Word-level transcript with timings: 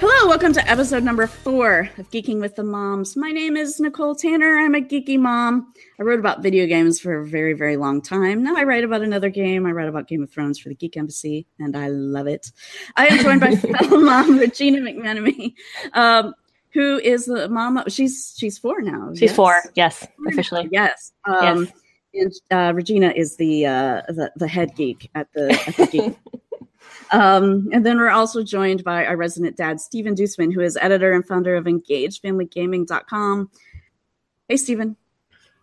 Hello, 0.01 0.29
welcome 0.29 0.53
to 0.55 0.69
episode 0.69 1.05
number 1.05 1.29
four 1.29 1.89
of 1.99 2.11
Geeking 2.11 2.41
with 2.41 2.57
the 2.57 2.65
Moms. 2.65 3.17
My 3.17 3.31
name 3.31 3.57
is 3.57 3.79
Nicole 3.79 4.17
Tanner. 4.17 4.59
I'm 4.59 4.75
a 4.75 4.81
geeky 4.81 5.17
mom. 5.17 5.73
I 6.01 6.03
wrote 6.03 6.19
about 6.19 6.43
video 6.43 6.67
games 6.67 6.99
for 6.99 7.21
a 7.21 7.25
very, 7.29 7.53
very 7.53 7.77
long 7.77 8.03
time. 8.03 8.43
Now 8.43 8.57
I 8.57 8.65
write 8.65 8.83
about 8.83 9.03
another 9.03 9.31
game. 9.31 9.67
I 9.67 9.71
write 9.71 9.87
about 9.87 10.09
Game 10.09 10.25
of 10.25 10.33
Thrones 10.33 10.59
for 10.59 10.69
the 10.69 10.75
Geek 10.75 10.97
Embassy, 10.97 11.47
and 11.61 11.77
I 11.77 11.87
love 11.91 12.27
it. 12.27 12.51
I 12.97 13.07
am 13.07 13.23
joined 13.23 13.41
by 13.41 13.55
fellow 13.79 14.01
mom 14.01 14.37
Regina 14.37 14.81
McMenemy, 14.81 15.55
um, 15.93 16.35
who 16.73 16.99
is 16.99 17.27
the 17.27 17.49
mom. 17.49 17.77
Of, 17.77 17.93
she's 17.93 18.35
she's 18.37 18.59
four 18.59 18.83
now. 18.83 19.11
She's 19.13 19.23
yes? 19.23 19.37
four. 19.37 19.63
Yes, 19.77 20.09
officially. 20.27 20.69
Yes. 20.73 21.13
Um, 21.25 21.69
yes. 21.69 21.73
And 22.17 22.33
uh, 22.51 22.73
Regina 22.75 23.13
is 23.15 23.37
the, 23.37 23.67
uh, 23.67 24.03
the 24.09 24.33
the 24.37 24.47
head 24.49 24.75
geek 24.77 25.11
at 25.15 25.33
the, 25.35 25.53
at 25.53 25.77
the 25.77 25.87
geek 25.87 26.17
Um, 27.11 27.69
and 27.73 27.85
then 27.85 27.99
we're 27.99 28.11
also 28.11 28.43
joined 28.43 28.85
by 28.85 29.05
our 29.07 29.17
resident 29.17 29.57
dad, 29.57 29.81
Stephen 29.81 30.15
Dusman, 30.15 30.53
who 30.53 30.61
is 30.61 30.77
editor 30.77 31.13
and 31.13 31.27
founder 31.27 31.57
of 31.57 31.65
EngageFamilyGaming.com. 31.65 33.51
Hey, 34.49 34.57
Stephen. 34.57 34.97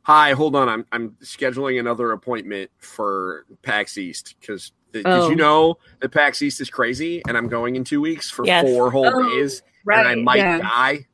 Hi, 0.04 0.34
hold 0.34 0.56
on. 0.56 0.68
I'm 0.68 0.86
I'm 0.92 1.12
scheduling 1.22 1.80
another 1.80 2.12
appointment 2.12 2.72
for 2.80 3.46
PAX 3.62 3.98
East 3.98 4.36
because 4.40 4.72
th- 4.94 5.06
oh. 5.06 5.30
did 5.30 5.38
you 5.38 5.44
oh. 5.44 5.48
know 5.48 5.78
that 6.00 6.10
PAX 6.10 6.42
East 6.42 6.60
is 6.60 6.70
crazy? 6.70 7.22
And 7.28 7.38
I'm 7.38 7.48
going 7.48 7.76
in 7.76 7.84
two 7.84 8.02
weeks 8.02 8.30
for 8.30 8.46
yes. 8.46 8.64
four 8.64 8.90
whole 8.90 9.06
oh, 9.06 9.30
days, 9.30 9.62
right, 9.86 10.00
and 10.00 10.08
I 10.08 10.16
might 10.16 10.38
yeah. 10.38 10.58
die 10.58 11.06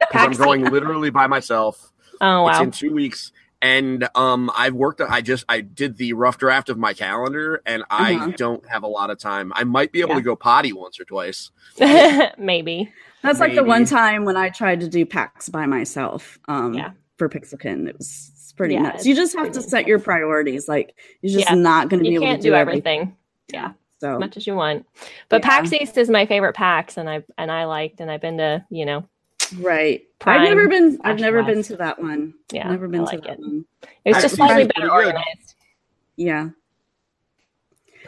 because 0.00 0.26
I'm 0.26 0.32
going 0.32 0.64
literally 0.64 1.10
by 1.10 1.28
myself. 1.28 1.92
Oh 2.20 2.42
wow! 2.42 2.48
It's 2.48 2.60
in 2.60 2.70
two 2.72 2.92
weeks, 2.92 3.30
and 3.62 4.08
um, 4.16 4.50
I've 4.56 4.74
worked. 4.74 5.00
I 5.00 5.22
just 5.22 5.44
I 5.48 5.60
did 5.60 5.96
the 5.96 6.12
rough 6.12 6.36
draft 6.36 6.68
of 6.68 6.76
my 6.76 6.92
calendar, 6.92 7.62
and 7.64 7.84
I 7.88 8.16
uh-huh. 8.16 8.32
don't 8.36 8.68
have 8.68 8.82
a 8.82 8.88
lot 8.88 9.08
of 9.10 9.18
time. 9.18 9.52
I 9.54 9.62
might 9.64 9.92
be 9.92 10.00
able 10.00 10.10
yeah. 10.10 10.16
to 10.16 10.22
go 10.22 10.36
potty 10.36 10.72
once 10.72 10.98
or 11.00 11.04
twice. 11.04 11.50
Maybe 11.78 12.92
that's 13.22 13.38
Maybe. 13.38 13.50
like 13.50 13.56
the 13.56 13.64
one 13.64 13.84
time 13.84 14.24
when 14.24 14.36
I 14.36 14.50
tried 14.50 14.80
to 14.80 14.88
do 14.88 15.06
PAX 15.06 15.48
by 15.48 15.66
myself. 15.66 16.40
Um, 16.48 16.74
yeah. 16.74 16.90
for 17.16 17.28
Pixelkin, 17.28 17.88
it 17.88 17.96
was 17.96 18.52
pretty 18.56 18.74
yeah, 18.74 18.82
nuts. 18.82 19.06
You 19.06 19.14
just 19.14 19.36
have 19.36 19.52
to 19.52 19.62
set 19.62 19.86
your 19.86 20.00
priorities. 20.00 20.68
Like 20.68 20.94
you're 21.22 21.38
just 21.38 21.48
yeah. 21.48 21.56
not 21.56 21.88
going 21.88 22.02
to 22.02 22.08
be 22.08 22.16
able 22.16 22.26
to 22.26 22.36
do, 22.36 22.42
do 22.42 22.54
everything. 22.54 23.00
everything. 23.00 23.16
Yeah. 23.52 23.72
So 24.00 24.14
as 24.14 24.18
much 24.18 24.36
as 24.36 24.46
you 24.48 24.56
want, 24.56 24.84
but 25.28 25.42
PAX 25.42 25.72
East 25.72 25.96
is 25.96 26.10
my 26.10 26.26
favorite 26.26 26.54
PAX, 26.54 26.96
and 26.96 27.08
I 27.08 27.22
and 27.38 27.52
I 27.52 27.66
liked, 27.66 28.00
and 28.00 28.10
I've 28.10 28.20
been 28.20 28.38
to 28.38 28.66
you 28.68 28.84
know 28.84 29.06
Right. 29.58 30.02
Prime 30.18 30.42
I've 30.42 30.48
never 30.48 30.68
been. 30.68 30.98
I've 31.04 31.18
never 31.18 31.42
been 31.42 31.62
to 31.64 31.76
that 31.76 32.00
one. 32.00 32.34
Yeah, 32.52 32.70
never 32.70 32.88
been 32.88 33.04
like 33.04 33.22
to 33.22 33.28
that 33.28 33.38
it. 33.38 33.40
one. 33.40 33.64
It 34.04 34.14
was 34.14 34.22
just 34.22 34.36
slightly 34.36 34.66
better 34.66 34.90
organized. 34.90 35.54
Yeah. 36.16 36.50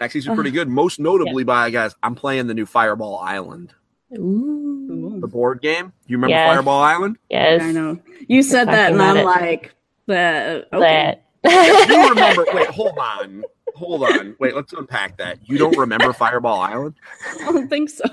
Actually, 0.01 0.19
it's 0.19 0.27
uh-huh. 0.29 0.35
pretty 0.35 0.51
good. 0.51 0.69
Most 0.69 0.99
notably 0.99 1.43
yeah. 1.43 1.47
by 1.47 1.71
guys, 1.71 1.95
I'm 2.03 2.15
playing 2.15 2.47
the 2.47 2.55
new 2.55 2.67
Fireball 2.67 3.19
Island. 3.19 3.73
Ooh. 4.17 5.19
The 5.21 5.29
board 5.29 5.61
game. 5.61 5.93
You 6.07 6.17
remember 6.17 6.35
yes. 6.35 6.55
Fireball 6.55 6.83
Island? 6.83 7.19
Yes. 7.31 7.63
I 7.63 7.73
know. 7.73 8.01
You 8.29 8.43
said 8.43 8.69
that, 8.69 8.93
and 8.93 9.01
I'm 9.01 9.19
it. 9.19 9.25
like, 9.25 9.75
the 10.07 10.67
okay. 10.73 11.19
That. 11.43 11.89
you 11.89 12.09
remember? 12.09 12.47
Wait, 12.55 12.69
hold 12.69 12.99
on. 12.99 13.43
Hold 13.75 14.05
on. 14.05 14.37
Wait, 14.39 14.55
let's 14.55 14.73
unpack 14.73 15.17
that. 15.19 15.39
You 15.49 15.59
don't 15.59 15.77
remember 15.77 16.13
Fireball 16.13 16.61
Island? 16.61 16.95
I 17.41 17.45
don't 17.53 17.69
think 17.69 17.91
so. 17.91 18.05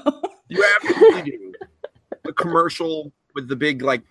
You 0.49 0.65
absolutely 0.83 1.31
do. 1.31 1.53
The 2.23 2.33
commercial 2.33 3.11
with 3.33 3.47
the 3.47 3.55
big 3.55 3.81
like 3.81 4.01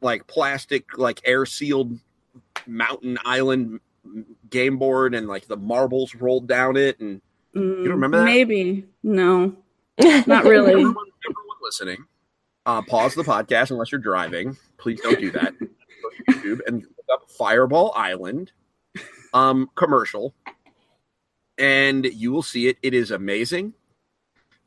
like 0.00 0.26
plastic 0.26 0.98
like 0.98 1.20
air 1.24 1.46
sealed 1.46 1.98
mountain 2.66 3.18
island 3.24 3.80
game 4.50 4.78
board 4.78 5.14
and 5.14 5.26
like 5.26 5.46
the 5.46 5.56
marbles 5.56 6.14
rolled 6.14 6.46
down 6.46 6.76
it 6.76 7.00
and 7.00 7.20
mm, 7.54 7.84
you 7.84 7.90
remember 7.90 8.18
that? 8.18 8.24
Maybe. 8.24 8.86
No. 9.02 9.56
Not 10.26 10.44
really. 10.44 10.72
everyone, 10.72 10.94
everyone, 11.24 11.56
listening, 11.62 12.04
uh, 12.66 12.82
pause 12.82 13.14
the 13.14 13.22
podcast 13.22 13.70
unless 13.70 13.92
you're 13.92 14.00
driving. 14.00 14.56
Please 14.76 15.00
don't 15.00 15.20
do 15.20 15.30
that. 15.30 15.54
YouTube 16.28 16.60
and 16.66 16.82
look 16.82 17.06
up 17.12 17.30
Fireball 17.30 17.92
Island 17.96 18.52
um 19.32 19.68
commercial 19.74 20.32
and 21.58 22.04
you 22.04 22.32
will 22.32 22.42
see 22.42 22.68
it. 22.68 22.78
It 22.82 22.94
is 22.94 23.10
amazing. 23.10 23.74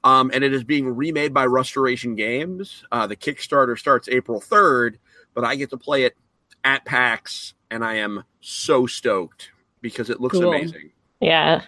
Um, 0.07 0.31
and 0.33 0.41
it 0.41 0.53
is 0.53 0.63
being 0.63 0.87
remade 0.87 1.33
by 1.33 1.45
Restoration 1.47 2.15
Games. 2.15 2.85
Uh, 2.93 3.07
the 3.07 3.15
Kickstarter 3.17 3.77
starts 3.77 4.07
April 4.07 4.39
3rd, 4.39 4.99
but 5.33 5.43
I 5.43 5.57
get 5.57 5.69
to 5.71 5.77
play 5.77 6.03
it 6.03 6.15
at 6.63 6.85
PAX, 6.85 7.55
and 7.69 7.83
I 7.83 7.95
am 7.95 8.23
so 8.39 8.87
stoked 8.87 9.51
because 9.81 10.09
it 10.09 10.21
looks 10.21 10.37
cool. 10.37 10.53
amazing. 10.53 10.91
Yeah, 11.19 11.63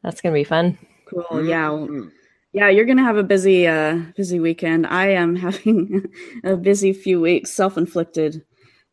that's 0.00 0.20
gonna 0.20 0.32
be 0.32 0.44
fun. 0.44 0.78
Cool. 1.06 1.24
Mm-hmm. 1.24 1.48
Yeah. 1.48 2.10
Yeah, 2.52 2.68
you're 2.68 2.84
gonna 2.84 3.02
have 3.02 3.16
a 3.16 3.24
busy, 3.24 3.66
uh, 3.66 3.98
busy 4.16 4.38
weekend. 4.38 4.86
I 4.86 5.08
am 5.08 5.34
having 5.46 6.06
a 6.44 6.56
busy 6.56 6.92
few 6.92 7.20
weeks, 7.20 7.50
self-inflicted 7.50 8.44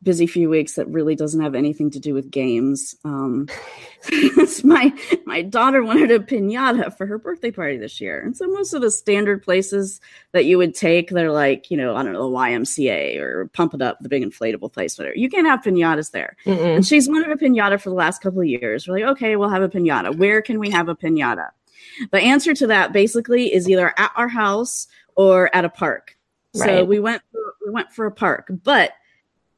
busy 0.04 0.28
few 0.28 0.50
weeks 0.50 0.74
that 0.74 0.88
really 0.88 1.16
doesn't 1.16 1.42
have 1.42 1.56
anything 1.56 1.90
to 1.92 2.00
do 2.00 2.14
with 2.14 2.30
games. 2.30 2.96
Um, 3.04 3.48
my 4.64 4.94
my 5.26 5.42
daughter 5.42 5.84
wanted 5.84 6.12
a 6.12 6.20
pinata 6.20 6.96
for 6.98 7.06
her 7.06 7.18
birthday 7.18 7.52
party 7.52 7.78
this 7.78 8.02
year, 8.02 8.22
and 8.22 8.36
so 8.36 8.48
most 8.48 8.74
of 8.74 8.82
the 8.82 8.92
standard 8.92 9.42
places 9.44 10.02
that 10.34 10.46
you 10.46 10.58
would 10.58 10.76
take, 10.76 11.10
they're 11.10 11.32
like, 11.32 11.72
you 11.72 11.78
know, 11.78 11.96
I 11.96 12.04
don't 12.04 12.14
know, 12.14 12.30
the 12.30 12.36
YMCA 12.36 13.18
or 13.18 13.48
Pump 13.54 13.74
It 13.74 13.82
Up, 13.82 14.00
the 14.02 14.10
big 14.10 14.24
inflatable 14.24 14.74
place, 14.74 14.98
whatever. 14.98 15.16
You 15.16 15.30
can't 15.30 15.48
have 15.48 15.62
pinatas 15.62 16.12
there. 16.12 16.36
Mm-mm. 16.46 16.76
And 16.76 16.86
she's 16.86 17.08
wanted 17.08 17.32
a 17.32 17.36
pinata 17.36 17.80
for 17.82 17.90
the 17.90 17.96
last 17.96 18.22
couple 18.22 18.42
of 18.42 18.48
years. 18.48 18.88
We're 18.88 18.96
like, 18.96 19.18
okay, 19.18 19.36
we'll 19.36 19.50
have 19.50 19.64
a 19.64 19.70
pinata. 19.70 20.16
Where 20.16 20.42
can 20.42 20.60
we 20.60 20.70
have 20.72 20.90
a 20.90 20.96
pinata? 20.96 21.50
The 22.12 22.20
answer 22.20 22.54
to 22.54 22.68
that 22.68 22.94
basically 22.94 23.54
is 23.54 23.70
either 23.70 23.94
at 23.98 24.12
our 24.16 24.28
house 24.28 24.88
or 25.16 25.54
at 25.56 25.66
a 25.66 25.70
park. 25.70 26.18
Right. 26.56 26.70
So 26.70 26.84
we 26.84 27.00
went 27.00 27.22
for, 27.32 27.56
we 27.66 27.72
went 27.72 27.92
for 27.92 28.06
a 28.06 28.12
park, 28.12 28.52
but 28.64 28.92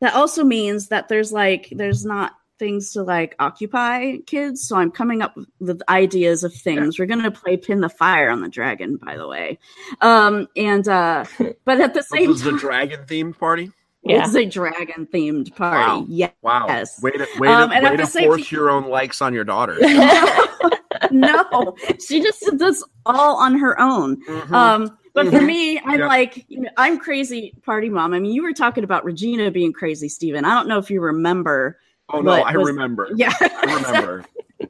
that 0.02 0.14
also 0.14 0.44
means 0.44 0.88
that 0.90 1.08
there's 1.08 1.32
like 1.32 1.70
there's 1.72 2.06
not 2.06 2.34
things 2.58 2.94
to 2.94 3.04
like 3.04 3.36
occupy 3.40 4.16
kids 4.28 4.66
so 4.66 4.78
i'm 4.78 4.90
coming 4.90 5.22
up 5.22 5.38
with 5.60 5.82
ideas 5.90 6.44
of 6.44 6.54
things 6.54 6.98
we're 6.98 7.06
going 7.06 7.22
to 7.22 7.30
play 7.30 7.58
pin 7.58 7.82
the 7.82 7.90
fire 7.90 8.30
on 8.30 8.42
the 8.42 8.48
dragon 8.48 8.96
by 8.98 9.18
the 9.18 9.28
way 9.28 9.60
um 10.02 10.48
and 10.56 10.88
uh 10.88 11.26
but 11.66 11.82
at 11.82 11.94
the 11.94 12.02
same 12.14 12.26
time 12.26 12.32
this 12.32 12.42
time 12.44 12.54
the 12.54 12.60
dragon 12.60 13.02
themed 13.06 13.38
party 13.38 13.72
yeah. 14.06 14.24
It's 14.24 14.36
a 14.36 14.46
dragon 14.46 15.08
themed 15.12 15.56
party. 15.56 15.78
Wow. 15.78 16.06
Yes. 16.08 16.32
Wow. 16.44 16.68
Way 17.02 17.12
to, 17.12 17.28
way 17.40 17.48
to, 17.48 17.54
um, 17.54 17.70
way 17.72 17.98
to 17.98 18.06
force 18.06 18.52
your 18.52 18.70
own 18.70 18.86
likes 18.86 19.20
on 19.20 19.34
your 19.34 19.44
daughter. 19.44 19.80
no, 21.12 21.76
she 22.06 22.22
just 22.22 22.40
did 22.42 22.60
this 22.60 22.84
all 23.08 23.38
on 23.38 23.58
her 23.58 23.80
own. 23.82 24.24
Mm-hmm. 24.26 24.54
Um, 24.54 24.98
but 25.16 25.28
for 25.28 25.38
mm-hmm. 25.38 25.46
me, 25.46 25.80
I'm 25.80 26.00
yeah. 26.00 26.08
like, 26.08 26.46
you 26.50 26.60
know, 26.60 26.70
I'm 26.76 27.00
crazy 27.00 27.54
party 27.64 27.90
mom. 27.90 28.14
I 28.14 28.20
mean, 28.20 28.34
you 28.34 28.44
were 28.44 28.52
talking 28.52 28.84
about 28.84 29.06
Regina 29.06 29.50
being 29.50 29.72
crazy, 29.72 30.10
Stephen. 30.10 30.44
I 30.44 30.54
don't 30.54 30.68
know 30.68 30.78
if 30.78 30.92
you 30.92 31.00
remember. 31.00 31.80
Oh 32.10 32.20
no, 32.20 32.34
I 32.34 32.56
was, 32.56 32.68
remember. 32.68 33.10
Yeah, 33.16 33.34
I 33.40 33.86
remember. 33.86 34.26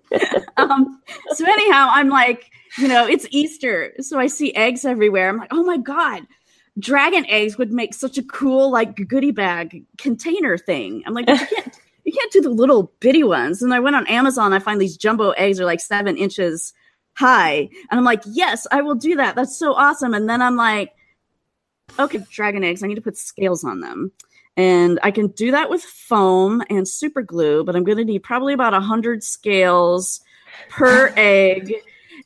um, 0.58 1.02
so 1.30 1.46
anyhow, 1.46 1.90
I'm 1.92 2.10
like, 2.10 2.52
you 2.78 2.88
know, 2.88 3.08
it's 3.08 3.26
Easter, 3.32 3.94
so 4.00 4.20
I 4.20 4.28
see 4.28 4.54
eggs 4.54 4.86
everywhere. 4.86 5.30
I'm 5.30 5.38
like, 5.38 5.52
oh 5.52 5.64
my 5.64 5.78
god, 5.78 6.22
dragon 6.78 7.26
eggs 7.28 7.58
would 7.58 7.72
make 7.72 7.96
such 7.96 8.20
a 8.20 8.24
cool 8.24 8.70
like 8.70 9.08
goodie 9.08 9.32
bag 9.32 9.84
container 9.98 10.60
thing. 10.60 11.02
I'm 11.08 11.16
like, 11.16 11.28
you 11.28 11.38
can't, 11.38 11.80
you 12.04 12.14
can't 12.14 12.32
do 12.32 12.42
the 12.42 12.52
little 12.52 12.94
bitty 13.00 13.24
ones. 13.24 13.64
And 13.64 13.74
I 13.74 13.80
went 13.80 13.96
on 13.96 14.06
Amazon. 14.06 14.54
I 14.54 14.60
find 14.60 14.80
these 14.80 14.96
jumbo 14.96 15.32
eggs 15.32 15.60
are 15.60 15.66
like 15.66 15.80
seven 15.80 16.18
inches 16.18 16.72
hi. 17.16 17.70
And 17.90 17.98
I'm 17.98 18.04
like, 18.04 18.22
yes, 18.26 18.68
I 18.72 18.82
will 18.82 18.96
do 18.96 19.16
that. 19.16 19.36
That's 19.36 19.58
so 19.58 19.74
awesome. 19.74 20.14
And 20.14 20.30
then 20.30 20.42
I'm 20.42 20.56
like, 20.56 20.94
okay, 21.98 22.20
dragon 22.30 22.64
eggs, 22.64 22.84
I 22.84 22.88
need 22.88 22.96
to 22.96 23.02
put 23.02 23.18
scales 23.18 23.64
on 23.64 23.80
them. 23.80 24.12
And 24.58 25.00
I 25.04 25.12
can 25.12 25.28
do 25.28 25.52
that 25.52 25.70
with 25.70 25.84
foam 25.84 26.64
and 26.70 26.88
super 26.88 27.22
glue, 27.22 27.64
but 27.64 27.76
I'm 27.76 27.84
going 27.84 27.98
to 27.98 28.06
need 28.06 28.24
probably 28.24 28.54
about 28.54 28.74
100 28.74 29.24
scales 29.24 30.22
per 30.70 31.12
egg. 31.18 31.74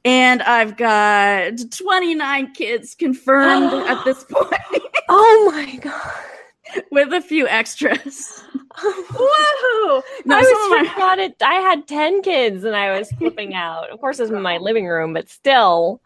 And 0.05 0.41
I've 0.43 0.77
got 0.77 1.53
29 1.71 2.53
kids 2.53 2.95
confirmed 2.95 3.73
at 3.73 4.03
this 4.05 4.23
point. 4.29 4.83
oh 5.09 5.51
my 5.53 5.75
God. 5.77 6.38
with 6.91 7.13
a 7.13 7.21
few 7.21 7.47
extras. 7.47 8.43
Whoa! 8.81 10.03
No, 10.25 10.37
I 10.37 10.41
was 10.41 10.97
my-. 10.99 11.33
I 11.41 11.55
had 11.55 11.87
ten 11.87 12.21
kids 12.21 12.63
and 12.63 12.75
I 12.75 12.97
was 12.97 13.11
flipping 13.13 13.53
out. 13.53 13.89
Of 13.89 13.99
course, 13.99 14.19
it 14.19 14.23
was 14.23 14.31
in 14.31 14.41
my 14.41 14.57
living 14.57 14.87
room, 14.87 15.13
but 15.13 15.29
still. 15.29 16.01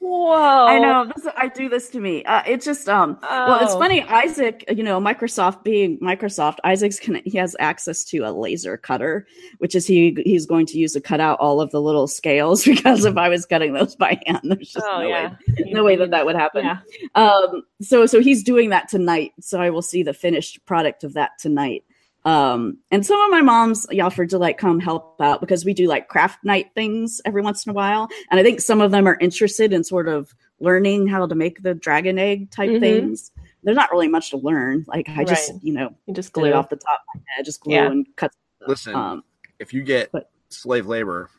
Whoa! 0.00 0.66
I 0.66 0.78
know. 0.78 1.12
This, 1.14 1.26
I 1.36 1.48
do 1.48 1.68
this 1.68 1.90
to 1.90 2.00
me. 2.00 2.24
Uh, 2.24 2.42
it's 2.46 2.64
just 2.64 2.88
um. 2.88 3.18
Oh. 3.22 3.46
Well, 3.46 3.62
it's 3.62 3.74
oh. 3.74 3.78
funny. 3.78 4.02
Isaac, 4.04 4.64
you 4.74 4.82
know, 4.82 4.98
Microsoft 4.98 5.62
being 5.62 5.98
Microsoft, 5.98 6.56
Isaac's 6.64 6.98
can 6.98 7.20
he 7.26 7.36
has 7.36 7.54
access 7.60 8.02
to 8.04 8.20
a 8.20 8.32
laser 8.32 8.78
cutter, 8.78 9.26
which 9.58 9.74
is 9.74 9.86
he 9.86 10.16
he's 10.24 10.46
going 10.46 10.64
to 10.66 10.78
use 10.78 10.94
to 10.94 11.02
cut 11.02 11.20
out 11.20 11.38
all 11.38 11.60
of 11.60 11.70
the 11.70 11.82
little 11.82 12.06
scales 12.06 12.64
because 12.64 13.04
if 13.04 13.18
I 13.18 13.28
was 13.28 13.44
cutting 13.44 13.74
those 13.74 13.94
by 13.94 14.18
hand, 14.24 14.40
there's 14.44 14.72
just 14.72 14.86
oh, 14.88 15.02
no 15.02 15.08
yeah. 15.08 15.30
way, 15.30 15.70
no 15.70 15.84
way 15.84 15.96
that 15.96 16.10
that 16.12 16.24
would 16.24 16.36
happen. 16.36 16.64
Yeah. 16.64 16.78
Um. 17.14 17.62
So 17.82 18.06
so 18.06 18.22
he's 18.22 18.42
doing 18.42 18.70
that 18.70 18.88
tonight. 18.88 19.32
So 19.40 19.60
I 19.60 19.68
will 19.68 19.82
see 19.82 20.02
the 20.02 20.14
finished 20.14 20.64
product 20.64 21.04
of 21.04 21.12
that 21.12 21.32
tonight. 21.38 21.84
Um, 22.24 22.78
and 22.90 23.04
some 23.06 23.20
of 23.20 23.30
my 23.30 23.40
moms 23.40 23.86
offered 24.00 24.30
to 24.30 24.38
like 24.38 24.58
come 24.58 24.78
help 24.80 25.20
out 25.20 25.40
because 25.40 25.64
we 25.64 25.72
do 25.72 25.86
like 25.86 26.08
craft 26.08 26.44
night 26.44 26.66
things 26.74 27.20
every 27.24 27.40
once 27.42 27.64
in 27.64 27.70
a 27.70 27.72
while. 27.72 28.08
And 28.30 28.38
I 28.38 28.42
think 28.42 28.60
some 28.60 28.80
of 28.82 28.90
them 28.90 29.06
are 29.08 29.16
interested 29.20 29.72
in 29.72 29.84
sort 29.84 30.06
of 30.08 30.34
learning 30.60 31.06
how 31.06 31.26
to 31.26 31.34
make 31.34 31.62
the 31.62 31.72
dragon 31.74 32.18
egg 32.18 32.50
type 32.50 32.68
Mhm. 32.68 32.80
things. 32.80 33.32
There's 33.62 33.76
not 33.76 33.90
really 33.90 34.08
much 34.08 34.30
to 34.30 34.36
learn. 34.36 34.84
Like 34.86 35.08
I 35.08 35.24
just, 35.24 35.52
you 35.62 35.72
know, 35.72 35.94
You 36.06 36.12
just 36.14 36.32
glue 36.32 36.50
glue. 36.50 36.52
off 36.52 36.68
the 36.68 36.76
top 36.76 37.00
of 37.14 37.20
my 37.20 37.24
head, 37.36 37.44
just 37.46 37.60
glue 37.60 37.74
Yeah. 37.74 37.86
and 37.86 38.06
cut. 38.16 38.32
Listen, 38.66 38.94
Um, 38.94 39.24
if 39.58 39.72
you 39.72 39.82
get 39.82 40.12
but- 40.12 40.30
slave 40.50 40.86
labor, 40.86 41.30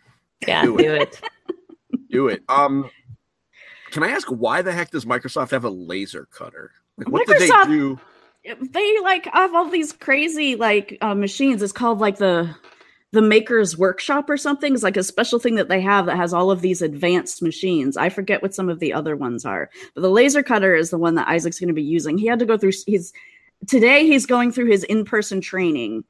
Yeah, 0.48 0.64
do 0.64 0.78
do 0.78 0.94
it. 0.96 1.22
it. 1.92 2.10
do 2.10 2.28
it. 2.28 2.44
Um, 2.50 2.90
can 3.92 4.02
I 4.04 4.10
ask 4.10 4.28
why 4.30 4.64
the 4.64 4.72
heck 4.72 4.90
does 4.90 5.06
Microsoft 5.06 5.52
have 5.52 5.64
a 5.66 5.70
laser 5.70 6.28
cutter? 6.32 6.72
Like, 6.98 7.10
what 7.10 7.28
did 7.28 7.40
they 7.40 7.48
do? 7.68 8.00
They 8.44 9.00
like 9.02 9.26
have 9.26 9.54
all 9.54 9.70
these 9.70 9.92
crazy 9.94 10.56
like 10.56 10.98
uh, 11.02 11.16
machines. 11.16 11.62
It's 11.62 11.72
called 11.72 12.00
like 12.00 12.18
the 12.18 12.56
the 13.12 13.22
maker's 13.22 13.78
workshop 13.78 14.30
or 14.30 14.38
something. 14.38 14.74
It's 14.74 14.84
like 14.84 14.98
a 14.98 15.04
special 15.04 15.38
thing 15.38 15.56
that 15.56 15.68
they 15.68 15.82
have 15.82 16.06
that 16.06 16.16
has 16.16 16.34
all 16.34 16.50
of 16.50 16.62
these 16.62 16.82
advanced 16.82 17.42
machines. 17.42 17.98
I 17.98 18.10
forget 18.10 18.42
what 18.42 18.56
some 18.56 18.70
of 18.70 18.80
the 18.80 18.94
other 18.94 19.16
ones 19.16 19.46
are, 19.46 19.70
but 19.94 20.02
the 20.02 20.10
laser 20.10 20.44
cutter 20.44 20.76
is 20.76 20.90
the 20.90 20.98
one 20.98 21.16
that 21.16 21.28
Isaac's 21.28 21.60
going 21.60 21.68
to 21.68 21.74
be 21.74 21.84
using. 21.84 22.18
He 22.18 22.28
had 22.28 22.40
to 22.40 22.46
go 22.46 22.58
through. 22.58 22.74
He's 22.86 23.14
today 23.68 24.06
he's 24.06 24.26
going 24.26 24.52
through 24.52 24.68
his 24.72 24.84
in 24.84 25.06
person 25.06 25.42
training 25.42 26.04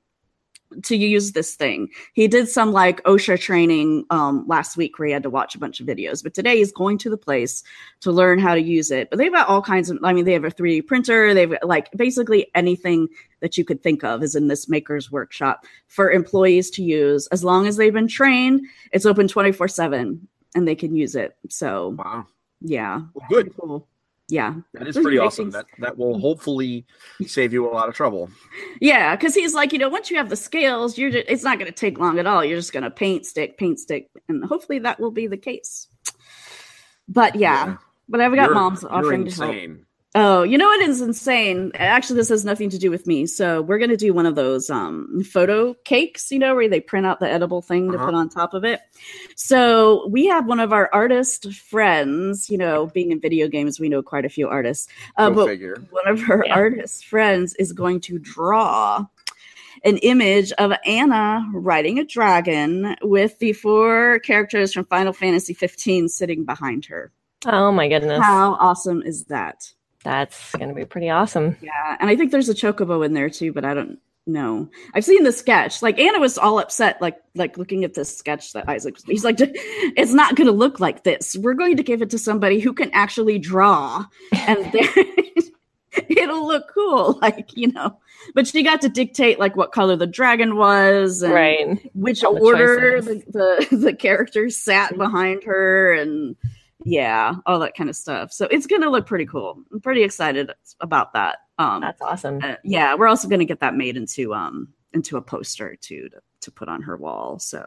to 0.83 0.95
use 0.95 1.31
this 1.33 1.56
thing. 1.56 1.89
He 2.13 2.27
did 2.27 2.47
some 2.50 2.71
like 2.71 3.03
OSHA 3.03 3.39
training 3.39 4.06
um, 4.09 4.45
last 4.47 4.77
week 4.77 4.97
where 4.97 5.07
he 5.07 5.13
had 5.13 5.23
to 5.23 5.29
watch 5.29 5.56
a 5.56 5.59
bunch 5.59 5.79
of 5.79 5.88
videos, 5.88 6.23
but 6.23 6.33
today 6.33 6.57
he's 6.57 6.71
going 6.71 6.97
to 7.00 7.09
the 7.09 7.18
place 7.18 7.63
to 8.01 8.12
learn 8.12 8.39
how 8.39 8.56
to 8.56 8.62
use 8.62 8.91
it. 8.91 9.09
But 9.09 9.19
they've 9.19 9.31
got 9.31 9.47
all 9.47 9.62
kinds 9.62 9.89
of, 9.89 10.00
I 10.03 10.13
mean, 10.13 10.25
they 10.25 10.33
have 10.33 10.44
a 10.45 10.51
3D 10.51 10.88
printer. 10.88 11.33
They've 11.33 11.50
got, 11.51 11.65
like 11.68 11.91
basically 11.91 12.47
anything 12.56 13.07
that 13.41 13.57
you 13.57 13.65
could 13.65 13.81
think 13.83 14.03
of 14.03 14.23
is 14.23 14.35
in 14.35 14.47
this 14.47 14.69
maker's 14.69 15.12
workshop 15.12 15.65
for 15.88 16.12
employees 16.12 16.69
to 16.71 16.83
use. 16.83 17.27
As 17.27 17.44
long 17.44 17.68
as 17.68 17.77
they've 17.77 17.94
been 17.94 18.07
trained, 18.07 18.65
it's 18.91 19.06
open 19.06 19.27
24 19.27 19.68
7 19.68 20.27
and 20.56 20.68
they 20.68 20.75
can 20.75 20.95
use 20.95 21.15
it. 21.15 21.35
So, 21.50 21.95
Wow, 21.97 22.27
yeah. 22.62 23.01
well, 23.13 23.27
good. 23.29 23.53
Cool. 23.57 23.88
Yeah. 24.31 24.54
That 24.74 24.88
is 24.88 24.98
pretty 24.98 25.18
awesome. 25.18 25.51
That 25.51 25.66
that 25.80 25.98
will 25.98 26.18
hopefully 26.19 26.86
save 27.28 27.51
you 27.51 27.68
a 27.68 27.72
lot 27.72 27.89
of 27.89 27.95
trouble. 27.95 28.30
Yeah, 28.80 29.16
because 29.16 29.36
he's 29.36 29.54
like, 29.54 29.74
you 29.74 29.80
know, 29.80 29.89
once 29.89 30.10
you 30.10 30.16
have 30.18 30.30
the 30.30 30.36
scales, 30.38 30.98
you're 30.98 31.12
just, 31.12 31.25
it's 31.28 31.44
not 31.44 31.60
going 31.60 31.69
to 31.69 31.75
take 31.78 32.00
long 32.00 32.18
at 32.18 32.25
all. 32.25 32.44
You're 32.45 32.57
just 32.57 32.72
going 32.72 32.83
to 32.83 32.92
paint 32.92 33.25
stick, 33.25 33.57
paint 33.57 33.78
stick, 33.80 34.10
and 34.30 34.44
hopefully 34.45 34.80
that 34.80 35.00
will 35.01 35.12
be 35.12 35.28
the 35.28 35.36
case. 35.38 35.88
But 37.10 37.36
yeah, 37.36 37.66
Yeah. 37.66 37.78
but 38.07 38.22
I've 38.22 38.33
got 38.33 38.44
You're- 38.45 38.56
moms 38.56 38.86
offering 38.86 39.25
to 39.25 39.36
help. 39.36 39.78
Insane. 40.13 40.21
Oh, 40.23 40.43
you 40.43 40.57
know 40.57 40.67
what 40.67 40.81
is 40.81 41.01
insane? 41.01 41.71
Actually, 41.75 42.17
this 42.17 42.29
has 42.29 42.43
nothing 42.43 42.69
to 42.71 42.77
do 42.77 42.89
with 42.89 43.07
me. 43.07 43.25
So 43.25 43.61
we're 43.61 43.79
gonna 43.79 43.95
do 43.97 44.13
one 44.13 44.25
of 44.25 44.35
those 44.35 44.69
um 44.69 45.23
photo 45.23 45.73
cakes, 45.85 46.31
you 46.31 46.39
know, 46.39 46.53
where 46.55 46.67
they 46.69 46.81
print 46.81 47.05
out 47.05 47.19
the 47.19 47.29
edible 47.29 47.61
thing 47.61 47.91
to 47.91 47.95
Uh-huh. 47.97 48.05
put 48.07 48.13
on 48.15 48.29
top 48.29 48.53
of 48.53 48.63
it. 48.63 48.81
So 49.35 50.07
we 50.09 50.25
have 50.27 50.45
one 50.47 50.59
of 50.59 50.73
our 50.73 50.89
artist 50.93 51.53
friends, 51.53 52.49
you 52.49 52.57
know, 52.57 52.87
being 52.87 53.11
in 53.11 53.19
video 53.19 53.47
games, 53.47 53.79
we 53.79 53.89
know 53.89 54.01
quite 54.03 54.25
a 54.25 54.29
few 54.29 54.47
artists. 54.49 54.87
Uh, 55.17 55.29
but 55.31 55.47
figure. 55.47 55.81
one 55.91 56.07
of 56.07 56.21
her 56.21 56.43
Yeah. 56.45 56.55
artist 56.55 57.05
friends 57.05 57.55
is 57.55 57.71
going 57.73 58.01
to 58.01 58.19
draw 58.19 59.05
an 59.83 59.97
image 59.97 60.51
of 60.53 60.73
Anna 60.85 61.43
riding 61.53 61.97
a 61.99 62.03
dragon 62.05 62.95
with 63.01 63.39
the 63.39 63.53
four 63.53 64.19
characters 64.19 64.73
from 64.73 64.85
Final 64.85 65.13
Fantasy 65.13 65.53
15 65.53 66.07
sitting 66.09 66.43
behind 66.43 66.85
her. 66.85 67.11
Oh 67.45 67.71
my 67.71 67.87
goodness. 67.87 68.19
How 68.21 68.53
awesome 68.59 69.01
is 69.01 69.23
that? 69.25 69.73
That's 70.03 70.51
going 70.56 70.69
to 70.69 70.75
be 70.75 70.86
pretty 70.86 71.09
awesome. 71.09 71.57
Yeah, 71.62 71.98
and 72.00 72.09
I 72.09 72.15
think 72.15 72.31
there's 72.31 72.50
a 72.50 72.53
chocobo 72.56 73.06
in 73.06 73.13
there 73.13 73.30
too, 73.30 73.53
but 73.53 73.63
I 73.65 73.74
don't 73.74 74.00
know. 74.27 74.69
I've 74.94 75.06
seen 75.06 75.24
the 75.24 75.31
sketch. 75.31 75.81
Like 75.81 76.00
Anna 76.00 76.19
was 76.19 76.38
all 76.38 76.59
upset, 76.59 77.01
like 77.01 77.18
like 77.36 77.57
looking 77.57 77.83
at 77.83 77.94
this 77.94 78.15
sketch 78.18 78.53
that 78.53 78.68
Isaac. 78.69 78.95
He's 79.06 79.24
like, 79.24 79.36
it's 79.39 80.13
not 80.13 80.36
going 80.36 80.48
to 80.48 80.53
look 80.53 80.80
like 80.80 81.03
this. 81.03 81.36
We're 81.36 81.53
going 81.53 81.77
to 81.77 81.83
give 81.83 82.01
it 82.01 82.09
to 82.12 82.18
somebody 82.18 82.59
who 82.59 82.74
can 82.74 82.89
actually 82.94 83.38
draw, 83.39 84.06
and 84.31 84.74
it'll 86.09 86.47
look 86.47 86.65
cool. 86.74 87.18
Like 87.21 87.56
you 87.56 87.71
know. 87.71 87.97
But 88.36 88.47
she 88.47 88.62
got 88.63 88.81
to 88.81 88.89
dictate 88.89 89.39
like 89.39 89.56
what 89.56 89.71
color 89.71 89.95
the 89.95 90.07
dragon 90.07 90.56
was, 90.56 91.21
and 91.24 91.33
Right. 91.33 91.92
which 91.95 92.24
All 92.24 92.44
order 92.44 93.01
the, 93.01 93.24
the 93.69 93.75
the 93.75 93.94
characters 93.94 94.57
sat 94.57 94.95
behind 94.97 95.44
her 95.44 95.94
and 95.94 96.36
yeah 96.83 97.36
all 97.45 97.60
that 97.60 97.75
kind 97.75 97.89
of 97.89 97.95
stuff 97.95 98.31
so 98.31 98.45
it's 98.51 98.66
gonna 98.68 98.89
look 98.89 99.06
pretty 99.06 99.25
cool 99.25 99.60
i'm 99.72 99.80
pretty 99.81 100.04
excited 100.04 100.51
about 100.80 101.13
that 101.13 101.38
um 101.60 101.81
That's 101.81 102.01
awesome. 102.01 102.39
uh, 102.44 102.56
yeah 102.63 102.95
we're 102.95 103.07
also 103.07 103.28
gonna 103.28 103.45
get 103.45 103.60
that 103.60 103.75
made 103.75 103.98
into 103.98 104.33
um 104.33 104.69
into 104.94 105.18
a 105.18 105.22
poster 105.22 105.75
too 105.80 106.10
to, 106.10 106.19
to 106.42 106.51
put 106.51 106.68
on 106.69 106.81
her 106.81 106.98
wall 106.98 107.39
so 107.39 107.66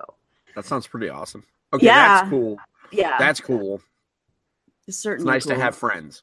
That 0.54 0.64
sounds 0.66 0.86
pretty 0.86 1.08
awesome. 1.08 1.44
Okay, 1.72 1.86
Yeah. 1.86 2.06
that's 2.18 2.30
cool. 2.30 2.58
yeah 2.92 3.16
That's 3.18 3.40
cool. 3.40 3.76
it's 3.76 4.88
It's 4.88 4.98
certainly 4.98 5.30
nice 5.32 5.46
to 5.46 5.54
have 5.56 5.74
friends. 5.76 6.22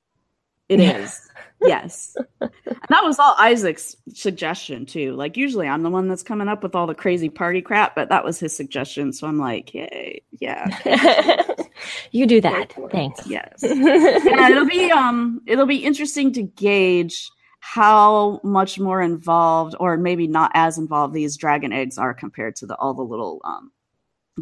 It 0.72 0.80
Yeah. 0.80 0.98
is. 0.98 1.28
yes 1.64 2.18
and 2.40 2.50
that 2.90 3.04
was 3.04 3.20
all 3.20 3.36
isaac's 3.38 3.96
suggestion 4.12 4.84
too 4.84 5.14
like 5.16 5.38
usually 5.38 5.68
i'm 5.68 5.84
the 5.84 5.92
one 5.92 6.08
that's 6.08 6.24
coming 6.24 6.48
up 6.48 6.64
with 6.64 6.74
all 6.74 6.88
the 6.88 6.96
crazy 6.96 7.30
party 7.30 7.62
crap 7.62 7.94
but 7.94 8.10
that 8.10 8.26
was 8.26 8.40
his 8.40 8.56
suggestion 8.56 9.14
so 9.14 9.28
i'm 9.28 9.38
like 9.38 9.72
yay 9.72 10.20
yeah 10.40 10.66
you 12.12 12.26
do 12.26 12.42
that. 12.42 12.74
Thanks. 12.92 13.28
yes 13.28 13.60
yeah, 13.62 14.50
it'll 14.50 14.66
be 14.66 14.90
um 14.92 15.40
it'll 15.46 15.68
be 15.68 15.84
interesting 15.86 16.34
to 16.34 16.42
gauge 16.42 17.30
how 17.60 18.42
much 18.44 18.80
more 18.80 19.00
involved 19.00 19.76
or 19.80 19.98
maybe 19.98 20.26
not 20.26 20.50
as 20.56 20.80
involved 20.80 21.14
these 21.14 21.38
dragon 21.38 21.72
eggs 21.72 22.00
are 22.00 22.12
compared 22.16 22.56
to 22.56 22.66
the 22.66 22.76
all 22.78 22.96
the 22.96 23.04
little 23.04 23.40
um 23.44 23.72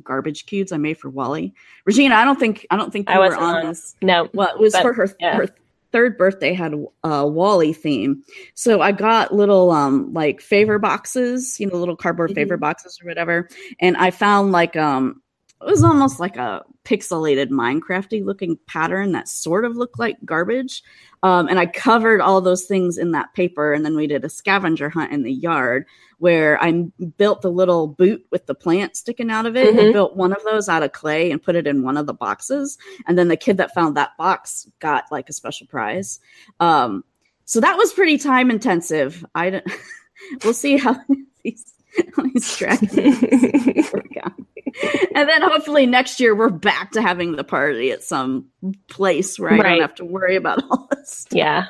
garbage 0.04 0.46
cubes 0.46 0.72
I 0.72 0.78
made 0.78 0.98
for 0.98 1.10
WALL-E. 1.10 1.52
Regina, 1.84 2.16
I 2.16 2.24
don't 2.24 2.40
think 2.40 2.66
I 2.72 2.78
don't 2.78 2.94
think 2.94 3.10
you 3.10 3.16
I 3.16 3.18
were 3.18 3.26
wasn't 3.26 3.42
on 3.44 3.56
on. 3.58 3.66
this. 3.66 3.96
no. 4.02 4.30
Well, 4.34 4.54
it 4.56 4.60
was 4.60 4.72
But, 4.72 4.84
for 4.84 4.94
her 4.94 5.10
yeah. 5.20 5.36
her 5.36 5.50
third 5.92 6.18
birthday 6.18 6.54
had 6.54 6.74
a 7.04 7.28
WALL-E 7.28 7.74
theme. 7.74 8.24
So 8.54 8.82
I 8.82 8.92
got 8.92 9.34
little 9.34 9.72
um 9.72 10.14
like 10.14 10.42
favor 10.42 10.80
boxes, 10.80 11.60
you 11.60 11.68
know, 11.68 11.76
little 11.76 11.96
cardboard 11.96 12.32
favor 12.34 12.56
Mm-hmm. 12.56 12.62
boxes 12.62 13.00
or 13.02 13.08
whatever. 13.08 13.50
And 13.80 13.98
I 13.98 14.12
found 14.12 14.52
like 14.52 14.76
um 14.76 15.22
it 15.62 15.66
was 15.66 15.84
almost 15.84 16.20
like 16.20 16.38
a 16.38 16.64
pixelated 16.86 17.50
Minecrafty 17.50 18.24
looking 18.24 18.58
pattern 18.68 19.12
that 19.12 19.28
sort 19.28 19.66
of 19.66 19.76
looked 19.76 20.00
like 20.00 20.18
garbage. 20.26 20.84
Um, 21.22 21.48
and 21.50 21.60
I 21.60 21.66
covered 21.66 22.22
all 22.22 22.40
those 22.40 22.64
things 22.66 22.98
in 22.98 23.12
that 23.12 23.34
paper. 23.34 23.74
And 23.74 23.86
then 23.86 23.96
we 23.96 24.08
did 24.08 24.24
a 24.24 24.30
scavenger 24.30 24.90
hunt 24.90 25.12
in 25.12 25.24
the 25.24 25.34
yard 25.34 25.86
where 26.20 26.62
I 26.64 26.72
built 27.18 27.42
the 27.42 27.52
little 27.52 27.88
boot 27.88 28.26
with 28.32 28.46
the 28.46 28.56
plant 28.56 28.96
sticking 28.96 29.30
out 29.30 29.46
of 29.46 29.56
it. 29.58 29.76
I 29.76 29.84
Mhm. 29.86 29.94
built 29.94 30.16
one 30.16 30.32
of 30.32 30.44
those 30.44 30.70
out 30.70 30.84
of 30.84 30.94
clay 30.94 31.30
and 31.32 31.42
put 31.42 31.56
it 31.56 31.68
in 31.68 31.84
one 31.84 31.98
of 31.98 32.06
the 32.08 32.14
boxes. 32.14 32.78
And 33.06 33.18
then 33.18 33.28
the 33.28 33.38
kid 33.38 33.58
that 33.58 33.74
found 33.74 33.98
that 33.98 34.18
box 34.18 34.68
got 34.80 35.06
like 35.12 35.30
a 35.30 35.34
special 35.34 35.68
prize. 35.68 36.20
Um, 36.62 37.04
so 37.46 37.60
that 37.60 37.78
was 37.78 37.92
pretty 37.94 38.18
time 38.18 38.50
intensive. 38.50 39.26
I 39.36 39.50
don't, 39.50 39.66
we'll 40.44 40.54
see 40.54 40.78
how 40.78 40.96
these, 41.44 41.74
how 42.16 42.24
these 42.24 42.62
work 43.94 44.08
out. 44.24 44.34
And 45.16 45.28
then 45.28 45.42
hopefully 45.42 45.86
next 45.86 46.20
year 46.20 46.36
we're 46.36 46.50
back 46.50 46.92
to 46.92 47.02
having 47.02 47.36
the 47.36 47.44
party 47.44 47.92
at 47.92 48.04
some 48.04 48.48
place 48.88 49.38
where 49.40 49.52
I 49.52 49.58
Right. 49.58 49.70
don't 49.74 49.82
have 49.82 49.96
to 49.96 50.06
worry 50.06 50.36
about 50.36 50.64
all 50.70 50.88
this. 50.92 51.10
Stuff. 51.10 51.34
yeah. 51.38 51.66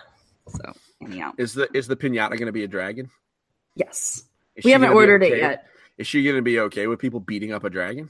So 0.47 0.73
anyhow, 1.03 1.31
Is 1.37 1.53
the 1.53 1.69
is 1.73 1.87
the 1.87 1.95
pinata 1.95 2.31
going 2.31 2.45
to 2.47 2.51
be 2.51 2.63
a 2.63 2.67
dragon? 2.67 3.09
yes, 3.75 4.23
Is 4.55 4.65
we 4.65 4.71
haven't 4.71 4.87
gonna 4.89 4.95
be 4.95 4.97
ordered 4.99 5.23
it 5.23 5.37
yet. 5.37 5.65
Is 5.97 6.07
she 6.07 6.23
going 6.23 6.35
to 6.35 6.41
be 6.41 6.59
okay 6.61 6.87
with 6.87 6.99
people 6.99 7.19
beating 7.19 7.51
up 7.53 7.63
a 7.63 7.69
dragon? 7.69 8.09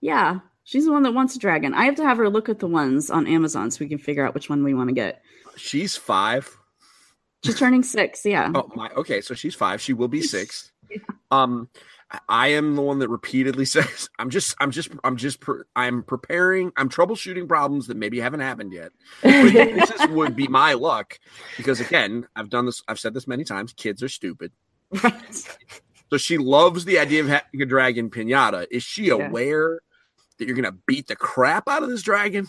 Yeah, 0.00 0.40
she's 0.64 0.84
the 0.84 0.92
one 0.92 1.02
that 1.04 1.14
wants 1.14 1.34
a 1.36 1.38
dragon. 1.38 1.74
I 1.74 1.84
have 1.84 1.96
to 1.96 2.04
have 2.04 2.16
her 2.18 2.28
look 2.28 2.48
at 2.48 2.58
the 2.60 2.66
ones 2.68 3.10
on 3.10 3.26
Amazon 3.26 3.70
so 3.70 3.78
we 3.84 3.88
can 3.88 3.98
figure 3.98 4.24
out 4.26 4.34
which 4.34 4.48
one 4.50 4.62
we 4.64 4.74
want 4.74 4.88
to 4.88 4.94
get. 4.94 5.22
She's 5.56 5.96
five. 5.96 6.56
She's 7.44 7.58
turning 7.58 7.82
six. 7.82 8.24
Yeah. 8.24 8.50
Oh 8.54 8.68
my. 8.74 8.90
Okay, 8.90 9.20
so 9.20 9.34
she's 9.34 9.54
five. 9.54 9.80
She 9.80 9.92
will 9.92 10.08
be 10.08 10.22
six. 10.22 10.72
Um, 11.30 11.68
I- 12.28 12.48
am 12.48 12.74
the 12.74 12.82
one 12.82 13.00
that 13.00 13.08
repeatedly 13.08 13.64
says, 13.66 14.08
"I'm 14.18 14.30
just, 14.30 14.54
I'm 14.60 14.70
just, 14.70 14.90
I'm 15.04 15.16
just, 15.16 15.40
pre- 15.40 15.62
I'm 15.76 16.02
preparing. 16.02 16.72
I'm 16.76 16.88
troubleshooting 16.88 17.46
problems 17.48 17.86
that 17.88 17.96
maybe 17.96 18.18
haven't 18.20 18.40
happened 18.40 18.72
yet." 18.72 18.92
This 19.22 20.06
would 20.08 20.34
be 20.36 20.48
my 20.48 20.72
luck 20.74 21.18
because 21.56 21.80
again, 21.80 22.26
I've 22.36 22.48
done 22.50 22.66
this. 22.66 22.82
I've 22.88 22.98
said 22.98 23.14
this 23.14 23.26
many 23.26 23.44
times. 23.44 23.72
Kids 23.72 24.02
are 24.02 24.08
stupid. 24.08 24.52
So 26.10 26.16
she 26.16 26.38
loves 26.38 26.84
the 26.86 26.98
idea 26.98 27.20
of 27.20 27.28
having 27.28 27.60
a 27.60 27.66
dragon 27.66 28.08
pinata. 28.10 28.66
Is 28.70 28.82
she 28.82 29.06
Yeah. 29.08 29.14
aware 29.26 29.80
that 30.38 30.46
you're 30.46 30.56
going 30.56 30.64
to 30.72 30.78
beat 30.86 31.06
the 31.08 31.16
crap 31.16 31.68
out 31.68 31.82
of 31.82 31.90
this 31.90 32.02
dragon? 32.02 32.48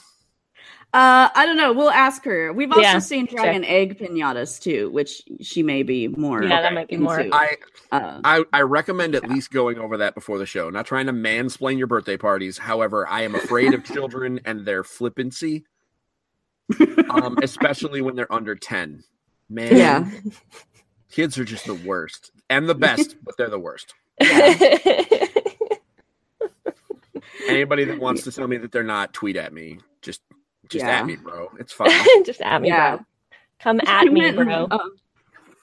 Uh, 0.91 1.29
I 1.35 1.45
don't 1.45 1.57
know. 1.57 1.71
We'll 1.71 1.91
ask 1.91 2.23
her. 2.25 2.51
We've 2.51 2.71
also 2.71 2.81
Yeah, 2.81 2.97
seen 2.97 3.27
dragon 3.27 3.63
egg 3.63 3.99
pinatas 3.99 4.59
too, 4.59 4.89
which 4.89 5.21
she 5.39 5.61
may 5.61 5.83
be 5.83 6.07
more. 6.07 6.41
Yeah, 6.43 6.61
that 6.63 6.73
might 6.73 6.87
be 6.87 6.97
more. 6.97 7.19
I, 7.31 7.57
Uh, 7.91 8.21
I, 8.23 8.43
I 8.51 8.61
recommend 8.61 9.13
at 9.13 9.29
least 9.29 9.51
going 9.51 9.77
over 9.77 9.97
that 9.97 10.15
before 10.15 10.39
the 10.39 10.47
show. 10.47 10.71
Not 10.71 10.87
trying 10.87 11.05
to 11.05 11.13
mansplain 11.13 11.77
your 11.77 11.85
birthday 11.85 12.17
parties. 12.17 12.57
However, 12.57 13.07
I 13.07 13.21
am 13.21 13.35
afraid 13.35 13.75
of 13.75 13.83
children 13.83 14.39
and 14.45 14.65
their 14.65 14.83
flippancy, 14.83 15.65
um, 17.11 17.37
especially 17.43 18.01
when 18.01 18.15
they're 18.15 18.31
under 18.33 18.55
ten. 18.55 19.03
Man, 19.47 19.75
yeah. 19.75 20.09
kids 21.11 21.37
are 21.37 21.45
just 21.45 21.65
the 21.65 21.75
worst. 21.75 22.31
and 22.49 22.67
the 22.67 22.75
best, 22.75 23.15
but 23.23 23.35
they're 23.37 23.49
the 23.49 23.59
worst. 23.59 23.93
Anybody 27.47 27.83
that 27.85 27.99
wants 27.99 28.23
to 28.23 28.31
tell 28.31 28.47
me 28.47 28.57
that 28.57 28.71
they're 28.71 28.83
not, 28.83 29.13
tweet 29.13 29.35
at 29.35 29.53
me. 29.53 29.79
Just 30.01 30.21
just 30.69 30.85
Yeah. 30.85 30.99
at 30.99 31.05
me, 31.05 31.15
bro. 31.17 31.49
It's 31.59 31.73
fine. 31.79 31.91
Just 32.25 32.41
at 32.41 32.61
me, 32.61 32.69
Yeah. 32.69 32.97
bro. 32.97 33.05
Come 33.59 33.81
I 33.85 34.05
at 34.05 34.11
me, 34.13 34.21
went, 34.21 34.37
bro. 34.45 34.67
um, 34.71 34.95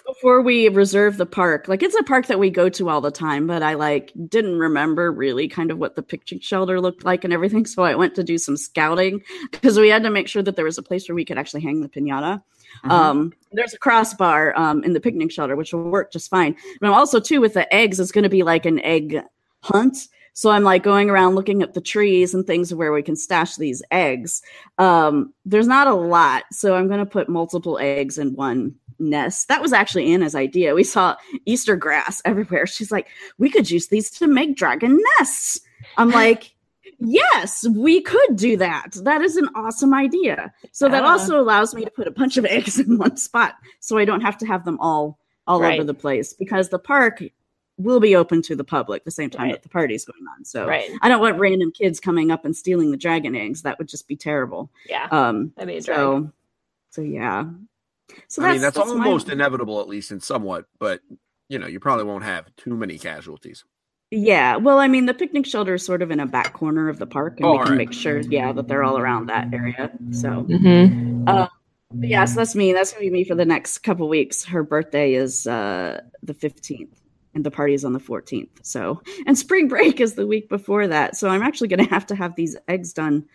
before 0.07 0.41
we 0.41 0.69
reserve 0.69 1.17
the 1.17 1.27
park, 1.27 1.67
like 1.67 1.83
it's 1.83 1.97
a 1.97 2.03
park 2.05 2.27
that 2.27 2.39
we 2.39 2.49
go 2.49 2.69
to 2.69 2.89
all 2.89 3.01
the 3.01 3.11
time, 3.11 3.47
but 3.47 3.63
I 3.63 3.75
like 3.75 4.13
didn't 4.29 4.59
remember 4.59 5.11
really 5.11 5.49
kind 5.49 5.71
of 5.73 5.79
what 5.79 5.97
the 5.97 6.03
picnic 6.03 6.43
shelter 6.45 6.81
looked 6.81 7.05
like 7.05 7.25
and 7.25 7.33
everything. 7.33 7.65
So 7.77 7.83
I 7.83 7.95
went 7.97 8.15
to 8.17 8.23
do 8.23 8.39
some 8.39 8.57
scouting 8.57 9.21
because 9.51 9.79
we 9.79 9.89
had 9.89 10.03
to 10.05 10.11
make 10.11 10.29
sure 10.29 10.43
that 10.43 10.55
there 10.55 10.65
was 10.65 10.79
a 10.79 10.83
place 10.83 11.09
where 11.09 11.17
we 11.17 11.25
could 11.25 11.39
actually 11.39 11.63
hang 11.63 11.81
the 11.81 11.89
pinata. 11.89 12.41
Mhm. 12.85 12.91
Um, 12.91 13.33
there's 13.53 13.75
a 13.75 13.79
crossbar 13.79 14.57
um, 14.57 14.85
in 14.85 14.93
the 14.93 15.01
picnic 15.01 15.33
shelter, 15.33 15.57
which 15.57 15.73
will 15.73 15.91
work 15.91 16.13
just 16.13 16.31
fine. 16.31 16.55
But 16.81 16.91
also 16.91 17.19
too 17.19 17.41
with 17.41 17.55
the 17.55 17.73
eggs, 17.75 17.99
it's 17.99 18.13
going 18.13 18.25
to 18.25 18.31
be 18.31 18.43
like 18.45 18.67
an 18.67 18.79
egg 18.81 19.21
hunt. 19.63 20.09
So 20.37 20.51
I'm 20.51 20.65
like 20.65 20.83
going 20.83 21.09
around 21.09 21.35
looking 21.35 21.63
at 21.63 21.73
the 21.73 21.81
trees 21.81 22.35
and 22.35 22.47
things 22.47 22.73
where 22.75 22.93
we 22.93 23.03
can 23.03 23.17
stash 23.17 23.57
these 23.57 23.83
eggs. 23.91 24.43
Um, 24.77 25.33
there's 25.47 25.67
not 25.67 25.87
a 25.87 25.95
lot, 25.95 26.45
so 26.53 26.75
I'm 26.75 26.89
going 26.89 26.99
to 26.99 27.07
put 27.07 27.31
multiple 27.31 27.79
eggs 27.81 28.19
in 28.19 28.35
one 28.37 28.75
nest. 28.99 29.49
That 29.49 29.63
was 29.63 29.73
actually 29.73 30.13
Anna's 30.13 30.35
idea. 30.35 30.75
We 30.75 30.85
saw 30.85 31.17
Easter 31.47 31.75
grass 31.75 32.21
everywhere. 32.27 32.67
She's 32.67 32.93
like, 32.93 33.09
we 33.39 33.49
could 33.49 33.71
use 33.71 33.87
these 33.89 34.11
to 34.11 34.27
make 34.27 34.57
dragon 34.59 35.01
nests. 35.19 35.59
I'm 35.97 36.11
like, 36.23 36.55
yes, 36.99 37.67
we 37.75 38.03
could 38.03 38.37
do 38.37 38.59
that. 38.59 38.89
That 39.05 39.23
is 39.23 39.39
an 39.39 39.49
awesome 39.55 39.95
idea. 39.95 40.53
So 40.71 40.87
that 40.91 41.03
Ah. 41.03 41.13
also 41.13 41.41
allows 41.41 41.75
me 41.75 41.83
to 41.87 41.91
put 41.91 42.09
a 42.09 42.11
bunch 42.11 42.37
of 42.37 42.45
eggs 42.57 42.79
in 42.79 42.99
one 42.99 43.17
spot, 43.17 43.55
so 43.81 43.97
I 43.97 44.05
don't 44.05 44.21
have 44.21 44.37
to 44.39 44.47
have 44.47 44.67
them 44.67 44.79
all 44.81 45.19
all 45.47 45.63
Right. 45.63 45.79
over 45.81 45.85
the 45.85 45.95
place 45.95 46.35
because 46.35 46.69
the 46.69 46.79
park 46.79 47.23
will 47.79 48.01
be 48.01 48.17
open 48.17 48.41
to 48.43 48.57
the 48.57 48.65
public 48.65 49.05
the 49.05 49.11
same 49.11 49.29
time 49.31 49.43
Right. 49.49 49.53
that 49.53 49.63
the 49.63 49.69
party's 49.69 50.05
going 50.05 50.25
on. 50.37 50.45
So 50.45 50.67
Right. 50.67 50.91
I 51.03 51.09
don't 51.09 51.21
want 51.21 51.39
random 51.39 51.73
kids 51.73 52.01
coming 52.01 52.31
up 52.31 52.45
and 52.45 52.57
stealing 52.57 52.91
the 52.91 52.97
dragon 52.97 53.35
eggs. 53.37 53.63
That 53.63 53.79
would 53.79 53.89
just 53.89 54.09
be 54.09 54.17
terrible. 54.17 54.71
Yeah. 54.89 55.09
Um, 55.11 55.53
That'd 55.57 55.69
be 55.75 55.81
drag. 55.81 55.97
so, 55.97 56.33
so 56.91 57.03
yeah. 57.03 57.45
So 58.29 58.43
I 58.45 58.53
mean, 58.53 58.61
that's, 58.61 58.77
my- 58.77 58.85
almost 58.85 59.29
inevitable, 59.29 59.81
at 59.81 59.89
least 59.89 60.11
in 60.13 60.21
somewhat. 60.21 60.67
But 60.79 61.01
you 61.49 61.59
know, 61.59 61.67
you 61.67 61.79
probably 61.81 62.05
won't 62.05 62.25
have 62.25 62.47
too 62.57 62.75
many 62.75 62.99
casualties. 62.99 63.65
Yeah, 64.13 64.57
well, 64.57 64.79
I 64.79 64.87
mean, 64.89 65.07
the 65.07 65.15
picnic 65.15 65.47
shelter 65.47 65.75
is 65.75 65.85
sort 65.85 66.01
of 66.01 66.13
in 66.13 66.21
a 66.21 66.27
back 66.27 66.53
corner 66.53 66.89
of 66.89 66.99
the 67.01 67.07
park, 67.07 67.39
and 67.39 67.45
Oh, 67.47 67.53
we 67.53 67.57
can 67.59 67.63
alright. 67.65 67.79
make 67.79 67.93
sure, 67.93 68.19
yeah, 68.21 68.53
that 68.53 68.69
they're 68.69 68.85
all 68.85 68.99
around 68.99 69.27
that 69.27 69.53
area. 69.53 69.91
So, 70.13 70.29
Mm-hmm. 70.49 71.25
but 71.25 71.51
yeah, 72.09 72.25
so 72.25 72.37
that's 72.37 72.55
me. 72.55 72.73
That's 72.73 72.93
gonna 72.93 73.01
be 73.05 73.11
me 73.11 73.25
for 73.25 73.35
the 73.35 73.45
next 73.45 73.79
couple 73.79 74.09
weeks. 74.09 74.45
Her 74.45 74.63
birthday 74.63 75.15
is 75.15 75.47
uh 75.47 76.03
the 76.23 76.35
fifteenth, 76.35 77.01
and 77.37 77.45
the 77.45 77.51
party 77.53 77.75
is 77.75 77.85
on 77.85 77.93
the 77.93 78.01
fourteenth. 78.01 78.59
So, 78.65 79.01
and 79.27 79.39
spring 79.39 79.69
break 79.75 80.01
is 80.01 80.15
the 80.15 80.27
week 80.27 80.49
before 80.49 80.89
that. 80.89 81.17
So, 81.17 81.29
I'm 81.29 81.43
actually 81.43 81.69
gonna 81.69 81.89
have 81.89 82.07
to 82.07 82.17
have 82.17 82.35
these 82.35 82.57
eggs 82.67 82.93
done 82.93 83.27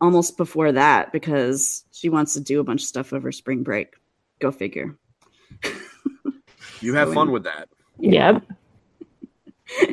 almost 0.00 0.36
before 0.36 0.72
that 0.72 1.10
because 1.12 1.84
she 1.92 2.10
wants 2.10 2.34
to 2.34 2.40
do 2.40 2.60
a 2.60 2.64
bunch 2.64 2.82
of 2.82 2.86
stuff 2.88 3.14
over 3.14 3.32
spring 3.32 3.62
break. 3.62 3.94
Go 4.40 4.50
figure. 4.52 4.94
You 6.82 6.92
have 6.94 7.08
So 7.08 7.14
fun 7.14 7.28
in- 7.28 7.32
with 7.32 7.44
that. 7.44 7.70
Yep. 8.00 8.42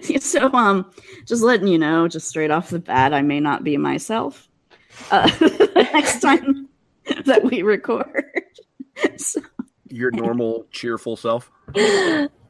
so 0.20 0.52
um 0.54 0.92
just 1.26 1.42
letting 1.42 1.68
you 1.68 1.78
know 1.80 2.08
just 2.10 2.28
straight 2.28 2.52
off 2.52 2.70
the 2.70 2.78
bat 2.78 3.12
i 3.14 3.22
may 3.24 3.40
not 3.40 3.64
be 3.64 3.76
myself 3.78 4.48
uh 5.10 5.28
next 5.76 6.20
time 6.20 6.68
that 7.26 7.44
we 7.44 7.64
record 7.64 8.44
so, 9.18 9.42
Your 9.90 10.12
normal 10.12 10.68
cheerful 10.72 11.16
self. 11.16 11.50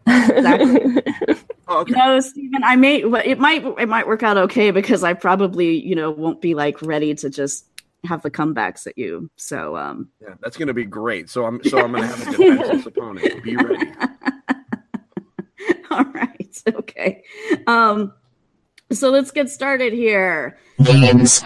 Exactly. 0.07 1.01
Oh, 1.69 1.79
okay. 1.79 1.93
no 1.93 2.19
stephen 2.19 2.61
i 2.65 2.75
may 2.75 3.05
well, 3.05 3.21
it 3.23 3.39
might 3.39 3.63
it 3.79 3.87
might 3.87 4.05
work 4.05 4.21
out 4.21 4.35
okay 4.37 4.69
because 4.69 5.01
i 5.01 5.13
probably 5.13 5.79
you 5.79 5.95
know 5.95 6.11
won't 6.11 6.41
be 6.41 6.55
like 6.55 6.81
ready 6.81 7.15
to 7.15 7.29
just 7.29 7.65
have 8.05 8.21
the 8.21 8.29
comebacks 8.29 8.85
at 8.85 8.97
you 8.97 9.29
so 9.37 9.77
um 9.77 10.09
Yeah, 10.21 10.33
that's 10.41 10.57
going 10.57 10.67
to 10.67 10.73
be 10.73 10.83
great. 10.83 11.29
So 11.29 11.45
I'm 11.45 11.63
so 11.63 11.79
I'm 11.79 11.93
going 11.93 12.03
to 12.03 12.15
have 12.15 12.27
a 12.27 12.31
defenseless 12.37 12.85
opponent. 12.85 13.43
Be 13.43 13.55
ready. 13.55 13.91
all 15.89 16.03
right 16.03 16.61
okay 16.73 17.23
um 17.67 18.11
so 18.91 19.09
let's 19.09 19.31
get 19.31 19.49
started 19.49 19.93
here 19.93 20.57
Games. 20.83 21.41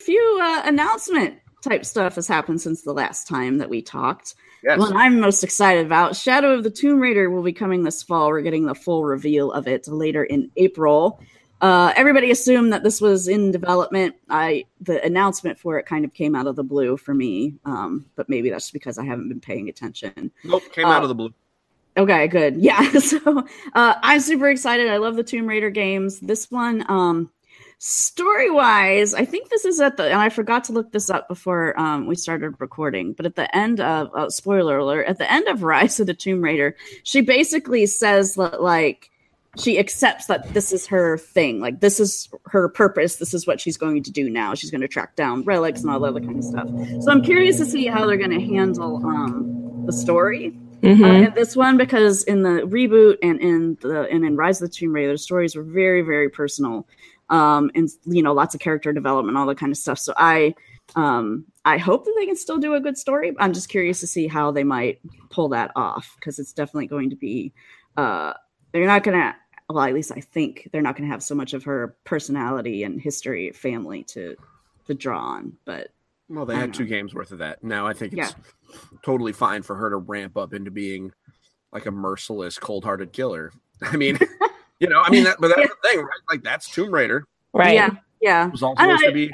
few 0.00 0.38
uh, 0.40 0.62
announcement 0.64 1.34
type 1.64 1.84
stuff 1.84 2.14
has 2.14 2.28
happened 2.28 2.60
since 2.60 2.82
the 2.82 2.92
last 2.92 3.26
time 3.26 3.58
that 3.58 3.68
we 3.70 3.82
talked. 3.82 4.34
Yes. 4.62 4.78
One 4.78 4.96
I'm 4.96 5.18
most 5.20 5.42
excited 5.42 5.84
about 5.86 6.14
Shadow 6.14 6.52
of 6.54 6.62
the 6.62 6.70
Tomb 6.70 7.00
Raider 7.00 7.28
will 7.30 7.42
be 7.42 7.52
coming 7.52 7.82
this 7.82 8.02
fall. 8.02 8.28
We're 8.28 8.42
getting 8.42 8.66
the 8.66 8.74
full 8.74 9.04
reveal 9.04 9.50
of 9.52 9.66
it 9.66 9.88
later 9.88 10.22
in 10.24 10.50
April. 10.56 11.20
Uh, 11.60 11.92
everybody 11.96 12.30
assumed 12.30 12.72
that 12.72 12.82
this 12.82 13.00
was 13.00 13.28
in 13.28 13.50
development. 13.52 14.16
I 14.28 14.64
the 14.80 15.02
announcement 15.04 15.58
for 15.58 15.78
it 15.78 15.86
kind 15.86 16.04
of 16.04 16.12
came 16.12 16.34
out 16.34 16.46
of 16.46 16.56
the 16.56 16.64
blue 16.64 16.96
for 16.96 17.14
me, 17.14 17.54
um, 17.64 18.06
but 18.16 18.28
maybe 18.28 18.50
that's 18.50 18.70
because 18.70 18.98
I 18.98 19.04
haven't 19.04 19.28
been 19.28 19.40
paying 19.40 19.68
attention. 19.68 20.30
Nope, 20.44 20.62
came 20.72 20.86
out 20.86 21.00
Uh, 21.00 21.02
of 21.04 21.08
the 21.08 21.14
blue. 21.14 21.34
Okay, 21.96 22.26
good. 22.28 22.56
Yeah. 22.60 22.82
So 22.98 23.46
uh, 23.74 23.94
I'm 24.02 24.20
super 24.20 24.48
excited. 24.48 24.88
I 24.88 24.96
love 24.96 25.14
the 25.16 25.22
Tomb 25.22 25.46
Raider 25.46 25.70
games. 25.70 26.20
This 26.20 26.50
one, 26.50 26.84
um, 26.90 27.30
story 27.84 28.48
wise, 28.48 29.12
I 29.12 29.24
think 29.24 29.50
this 29.50 29.64
is 29.64 29.80
at 29.80 29.96
the, 29.96 30.04
and 30.04 30.20
I 30.20 30.28
forgot 30.28 30.62
to 30.64 30.72
look 30.72 30.92
this 30.92 31.10
up 31.10 31.26
before 31.26 31.76
um, 31.80 32.06
we 32.06 32.14
started 32.14 32.54
recording, 32.60 33.12
but 33.12 33.26
at 33.26 33.34
the 33.34 33.52
end 33.56 33.80
of, 33.80 34.08
uh, 34.14 34.30
spoiler 34.30 34.78
alert, 34.78 35.08
at 35.08 35.18
the 35.18 35.30
end 35.30 35.48
of 35.48 35.64
Rise 35.64 35.98
of 35.98 36.06
the 36.06 36.14
Tomb 36.14 36.42
Raider, 36.42 36.76
she 37.02 37.22
basically 37.22 37.86
says 37.86 38.36
that, 38.36 38.62
like, 38.62 39.10
she 39.58 39.80
accepts 39.80 40.26
that 40.26 40.54
this 40.54 40.72
is 40.72 40.86
her 40.86 41.18
thing. 41.18 41.58
Like, 41.58 41.80
this 41.80 41.98
is 41.98 42.28
her 42.46 42.68
purpose. 42.68 43.16
This 43.16 43.34
is 43.34 43.48
what 43.48 43.60
she's 43.60 43.76
going 43.76 44.04
to 44.04 44.12
do 44.12 44.30
now. 44.30 44.54
She's 44.54 44.70
going 44.70 44.80
to 44.82 44.88
track 44.88 45.16
down 45.16 45.42
relics 45.42 45.80
and 45.82 45.90
all 45.90 45.98
that 45.98 46.06
other 46.06 46.20
kind 46.20 46.38
of 46.38 46.44
stuff. 46.44 46.68
So 47.02 47.10
I'm 47.10 47.20
curious 47.20 47.56
to 47.58 47.64
see 47.64 47.88
how 47.88 48.06
they're 48.06 48.16
going 48.16 48.30
to 48.30 48.40
handle 48.40 49.04
um, 49.04 49.82
the 49.86 49.92
story 49.92 50.56
Mhm. 50.82 51.04
uh, 51.04 51.28
in 51.28 51.34
this 51.34 51.54
one 51.54 51.76
because 51.76 52.24
in 52.24 52.42
the 52.42 52.62
reboot 52.62 53.16
and 53.22 53.40
in 53.40 53.78
the 53.82 54.02
and 54.10 54.24
in 54.24 54.36
Rise 54.36 54.60
of 54.60 54.68
the 54.68 54.74
Tomb 54.74 54.92
Raider, 54.92 55.12
the 55.12 55.18
stories 55.18 55.54
were 55.54 55.62
very 55.62 56.02
very 56.02 56.28
personal, 56.28 56.88
um, 57.30 57.70
and 57.74 57.88
you 58.04 58.22
know 58.22 58.32
lots 58.32 58.54
of 58.54 58.60
character 58.60 58.92
development, 58.92 59.36
all 59.36 59.46
that 59.46 59.58
kind 59.58 59.72
of 59.72 59.78
stuff. 59.78 59.98
So 59.98 60.12
I 60.16 60.54
um, 60.96 61.44
I 61.64 61.78
hope 61.78 62.04
that 62.04 62.14
they 62.18 62.26
can 62.26 62.36
still 62.36 62.58
do 62.58 62.74
a 62.74 62.80
good 62.80 62.98
story. 62.98 63.32
I'm 63.38 63.52
just 63.52 63.68
curious 63.68 64.00
to 64.00 64.06
see 64.06 64.26
how 64.26 64.50
they 64.50 64.64
might 64.64 65.00
pull 65.30 65.48
that 65.50 65.70
off 65.76 66.14
because 66.16 66.38
it's 66.38 66.52
definitely 66.52 66.86
going 66.88 67.10
to 67.10 67.16
be. 67.16 67.52
Uh, 67.96 68.32
they're 68.72 68.86
not 68.86 69.02
gonna. 69.04 69.36
Well, 69.70 69.84
at 69.84 69.94
least 69.94 70.12
I 70.14 70.20
think 70.20 70.68
they're 70.72 70.82
not 70.82 70.96
going 70.96 71.08
to 71.08 71.12
have 71.12 71.22
so 71.22 71.34
much 71.34 71.54
of 71.54 71.64
her 71.64 71.96
personality 72.04 72.82
and 72.84 73.00
history, 73.00 73.52
family 73.52 74.02
to 74.04 74.36
to 74.86 74.94
draw 74.94 75.18
on. 75.18 75.56
But 75.64 75.92
Well, 76.28 76.44
they 76.44 76.56
had 76.56 76.74
two 76.74 76.84
games 76.84 77.14
worth 77.14 77.32
of 77.32 77.38
that. 77.38 77.62
Now 77.64 77.86
I 77.86 77.92
think 77.94 78.12
it's 78.12 78.34
Yeah. 78.34 78.76
totally 79.02 79.32
fine 79.32 79.62
for 79.62 79.76
her 79.76 79.88
to 79.90 79.96
ramp 79.96 80.36
up 80.36 80.52
into 80.52 80.70
being 80.70 81.12
like 81.72 81.86
a 81.86 81.90
merciless, 81.90 82.58
cold-hearted 82.58 83.12
killer. 83.12 83.50
I 83.82 83.96
mean, 83.96 84.18
you 84.82 84.88
know, 84.88 85.00
I 85.00 85.10
mean, 85.10 85.22
that, 85.24 85.36
but 85.40 85.48
that's 85.48 85.60
Yeah. 85.60 85.66
the 85.68 85.88
thing, 85.88 85.98
right? 86.00 86.20
Like 86.28 86.42
that's 86.42 86.68
Tomb 86.68 86.92
Raider. 86.92 87.24
Right. 87.54 87.74
yeah, 87.74 87.90
yeah, 88.20 88.46
It 88.46 88.52
was 88.52 88.62
all 88.62 88.74
I 88.76 88.86
to 89.06 89.12
be. 89.12 89.30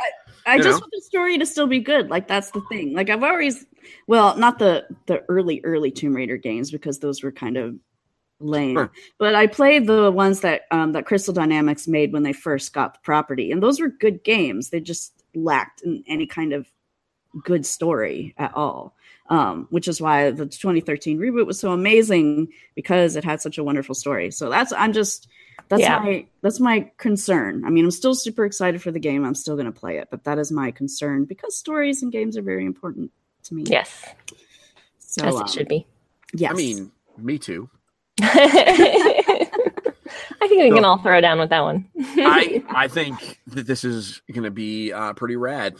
I 0.47 0.57
you 0.57 0.63
just 0.63 0.77
know? 0.77 0.81
want 0.81 0.93
the 0.93 1.03
story 1.03 1.39
to 1.39 1.47
still 1.47 1.67
be 1.67 1.79
good. 1.81 2.11
Like 2.11 2.29
that's 2.29 2.51
the 2.51 2.61
thing. 2.69 2.95
Like 2.95 3.09
I've 3.11 3.23
always, 3.23 3.65
well, 4.07 4.37
not 4.37 4.59
the 4.59 4.87
the 5.07 5.23
early 5.29 5.61
early 5.65 5.91
Tomb 5.91 6.15
Raider 6.15 6.37
games 6.37 6.71
because 6.71 6.99
those 6.99 7.23
were 7.23 7.33
kind 7.33 7.57
of 7.57 7.77
lame. 8.41 8.77
Sure. 8.77 8.91
But 9.19 9.35
I 9.35 9.47
played 9.47 9.87
the 9.87 10.11
ones 10.11 10.41
that 10.41 10.63
um, 10.71 10.93
that 10.93 11.07
Crystal 11.07 11.33
Dynamics 11.35 11.89
made 11.89 12.13
when 12.13 12.23
they 12.25 12.33
first 12.35 12.73
got 12.75 12.95
the 12.95 13.01
property, 13.03 13.51
and 13.53 13.63
those 13.63 13.81
were 13.81 13.89
good 13.89 14.23
games. 14.25 14.69
They 14.71 14.81
just 14.81 15.23
lacked 15.35 15.83
in 15.83 16.05
any 16.07 16.27
kind 16.27 16.53
of 16.53 16.67
good 17.45 17.65
story 17.67 18.35
at 18.39 18.55
all. 18.55 18.95
Um, 19.31 19.67
which 19.69 19.89
is 19.89 20.01
why 20.01 20.31
the 20.31 20.47
2013 20.47 21.19
reboot 21.19 21.45
was 21.45 21.61
so 21.61 21.73
amazing 21.73 22.49
because 22.75 23.15
it 23.15 23.25
had 23.25 23.43
such 23.43 23.59
a 23.59 23.63
wonderful 23.65 23.95
story. 23.95 24.31
So 24.31 24.49
that's 24.49 24.73
I'm 24.73 24.95
just 24.95 25.29
that's 25.69 25.83
Yeah. 25.83 25.99
my 25.99 26.27
that's 26.41 26.61
my 26.61 26.91
concern. 26.97 27.63
I 27.67 27.71
mean, 27.71 27.85
I'm 27.85 27.91
still 27.91 28.15
super 28.15 28.47
excited 28.47 28.81
for 28.81 28.91
the 28.91 28.99
game. 28.99 29.27
I'm 29.27 29.35
still 29.35 29.55
going 29.55 29.67
to 29.67 29.73
play 29.81 29.99
it, 29.99 30.09
but 30.11 30.25
that 30.25 30.39
is 30.39 30.51
my 30.51 30.71
concern 30.71 31.27
because 31.27 31.55
stories 31.55 32.03
and 32.03 32.11
games 32.11 32.39
are 32.39 32.43
very 32.43 32.65
important 32.65 33.11
to 33.45 33.55
me. 33.55 33.65
Yes. 33.67 34.03
So 34.99 35.27
As 35.27 35.35
um, 35.35 35.43
it 35.43 35.51
should 35.51 35.69
be. 35.69 35.87
yes. 36.33 36.53
I 36.53 36.55
mean, 36.55 36.91
me 37.19 37.39
too. 37.39 37.69
I 40.41 40.47
think 40.49 40.63
we 40.63 40.71
can 40.71 40.85
all 40.85 40.99
throw 40.99 41.21
down 41.21 41.39
with 41.39 41.51
that 41.51 41.61
one. 41.63 41.87
I 41.99 42.65
I 42.71 42.89
think 42.89 43.39
that 43.49 43.67
this 43.67 43.85
is 43.85 44.23
going 44.33 44.45
to 44.45 44.51
be 44.51 44.93
uh, 44.93 45.13
pretty 45.13 45.37
rad. 45.37 45.77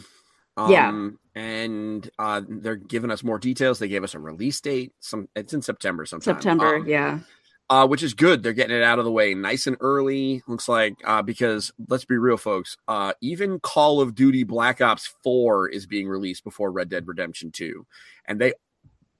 Um, 0.65 0.71
Yeah. 0.71 1.41
and 1.41 2.09
uh, 2.19 2.41
they're 2.47 2.75
giving 2.75 3.11
us 3.11 3.23
more 3.23 3.39
details. 3.39 3.79
They 3.79 3.87
gave 3.87 4.03
us 4.03 4.13
a 4.15 4.19
release 4.19 4.59
date. 4.61 4.93
Some 4.99 5.29
it's 5.35 5.53
in 5.53 5.61
September 5.61 6.05
sometime. 6.05 6.35
September. 6.35 6.75
Um, 6.77 6.87
yeah. 6.87 7.19
uh, 7.69 7.87
which 7.87 8.03
is 8.03 8.13
good. 8.13 8.43
They're 8.43 8.53
getting 8.53 8.75
it 8.75 8.83
out 8.83 8.99
of 8.99 9.05
the 9.05 9.11
way 9.11 9.33
nice 9.35 9.67
and 9.67 9.77
early. 9.79 10.41
Looks 10.47 10.67
like 10.67 10.95
uh, 11.05 11.21
because 11.21 11.71
let's 11.87 12.05
be 12.05 12.17
real, 12.17 12.37
folks. 12.37 12.77
Uh, 12.87 13.13
even 13.21 13.59
Call 13.59 14.01
of 14.01 14.15
Duty 14.15 14.43
Black 14.43 14.81
Ops 14.81 15.07
Four 15.23 15.69
is 15.69 15.85
being 15.85 16.07
released 16.07 16.43
before 16.43 16.71
Red 16.71 16.89
Dead 16.89 17.07
Redemption 17.07 17.51
Two, 17.51 17.85
and 18.25 18.39
they 18.41 18.53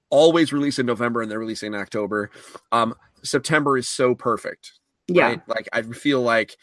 always 0.10 0.52
release 0.52 0.80
in 0.80 0.88
November 0.88 1.22
and 1.22 1.30
they're 1.30 1.38
releasing 1.40 1.74
in 1.74 1.80
October. 1.80 2.32
Um, 2.72 2.96
September 3.24 3.78
is 3.78 3.88
so 3.88 4.16
perfect. 4.16 4.74
Yeah. 5.08 5.28
Right? 5.28 5.42
Like 5.48 5.70
I 5.72 5.84
feel 5.84 6.22
like 6.22 6.58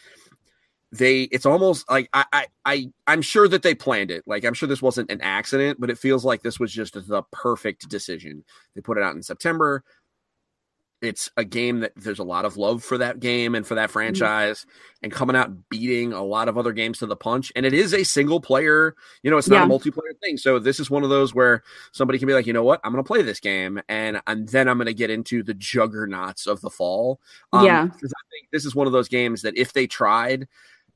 they 0.97 1.23
it's 1.23 1.47
almost 1.47 1.89
like 1.91 2.09
I, 2.13 2.25
I 2.33 2.47
I 2.65 2.91
I'm 3.07 3.23
sure 3.23 3.49
that 3.49 3.63
they 3.63 3.75
planned 3.75 4.11
it. 4.11 4.25
Like 4.27 4.45
I'm 4.45 4.55
sure 4.55 4.69
this 4.69 4.83
wasn't 4.83 5.11
an 5.11 5.21
accident, 5.21 5.81
but 5.81 5.91
it 5.91 5.99
feels 5.99 6.25
like 6.25 6.43
this 6.43 6.61
was 6.61 6.73
just 6.73 6.95
the 6.95 7.23
perfect 7.33 7.89
decision. 7.89 8.45
They 8.75 8.81
put 8.81 8.99
it 8.99 9.05
out 9.05 9.15
in 9.15 9.23
September. 9.23 9.85
It's 11.03 11.31
a 11.37 11.45
game 11.45 11.81
that 11.81 11.93
there's 11.95 12.21
a 12.21 12.25
lot 12.25 12.47
of 12.47 12.57
love 12.57 12.83
for 12.83 12.97
that 12.99 13.21
game 13.21 13.55
and 13.55 13.67
for 13.67 13.75
that 13.75 13.91
franchise 13.91 14.61
mm-hmm. 14.61 15.05
and 15.05 15.13
coming 15.13 15.37
out 15.37 15.69
beating 15.69 16.15
a 16.15 16.25
lot 16.25 16.49
of 16.49 16.57
other 16.57 16.73
games 16.73 16.99
to 16.99 17.07
the 17.07 17.15
punch. 17.15 17.53
And 17.55 17.67
it 17.67 17.75
is 17.75 17.93
a 17.93 18.03
single 18.03 18.41
player, 18.41 18.95
you 19.23 19.31
know, 19.31 19.37
it's 19.37 19.49
not 19.49 19.57
yeah. 19.57 19.65
a 19.65 19.79
multiplayer 19.79 20.19
thing. 20.23 20.39
So 20.39 20.59
this 20.59 20.81
is 20.81 20.91
one 20.91 21.05
of 21.05 21.11
those 21.11 21.35
where 21.35 21.63
somebody 21.93 22.19
can 22.19 22.27
be 22.27 22.33
like, 22.33 22.47
you 22.47 22.55
know 22.55 22.65
what, 22.65 22.81
I'm 22.83 22.93
going 22.93 23.05
to 23.05 23.07
play 23.07 23.21
this 23.21 23.41
game 23.41 23.79
and, 23.91 24.23
and 24.27 24.49
then 24.49 24.69
I'm 24.69 24.79
going 24.79 24.87
to 24.87 24.95
get 24.95 25.11
into 25.11 25.43
the 25.43 25.55
juggernauts 25.55 26.47
of 26.47 26.63
the 26.63 26.71
fall. 26.71 27.21
Um, 27.53 27.67
yeah. 27.67 27.83
I 27.83 27.89
think 27.89 28.49
this 28.51 28.65
is 28.65 28.75
one 28.75 28.87
of 28.87 28.95
those 28.95 29.09
games 29.09 29.43
that 29.43 29.57
if 29.59 29.75
they 29.75 29.87
tried, 29.87 30.49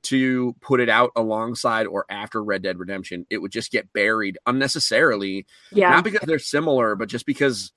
to 0.02 0.54
put 0.61 0.80
it 0.80 0.88
out 0.88 1.12
alongside 1.16 1.87
or 1.87 2.07
after 2.09 2.42
Red 2.42 2.62
Dead 2.62 2.78
Redemption, 2.78 3.26
it 3.30 3.38
would 3.38 3.52
just 3.52 3.71
get 3.71 3.92
buried 3.92 4.38
unnecessarily. 4.47 5.47
Yeah. 5.73 5.90
Not 5.90 6.04
because 6.04 6.26
they're 6.26 6.38
similar, 6.38 6.95
but 6.97 7.09
just 7.09 7.26
because, 7.26 7.73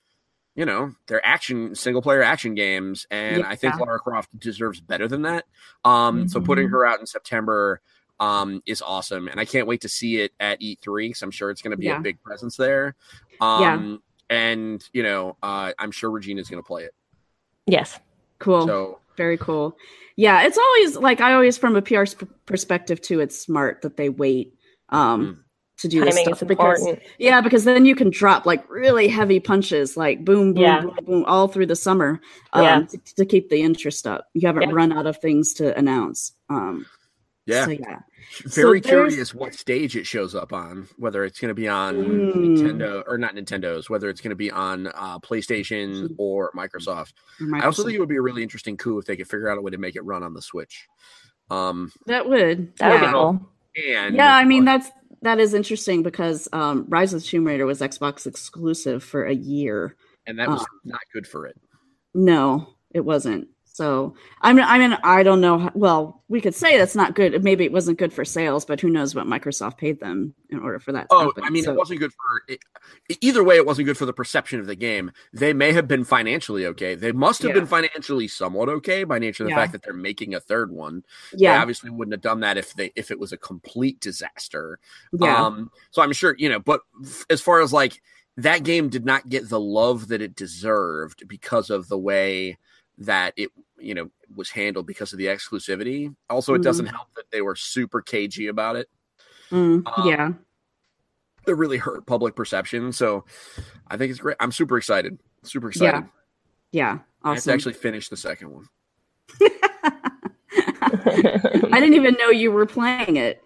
you 0.54 0.64
know, 0.64 0.92
they're 1.06 1.24
action 1.24 1.74
single 1.74 2.02
player 2.02 2.22
action 2.22 2.54
games. 2.54 3.06
And 3.10 3.38
yeah. 3.38 3.48
I 3.48 3.56
think 3.56 3.78
Lara 3.78 3.98
Croft 3.98 4.38
deserves 4.38 4.80
better 4.80 5.08
than 5.08 5.22
that. 5.22 5.44
Um, 5.84 6.20
mm-hmm. 6.20 6.26
so 6.28 6.40
putting 6.40 6.68
her 6.68 6.86
out 6.86 7.00
in 7.00 7.06
September 7.06 7.80
um 8.20 8.62
is 8.64 8.80
awesome. 8.80 9.28
And 9.28 9.40
I 9.40 9.44
can't 9.44 9.66
wait 9.66 9.80
to 9.80 9.88
see 9.88 10.18
it 10.18 10.32
at 10.38 10.60
E3 10.60 11.08
because 11.08 11.22
I'm 11.22 11.32
sure 11.32 11.50
it's 11.50 11.62
gonna 11.62 11.76
be 11.76 11.86
yeah. 11.86 11.98
a 11.98 12.00
big 12.00 12.22
presence 12.22 12.56
there. 12.56 12.94
Um 13.40 14.00
yeah. 14.30 14.36
and 14.36 14.88
you 14.92 15.02
know, 15.02 15.36
uh 15.42 15.72
I'm 15.78 15.90
sure 15.90 16.10
Regina's 16.10 16.48
gonna 16.48 16.62
play 16.62 16.84
it. 16.84 16.94
Yes. 17.66 17.98
Cool. 18.38 18.66
So 18.66 19.00
very 19.16 19.38
cool. 19.38 19.76
Yeah, 20.16 20.42
it's 20.42 20.58
always 20.58 20.96
like 20.96 21.20
I 21.20 21.34
always 21.34 21.58
from 21.58 21.76
a 21.76 21.82
PR 21.82 22.04
perspective 22.46 23.00
too. 23.00 23.20
It's 23.20 23.40
smart 23.40 23.82
that 23.82 23.96
they 23.96 24.08
wait 24.08 24.54
um, 24.90 25.26
mm. 25.26 25.38
to 25.78 25.88
do 25.88 26.00
Timing 26.00 26.14
this 26.14 26.38
stuff 26.38 26.48
because 26.48 26.86
yeah, 27.18 27.40
because 27.40 27.64
then 27.64 27.84
you 27.84 27.96
can 27.96 28.10
drop 28.10 28.46
like 28.46 28.68
really 28.70 29.08
heavy 29.08 29.40
punches, 29.40 29.96
like 29.96 30.24
boom, 30.24 30.54
boom, 30.54 30.62
yeah. 30.62 30.80
boom, 30.82 30.98
boom, 31.04 31.24
all 31.26 31.48
through 31.48 31.66
the 31.66 31.76
summer 31.76 32.20
um, 32.52 32.62
yeah. 32.62 32.80
to, 32.82 33.14
to, 33.16 33.26
keep 33.26 33.50
the 33.50 33.62
interest 33.62 34.06
up. 34.06 34.28
You 34.34 34.46
haven't 34.46 34.68
yeah. 34.68 34.74
run 34.74 34.92
out 34.92 35.06
of 35.06 35.18
things 35.18 35.52
to 35.54 35.76
announce. 35.76 36.32
Um, 36.48 36.86
yeah. 37.46 37.64
So, 37.64 37.70
yeah. 37.70 37.98
Very 38.46 38.80
so 38.80 38.88
curious 38.88 39.34
what 39.34 39.54
stage 39.54 39.96
it 39.96 40.06
shows 40.06 40.34
up 40.34 40.52
on, 40.52 40.88
whether 40.96 41.24
it's 41.24 41.38
going 41.38 41.50
to 41.50 41.54
be 41.54 41.68
on 41.68 41.96
mm. 41.96 42.34
Nintendo 42.34 43.02
or 43.06 43.18
not 43.18 43.34
Nintendo's, 43.34 43.90
whether 43.90 44.08
it's 44.08 44.20
going 44.20 44.30
to 44.30 44.36
be 44.36 44.50
on 44.50 44.86
uh, 44.88 45.18
PlayStation 45.18 46.14
or 46.18 46.50
Microsoft. 46.52 47.12
Microsoft. 47.40 47.62
I 47.62 47.66
also 47.66 47.84
think 47.84 47.96
it 47.96 48.00
would 48.00 48.08
be 48.08 48.16
a 48.16 48.22
really 48.22 48.42
interesting 48.42 48.76
coup 48.76 48.98
if 48.98 49.04
they 49.04 49.16
could 49.16 49.28
figure 49.28 49.48
out 49.48 49.58
a 49.58 49.60
way 49.60 49.70
to 49.70 49.78
make 49.78 49.94
it 49.94 50.04
run 50.04 50.22
on 50.22 50.32
the 50.32 50.42
Switch. 50.42 50.88
Um, 51.50 51.92
that 52.06 52.28
would. 52.28 52.74
That 52.78 52.88
yeah. 52.88 53.00
would 53.00 53.06
be 53.06 53.12
cool. 53.12 53.50
And 53.92 54.16
yeah, 54.16 54.34
I 54.34 54.44
mean 54.44 54.64
that's 54.64 54.90
that 55.22 55.40
is 55.40 55.52
interesting 55.52 56.02
because 56.02 56.48
um, 56.52 56.86
Rise 56.88 57.12
of 57.12 57.22
the 57.22 57.26
Tomb 57.26 57.46
Raider 57.46 57.66
was 57.66 57.80
Xbox 57.80 58.26
exclusive 58.26 59.02
for 59.02 59.24
a 59.24 59.34
year, 59.34 59.96
and 60.26 60.38
that 60.38 60.48
was 60.48 60.60
um, 60.60 60.66
not 60.84 61.00
good 61.12 61.26
for 61.26 61.46
it. 61.46 61.56
No, 62.14 62.74
it 62.92 63.04
wasn't. 63.04 63.48
So 63.74 64.14
I 64.40 64.52
mean, 64.52 64.64
I 64.68 64.78
mean, 64.78 64.96
I 65.02 65.24
don't 65.24 65.40
know. 65.40 65.58
How, 65.58 65.72
well, 65.74 66.22
we 66.28 66.40
could 66.40 66.54
say 66.54 66.78
that's 66.78 66.94
not 66.94 67.16
good. 67.16 67.42
Maybe 67.42 67.64
it 67.64 67.72
wasn't 67.72 67.98
good 67.98 68.12
for 68.12 68.24
sales, 68.24 68.64
but 68.64 68.80
who 68.80 68.88
knows 68.88 69.16
what 69.16 69.26
Microsoft 69.26 69.78
paid 69.78 69.98
them 69.98 70.32
in 70.48 70.60
order 70.60 70.78
for 70.78 70.92
that. 70.92 71.08
oh, 71.10 71.24
happen. 71.24 71.42
I 71.42 71.50
mean, 71.50 71.64
so, 71.64 71.72
it 71.72 71.76
wasn't 71.76 71.98
good 71.98 72.12
for 72.12 72.42
it, 72.46 72.60
either 73.20 73.42
way. 73.42 73.56
It 73.56 73.66
wasn't 73.66 73.86
good 73.86 73.98
for 73.98 74.06
the 74.06 74.12
perception 74.12 74.60
of 74.60 74.68
the 74.68 74.76
game. 74.76 75.10
They 75.32 75.52
may 75.52 75.72
have 75.72 75.88
been 75.88 76.04
financially 76.04 76.66
okay. 76.66 76.94
They 76.94 77.10
must 77.10 77.42
have 77.42 77.48
yeah. 77.48 77.56
been 77.56 77.66
financially 77.66 78.28
somewhat 78.28 78.68
okay 78.68 79.02
by 79.02 79.18
nature 79.18 79.42
of 79.42 79.48
the 79.48 79.56
yeah. 79.56 79.62
fact 79.62 79.72
that 79.72 79.82
they're 79.82 79.92
making 79.92 80.36
a 80.36 80.40
third 80.40 80.70
one. 80.70 81.02
Yeah, 81.32 81.54
they 81.54 81.58
obviously 81.58 81.90
wouldn't 81.90 82.14
have 82.14 82.22
done 82.22 82.40
that 82.40 82.56
if 82.56 82.74
they 82.74 82.92
if 82.94 83.10
it 83.10 83.18
was 83.18 83.32
a 83.32 83.36
complete 83.36 83.98
disaster. 83.98 84.78
Yeah. 85.18 85.46
Um, 85.46 85.72
so 85.90 86.00
I'm 86.00 86.12
sure 86.12 86.36
you 86.38 86.48
know, 86.48 86.60
but 86.60 86.82
as 87.28 87.40
far 87.40 87.60
as 87.60 87.72
like 87.72 88.00
that 88.36 88.62
game 88.62 88.88
did 88.88 89.04
not 89.04 89.28
get 89.28 89.48
the 89.48 89.58
love 89.58 90.06
that 90.08 90.22
it 90.22 90.36
deserved 90.36 91.26
because 91.26 91.70
of 91.70 91.88
the 91.88 91.98
way 91.98 92.56
that 92.98 93.34
it 93.36 93.50
you 93.78 93.94
know 93.94 94.10
was 94.34 94.50
handled 94.50 94.86
because 94.86 95.12
of 95.12 95.18
the 95.18 95.26
exclusivity. 95.26 96.14
Also, 96.30 96.54
it 96.54 96.60
mm 96.60 96.64
doesn't 96.64 96.86
help 96.86 97.08
that 97.16 97.30
they 97.30 97.42
were 97.42 97.56
super 97.56 98.00
cagey 98.00 98.48
about 98.48 98.76
it. 98.76 98.88
Mm, 99.50 99.86
um, 99.86 100.08
yeah, 100.08 100.32
it 101.46 101.56
really 101.56 101.78
hurt 101.78 102.06
public 102.06 102.34
perception. 102.34 102.92
So 102.92 103.24
I 103.88 103.96
think 103.96 104.10
it's 104.10 104.20
great. 104.20 104.36
I'm 104.40 104.52
super 104.52 104.78
excited. 104.78 105.18
Super 105.42 105.68
excited. 105.68 106.04
Yeah, 106.72 106.92
yeah, 106.94 106.98
awesome. 107.22 107.30
I 107.30 107.34
have 107.34 107.42
to 107.44 107.52
actually 107.52 107.74
finish 107.74 108.08
the 108.08 108.16
second 108.16 108.50
one. 108.50 108.68
I 110.52 111.80
didn't 111.80 111.94
even 111.94 112.14
know 112.18 112.30
you 112.30 112.52
were 112.52 112.66
playing 112.66 113.16
it. 113.16 113.42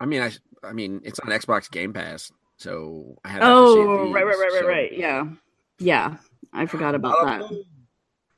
I 0.00 0.06
mean, 0.06 0.22
I 0.22 0.32
I 0.62 0.72
mean, 0.72 1.00
it's 1.04 1.18
on 1.20 1.28
Xbox 1.28 1.70
Game 1.70 1.92
Pass, 1.92 2.30
so 2.56 3.16
I 3.24 3.28
have. 3.28 3.42
Oh, 3.44 4.10
right, 4.12 4.24
right, 4.24 4.38
right, 4.38 4.52
right, 4.52 4.60
so. 4.60 4.68
right. 4.68 4.92
Yeah, 4.92 5.24
yeah. 5.78 6.16
I 6.52 6.66
forgot 6.66 6.94
about 6.94 7.24
that. 7.24 7.64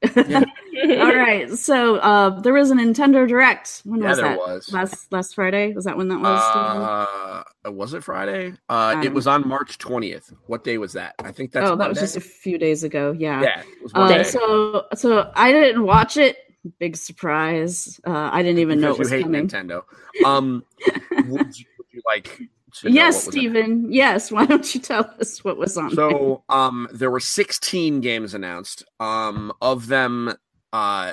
Yeah. 0.03 0.45
All 1.01 1.15
right. 1.15 1.51
So 1.51 1.97
uh, 1.97 2.41
there 2.41 2.53
was 2.53 2.71
a 2.71 2.75
Nintendo 2.75 3.29
Direct. 3.29 3.83
When 3.85 4.01
yeah, 4.03 4.09
was 4.09 4.19
there 4.19 4.29
that? 4.29 4.39
was. 4.39 4.73
Last 4.73 5.13
last 5.13 5.35
Friday. 5.35 5.75
Was 5.75 5.85
that 5.85 5.97
when 5.97 6.09
that 6.09 6.21
was? 6.21 7.45
Uh, 7.65 7.71
was 7.71 7.93
it 7.95 8.03
Friday? 8.03 8.55
Uh, 8.69 9.01
it 9.05 9.13
was 9.13 9.27
on 9.27 9.47
March 9.47 9.79
twentieth. 9.79 10.33
What 10.47 10.65
day 10.65 10.79
was 10.79 10.95
that? 10.95 11.15
I 11.19 11.33
think 11.33 11.53
that's. 11.53 11.69
Oh, 11.69 11.77
that 11.77 11.89
was 11.89 11.99
just 11.99 12.17
a 12.17 12.21
few 12.21 12.57
days 12.59 12.83
ago. 12.83 13.15
Yeah. 13.19 13.43
Yeah. 13.43 13.63
Uh, 13.95 14.23
so 14.25 14.87
so 14.95 15.31
I 15.35 15.53
didn't 15.53 15.85
watch 15.85 16.17
it. 16.17 16.39
Big 16.79 16.97
surprise. 16.97 18.01
Uh, 18.07 18.31
I 18.33 18.43
didn't 18.43 18.59
even 18.59 18.81
because 18.81 18.89
know 18.91 18.95
it 18.95 18.99
was 18.99 19.11
you 19.11 19.17
hate 19.19 19.23
coming. 19.25 19.49
Nintendo. 19.49 19.83
Um, 20.25 20.65
would, 21.11 21.59
you, 21.59 21.65
would 21.79 21.87
you 21.91 22.03
like 22.07 22.41
yes, 22.83 23.25
Stephen. 23.25 23.93
Yes. 23.93 24.31
Why 24.31 24.47
don't 24.47 24.75
you 24.75 24.81
tell 24.81 25.13
us 25.21 25.43
what 25.45 25.57
was 25.57 25.77
on? 25.77 25.91
So, 25.91 26.43
there? 26.49 26.59
um, 26.59 26.89
there 26.93 27.11
were 27.11 27.21
16 27.21 28.01
games 28.01 28.35
announced. 28.35 28.85
Um, 28.99 29.53
of 29.61 29.87
them, 29.87 30.35
uh, 30.73 31.13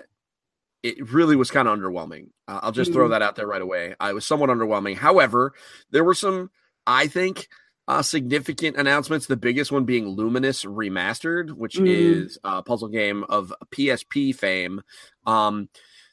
it 0.83 1.11
really 1.11 1.35
was 1.35 1.51
kind 1.51 1.67
of 1.67 1.77
underwhelming. 1.77 2.29
Uh, 2.47 2.59
I'll 2.63 2.71
just 2.71 2.91
mm. 2.91 2.93
throw 2.93 3.09
that 3.09 3.21
out 3.21 3.35
there 3.35 3.47
right 3.47 3.61
away. 3.61 3.95
I 3.99 4.13
was 4.13 4.25
somewhat 4.25 4.49
underwhelming. 4.49 4.95
However, 4.95 5.53
there 5.91 6.03
were 6.03 6.13
some, 6.13 6.49
I 6.85 7.07
think, 7.07 7.47
uh, 7.87 8.01
significant 8.01 8.77
announcements. 8.77 9.25
The 9.25 9.37
biggest 9.37 9.71
one 9.71 9.85
being 9.85 10.15
Lumines 10.15 10.65
Remastered, 10.65 11.51
which 11.51 11.75
mm. 11.77 11.87
is 11.87 12.37
a 12.43 12.61
puzzle 12.61 12.89
game 12.89 13.23
of 13.25 13.53
PSP 13.73 14.35
fame. 14.35 14.81
Um, 15.25 15.69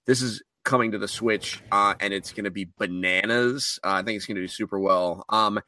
this 0.06 0.22
is 0.22 0.42
coming 0.64 0.92
to 0.92 0.98
the 0.98 1.08
Switch, 1.08 1.62
uh, 1.70 1.94
and 2.00 2.12
it's 2.12 2.32
going 2.32 2.44
to 2.44 2.50
be 2.50 2.68
bananas. 2.78 3.78
Uh, 3.84 3.92
I 3.92 4.02
think 4.02 4.16
it's 4.16 4.26
going 4.26 4.36
to 4.36 4.42
do 4.42 4.48
super 4.48 4.78
well. 4.78 5.24
Um, 5.28 5.60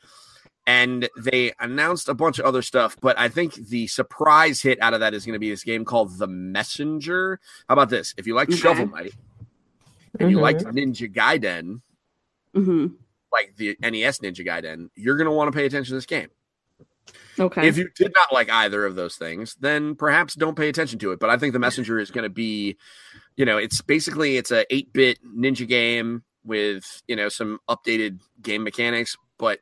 and 0.66 1.08
they 1.16 1.52
announced 1.60 2.08
a 2.08 2.14
bunch 2.14 2.38
of 2.40 2.44
other 2.44 2.62
stuff, 2.62 2.96
but 3.00 3.18
I 3.18 3.28
think 3.28 3.54
the 3.54 3.86
surprise 3.86 4.62
hit 4.62 4.82
out 4.82 4.94
of 4.94 5.00
that 5.00 5.14
is 5.14 5.24
going 5.24 5.34
to 5.34 5.38
be 5.38 5.50
this 5.50 5.62
game 5.62 5.84
called 5.84 6.18
The 6.18 6.26
Messenger. 6.26 7.38
How 7.68 7.74
about 7.74 7.88
this? 7.88 8.14
If 8.16 8.26
you 8.26 8.34
like 8.34 8.48
okay. 8.48 8.58
Shovel 8.58 8.88
Knight 8.88 9.12
and 10.18 10.22
mm-hmm. 10.22 10.30
you 10.30 10.40
like 10.40 10.58
Ninja 10.58 11.12
Gaiden, 11.12 11.82
mm-hmm. 12.54 12.86
like 13.32 13.54
the 13.56 13.76
NES 13.80 14.18
Ninja 14.18 14.44
Gaiden, 14.44 14.88
you're 14.96 15.16
going 15.16 15.26
to 15.26 15.32
want 15.32 15.52
to 15.52 15.56
pay 15.56 15.66
attention 15.66 15.90
to 15.90 15.94
this 15.94 16.06
game. 16.06 16.30
Okay. 17.38 17.68
If 17.68 17.76
you 17.76 17.88
did 17.94 18.12
not 18.14 18.32
like 18.32 18.50
either 18.50 18.84
of 18.84 18.96
those 18.96 19.16
things, 19.16 19.54
then 19.60 19.94
perhaps 19.94 20.34
don't 20.34 20.56
pay 20.56 20.68
attention 20.68 20.98
to 21.00 21.12
it. 21.12 21.20
But 21.20 21.30
I 21.30 21.36
think 21.36 21.52
The 21.52 21.58
Messenger 21.58 22.00
is 22.00 22.10
going 22.10 22.24
to 22.24 22.30
be 22.30 22.76
you 23.36 23.44
know, 23.44 23.58
it's 23.58 23.80
basically 23.82 24.36
it's 24.36 24.50
a 24.50 24.64
8-bit 24.72 25.18
ninja 25.24 25.68
game 25.68 26.22
with, 26.44 27.02
you 27.06 27.16
know, 27.16 27.28
some 27.28 27.58
updated 27.68 28.20
game 28.40 28.62
mechanics, 28.62 29.16
but 29.38 29.60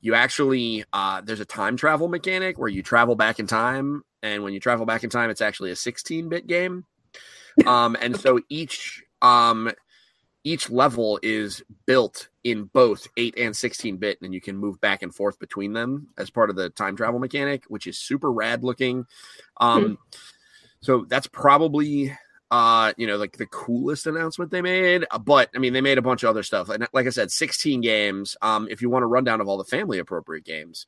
you 0.00 0.14
actually 0.14 0.84
uh, 0.92 1.20
there's 1.20 1.40
a 1.40 1.44
time 1.44 1.76
travel 1.76 2.08
mechanic 2.08 2.58
where 2.58 2.68
you 2.68 2.82
travel 2.82 3.16
back 3.16 3.38
in 3.38 3.46
time 3.46 4.02
and 4.22 4.42
when 4.42 4.52
you 4.52 4.60
travel 4.60 4.86
back 4.86 5.04
in 5.04 5.10
time 5.10 5.30
it's 5.30 5.42
actually 5.42 5.70
a 5.70 5.74
16-bit 5.74 6.46
game. 6.46 6.84
Um, 7.66 7.96
and 8.00 8.18
so 8.18 8.38
each 8.48 9.02
um, 9.20 9.72
each 10.44 10.70
level 10.70 11.18
is 11.22 11.62
built 11.84 12.28
in 12.44 12.64
both 12.64 13.08
8 13.16 13.34
and 13.36 13.54
16 13.56 13.96
bit 13.98 14.18
and 14.22 14.32
you 14.32 14.40
can 14.40 14.56
move 14.56 14.80
back 14.80 15.02
and 15.02 15.14
forth 15.14 15.38
between 15.38 15.72
them 15.72 16.08
as 16.16 16.30
part 16.30 16.48
of 16.48 16.56
the 16.56 16.70
time 16.70 16.96
travel 16.96 17.20
mechanic 17.20 17.64
which 17.66 17.86
is 17.86 17.98
super 17.98 18.32
rad 18.32 18.64
looking 18.64 19.04
um, 19.58 19.84
hmm. 19.84 19.94
so 20.80 21.04
that's 21.08 21.26
probably 21.26 22.16
uh, 22.50 22.92
you 22.96 23.06
know, 23.06 23.16
like 23.16 23.36
the 23.36 23.46
coolest 23.46 24.06
announcement 24.06 24.50
they 24.50 24.62
made. 24.62 25.06
Uh, 25.10 25.18
but 25.18 25.50
I 25.54 25.58
mean, 25.58 25.72
they 25.72 25.80
made 25.80 25.98
a 25.98 26.02
bunch 26.02 26.22
of 26.22 26.30
other 26.30 26.42
stuff. 26.42 26.68
And 26.68 26.86
like 26.92 27.06
I 27.06 27.10
said, 27.10 27.30
16 27.30 27.80
games. 27.80 28.36
Um, 28.42 28.66
if 28.70 28.82
you 28.82 28.90
want 28.90 29.04
a 29.04 29.06
rundown 29.06 29.40
of 29.40 29.48
all 29.48 29.56
the 29.56 29.64
family 29.64 29.98
appropriate 29.98 30.44
games, 30.44 30.86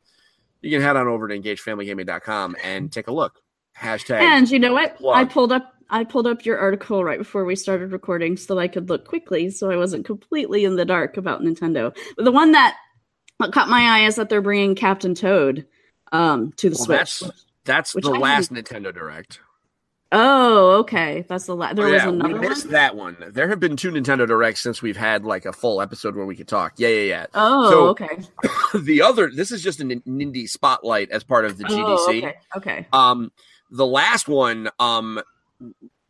you 0.60 0.70
can 0.70 0.82
head 0.82 0.96
on 0.96 1.06
over 1.06 1.28
to 1.28 1.38
engagefamilygaming.com 1.38 2.56
and 2.62 2.90
take 2.90 3.08
a 3.08 3.12
look. 3.12 3.40
Hashtag. 3.78 4.20
And 4.20 4.50
you 4.50 4.58
know 4.58 4.72
what? 4.72 4.96
Plug. 4.96 5.16
I 5.16 5.24
pulled 5.24 5.52
up 5.52 5.72
I 5.88 6.04
pulled 6.04 6.26
up 6.26 6.46
your 6.46 6.58
article 6.58 7.04
right 7.04 7.18
before 7.18 7.44
we 7.44 7.54
started 7.54 7.92
recording 7.92 8.38
so 8.38 8.58
I 8.58 8.66
could 8.66 8.88
look 8.88 9.06
quickly 9.06 9.50
so 9.50 9.70
I 9.70 9.76
wasn't 9.76 10.06
completely 10.06 10.64
in 10.64 10.76
the 10.76 10.86
dark 10.86 11.18
about 11.18 11.42
Nintendo. 11.42 11.94
But 12.16 12.24
the 12.24 12.32
one 12.32 12.52
that 12.52 12.76
caught 13.52 13.68
my 13.68 13.82
eye 13.82 14.06
is 14.06 14.16
that 14.16 14.30
they're 14.30 14.40
bringing 14.40 14.74
Captain 14.74 15.14
Toad 15.14 15.66
um, 16.10 16.52
to 16.56 16.70
the 16.70 16.76
well, 16.76 17.04
Switch. 17.04 17.30
That's, 17.64 17.92
that's 17.92 17.92
the 17.92 18.10
last 18.10 18.52
Nintendo 18.52 18.92
Direct. 18.92 19.40
Oh, 20.14 20.72
okay. 20.80 21.24
That's 21.26 21.46
the 21.46 21.56
last. 21.56 21.76
There 21.76 21.86
Oh, 21.86 21.92
was 21.92 22.02
another 22.02 22.28
we 22.28 22.38
one. 22.38 22.48
missed 22.48 22.68
that 22.70 22.94
one. 22.96 23.16
There 23.30 23.48
have 23.48 23.58
been 23.60 23.76
two 23.76 23.90
Nintendo 23.90 24.26
Directs 24.26 24.60
since 24.60 24.82
we've 24.82 24.96
had 24.96 25.24
like 25.24 25.46
a 25.46 25.52
full 25.52 25.80
episode 25.80 26.14
where 26.16 26.26
we 26.26 26.36
could 26.36 26.48
talk. 26.48 26.74
Yeah, 26.76 26.88
yeah, 26.88 27.02
yeah. 27.02 27.26
Oh, 27.34 27.70
So- 27.70 27.88
okay. 27.88 28.18
the 28.78 29.00
other, 29.02 29.30
this 29.34 29.50
is 29.50 29.62
just 29.62 29.80
an 29.80 30.00
Nindie 30.06 30.48
spotlight 30.48 31.10
as 31.10 31.24
part 31.24 31.44
of 31.46 31.56
the 31.58 31.64
GDC. 31.64 31.74
Oh, 31.82 32.08
okay. 32.08 32.34
Okay. 32.56 32.86
Um, 32.92 33.32
the 33.70 33.86
last 33.86 34.28
one, 34.28 34.68
um, 34.78 35.18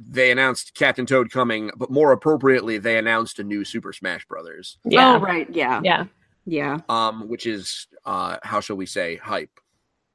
they 0.01 0.33
announced 0.33 0.75
Captain 0.75 1.07
Toad 1.07 1.31
coming, 1.31 1.71
but 1.77 1.88
more 1.91 2.11
appropriately, 2.11 2.79
they 2.79 2.99
announced 2.99 3.38
a 3.38 3.45
new 3.45 3.65
Super 3.65 3.93
Smash 3.93 4.27
Brothers, 4.27 4.79
Yeah. 4.85 5.15
Oh, 5.15 5.21
right. 5.21 5.49
Yeah. 5.49 5.81
Yeah. 5.85 6.05
Yeah. 6.45 6.79
um, 6.88 7.29
which 7.29 7.47
is 7.47 7.87
uh, 8.05 8.38
how 8.43 8.59
shall 8.59 8.75
we 8.75 8.87
say, 8.87 9.15
hype. 9.17 9.61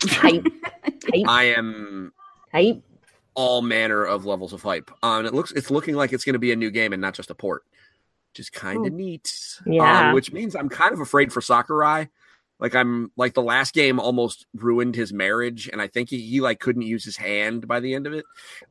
Hype. 0.03 0.45
Hype. 0.83 1.25
I 1.29 1.43
am 1.57 2.11
Hype. 2.51 2.83
All 3.37 3.61
manner 3.61 4.03
of 4.03 4.25
levels 4.25 4.51
of 4.51 4.63
hype. 4.63 4.89
Um, 5.03 5.25
it 5.27 5.33
looks, 5.33 5.51
it's 5.51 5.69
looking 5.69 5.93
like 5.95 6.11
it's 6.11 6.25
going 6.25 6.33
to 6.33 6.39
be 6.39 6.51
a 6.51 6.55
new 6.55 6.71
game 6.71 6.91
and 6.91 6.99
not 6.99 7.13
just 7.13 7.29
a 7.29 7.35
port, 7.35 7.63
which 8.31 8.39
is 8.39 8.49
kind 8.49 8.85
of 8.87 8.91
neat. 8.91 9.31
Yeah. 9.65 10.09
um, 10.09 10.15
which 10.15 10.33
means 10.33 10.55
I'm 10.55 10.69
kind 10.69 10.91
of 10.91 10.99
afraid 10.99 11.31
for 11.31 11.39
Sakurai. 11.39 12.07
Like 12.59 12.73
I'm 12.73 13.11
like 13.15 13.35
the 13.35 13.43
last 13.43 13.75
game 13.75 13.99
almost 13.99 14.47
ruined 14.55 14.95
his 14.95 15.13
marriage, 15.13 15.69
and 15.71 15.79
I 15.79 15.85
think 15.87 16.09
he, 16.09 16.19
he 16.19 16.41
like 16.41 16.59
couldn't 16.59 16.81
use 16.81 17.05
his 17.05 17.15
hand 17.15 17.67
by 17.67 17.79
the 17.79 17.93
end 17.93 18.07
of 18.07 18.13
it. 18.13 18.25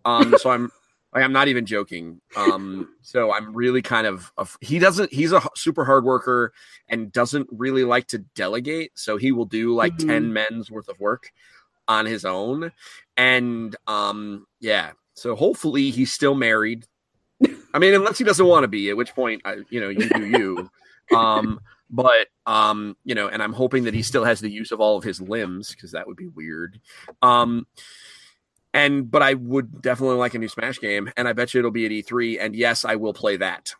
Um, 0.04 0.34
so 0.38 0.50
I'm 0.50 0.72
like 1.14 1.22
I'm 1.22 1.32
not 1.32 1.46
even 1.46 1.64
joking. 1.64 2.20
Um, 2.36 2.88
so 3.02 3.32
I'm 3.32 3.54
really 3.54 3.82
kind 3.82 4.08
of 4.08 4.32
of 4.36 4.58
he 4.60 4.80
doesn't 4.80 5.12
he's 5.12 5.30
a 5.30 5.40
super 5.54 5.84
hard 5.84 6.04
worker 6.04 6.52
and 6.88 7.12
doesn't 7.12 7.46
really 7.52 7.84
like 7.84 8.08
to 8.08 8.18
delegate. 8.18 8.90
So 8.98 9.16
he 9.16 9.30
will 9.30 9.44
do 9.44 9.72
like 9.76 9.94
Mhm. 9.98 10.06
ten 10.08 10.32
men's 10.32 10.68
worth 10.68 10.88
of 10.88 10.98
work 10.98 11.30
on 11.88 12.06
his 12.06 12.24
own, 12.24 12.72
and 13.16 13.74
um, 13.86 14.46
yeah. 14.60 14.92
So 15.14 15.34
hopefully 15.34 15.90
he's 15.90 16.12
still 16.12 16.34
married. 16.34 16.86
I 17.74 17.78
mean, 17.78 17.94
unless 17.94 18.18
he 18.18 18.24
doesn't 18.24 18.46
want 18.46 18.64
to 18.64 18.68
be, 18.68 18.90
at 18.90 18.96
which 18.96 19.14
point, 19.14 19.42
I, 19.44 19.58
you 19.70 19.80
know, 19.80 19.88
you 19.88 20.08
do 20.10 20.26
you. 20.26 20.70
Um, 21.14 21.60
but 21.88 22.26
um, 22.46 22.96
you 23.04 23.14
know, 23.14 23.28
and 23.28 23.40
I'm 23.40 23.52
hoping 23.52 23.84
that 23.84 23.94
he 23.94 24.02
still 24.02 24.24
has 24.24 24.40
the 24.40 24.50
use 24.50 24.72
of 24.72 24.80
all 24.80 24.96
of 24.96 25.04
his 25.04 25.20
limbs 25.20 25.70
because 25.70 25.92
that 25.92 26.08
would 26.08 26.16
be 26.16 26.26
weird. 26.26 26.80
Um, 27.22 27.64
and 28.74 29.08
but 29.08 29.22
I 29.22 29.34
would 29.34 29.82
definitely 29.82 30.16
like 30.16 30.34
a 30.34 30.40
new 30.40 30.48
Smash 30.48 30.80
game, 30.80 31.08
and 31.16 31.28
I 31.28 31.32
bet 31.32 31.54
you 31.54 31.60
it'll 31.60 31.70
be 31.70 31.86
at 31.86 31.92
E3. 31.92 32.38
And 32.40 32.56
yes, 32.56 32.84
I 32.84 32.96
will 32.96 33.12
play 33.12 33.36
that. 33.36 33.72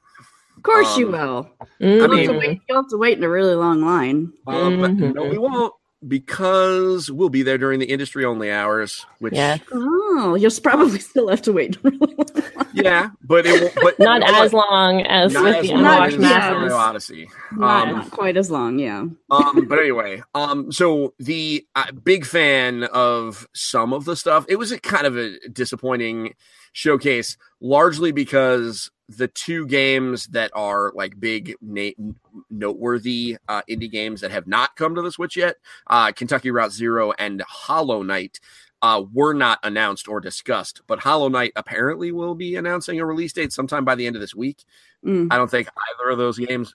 Of 0.57 0.63
course 0.63 0.97
you 0.97 1.07
Um, 1.07 1.13
will. 1.13 1.51
Mhm. 1.81 2.01
You'll, 2.01 2.17
have 2.17 2.27
to 2.27 2.39
wait, 2.39 2.61
you'll 2.69 2.83
have 2.83 2.91
to 2.91 2.97
wait 2.97 3.19
in 3.19 3.25
a 3.25 3.29
really 3.29 3.55
long 3.57 3.83
line. 3.83 4.33
Um, 4.47 4.79
but 4.79 4.93
Mhm. 4.93 5.15
no, 5.15 5.25
we 5.25 5.37
won't 5.39 5.75
because 6.07 7.11
we'll 7.11 7.29
be 7.29 7.43
there 7.43 7.59
during 7.59 7.81
the 7.81 7.87
industry 7.87 8.25
only 8.25 8.51
hours. 8.51 9.05
Which 9.19 9.35
Yeah. 9.35 9.59
Oh, 9.73 10.35
you'll 10.39 10.51
probably 10.63 10.99
still 10.99 11.29
have 11.29 11.43
to 11.43 11.53
wait. 11.53 11.77
a 11.77 11.81
really 11.91 11.99
long 11.99 12.17
line. 12.17 12.67
yeah, 12.75 13.11
but 13.25 13.47
it 13.47 13.61
won't. 13.63 13.75
But 13.83 13.99
Not 13.99 14.23
you 14.27 14.33
know 14.33 14.43
as 14.43 14.53
long 14.53 15.01
as 15.03 15.33
Not 15.33 15.45
with 15.45 15.57
as 15.57 15.67
the 15.67 15.73
long 15.75 15.81
Unwashed 15.85 16.15
as 16.17 16.21
yeah. 16.23 16.51
Mario 16.51 16.75
Odyssey. 16.77 17.29
Not, 17.53 17.89
Um, 17.89 17.95
not 17.97 18.11
quite 18.11 18.37
as 18.37 18.51
long. 18.51 18.79
Yeah. 18.79 19.01
um 19.31 19.67
but 19.69 19.79
anyway 19.81 20.23
um 20.35 20.71
so 20.73 21.15
the 21.19 21.67
uh, 21.75 21.93
big 21.93 22.25
fan 22.27 22.85
of 22.85 23.47
some 23.55 23.93
of 23.93 24.05
the 24.05 24.17
stuff 24.17 24.45
it 24.49 24.57
was 24.57 24.73
a 24.73 24.79
kind 24.81 25.07
of 25.07 25.17
a 25.17 25.39
disappointing 25.49 26.35
showcase 26.73 27.37
largely 27.61 28.13
because 28.13 28.91
the 29.09 29.29
two 29.29 29.67
games 29.67 30.27
that 30.29 30.51
are 30.55 30.93
like 30.95 31.19
big 31.21 31.55
na- 31.61 31.91
noteworthy 32.51 33.37
uh, 33.49 33.63
indie 33.71 33.91
games 33.91 34.21
that 34.21 34.31
have 34.31 34.47
not 34.47 34.75
come 34.77 34.95
to 34.95 35.03
the 35.03 35.13
switch 35.13 35.37
yet 35.37 35.57
uh 35.87 36.11
kentucky 36.13 36.51
route 36.51 36.73
zero 36.73 37.13
and 37.19 37.41
hollow 37.43 38.03
knight 38.03 38.41
uh, 38.83 39.03
were 39.13 39.33
not 39.33 39.59
announced 39.63 40.07
or 40.09 40.21
discussed, 40.21 40.83
but 40.87 41.01
Hollow 41.01 41.29
Knight 41.29 41.53
apparently 41.57 42.13
will 42.13 42.35
be 42.35 42.57
announcing 42.57 43.01
a 43.01 43.07
release 43.07 43.33
date 43.33 43.53
sometime 43.53 43.85
by 43.85 43.95
the 43.95 44.07
end 44.07 44.17
of 44.17 44.21
this 44.21 44.35
week. 44.35 44.65
Mm. 45.05 45.29
I 45.31 45.37
don't 45.37 45.51
think 45.51 45.69
either 45.69 46.11
of 46.11 46.19
those 46.19 46.39
games 46.39 46.75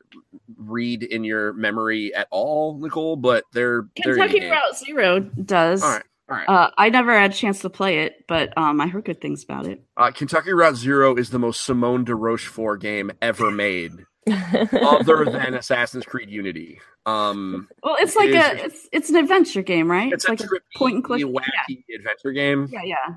read 0.57 1.03
in 1.03 1.23
your 1.23 1.53
memory 1.53 2.13
at 2.13 2.27
all, 2.31 2.77
Nicole, 2.77 3.15
but 3.15 3.43
they're 3.53 3.85
they're 4.03 4.15
Kentucky. 4.15 4.49
Route 4.49 4.77
Zero 4.77 5.19
does. 5.19 5.83
All 5.83 5.89
right, 5.89 6.03
all 6.03 6.10
right. 6.31 6.47
Uh, 6.49 6.71
I 6.77 6.89
never 6.89 7.17
had 7.17 7.31
a 7.31 7.33
chance 7.33 7.59
to 7.61 7.69
play 7.69 7.99
it, 7.99 8.25
but 8.27 8.57
um, 8.57 8.79
I 8.81 8.87
heard 8.87 9.05
good 9.05 9.21
things 9.21 9.43
about 9.43 9.67
it. 9.67 9.83
Uh, 9.97 10.11
Kentucky 10.11 10.53
Route 10.53 10.75
Zero 10.75 11.15
is 11.15 11.29
the 11.29 11.39
most 11.39 11.61
Simone 11.61 12.03
de 12.03 12.15
Rochefort 12.15 12.81
game 12.81 13.11
ever 13.21 13.51
made, 13.51 13.91
other 14.27 15.25
than 15.31 15.53
Assassin's 15.53 16.05
Creed 16.05 16.29
Unity. 16.29 16.79
Um, 17.05 17.67
Well, 17.83 17.97
it's 17.99 18.15
like 18.15 18.29
is- 18.29 18.35
a 18.35 18.65
it's 18.65 18.89
it's 18.91 19.09
an 19.09 19.15
adventure 19.17 19.61
game, 19.61 19.89
right? 19.89 20.11
it's, 20.13 20.27
like 20.29 20.39
a 20.39 20.43
trippy, 20.43 20.59
point 20.75 20.95
and 20.95 21.03
click. 21.03 21.23
wacky 21.23 21.83
adventure 21.95 22.31
game. 22.31 22.67
Yeah, 22.71 22.83
yeah. 22.83 23.15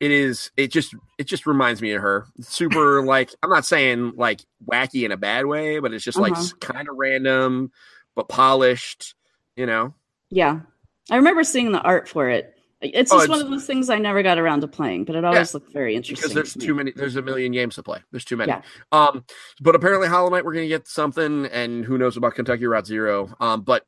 It 0.00 0.10
is. 0.10 0.50
It 0.56 0.72
just 0.72 0.94
it 1.18 1.24
just 1.24 1.46
reminds 1.46 1.80
me 1.80 1.92
of 1.92 2.02
her. 2.02 2.26
It's 2.38 2.52
super 2.52 3.02
like 3.06 3.30
I'm 3.42 3.50
not 3.50 3.64
saying 3.64 4.12
like 4.16 4.40
wacky 4.70 5.04
in 5.04 5.12
a 5.12 5.16
bad 5.16 5.46
way, 5.46 5.78
but 5.78 5.92
it's 5.94 6.04
just 6.04 6.18
like 6.18 6.32
Uh-huh. 6.32 6.56
kind 6.60 6.88
of 6.88 6.96
random, 6.98 7.70
but 8.16 8.28
polished. 8.28 9.14
You 9.56 9.66
know. 9.66 9.94
Yeah. 10.30 10.60
I 11.10 11.16
remember 11.16 11.44
seeing 11.44 11.72
the 11.72 11.80
art 11.80 12.08
for 12.08 12.28
it. 12.28 12.54
It's 12.80 13.12
Oh, 13.12 13.18
just 13.18 13.28
one 13.28 13.40
of 13.40 13.48
those 13.48 13.64
things 13.64 13.90
I 13.90 13.98
never 13.98 14.22
got 14.24 14.38
around 14.38 14.62
to 14.62 14.68
playing, 14.68 15.04
but 15.04 15.14
it 15.14 15.24
always 15.24 15.54
looked 15.54 15.72
very 15.72 15.94
interesting. 15.94 16.16
because 16.30 16.34
there's 16.34 16.52
to 16.54 16.58
too 16.58 16.74
many 16.74 16.90
there's 16.90 17.14
a 17.14 17.22
million 17.22 17.52
games 17.52 17.76
to 17.76 17.82
play. 17.84 18.00
There's 18.10 18.24
too 18.24 18.36
many. 18.36 18.50
Yeah. 18.50 18.62
um 18.90 19.24
but 19.60 19.76
apparently 19.76 20.08
hollow 20.08 20.30
knight 20.30 20.44
we're 20.44 20.54
gonna 20.54 20.66
get 20.66 20.88
something 20.88 21.46
and 21.46 21.84
who 21.84 21.96
knows 21.96 22.16
about 22.16 22.34
kentucky 22.34 22.66
route 22.66 22.86
zero. 22.86 23.32
Um 23.38 23.62
but 23.62 23.86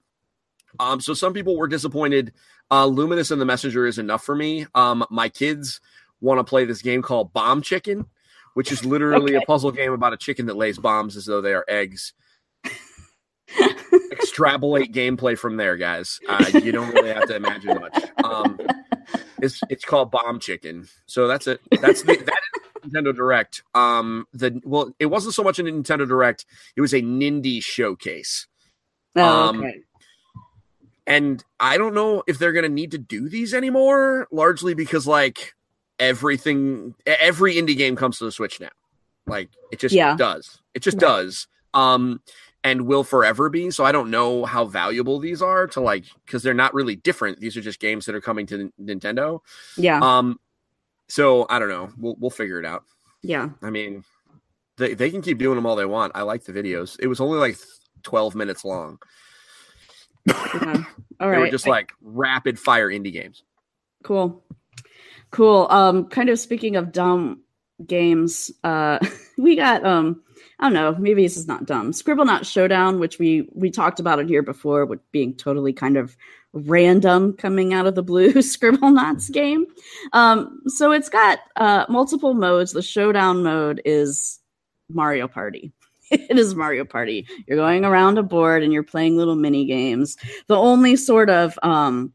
um 0.78 1.00
so 1.00 1.12
some 1.12 1.32
people 1.32 1.56
were 1.56 1.66
disappointed. 1.66 2.32
Uh 2.70 2.86
Lumines 2.86 3.32
and 3.32 3.40
the 3.40 3.44
messenger 3.46 3.84
is 3.84 3.98
enough 3.98 4.22
for 4.24 4.36
me. 4.36 4.66
Um 4.76 5.04
my 5.10 5.28
kids 5.28 5.80
want 6.20 6.38
to 6.38 6.44
play 6.44 6.64
this 6.64 6.80
game 6.82 7.02
called 7.02 7.32
bomb 7.32 7.62
chicken 7.62 8.06
which 8.54 8.70
is 8.70 8.84
literally 8.84 9.34
a 9.34 9.40
puzzle 9.40 9.72
game 9.72 9.92
about 9.92 10.12
a 10.12 10.16
chicken 10.16 10.46
that 10.46 10.56
lays 10.56 10.78
bombs 10.78 11.16
as 11.16 11.24
though 11.24 11.40
they 11.40 11.52
are 11.52 11.64
eggs 11.68 12.12
extrapolate 14.24 14.92
gameplay 14.92 15.38
from 15.38 15.56
there 15.56 15.76
guys 15.76 16.18
uh, 16.28 16.50
you 16.62 16.72
don't 16.72 16.90
really 16.90 17.12
have 17.12 17.26
to 17.26 17.36
imagine 17.36 17.74
much 17.74 18.12
um 18.22 18.58
it's 19.40 19.60
it's 19.68 19.84
called 19.84 20.10
Bomb 20.10 20.40
Chicken. 20.40 20.88
So 21.06 21.26
that's 21.28 21.46
it. 21.46 21.60
That's 21.80 22.02
the, 22.02 22.16
that 22.16 22.38
is 22.84 22.90
Nintendo 22.90 23.14
Direct. 23.14 23.62
Um, 23.74 24.26
the 24.32 24.60
well, 24.64 24.92
it 24.98 25.06
wasn't 25.06 25.34
so 25.34 25.42
much 25.42 25.58
a 25.58 25.62
Nintendo 25.62 26.08
Direct. 26.08 26.46
It 26.76 26.80
was 26.80 26.94
a 26.94 27.02
Nindie 27.02 27.62
showcase, 27.62 28.46
Oh, 29.16 29.48
um, 29.48 29.58
okay. 29.60 29.80
and 31.06 31.44
I 31.60 31.76
don't 31.76 31.94
know 31.94 32.22
if 32.26 32.38
they're 32.38 32.52
gonna 32.52 32.68
need 32.70 32.92
to 32.92 32.98
do 32.98 33.28
these 33.28 33.52
anymore. 33.52 34.26
Largely 34.30 34.72
because 34.74 35.06
like 35.06 35.52
everything, 35.98 36.94
every 37.06 37.54
indie 37.56 37.76
game 37.76 37.96
comes 37.96 38.18
to 38.18 38.24
the 38.24 38.32
Switch 38.32 38.60
now. 38.60 38.70
Like 39.26 39.50
it 39.70 39.78
just 39.80 39.94
Yeah. 39.94 40.16
does. 40.16 40.60
It 40.72 40.80
just 40.82 40.96
Right. 40.96 41.00
does. 41.08 41.46
Um, 41.74 42.20
and 42.64 42.86
will 42.86 43.04
forever 43.04 43.48
be. 43.50 43.70
So 43.70 43.84
I 43.84 43.92
don't 43.92 44.10
know 44.10 44.44
how 44.44 44.64
valuable 44.64 45.18
these 45.20 45.42
are 45.42 45.66
to 45.68 45.80
like 45.80 46.04
because 46.26 46.42
they're 46.42 46.54
not 46.54 46.74
really 46.74 46.96
different. 46.96 47.38
These 47.38 47.56
are 47.56 47.60
just 47.60 47.78
games 47.78 48.06
that 48.06 48.14
are 48.16 48.20
coming 48.20 48.46
to 48.46 48.72
Nintendo. 48.82 49.40
Yeah, 49.76 50.00
Um, 50.00 50.40
so 51.08 51.46
I 51.50 51.58
don't 51.60 51.68
know. 51.68 51.90
We'll 51.98 52.16
we'll 52.18 52.30
figure 52.30 52.58
it 52.58 52.64
out. 52.64 52.82
yeah. 53.22 53.50
I 53.62 53.70
mean, 53.70 54.02
they 54.78 54.94
they 54.94 55.10
can 55.10 55.20
keep 55.22 55.38
doing 55.38 55.54
them 55.56 55.66
all 55.66 55.76
they 55.76 55.84
want. 55.84 56.12
I 56.16 56.22
like 56.22 56.44
the 56.44 56.52
videos. 56.52 56.96
It 56.98 57.06
was 57.06 57.20
only 57.20 57.38
like 57.38 57.56
twelve 58.02 58.34
minutes 58.34 58.64
long. 58.64 58.98
All 60.32 60.42
they 61.20 61.26
right. 61.26 61.38
were 61.40 61.50
just 61.50 61.66
I- 61.66 61.70
like 61.70 61.92
rapid 62.02 62.58
fire 62.58 62.88
indie 62.88 63.12
games. 63.12 63.42
Cool. 64.02 64.42
Cool. 65.30 65.66
Um 65.70 66.06
kind 66.08 66.28
of 66.30 66.38
speaking 66.38 66.76
of 66.76 66.92
dumb 66.92 67.42
games, 67.86 68.50
uh 68.64 68.98
we 69.38 69.56
got 69.56 69.84
um 69.84 70.22
I 70.58 70.64
don't 70.66 70.74
know, 70.74 70.94
maybe 70.98 71.22
this 71.22 71.36
is 71.36 71.48
not 71.48 71.66
dumb. 71.66 71.92
Scribblenauts 71.92 72.50
Showdown, 72.50 72.98
which 72.98 73.18
we 73.18 73.48
we 73.52 73.70
talked 73.70 74.00
about 74.00 74.18
it 74.20 74.28
here 74.28 74.42
before 74.42 74.86
with 74.86 75.00
being 75.10 75.34
totally 75.34 75.72
kind 75.72 75.96
of 75.96 76.16
random 76.52 77.32
coming 77.32 77.74
out 77.74 77.86
of 77.86 77.94
the 77.94 78.02
blue 78.02 78.32
Scribblenauts 78.34 79.30
game. 79.32 79.66
Um 80.12 80.60
so 80.66 80.92
it's 80.92 81.08
got 81.08 81.40
uh 81.56 81.86
multiple 81.88 82.34
modes. 82.34 82.72
The 82.72 82.82
showdown 82.82 83.42
mode 83.42 83.82
is 83.84 84.40
Mario 84.88 85.26
Party. 85.26 85.72
it 86.10 86.38
is 86.38 86.54
Mario 86.54 86.84
Party. 86.84 87.26
You're 87.46 87.58
going 87.58 87.84
around 87.84 88.18
a 88.18 88.22
board 88.22 88.62
and 88.62 88.72
you're 88.72 88.82
playing 88.82 89.16
little 89.16 89.36
mini 89.36 89.64
games. 89.64 90.16
The 90.46 90.56
only 90.56 90.96
sort 90.96 91.30
of 91.30 91.58
um 91.62 92.12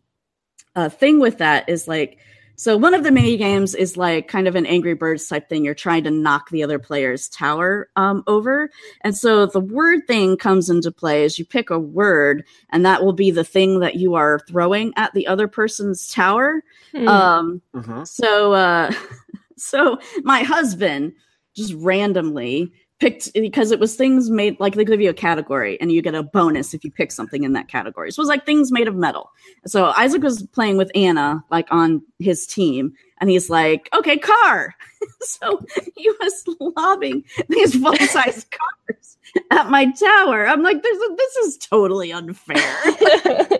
uh, 0.75 0.87
thing 0.87 1.19
with 1.19 1.39
that 1.39 1.67
is 1.67 1.87
like 1.87 2.19
so 2.59 2.75
one 2.75 2.93
of 2.93 3.03
the 3.03 3.11
mini 3.11 3.37
games 3.37 3.73
is 3.73 3.95
like 3.95 4.27
kind 4.27 4.45
of 4.47 4.55
an 4.55 4.65
angry 4.65 4.93
birds 4.93 5.25
type 5.27 5.47
thing 5.47 5.63
you're 5.63 5.73
trying 5.73 6.03
to 6.03 6.11
knock 6.11 6.49
the 6.49 6.61
other 6.61 6.77
player's 6.77 7.29
tower 7.29 7.89
um, 7.95 8.21
over 8.27 8.69
and 9.01 9.15
so 9.15 9.45
the 9.45 9.61
word 9.61 10.01
thing 10.07 10.35
comes 10.35 10.69
into 10.69 10.91
play 10.91 11.23
as 11.23 11.39
you 11.39 11.45
pick 11.45 11.69
a 11.69 11.79
word 11.79 12.43
and 12.71 12.85
that 12.85 13.03
will 13.03 13.13
be 13.13 13.31
the 13.31 13.43
thing 13.45 13.79
that 13.79 13.95
you 13.95 14.15
are 14.15 14.39
throwing 14.47 14.91
at 14.97 15.13
the 15.13 15.25
other 15.27 15.47
person's 15.47 16.07
tower 16.11 16.61
Hmm. 16.91 17.07
um, 17.07 17.61
Mm-hmm. 17.75 18.03
so 18.03 18.53
uh 18.53 18.91
so 19.57 19.97
my 20.23 20.41
husband 20.43 21.13
just 21.55 21.73
randomly 21.75 22.71
picked 22.99 23.33
because 23.33 23.71
it 23.71 23.79
was 23.79 23.95
things 23.95 24.29
made 24.29 24.59
like 24.59 24.75
they 24.75 24.83
give 24.83 25.01
you 25.01 25.09
a 25.09 25.13
category 25.13 25.79
and 25.79 25.91
you 25.91 26.01
get 26.01 26.15
a 26.15 26.23
bonus 26.23 26.73
if 26.73 26.83
you 26.83 26.91
pick 26.91 27.11
something 27.11 27.43
in 27.43 27.53
that 27.53 27.67
category. 27.67 28.11
So 28.11 28.19
it 28.19 28.23
was 28.23 28.29
like 28.29 28.45
things 28.45 28.71
made 28.71 28.87
of 28.87 28.95
metal. 28.95 29.31
So 29.65 29.85
Isaac 29.97 30.21
was 30.21 30.43
playing 30.47 30.77
with 30.77 30.91
Anna 30.93 31.43
like 31.49 31.67
on 31.71 32.01
his 32.19 32.45
team 32.45 32.93
and 33.19 33.29
he's 33.29 33.49
like, 33.49 33.89
okay, 33.93 34.17
car. 34.17 34.75
so 35.21 35.61
he 35.95 36.09
was 36.09 36.43
lobbing 36.59 37.23
these 37.47 37.75
full 37.75 37.95
size 37.95 38.45
cars 38.89 39.17
at 39.51 39.69
my 39.69 39.91
tower. 39.91 40.47
I'm 40.47 40.63
like, 40.63 40.83
this, 40.83 40.97
this 41.17 41.35
is 41.37 41.57
totally 41.57 42.11
unfair. 42.11 42.57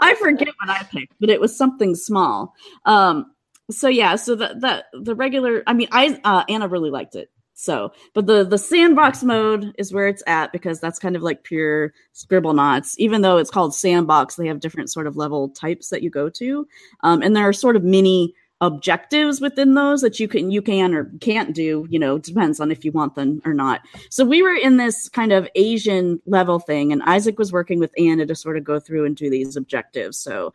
I 0.00 0.14
forget 0.16 0.48
what 0.48 0.70
I 0.70 0.82
picked, 0.84 1.14
but 1.20 1.30
it 1.30 1.40
was 1.40 1.56
something 1.56 1.94
small. 1.94 2.54
Um, 2.84 3.32
so 3.70 3.88
yeah, 3.88 4.16
so 4.16 4.34
the 4.34 4.48
the 4.58 4.84
the 5.00 5.14
regular. 5.14 5.62
I 5.66 5.72
mean, 5.72 5.88
I 5.92 6.20
uh, 6.24 6.44
Anna 6.48 6.68
really 6.68 6.90
liked 6.90 7.14
it. 7.14 7.30
So, 7.62 7.92
but 8.12 8.26
the 8.26 8.44
the 8.44 8.58
sandbox 8.58 9.22
mode 9.22 9.72
is 9.78 9.92
where 9.92 10.08
it's 10.08 10.22
at 10.26 10.50
because 10.50 10.80
that's 10.80 10.98
kind 10.98 11.14
of 11.14 11.22
like 11.22 11.44
pure 11.44 11.94
Scribblenauts. 12.12 12.96
Even 12.98 13.22
though 13.22 13.38
it's 13.38 13.52
called 13.52 13.72
sandbox, 13.72 14.34
they 14.34 14.48
have 14.48 14.58
different 14.58 14.90
sort 14.90 15.06
of 15.06 15.16
level 15.16 15.48
types 15.48 15.88
that 15.90 16.02
you 16.02 16.10
go 16.10 16.28
to, 16.28 16.66
um, 17.04 17.22
and 17.22 17.36
there 17.36 17.46
are 17.46 17.52
sort 17.52 17.76
of 17.76 17.84
mini 17.84 18.34
objectives 18.60 19.40
within 19.40 19.74
those 19.74 20.00
that 20.00 20.18
you 20.18 20.26
can 20.26 20.50
you 20.50 20.60
can 20.60 20.92
or 20.92 21.04
can't 21.20 21.52
do 21.52 21.86
you 21.88 21.98
know 21.98 22.18
depends 22.18 22.58
on 22.58 22.72
if 22.72 22.84
you 22.84 22.90
want 22.90 23.14
them 23.14 23.40
or 23.44 23.54
not. 23.54 23.80
So 24.10 24.24
we 24.24 24.42
were 24.42 24.54
in 24.54 24.76
this 24.76 25.08
kind 25.08 25.32
of 25.32 25.48
asian 25.56 26.20
level 26.26 26.60
thing 26.60 26.92
and 26.92 27.02
isaac 27.02 27.38
was 27.40 27.52
working 27.52 27.80
with 27.80 27.92
anna 27.98 28.24
to 28.26 28.36
sort 28.36 28.56
of 28.56 28.62
go 28.62 28.78
through 28.78 29.04
and 29.04 29.16
do 29.16 29.30
these 29.30 29.56
objectives. 29.56 30.16
So 30.16 30.54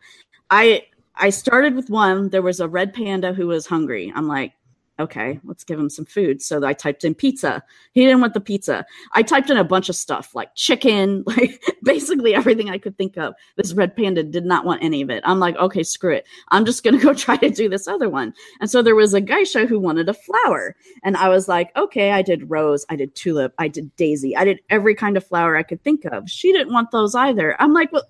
i 0.50 0.84
i 1.16 1.30
started 1.30 1.74
with 1.74 1.90
one. 1.90 2.30
There 2.30 2.42
was 2.42 2.60
a 2.60 2.68
red 2.68 2.94
panda 2.94 3.34
who 3.34 3.46
was 3.46 3.66
hungry. 3.66 4.10
I'm 4.14 4.26
like 4.28 4.52
okay, 4.98 5.38
let's 5.44 5.64
give 5.64 5.78
him 5.78 5.88
some 5.88 6.04
food. 6.04 6.42
So 6.42 6.64
I 6.64 6.72
typed 6.72 7.04
in 7.04 7.14
pizza. 7.14 7.62
He 7.92 8.04
didn't 8.04 8.20
want 8.20 8.34
the 8.34 8.40
pizza. 8.40 8.84
I 9.12 9.22
typed 9.22 9.50
in 9.50 9.56
a 9.56 9.64
bunch 9.64 9.88
of 9.88 9.96
stuff 9.96 10.34
like 10.34 10.54
chicken, 10.54 11.22
like 11.26 11.62
basically 11.82 12.34
everything 12.34 12.70
I 12.70 12.78
could 12.78 12.96
think 12.96 13.16
of. 13.16 13.34
This 13.56 13.72
red 13.72 13.96
panda 13.96 14.22
did 14.22 14.44
not 14.44 14.64
want 14.64 14.82
any 14.82 15.02
of 15.02 15.10
it. 15.10 15.22
I'm 15.24 15.38
like, 15.38 15.56
okay, 15.56 15.82
screw 15.82 16.14
it. 16.14 16.26
I'm 16.48 16.64
just 16.64 16.82
going 16.82 16.94
to 16.98 17.04
go 17.04 17.14
try 17.14 17.36
to 17.36 17.50
do 17.50 17.68
this 17.68 17.86
other 17.86 18.08
one. 18.08 18.34
And 18.60 18.70
so 18.70 18.82
there 18.82 18.96
was 18.96 19.14
a 19.14 19.20
geisha 19.20 19.66
who 19.66 19.78
wanted 19.78 20.08
a 20.08 20.14
flower. 20.14 20.74
And 21.02 21.16
I 21.16 21.28
was 21.28 21.48
like, 21.48 21.74
okay, 21.76 22.12
I 22.12 22.22
did 22.22 22.50
rose, 22.50 22.84
I 22.88 22.96
did 22.96 23.14
tulip, 23.14 23.54
I 23.58 23.68
did 23.68 23.94
daisy, 23.96 24.36
I 24.36 24.44
did 24.44 24.60
every 24.70 24.94
kind 24.94 25.16
of 25.16 25.26
flower 25.26 25.56
I 25.56 25.62
could 25.62 25.82
think 25.82 26.04
of. 26.06 26.28
She 26.28 26.52
didn't 26.52 26.72
want 26.72 26.90
those 26.90 27.14
either. 27.14 27.60
I'm 27.60 27.72
like, 27.72 27.92
well, 27.92 28.06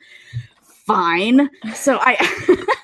fine. 0.86 1.50
So 1.74 1.98
I. 2.00 2.64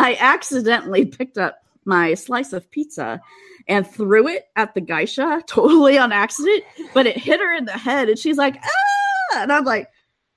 I 0.00 0.16
accidentally 0.20 1.06
picked 1.06 1.38
up 1.38 1.58
my 1.88 2.14
slice 2.14 2.52
of 2.52 2.70
pizza 2.70 3.20
and 3.66 3.86
threw 3.86 4.28
it 4.28 4.44
at 4.54 4.74
the 4.74 4.80
geisha 4.80 5.42
totally 5.48 5.98
on 5.98 6.12
accident, 6.12 6.62
but 6.94 7.06
it 7.06 7.16
hit 7.16 7.40
her 7.40 7.52
in 7.52 7.64
the 7.64 7.72
head 7.72 8.08
and 8.08 8.18
she's 8.18 8.36
like, 8.36 8.56
ah! 8.62 9.40
And 9.42 9.52
I'm 9.52 9.64
like, 9.64 9.88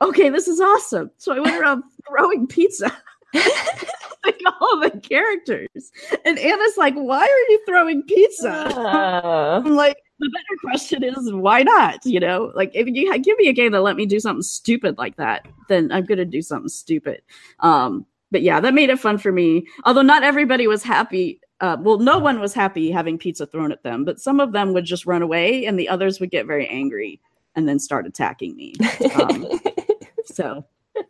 okay, 0.01 0.29
this 0.29 0.47
is 0.47 0.59
awesome. 0.59 1.11
So 1.17 1.33
I 1.33 1.39
went 1.39 1.61
around 1.61 1.83
throwing 2.07 2.47
pizza. 2.47 2.91
like 3.33 4.39
all 4.59 4.79
the 4.79 4.99
characters. 5.01 5.91
And 6.25 6.37
Anna's 6.37 6.77
like, 6.77 6.93
why 6.95 7.21
are 7.21 7.51
you 7.51 7.63
throwing 7.65 8.03
pizza? 8.03 8.51
Uh. 8.51 9.61
I'm 9.63 9.75
like, 9.75 9.97
the 10.19 10.29
better 10.29 10.59
question 10.61 11.03
is 11.03 11.33
why 11.33 11.63
not? 11.63 12.05
You 12.05 12.19
know, 12.19 12.51
like 12.55 12.71
if 12.75 12.87
you 12.87 13.17
give 13.19 13.37
me 13.37 13.47
a 13.47 13.53
game 13.53 13.71
that 13.71 13.81
let 13.81 13.95
me 13.95 14.05
do 14.05 14.19
something 14.19 14.43
stupid 14.43 14.97
like 14.97 15.15
that, 15.15 15.47
then 15.67 15.91
I'm 15.91 16.05
gonna 16.05 16.25
do 16.25 16.41
something 16.41 16.69
stupid. 16.69 17.23
Um, 17.61 18.05
but 18.31 18.41
yeah, 18.41 18.59
that 18.59 18.73
made 18.73 18.89
it 18.89 18.99
fun 18.99 19.17
for 19.17 19.31
me. 19.31 19.67
Although 19.85 20.01
not 20.01 20.23
everybody 20.23 20.67
was 20.67 20.83
happy. 20.83 21.39
Uh, 21.59 21.77
well, 21.79 21.99
no 21.99 22.17
one 22.17 22.39
was 22.39 22.53
happy 22.53 22.89
having 22.89 23.17
pizza 23.17 23.45
thrown 23.45 23.71
at 23.71 23.83
them, 23.83 24.03
but 24.03 24.19
some 24.19 24.39
of 24.39 24.51
them 24.51 24.73
would 24.73 24.85
just 24.85 25.05
run 25.05 25.21
away, 25.21 25.65
and 25.65 25.77
the 25.77 25.87
others 25.87 26.19
would 26.19 26.31
get 26.31 26.47
very 26.47 26.67
angry 26.67 27.19
and 27.55 27.67
then 27.67 27.77
start 27.77 28.07
attacking 28.07 28.55
me. 28.55 28.73
Um, 29.15 29.45
so, 30.25 30.65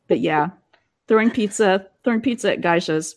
but 0.08 0.20
yeah, 0.20 0.50
throwing 1.08 1.32
pizza, 1.32 1.88
throwing 2.04 2.22
pizza 2.22 2.54
at 2.54 2.62
geishas. 2.62 3.16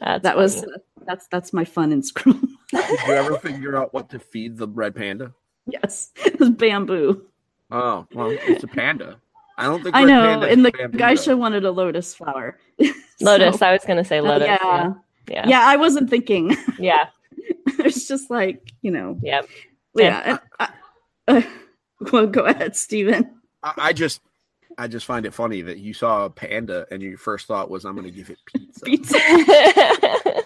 That's 0.00 0.22
that 0.22 0.34
funny. 0.34 0.36
was 0.36 0.64
uh, 0.64 0.78
that's 1.06 1.26
that's 1.28 1.52
my 1.52 1.64
fun 1.64 1.92
in 1.92 2.02
Scroll. 2.02 2.36
Did 2.72 3.00
you 3.06 3.12
ever 3.14 3.38
figure 3.42 3.76
out 3.76 3.92
what 3.92 4.08
to 4.10 4.18
feed 4.18 4.56
the 4.56 4.68
red 4.68 4.94
panda? 4.94 5.32
Yes, 5.66 6.10
it 6.24 6.38
was 6.38 6.50
bamboo. 6.50 7.22
Oh 7.70 8.06
well, 8.14 8.30
it's 8.30 8.64
a 8.64 8.68
panda. 8.68 9.20
I 9.58 9.64
don't 9.64 9.82
think 9.82 9.94
I 9.94 10.04
know. 10.04 10.42
And 10.42 10.64
the 10.64 10.72
geisha 10.96 11.36
wanted 11.36 11.64
a 11.64 11.70
lotus 11.70 12.14
flower. 12.14 12.58
lotus. 13.20 13.58
so, 13.58 13.66
I 13.66 13.72
was 13.72 13.84
going 13.84 13.98
to 13.98 14.04
say 14.04 14.20
lotus. 14.20 14.46
Yeah. 14.46 14.58
yeah. 14.62 14.92
yeah. 15.28 15.48
Yeah. 15.48 15.62
I 15.64 15.76
wasn't 15.76 16.10
thinking. 16.10 16.56
Yeah. 16.78 17.06
it's 17.78 18.08
just 18.08 18.30
like, 18.30 18.72
you 18.82 18.90
know. 18.90 19.18
Yep. 19.22 19.48
Yeah. 19.94 20.38
I, 20.58 20.68
uh, 21.28 21.42
well, 22.12 22.26
go 22.26 22.44
ahead, 22.44 22.76
Stephen. 22.76 23.36
I, 23.62 23.72
I, 23.76 23.92
just. 23.92 24.20
I 24.78 24.88
just 24.88 25.06
find 25.06 25.26
it 25.26 25.34
funny 25.34 25.60
that 25.62 25.78
you 25.78 25.92
saw 25.92 26.24
a 26.24 26.30
panda 26.30 26.86
and 26.90 27.02
your 27.02 27.18
first 27.18 27.46
thought 27.46 27.70
was, 27.70 27.84
"I'm 27.84 27.94
going 27.94 28.06
to 28.06 28.10
give 28.10 28.30
it 28.30 28.38
pizza." 28.46 28.84
Pizza. 28.84 30.41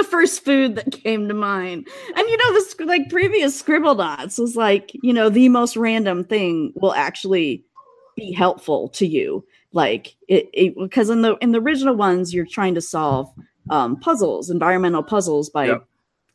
The 0.00 0.08
first 0.08 0.44
food 0.44 0.76
that 0.76 0.92
came 0.92 1.28
to 1.28 1.34
mind. 1.34 1.86
And 2.16 2.28
you 2.28 2.36
know, 2.36 2.52
this 2.52 2.74
like 2.80 3.10
previous 3.10 3.60
Scribblenauts 3.60 4.38
was 4.38 4.56
like, 4.56 4.92
you 5.02 5.12
know, 5.12 5.28
the 5.28 5.48
most 5.48 5.76
random 5.76 6.24
thing 6.24 6.72
will 6.76 6.94
actually 6.94 7.64
be 8.16 8.32
helpful 8.32 8.88
to 8.90 9.06
you 9.06 9.44
like 9.72 10.16
it 10.28 10.74
because 10.76 11.10
in 11.10 11.22
the 11.22 11.36
in 11.36 11.52
the 11.52 11.60
original 11.60 11.94
ones 11.94 12.34
you're 12.34 12.46
trying 12.46 12.74
to 12.74 12.80
solve 12.80 13.32
um, 13.70 13.98
puzzles 14.00 14.50
environmental 14.50 15.02
puzzles 15.02 15.48
by 15.48 15.66
yep. 15.66 15.86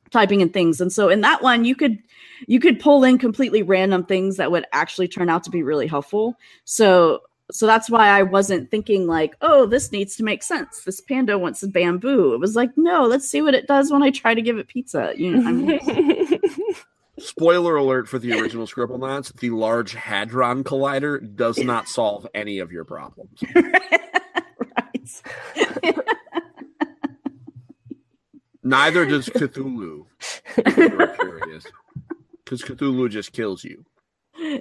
typing 0.10 0.41
in 0.41 0.49
things 0.49 0.80
and 0.80 0.91
so 0.91 1.10
in 1.10 1.21
that 1.21 1.43
one 1.43 1.65
you 1.65 1.75
could 1.75 1.97
you 2.47 2.60
could 2.60 2.80
pull 2.80 3.04
in 3.04 3.17
completely 3.17 3.62
random 3.62 4.06
things 4.06 4.38
that 4.38 4.51
would 4.51 4.65
actually 4.71 5.08
turn 5.08 5.30
out 5.30 5.43
to 5.43 5.49
be 5.49 5.63
really 5.63 5.88
helpful 5.88 6.36
so 6.63 7.21
so 7.51 7.65
that's 7.65 7.89
why 7.89 8.08
I 8.08 8.23
wasn't 8.23 8.71
thinking 8.71 9.08
like, 9.08 9.36
oh, 9.41 9.65
this 9.65 9.91
needs 9.91 10.15
to 10.17 10.23
make 10.23 10.43
sense. 10.43 10.84
This 10.84 11.01
panda 11.01 11.38
wants 11.38 11.62
a 11.63 11.67
bamboo. 11.67 12.34
It 12.34 12.39
was 12.39 12.55
like, 12.55 12.71
no, 12.75 13.05
let's 13.05 13.27
see 13.27 13.41
what 13.41 13.53
it 13.53 13.67
does 13.67 13.91
when 13.91 14.03
I 14.03 14.10
try 14.10 14.34
to 14.34 14.41
give 14.41 14.58
it 14.58 14.67
pizza. 14.67 15.13
You 15.15 15.38
know, 15.38 15.47
I 15.47 15.51
mean, 15.51 16.39
Spoiler 17.19 17.77
alert 17.77 18.10
for 18.10 18.19
the 18.19 18.34
original 18.34 18.67
Scribblenauts: 18.67 19.34
the 19.39 19.49
Large 19.49 19.93
Hadron 19.93 20.65
Collider 20.65 21.36
does 21.36 21.58
not 21.58 21.88
solve 21.88 22.27
any 22.34 22.60
of 22.60 22.73
your 22.73 22.84
problems. 22.84 23.41
right. 23.55 25.21
Neither 28.63 29.05
does 29.05 29.29
Cthulhu. 29.29 30.08
Because 32.43 32.62
Cthulhu 32.62 33.10
just 33.10 33.31
kills 33.31 33.63
you. 33.63 33.86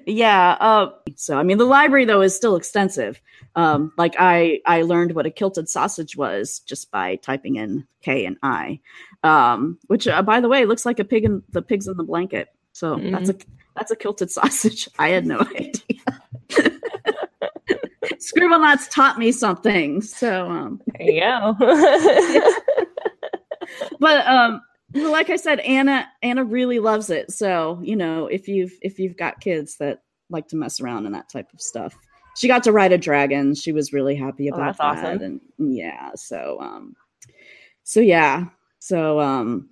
Yeah. 0.07 0.57
Uh, 0.61 0.91
so 1.17 1.39
I 1.39 1.43
mean, 1.43 1.59
the 1.59 1.65
library 1.65 2.05
though 2.05 2.23
is 2.23 2.35
still 2.35 2.57
extensive. 2.57 3.21
Um, 3.57 3.93
like 3.97 4.17
I, 4.19 4.61
I 4.67 4.83
learned 4.83 5.13
what 5.13 5.27
a 5.27 5.31
kilted 5.31 5.69
sausage 5.69 6.17
was 6.17 6.61
just 6.61 6.91
by 6.91 7.17
typing 7.17 7.57
in 7.57 7.87
K 8.03 8.27
and 8.27 8.37
I 8.43 8.81
um, 9.25 9.79
which 9.89 10.07
uh, 10.07 10.23
by 10.23 10.41
the 10.41 10.49
way 10.49 10.65
looks 10.67 10.87
like 10.87 11.01
a 11.01 11.05
pig 11.05 11.25
in 11.25 11.43
the 11.51 11.63
pigs 11.63 11.89
in 11.89 11.97
the 11.97 12.05
blanket. 12.05 12.51
So 12.73 12.97
mm-hmm. 12.97 13.11
that's 13.11 13.31
a 13.31 13.37
that's 13.75 13.91
a 13.91 13.97
kilted 13.97 14.31
sausage. 14.31 14.89
I 14.99 15.09
had 15.09 15.27
no 15.27 15.41
idea. 15.41 15.73
Scribblenauts 18.17 18.89
taught 18.91 19.19
me 19.19 19.33
something. 19.33 20.01
So 20.03 20.49
um, 20.49 20.81
there 20.99 21.11
you 21.11 21.21
go. 21.21 21.57
but 23.99 24.27
um, 24.27 24.63
like 24.95 25.31
I 25.31 25.37
said, 25.37 25.61
Anna 25.61 26.09
Anna 26.23 26.45
really 26.45 26.79
loves 26.79 27.11
it. 27.11 27.31
So 27.33 27.81
you 27.83 27.97
know, 27.97 28.27
if 28.27 28.49
you've 28.49 28.73
if 28.83 28.99
you've 28.99 29.17
got 29.17 29.41
kids 29.41 29.77
that 29.79 30.03
like 30.31 30.49
to 30.49 30.57
mess 30.57 30.81
around 30.81 31.07
and 31.07 31.15
that 31.15 31.29
type 31.29 31.53
of 31.53 31.61
stuff, 31.61 31.95
she 32.37 32.49
got 32.49 32.65
to 32.65 32.73
ride 32.73 32.93
a 32.93 32.99
dragon. 32.99 33.55
She 33.55 33.73
was 33.73 33.93
really 33.93 34.15
happy 34.15 34.51
oh, 34.51 34.55
about 34.55 34.77
oh, 34.81 34.95
that. 34.95 35.05
Awesome. 35.05 35.41
And 35.59 35.77
yeah, 35.77 36.13
so 36.15 36.59
um, 36.61 36.97
so 37.85 38.01
yeah, 38.01 38.47
so, 38.85 39.19
um, 39.19 39.71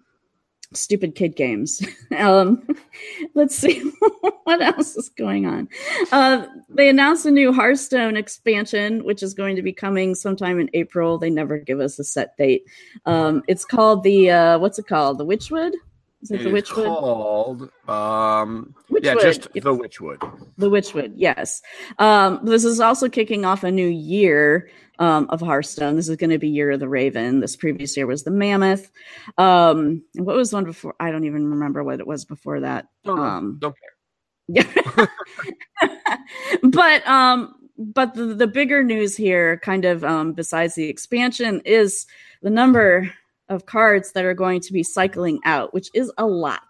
stupid 0.75 1.15
kid 1.15 1.37
games. 1.37 1.83
um, 2.19 2.67
let's 3.35 3.57
see 3.57 3.81
what 4.45 4.63
else 4.63 4.97
is 4.97 5.09
going 5.11 5.47
on. 5.47 5.69
Uh, 6.11 6.47
they 6.69 6.89
announced 6.89 7.27
a 7.27 7.31
new 7.31 7.53
Hearthstone 7.53 8.17
expansion, 8.17 9.05
which 9.05 9.23
is 9.23 9.35
going 9.35 9.57
to 9.57 9.63
be 9.63 9.73
coming 9.73 10.15
sometime 10.15 10.61
in 10.61 10.71
April. 10.75 11.19
They 11.19 11.31
never 11.31 11.59
give 11.59 11.81
us 11.81 11.99
a 11.99 12.05
set 12.05 12.37
date. 12.37 12.65
Um, 13.07 13.43
it's 13.49 13.65
called 13.65 14.03
the 14.03 14.31
uh, 14.31 14.59
what's 14.59 14.79
it 14.79 14.87
called? 14.87 15.19
The 15.19 15.27
Witchwood. 15.27 15.73
Is 16.23 16.31
it, 16.31 16.41
it 16.41 16.45
the 16.45 16.51
Witchwood? 16.51 16.87
Called 16.87 17.71
um, 17.89 18.75
Witchwood. 18.93 19.05
yeah, 19.05 19.15
just 19.15 19.53
the 19.53 19.61
Witchwood. 19.61 20.49
The 20.59 20.71
Witchwood, 20.71 21.13
yes. 21.17 21.63
Um, 21.99 22.41
this 22.45 22.65
is 22.65 22.81
also 22.81 23.09
kicking 23.09 23.45
off 23.45 23.65
a 23.65 23.71
new 23.71 23.89
year 23.89 24.69
um, 24.99 25.27
of 25.31 25.41
Hearthstone. 25.41 25.97
This 25.97 26.09
is 26.09 26.17
going 26.17 26.31
to 26.31 26.39
be 26.39 26.49
Year 26.49 26.71
of 26.71 26.81
the 26.81 26.89
Raven. 26.89 27.41
This 27.41 27.57
previous 27.57 27.97
year 27.97 28.07
was 28.07 28.25
the 28.25 28.31
Mammoth. 28.31 28.91
Um, 29.39 30.03
what 30.15 30.37
was 30.37 30.53
one 30.53 30.65
before? 30.65 30.95
I 31.01 31.11
don't 31.11 31.25
even 31.25 31.49
remember 31.51 31.83
what 31.83 32.01
it 32.01 32.07
was 32.07 32.25
before 32.25 32.61
that. 32.61 32.89
Don't, 33.05 33.19
um, 33.19 33.57
don't 33.59 33.75
care. 33.79 33.89
Yeah, 34.49 35.07
but 36.63 37.07
um, 37.07 37.55
but 37.79 38.15
the, 38.15 38.27
the 38.27 38.47
bigger 38.47 38.83
news 38.83 39.17
here, 39.17 39.59
kind 39.59 39.85
of 39.85 40.05
um, 40.05 40.33
besides 40.33 40.75
the 40.75 40.89
expansion, 40.89 41.63
is 41.65 42.07
the 42.43 42.51
number 42.51 43.11
of 43.49 43.67
cards 43.67 44.13
that 44.13 44.25
are 44.25 44.35
going 44.35 44.61
to 44.61 44.73
be 44.73 44.83
cycling 44.83 45.41
out, 45.45 45.73
which 45.73 45.89
is 45.95 46.13
a 46.19 46.27
lot. 46.27 46.63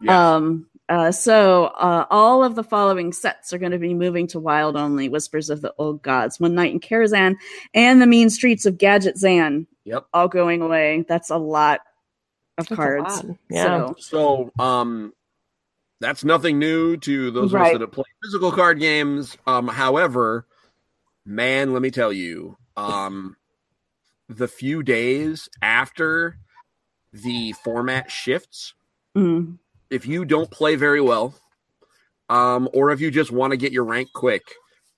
Yes. 0.00 0.14
Um, 0.14 0.66
Uh, 0.90 1.12
so 1.12 1.66
uh, 1.66 2.04
all 2.10 2.42
of 2.42 2.56
the 2.56 2.64
following 2.64 3.12
sets 3.12 3.52
are 3.52 3.58
going 3.58 3.70
to 3.70 3.78
be 3.78 3.94
moving 3.94 4.26
to 4.26 4.40
wild 4.40 4.76
only. 4.76 5.08
Whispers 5.08 5.48
of 5.48 5.60
the 5.60 5.72
Old 5.78 6.02
Gods, 6.02 6.40
One 6.40 6.54
Night 6.54 6.72
in 6.72 6.80
Karazhan, 6.80 7.36
and 7.72 8.02
the 8.02 8.08
Mean 8.08 8.28
Streets 8.28 8.66
of 8.66 8.76
Gadgetzan. 8.76 9.66
Yep. 9.84 10.06
All 10.12 10.26
going 10.26 10.62
away. 10.62 11.04
That's 11.08 11.30
a 11.30 11.36
lot 11.36 11.80
of 12.58 12.66
That's 12.66 12.76
cards. 12.76 13.22
lot. 13.24 13.36
Yeah. 13.48 13.64
So 13.64 13.94
So, 13.98 14.52
um, 14.58 15.12
that's 16.00 16.24
nothing 16.24 16.58
new 16.58 16.96
to 16.96 17.30
those 17.30 17.54
of 17.54 17.60
us 17.60 17.72
that 17.72 17.80
have 17.82 17.92
played 17.92 18.06
physical 18.24 18.50
card 18.50 18.80
games. 18.80 19.36
Um, 19.46 19.68
however, 19.68 20.46
man, 21.24 21.72
let 21.72 21.82
me 21.82 21.90
tell 21.90 22.12
you, 22.12 22.56
um, 22.76 23.36
the 24.28 24.48
few 24.48 24.82
days 24.82 25.48
after 25.62 26.38
the 27.12 27.52
format 27.52 28.10
shifts, 28.10 28.74
mm, 29.16 29.58
if 29.90 30.06
you 30.06 30.24
don't 30.24 30.50
play 30.50 30.76
very 30.76 31.00
well, 31.00 31.34
um, 32.28 32.68
or 32.72 32.90
if 32.90 33.00
you 33.00 33.10
just 33.10 33.30
want 33.30 33.50
to 33.52 33.56
get 33.56 33.72
your 33.72 33.84
rank 33.84 34.08
quick, 34.14 34.42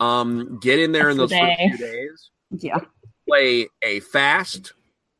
um, 0.00 0.58
get 0.60 0.78
in 0.78 0.92
there 0.92 1.08
in 1.10 1.16
those 1.16 1.30
the 1.30 1.38
first 1.38 1.58
few 1.58 1.78
days. 1.78 2.30
yeah. 2.50 2.78
play 3.26 3.68
a 3.82 4.00
fast 4.00 4.72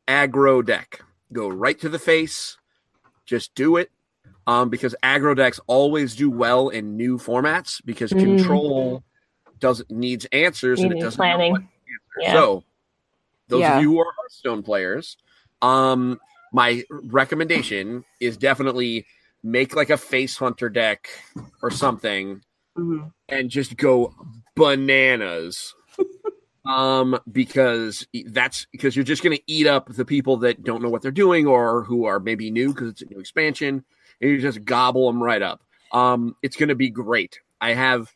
aggro 0.07 0.63
deck. 0.65 1.01
Go 1.31 1.47
right 1.49 1.79
to 1.79 1.89
the 1.89 1.99
face. 1.99 2.57
Just 3.25 3.55
do 3.55 3.77
it. 3.77 3.89
Um, 4.45 4.69
because 4.69 4.93
aggro 5.01 5.35
decks 5.35 5.59
always 5.67 6.15
do 6.15 6.29
well 6.29 6.67
in 6.69 6.97
new 6.97 7.17
formats 7.17 7.81
because 7.85 8.11
Mm. 8.11 8.19
control 8.19 9.03
doesn't 9.59 9.89
needs 9.89 10.25
answers 10.33 10.81
and 10.81 10.91
it 10.91 10.99
doesn't 10.99 11.17
know 11.17 11.23
planning. 11.37 11.69
Yeah. 12.19 12.33
So 12.33 12.63
those 13.47 13.61
Yeah. 13.61 13.77
of 13.77 13.81
you 13.83 13.91
who 13.93 13.99
are 14.01 14.11
Hearthstone 14.17 14.61
players, 14.61 15.15
um, 15.61 16.19
my 16.51 16.83
recommendation 16.89 18.03
is 18.19 18.35
definitely 18.35 19.05
make 19.43 19.75
like 19.75 19.89
a 19.89 19.97
face 19.97 20.37
hunter 20.37 20.69
deck 20.69 21.09
or 21.61 21.69
something 21.69 22.41
mhm. 22.77 23.11
and 23.29 23.49
just 23.49 23.77
go 23.77 24.13
bananas. 24.55 25.75
um, 26.65 27.19
because 27.31 28.07
that's 28.25 28.65
because 28.71 28.95
you're 28.95 29.03
just 29.03 29.23
going 29.23 29.35
to 29.35 29.43
eat 29.47 29.67
up 29.67 29.89
the 29.89 30.05
people 30.05 30.37
that 30.37 30.63
don't 30.63 30.81
know 30.81 30.89
what 30.89 31.01
they're 31.01 31.11
doing 31.11 31.45
or 31.45 31.83
who 31.83 32.05
are 32.05 32.19
maybe 32.19 32.49
new 32.49 32.73
because 32.73 32.89
it's 32.89 33.01
a 33.01 33.05
new 33.05 33.19
expansion, 33.19 33.83
and 34.21 34.31
you 34.31 34.39
just 34.39 34.63
gobble 34.63 35.07
them 35.07 35.21
right 35.21 35.41
up. 35.41 35.61
Um, 35.91 36.35
it's 36.41 36.55
going 36.55 36.69
to 36.69 36.75
be 36.75 36.89
great. 36.89 37.39
I 37.61 37.73
have 37.73 38.13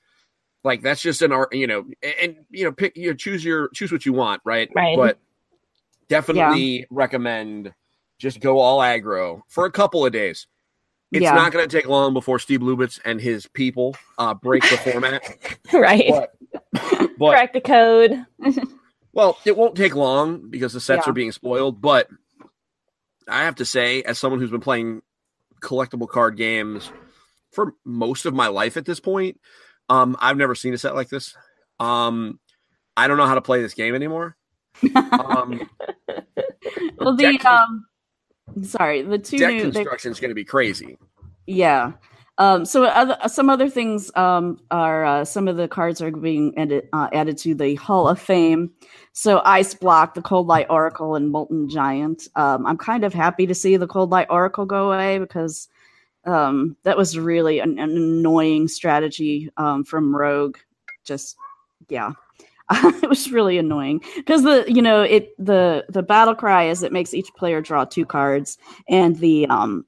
like 0.63 0.81
that's 0.81 1.01
just 1.01 1.21
an 1.21 1.31
art, 1.31 1.53
you 1.53 1.67
know, 1.67 1.85
and, 2.21 2.37
you 2.49 2.63
know, 2.63 2.71
pick 2.71 2.95
you 2.97 3.09
know, 3.09 3.15
choose 3.15 3.43
your 3.43 3.69
choose 3.69 3.91
what 3.91 4.05
you 4.05 4.13
want, 4.13 4.41
right? 4.43 4.69
Right. 4.75 4.97
But 4.97 5.19
definitely 6.07 6.85
recommend 6.89 7.73
just 8.19 8.39
go 8.39 8.59
all 8.59 8.79
aggro 8.79 9.41
for 9.47 9.65
a 9.65 9.71
couple 9.71 10.05
of 10.05 10.11
days. 10.11 10.47
It's 11.11 11.23
Yeah. 11.23 11.33
not 11.35 11.51
going 11.53 11.67
to 11.67 11.73
take 11.77 11.87
long 11.87 12.13
before 12.13 12.37
Steve 12.39 12.59
Lubitz 12.59 12.99
and 13.05 13.21
his 13.21 13.47
people 13.47 13.95
uh, 14.17 14.33
break 14.33 14.63
the 14.69 14.77
format. 14.77 15.21
right. 15.73 16.09
But, 16.09 16.33
but 17.17 17.31
Crack 17.31 17.53
the 17.53 17.61
code. 17.61 18.25
well, 19.13 19.37
it 19.45 19.55
won't 19.55 19.75
take 19.75 19.95
long 19.95 20.49
because 20.49 20.73
the 20.73 20.81
sets 20.81 21.05
Yeah. 21.05 21.11
are 21.11 21.13
being 21.13 21.31
spoiled. 21.31 21.79
But 21.81 22.09
I 23.27 23.43
have 23.43 23.55
to 23.55 23.65
say, 23.65 24.01
as 24.03 24.19
someone 24.19 24.39
who's 24.41 24.51
been 24.51 24.59
playing 24.61 25.01
collectible 25.61 26.09
card 26.09 26.35
games 26.37 26.91
for 27.51 27.73
most 27.85 28.25
of 28.25 28.33
my 28.33 28.47
life 28.47 28.75
at 28.77 28.85
this 28.85 28.99
point, 28.99 29.39
um, 29.89 30.17
I've 30.19 30.37
never 30.37 30.55
seen 30.55 30.73
a 30.73 30.77
set 30.77 30.93
like 30.95 31.09
this. 31.09 31.35
Um, 31.79 32.39
I 32.97 33.07
don't 33.07 33.17
know 33.17 33.25
how 33.27 33.35
to 33.35 33.41
play 33.41 33.61
this 33.61 33.73
game 33.73 33.95
anymore. 33.95 34.35
Um, 34.95 35.67
well, 36.99 37.15
the 37.15 37.39
um, 37.49 37.85
sorry, 38.63 39.01
the 39.01 39.17
two 39.17 39.37
deck 39.37 39.61
construction 39.61 40.11
is 40.11 40.19
going 40.19 40.29
to 40.29 40.35
be 40.35 40.45
crazy. 40.45 40.97
Yeah. 41.45 41.93
Um, 42.39 42.65
so 42.65 42.83
other, 42.83 43.17
some 43.27 43.49
other 43.49 43.67
things 43.67 44.15
um, 44.15 44.59
are 44.69 45.05
uh, 45.05 45.25
some 45.25 45.47
of 45.47 45.57
the 45.57 45.67
cards 45.67 46.01
are 46.01 46.11
being 46.11 46.55
added, 46.57 46.87
uh, 46.93 47.09
added 47.11 47.37
to 47.39 47.55
the 47.55 47.75
Hall 47.75 48.07
of 48.07 48.19
Fame. 48.19 48.71
So 49.13 49.41
Ice 49.43 49.73
Block, 49.73 50.13
the 50.13 50.21
Coldlight 50.21 50.67
Oracle, 50.69 51.15
and 51.15 51.31
Molten 51.31 51.67
Giant. 51.67 52.27
Um, 52.35 52.67
I'm 52.67 52.77
kind 52.77 53.03
of 53.03 53.13
happy 53.13 53.47
to 53.47 53.55
see 53.55 53.75
the 53.75 53.87
Coldlight 53.87 54.27
Oracle 54.29 54.65
go 54.65 54.91
away 54.91 55.17
because 55.17 55.67
um, 56.25 56.77
that 56.83 56.97
was 56.97 57.17
really 57.17 57.59
an, 57.59 57.79
an 57.79 57.89
annoying 57.89 58.67
strategy 58.67 59.49
um, 59.57 59.83
from 59.83 60.15
Rogue. 60.15 60.57
Just 61.03 61.37
yeah. 61.89 62.11
it 62.71 63.09
was 63.09 63.31
really 63.31 63.57
annoying. 63.57 64.01
Because 64.15 64.43
the 64.43 64.65
you 64.67 64.81
know 64.81 65.01
it 65.01 65.33
the 65.37 65.85
the 65.89 66.03
battle 66.03 66.35
cry 66.35 66.65
is 66.65 66.83
it 66.83 66.91
makes 66.91 67.13
each 67.13 67.33
player 67.35 67.61
draw 67.61 67.85
two 67.85 68.05
cards 68.05 68.57
and 68.89 69.15
the 69.17 69.47
um 69.47 69.85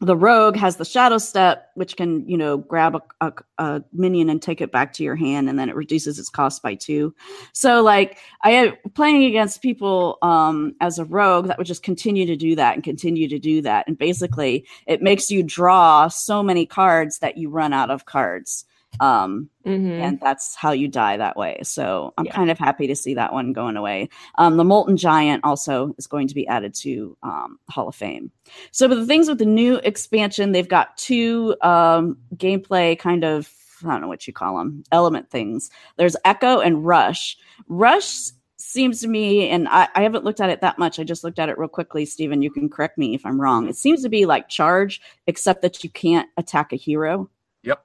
the 0.00 0.16
rogue 0.16 0.56
has 0.56 0.76
the 0.76 0.84
Shadowstep 0.84 1.62
which 1.74 1.96
can 1.96 2.28
you 2.28 2.36
know 2.36 2.58
grab 2.58 2.96
a, 2.96 3.02
a, 3.20 3.32
a 3.58 3.84
minion 3.92 4.28
and 4.28 4.42
take 4.42 4.60
it 4.60 4.70
back 4.70 4.92
to 4.92 5.04
your 5.04 5.16
hand 5.16 5.48
and 5.48 5.58
then 5.58 5.68
it 5.68 5.76
reduces 5.76 6.18
its 6.18 6.28
cost 6.28 6.62
by 6.62 6.74
two. 6.74 7.14
So 7.52 7.82
like 7.82 8.18
i 8.42 8.50
had 8.50 8.78
playing 8.94 9.24
against 9.24 9.62
people 9.62 10.18
um 10.22 10.76
as 10.80 11.00
a 11.00 11.04
rogue 11.04 11.48
that 11.48 11.58
would 11.58 11.66
just 11.66 11.82
continue 11.82 12.26
to 12.26 12.36
do 12.36 12.54
that 12.54 12.74
and 12.74 12.84
continue 12.84 13.28
to 13.28 13.38
do 13.40 13.60
that 13.62 13.88
and 13.88 13.98
basically 13.98 14.66
it 14.86 15.02
makes 15.02 15.32
you 15.32 15.42
draw 15.42 16.06
so 16.06 16.44
many 16.44 16.64
cards 16.64 17.18
that 17.18 17.36
you 17.36 17.50
run 17.50 17.72
out 17.72 17.90
of 17.90 18.04
cards 18.04 18.66
um 19.00 19.48
hmm 19.64 20.00
and 20.00 20.18
that's 20.20 20.56
how 20.56 20.72
you 20.72 20.88
die 20.88 21.16
that 21.16 21.36
way. 21.36 21.60
So 21.62 22.12
I'm 22.18 22.24
Yeah. 22.26 22.32
kind 22.34 22.50
of 22.50 22.58
happy 22.58 22.88
to 22.88 22.96
see 22.96 23.14
that 23.14 23.32
one 23.32 23.52
going 23.52 23.76
away. 23.76 24.08
Um, 24.38 24.56
the 24.56 24.64
Molten 24.64 24.96
Giant 24.96 25.44
also 25.44 25.94
is 25.98 26.08
going 26.08 26.26
to 26.28 26.34
be 26.34 26.48
added 26.48 26.74
to 26.76 27.16
um, 27.22 27.58
Hall 27.68 27.86
of 27.88 27.94
Fame. 27.94 28.32
So, 28.72 28.88
but 28.88 28.96
the 28.96 29.06
things 29.06 29.28
with 29.28 29.38
the 29.38 29.44
new 29.46 29.76
expansion, 29.76 30.50
they've 30.52 30.68
got 30.68 30.96
two 30.96 31.54
um, 31.62 32.18
gameplay 32.34 32.98
kind 32.98 33.24
of 33.24 33.48
I 33.84 33.88
don't 33.92 34.00
know 34.00 34.08
what 34.08 34.26
you 34.26 34.32
call 34.32 34.58
them 34.58 34.82
element 34.92 35.30
things. 35.30 35.70
There's 35.96 36.16
Echo 36.24 36.60
and 36.60 36.84
Rush. 36.86 37.36
Rush 37.68 38.30
seems 38.56 39.00
to 39.02 39.08
me, 39.08 39.48
and 39.50 39.68
I, 39.68 39.88
I 39.94 40.02
haven't 40.02 40.24
looked 40.24 40.40
at 40.40 40.50
it 40.50 40.60
that 40.62 40.78
much. 40.78 40.98
I 40.98 41.04
just 41.04 41.22
looked 41.22 41.38
at 41.38 41.48
it 41.48 41.58
real 41.58 41.68
quickly. 41.68 42.04
Stephen, 42.04 42.42
you 42.42 42.50
can 42.50 42.68
correct 42.68 42.98
me 42.98 43.14
if 43.14 43.24
I'm 43.26 43.40
wrong. 43.40 43.68
It 43.68 43.76
seems 43.76 44.02
to 44.02 44.08
be 44.08 44.26
like 44.26 44.48
Charge, 44.48 45.00
except 45.26 45.62
that 45.62 45.84
you 45.84 45.90
can't 45.90 46.28
attack 46.36 46.72
a 46.72 46.76
hero. 46.76 47.28
Yep. 47.62 47.84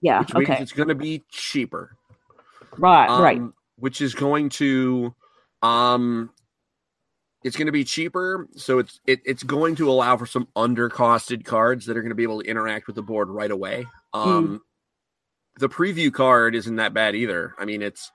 Yeah. 0.00 0.20
Which 0.20 0.34
means 0.34 0.48
okay. 0.50 0.62
it's 0.62 0.72
going 0.72 0.88
to 0.88 0.94
be 0.94 1.24
cheaper. 1.30 1.96
Right. 2.78 3.08
um, 3.08 3.22
right. 3.22 3.42
which 3.78 4.00
is 4.00 4.14
going 4.14 4.50
to 4.50 5.14
um 5.62 6.30
it's 7.42 7.56
going 7.56 7.66
to 7.66 7.72
be 7.72 7.84
cheaper 7.84 8.46
so 8.54 8.78
it's 8.78 9.00
it, 9.06 9.20
it's 9.24 9.42
going 9.42 9.76
to 9.76 9.88
allow 9.90 10.16
for 10.18 10.26
some 10.26 10.46
undercosted 10.56 11.44
cards 11.44 11.86
that 11.86 11.96
are 11.96 12.02
going 12.02 12.10
to 12.10 12.14
be 12.16 12.22
able 12.22 12.42
to 12.42 12.48
interact 12.48 12.86
with 12.86 12.96
the 12.96 13.02
board 13.02 13.30
right 13.30 13.50
away 13.50 13.86
um 14.12 14.60
the 15.58 15.68
preview 15.68 16.12
card 16.12 16.54
isn't 16.54 16.76
that 16.76 16.92
bad 16.92 17.14
either 17.14 17.54
i 17.58 17.64
mean 17.64 17.80
it's 17.80 18.12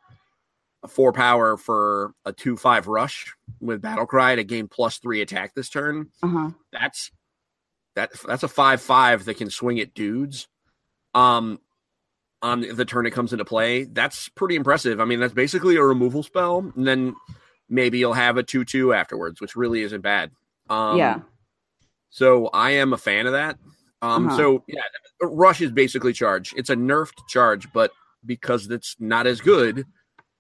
a 0.84 0.88
four 0.88 1.12
power 1.12 1.58
for 1.58 2.14
a 2.26 2.32
two 2.34 2.56
five 2.56 2.88
rush 2.88 3.34
with 3.60 3.82
battle 3.82 4.06
cry 4.06 4.36
to 4.36 4.44
gain 4.44 4.68
plus 4.68 5.00
three 5.00 5.22
attack 5.22 5.56
this 5.56 5.70
turn 5.70 6.08
Uh 6.22 6.28
huh. 6.28 6.50
that's 6.72 7.10
that 7.96 8.12
that's 8.28 8.44
a 8.44 8.48
five 8.48 8.80
five 8.82 9.26
that 9.26 9.38
can 9.38 9.50
swing 9.50 9.80
at 9.80 9.96
dudes 9.96 10.48
um 11.16 11.60
on 12.42 12.62
the 12.62 12.86
turn 12.86 13.06
it 13.06 13.12
comes 13.12 13.32
into 13.34 13.46
play 13.46 13.84
that's 13.86 14.28
pretty 14.30 14.56
impressive 14.56 15.00
i 15.00 15.06
mean 15.06 15.20
that's 15.20 15.34
basically 15.34 15.76
a 15.76 15.84
removal 15.84 16.24
spell 16.24 16.72
and 16.76 16.88
then 16.88 17.16
maybe 17.70 18.00
you'll 18.00 18.14
have 18.14 18.38
a 18.38 18.44
2-2 18.44 18.96
afterwards 18.96 19.40
which 19.40 19.56
really 19.56 19.82
isn't 19.82 20.02
bad 20.02 20.32
um 20.70 20.98
yeah. 20.98 21.20
so 22.10 22.48
i 22.48 22.72
am 22.72 22.94
a 22.94 22.98
fan 22.98 23.26
of 23.28 23.34
that 23.34 23.58
um 24.02 24.28
Uh-huh. 24.28 24.38
so 24.38 24.64
yeah 24.68 24.82
rush 25.22 25.62
is 25.62 25.72
basically 25.72 26.14
charge 26.14 26.54
it's 26.58 26.70
a 26.72 26.76
nerfed 26.76 27.28
charge 27.28 27.72
but 27.74 27.92
because 28.26 28.70
it's 28.70 28.96
not 29.00 29.28
as 29.28 29.40
good 29.40 29.86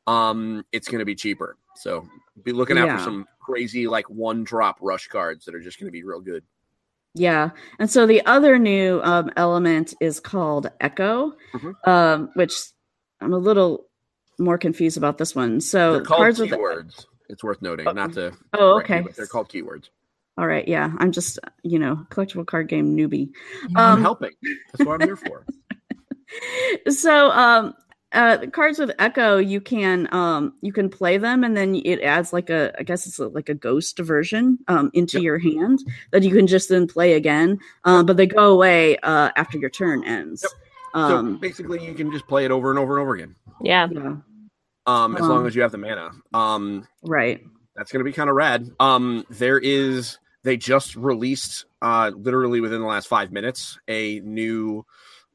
um 0.07 0.65
it's 0.71 0.87
going 0.87 0.99
to 0.99 1.05
be 1.05 1.15
cheaper 1.15 1.55
so 1.75 2.07
be 2.43 2.51
looking 2.51 2.77
out 2.77 2.87
Yeah. 2.87 2.97
for 2.97 3.03
some 3.03 3.27
crazy 3.39 3.87
like 3.87 4.09
one 4.09 4.43
drop 4.43 4.77
rush 4.81 5.07
cards 5.07 5.45
that 5.45 5.53
are 5.53 5.59
just 5.59 5.79
going 5.79 5.87
to 5.87 5.91
be 5.91 6.03
real 6.03 6.21
good 6.21 6.43
Yeah. 7.13 7.49
And 7.79 7.89
so 7.89 8.05
the 8.07 8.25
other 8.25 8.57
new 8.57 9.01
um, 9.03 9.31
element 9.35 9.93
is 9.99 10.19
called 10.19 10.69
Echo, 10.79 11.33
Mhm. 11.53 11.87
um, 11.87 12.29
which 12.35 12.53
I'm 13.19 13.33
a 13.33 13.37
little 13.37 13.85
more 14.39 14.57
confused 14.57 14.97
about 14.97 15.17
this 15.17 15.35
one. 15.35 15.59
So 15.61 15.93
they're 15.93 16.01
called 16.03 16.17
cards 16.19 16.39
with 16.39 16.51
keywords. 16.51 17.05
It's 17.29 17.43
worth 17.43 17.61
noting, 17.61 17.87
Oh. 17.87 17.91
not 17.91 18.13
to. 18.13 18.31
Oh, 18.53 18.77
you, 18.77 18.81
okay. 18.83 19.01
but 19.01 19.15
they're 19.15 19.27
called 19.27 19.49
keywords. 19.49 19.89
all 20.37 20.47
right, 20.47 20.67
yeah. 20.67 20.91
I'm 20.97 21.11
just 21.11 21.37
you 21.63 21.77
know 21.79 22.05
collectible 22.09 22.45
card 22.47 22.67
game 22.69 22.95
newbie. 22.95 23.29
I'm 23.75 23.95
Um, 23.97 24.01
helping. 24.01 24.31
That's 24.73 24.87
what 24.87 25.01
I'm 25.01 25.07
here 25.07 25.17
for. 25.17 25.45
so 26.89 27.29
um 27.31 27.73
uh 28.13 28.45
cards 28.51 28.77
with 28.79 28.91
echo 28.99 29.37
you 29.37 29.61
can 29.61 30.07
um 30.13 30.53
you 30.61 30.73
can 30.73 30.89
play 30.89 31.17
them 31.17 31.43
and 31.43 31.55
then 31.55 31.75
it 31.85 32.01
adds 32.01 32.33
like 32.33 32.49
a 32.49 32.73
i 32.79 32.83
guess 32.83 33.07
it's 33.07 33.19
like 33.19 33.49
a 33.49 33.53
ghost 33.53 33.97
version 33.99 34.57
um 34.67 34.89
into 34.93 35.17
Yep. 35.17 35.23
your 35.23 35.39
hand 35.39 35.79
that 36.11 36.23
you 36.23 36.31
can 36.35 36.45
just 36.47 36.67
then 36.69 36.87
play 36.87 37.13
again 37.13 37.57
um 37.85 38.05
but 38.05 38.17
they 38.17 38.27
go 38.27 38.51
away 38.51 38.97
uh 38.97 39.29
after 39.35 39.57
your 39.57 39.69
turn 39.69 40.03
ends 40.03 40.41
Yep. 40.43 40.51
um 40.93 41.35
so 41.35 41.39
basically, 41.39 41.85
you 41.85 41.93
can 41.93 42.11
just 42.11 42.27
play 42.27 42.43
it 42.45 42.51
over 42.51 42.69
and 42.69 42.77
over 42.79 42.97
and 42.97 43.01
over 43.01 43.15
again. 43.15 43.35
Yeah. 43.61 43.87
yeah 43.91 44.15
Um, 44.87 45.15
as 45.15 45.21
Um, 45.21 45.29
long 45.29 45.47
as 45.47 45.55
you 45.55 45.61
have 45.61 45.71
the 45.71 45.77
mana. 45.77 46.11
Um, 46.33 46.87
right 47.03 47.41
that's 47.75 47.91
going 47.93 48.01
to 48.01 48.03
be 48.03 48.11
kind 48.11 48.29
of 48.29 48.35
rad. 48.35 48.69
Um, 48.81 49.25
there 49.29 49.57
is. 49.57 50.19
They 50.43 50.57
just 50.57 50.95
released 50.97 51.65
uh, 51.81 52.11
literally 52.13 52.59
within 52.59 52.81
the 52.81 52.87
last 52.87 53.07
five 53.07 53.31
minutes, 53.31 53.79
a 53.87 54.19
new 54.19 54.85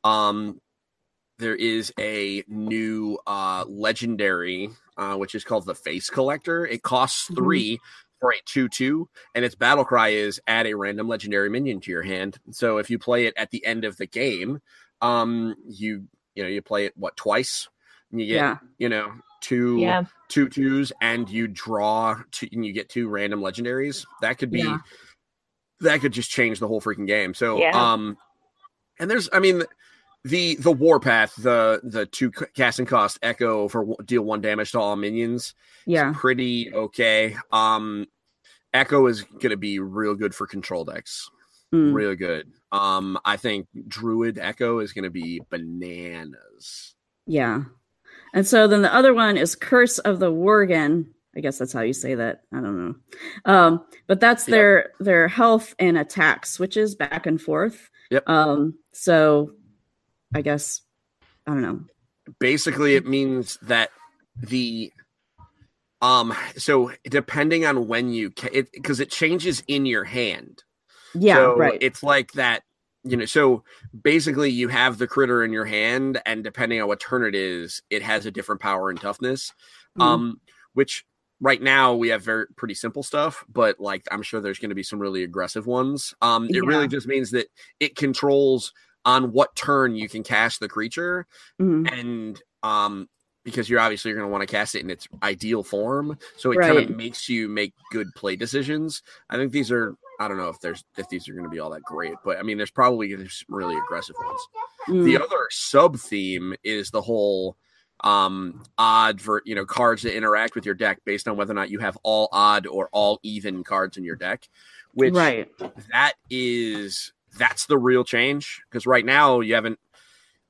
um, 0.05 0.61
there 1.39 1.55
is 1.55 1.93
a 1.99 2.43
new 2.49 3.19
uh, 3.27 3.65
legendary, 3.69 4.71
uh, 4.97 5.17
which 5.17 5.35
is 5.35 5.45
called 5.45 5.67
the 5.67 5.75
Face 5.75 6.09
Collector. 6.09 6.67
It 6.67 6.83
costs 6.83 7.31
3 7.35 7.75
mm-hmm. 7.75 7.85
for 8.21 8.31
a 8.31 8.41
2 8.47 8.69
2, 8.69 9.09
and 9.35 9.45
its 9.45 9.55
battle 9.55 9.85
cry 9.85 10.09
is 10.09 10.41
add 10.47 10.67
a 10.67 10.75
random 10.75 11.09
legendary 11.09 11.51
minion 11.51 11.81
to 11.81 11.91
your 11.91 12.03
hand. 12.03 12.39
So 12.51 12.79
if 12.79 12.91
you 12.91 12.99
play 12.99 13.27
it 13.27 13.35
at 13.37 13.51
the 13.51 13.65
end 13.67 13.85
of 13.85 13.97
the 13.97 14.07
game, 14.07 14.61
um, 15.03 15.55
you 15.69 16.05
you 16.35 16.43
know 16.43 16.49
you 16.49 16.63
play 16.63 16.87
it 16.87 16.97
what 16.97 17.17
twice, 17.17 17.69
and 18.11 18.21
you 18.21 18.27
get 18.27 18.35
yeah. 18.35 18.57
you 18.79 18.89
know 18.89 19.13
two 19.41 19.79
yeah. 19.79 20.05
two 20.29 20.49
twos, 20.49 20.93
and 21.01 21.29
you 21.29 21.49
draw 21.49 22.21
two, 22.31 22.49
and 22.53 22.65
you 22.65 22.73
get 22.73 22.89
two 22.89 23.09
random 23.09 23.41
legendaries. 23.41 24.07
That 24.23 24.39
could 24.39 24.51
be 24.51 24.61
yeah. 24.61 24.79
that 25.81 26.01
could 26.01 26.13
just 26.13 26.31
change 26.31 26.61
the 26.61 26.69
whole 26.69 26.81
freaking 26.81 27.07
game. 27.07 27.35
So 27.35 27.63
um, 27.73 28.17
and 28.99 29.11
there's 29.11 29.29
I 29.33 29.41
mean 29.41 29.65
the 30.27 30.57
the 30.57 30.73
warpath 30.73 31.35
the 31.37 31.81
the 31.85 32.05
two 32.07 32.31
casting 32.55 32.87
cost 32.87 33.19
echo 33.23 33.69
for 33.69 33.97
deal 34.05 34.23
one 34.23 34.41
damage 34.41 34.73
to 34.73 34.81
all 34.81 34.97
minions 34.97 35.55
yeah 35.87 36.13
pretty 36.17 36.73
okay 36.75 37.37
um 37.53 38.07
echo 38.75 39.07
is 39.07 39.23
gonna 39.41 39.57
be 39.57 39.79
real 39.79 40.15
good 40.15 40.35
for 40.35 40.47
control 40.47 40.85
decks 40.85 41.31
mm. 41.73 41.95
real 41.95 42.17
good 42.17 42.51
um 42.73 43.17
i 43.25 43.37
think 43.37 43.69
druid 43.87 44.39
echo 44.39 44.81
is 44.81 44.93
gonna 44.93 45.11
be 45.11 45.41
bananas 45.49 46.95
yeah 47.27 47.63
and 48.35 48.47
so 48.47 48.67
then 48.67 48.83
the 48.83 48.93
other 48.93 49.15
one 49.15 49.37
is 49.37 49.55
curse 49.55 49.99
of 49.99 50.19
the 50.19 50.31
worgen 50.31 51.07
I 51.37 51.41
guess 51.41 51.59
that's 51.59 51.75
how 51.75 51.83
you 51.83 51.93
say 51.93 52.15
that. 52.15 52.45
I 52.51 52.63
don't 52.63 52.79
know. 52.79 52.95
Um, 53.45 53.85
but 54.07 54.21
that's 54.21 54.45
their 54.47 54.77
yep. 54.77 54.93
their 55.01 55.29
health 55.29 55.75
and 55.79 55.99
attack 55.99 56.47
switches 56.47 56.95
back 56.95 57.27
and 57.27 57.39
forth. 57.39 57.91
Yep. 58.11 58.27
Um, 58.27 58.79
so 58.95 59.51
I 60.35 60.43
guess 60.43 60.83
I 61.47 61.53
don't 61.53 61.63
know. 61.63 61.81
Basically, 62.41 62.97
it 62.97 63.07
means 63.07 63.59
that 63.63 63.91
the 64.37 64.93
um 66.03 66.35
so 66.57 66.93
depending 67.05 67.65
on 67.65 67.89
when 67.89 68.11
you 68.11 68.33
it 68.53 68.71
because 68.73 69.01
it 69.01 69.11
changes 69.11 69.63
in 69.67 69.87
your 69.87 70.05
hand. 70.05 70.63
Yeah, 71.15 71.37
so 71.37 71.57
right. 71.57 71.79
It's 71.81 72.03
like 72.03 72.33
that 72.33 72.63
you 73.07 73.17
know 73.17 73.25
so 73.25 73.63
basically 74.03 74.51
you 74.51 74.69
have 74.69 74.99
the 74.99 75.07
critter 75.07 75.45
in 75.45 75.53
your 75.53 75.65
hand 75.65 76.21
and 76.27 76.43
depending 76.43 76.81
on 76.81 76.89
what 76.89 77.01
turn 77.01 77.25
it 77.25 77.35
is 77.35 77.83
it 77.89 78.03
has 78.03 78.27
a 78.27 78.31
different 78.31 78.61
power 78.61 78.91
and 78.91 79.01
toughness 79.01 79.53
mm. 79.99 80.03
um 80.03 80.41
which 80.75 81.05
right 81.41 81.63
now 81.63 81.95
we 81.95 82.09
have 82.09 82.23
very 82.23 82.47
pretty 82.57 82.75
simple 82.75 83.03
stuff 83.03 83.45
but 83.49 83.79
like 83.79 84.05
i'm 84.11 84.23
sure 84.23 84.41
there's 84.41 84.59
going 84.59 84.71
to 84.71 84.75
be 84.75 84.83
some 84.83 84.99
really 84.99 85.23
aggressive 85.23 85.67
ones 85.67 86.15
um 86.21 86.47
it 86.47 86.57
yeah. 86.57 86.61
really 86.65 86.89
just 86.89 87.07
means 87.07 87.31
that 87.31 87.47
it 87.79 87.95
controls 87.95 88.73
on 89.07 89.33
what 89.33 89.55
turn 89.57 89.95
you 89.95 90.09
can 90.09 90.23
cast 90.23 90.61
the 90.61 90.69
creature 90.69 91.27
mm-hmm. 91.61 91.87
and 91.95 92.43
um 92.63 93.09
because 93.45 93.71
you're 93.71 93.81
obviously 93.81 94.11
you're 94.11 94.19
going 94.19 94.29
to 94.29 94.33
want 94.33 94.43
to 94.43 94.53
cast 94.53 94.75
it 94.75 94.81
in 94.81 94.91
its 94.91 95.07
ideal 95.23 95.63
form 95.63 96.19
so 96.37 96.51
it 96.51 96.57
right. 96.57 96.75
kind 96.75 96.91
of 96.91 96.97
makes 96.97 97.29
you 97.29 97.49
make 97.49 97.73
good 97.91 98.09
play 98.15 98.37
decisions 98.37 99.03
i 99.31 99.37
think 99.37 99.53
these 99.53 99.71
are 99.71 99.95
i 100.21 100.29
don't 100.29 100.37
know 100.37 100.49
if 100.49 100.61
there's 100.61 100.85
if 100.99 101.09
these 101.09 101.29
are 101.29 101.33
going 101.33 101.45
to 101.45 101.51
be 101.51 101.61
all 101.61 101.71
that 101.71 101.83
great 101.85 102.15
but 102.25 102.37
i 102.39 102.43
mean 102.43 102.59
there's 102.59 102.71
probably 102.71 103.15
there's 103.15 103.45
really 103.49 103.77
aggressive 103.77 104.17
ones 104.23 104.41
mm. 104.89 105.05
the 105.05 105.17
other 105.17 105.47
sub 105.51 105.97
theme 105.97 106.53
is 106.65 106.91
the 106.91 107.01
whole 107.01 107.57
um 108.05 108.63
odd 108.77 109.21
for 109.21 109.41
you 109.47 109.55
know 109.55 109.65
cards 109.65 110.03
that 110.03 110.15
interact 110.15 110.55
with 110.55 110.67
your 110.67 110.75
deck 110.75 110.99
based 111.07 111.29
on 111.29 111.37
whether 111.37 111.53
or 111.53 111.55
not 111.55 111.71
you 111.71 111.79
have 111.79 111.97
all 112.03 112.29
odd 112.33 112.67
or 112.67 112.89
all 112.93 113.19
even 113.23 113.65
cards 113.65 113.97
in 113.97 114.05
your 114.05 114.17
deck 114.17 114.49
which 114.93 115.15
right 115.15 115.49
that 115.93 116.15
is 116.29 117.13
that's 117.39 117.67
the 117.67 117.79
real 117.79 118.05
change. 118.05 118.63
Because 118.69 118.87
right 118.87 119.05
now 119.05 119.41
you 119.41 119.55
haven't 119.55 119.79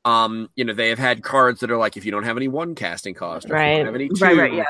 um 0.04 0.48
you 0.54 0.64
know 0.64 0.72
they 0.72 0.88
have 0.88 1.00
had 1.00 1.22
cards 1.22 1.60
that 1.60 1.70
are 1.70 1.76
like 1.76 1.96
if 1.96 2.04
you 2.04 2.12
don't 2.12 2.22
have 2.22 2.36
any 2.36 2.46
one 2.46 2.76
casting 2.76 3.12
cost 3.12 3.50
right. 3.50 3.84
have 3.84 3.94
any 3.94 4.08
two, 4.08 4.24
right 4.24 4.36
right 4.36 4.52
yeah. 4.52 4.64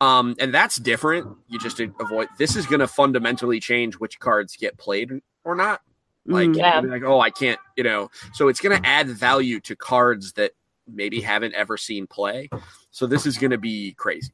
um 0.00 0.34
and 0.38 0.54
that's 0.54 0.76
different. 0.76 1.36
You 1.48 1.58
just 1.58 1.80
avoid 1.80 2.28
this 2.38 2.56
is 2.56 2.66
going 2.66 2.80
to 2.80 2.88
fundamentally 2.88 3.60
change 3.60 3.94
which 3.94 4.18
cards 4.18 4.56
get 4.56 4.78
played 4.78 5.20
or 5.44 5.54
not. 5.54 5.82
Like 6.26 6.50
mm, 6.50 6.56
yeah. 6.56 6.80
like 6.80 7.02
oh 7.02 7.20
i 7.20 7.30
can't 7.30 7.60
you 7.76 7.84
know. 7.84 8.10
So 8.32 8.48
it's 8.48 8.60
going 8.60 8.80
to 8.80 8.88
add 8.88 9.08
value 9.08 9.60
to 9.60 9.76
cards 9.76 10.32
that 10.34 10.52
maybe 10.88 11.20
haven't 11.20 11.54
ever 11.54 11.76
seen 11.76 12.06
play. 12.06 12.48
So 12.90 13.06
this 13.06 13.26
is 13.26 13.38
going 13.38 13.52
to 13.52 13.58
be 13.58 13.92
crazy. 13.92 14.32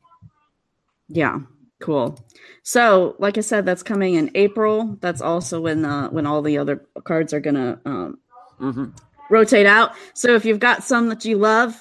Yeah 1.08 1.40
Cool. 1.80 2.18
So, 2.62 3.16
like 3.18 3.36
I 3.36 3.42
said, 3.42 3.66
that's 3.66 3.82
coming 3.82 4.14
in 4.14 4.30
April. 4.34 4.96
That's 5.00 5.20
also 5.20 5.60
when 5.60 5.84
uh, 5.84 6.08
when 6.08 6.26
all 6.26 6.40
the 6.40 6.58
other 6.58 6.86
cards 7.04 7.34
are 7.34 7.40
gonna 7.40 7.78
um, 7.84 8.18
mm-hmm. 8.58 8.86
rotate 9.30 9.66
out. 9.66 9.92
So, 10.14 10.34
if 10.34 10.46
you've 10.46 10.58
got 10.58 10.82
some 10.82 11.10
that 11.10 11.24
you 11.24 11.36
love, 11.36 11.76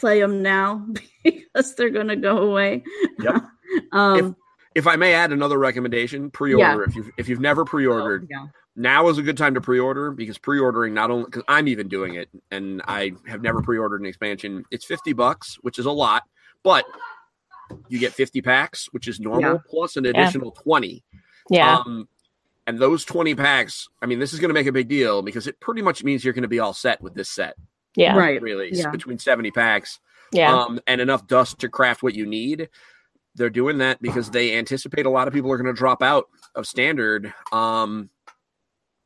play 0.00 0.20
them 0.20 0.42
now 0.42 0.86
because 1.24 1.74
they're 1.74 1.90
gonna 1.90 2.16
go 2.16 2.38
away. 2.38 2.84
Yep. 3.20 3.44
um, 3.92 4.36
if, 4.74 4.84
if, 4.84 4.86
I 4.86 4.96
may 4.96 5.12
add 5.12 5.30
another 5.30 5.58
recommendation, 5.58 6.30
pre-order. 6.30 6.80
Yeah. 6.80 6.88
If 6.88 6.96
you 6.96 7.12
if 7.18 7.28
you've 7.28 7.40
never 7.40 7.66
pre-ordered, 7.66 8.24
oh, 8.24 8.26
yeah. 8.30 8.46
now 8.76 9.08
is 9.08 9.18
a 9.18 9.22
good 9.22 9.36
time 9.36 9.54
to 9.54 9.60
pre-order 9.60 10.10
because 10.10 10.38
pre-ordering 10.38 10.94
not 10.94 11.10
only 11.10 11.26
because 11.26 11.42
I'm 11.48 11.68
even 11.68 11.88
doing 11.88 12.14
it 12.14 12.30
and 12.50 12.80
I 12.88 13.12
have 13.26 13.42
never 13.42 13.60
pre-ordered 13.60 14.00
an 14.00 14.06
expansion. 14.06 14.64
It's 14.70 14.86
fifty 14.86 15.12
bucks, 15.12 15.58
which 15.60 15.78
is 15.78 15.84
a 15.84 15.92
lot, 15.92 16.22
but 16.62 16.86
you 17.88 17.98
get 17.98 18.12
50 18.12 18.42
packs, 18.42 18.88
which 18.92 19.08
is 19.08 19.20
normal, 19.20 19.54
yeah. 19.54 19.58
plus 19.68 19.96
an 19.96 20.06
additional 20.06 20.52
yeah. 20.56 20.62
20. 20.62 21.04
Yeah. 21.50 21.76
Um, 21.78 22.08
and 22.66 22.78
those 22.78 23.04
20 23.04 23.34
packs, 23.34 23.88
I 24.02 24.06
mean, 24.06 24.18
this 24.18 24.32
is 24.32 24.40
going 24.40 24.50
to 24.50 24.54
make 24.54 24.66
a 24.66 24.72
big 24.72 24.88
deal 24.88 25.22
because 25.22 25.46
it 25.46 25.58
pretty 25.60 25.82
much 25.82 26.04
means 26.04 26.24
you're 26.24 26.34
going 26.34 26.42
to 26.42 26.48
be 26.48 26.58
all 26.58 26.74
set 26.74 27.00
with 27.00 27.14
this 27.14 27.30
set. 27.30 27.56
Yeah. 27.96 28.16
Right. 28.16 28.40
Really, 28.40 28.70
yeah. 28.72 28.90
between 28.90 29.18
70 29.18 29.50
packs. 29.50 30.00
Yeah. 30.32 30.54
Um, 30.54 30.78
and 30.86 31.00
enough 31.00 31.26
dust 31.26 31.58
to 31.60 31.68
craft 31.68 32.02
what 32.02 32.14
you 32.14 32.26
need. 32.26 32.68
They're 33.34 33.50
doing 33.50 33.78
that 33.78 34.02
because 34.02 34.30
they 34.30 34.56
anticipate 34.56 35.06
a 35.06 35.10
lot 35.10 35.28
of 35.28 35.34
people 35.34 35.50
are 35.50 35.56
going 35.56 35.74
to 35.74 35.78
drop 35.78 36.02
out 36.02 36.26
of 36.54 36.66
standard 36.66 37.32
um, 37.52 38.10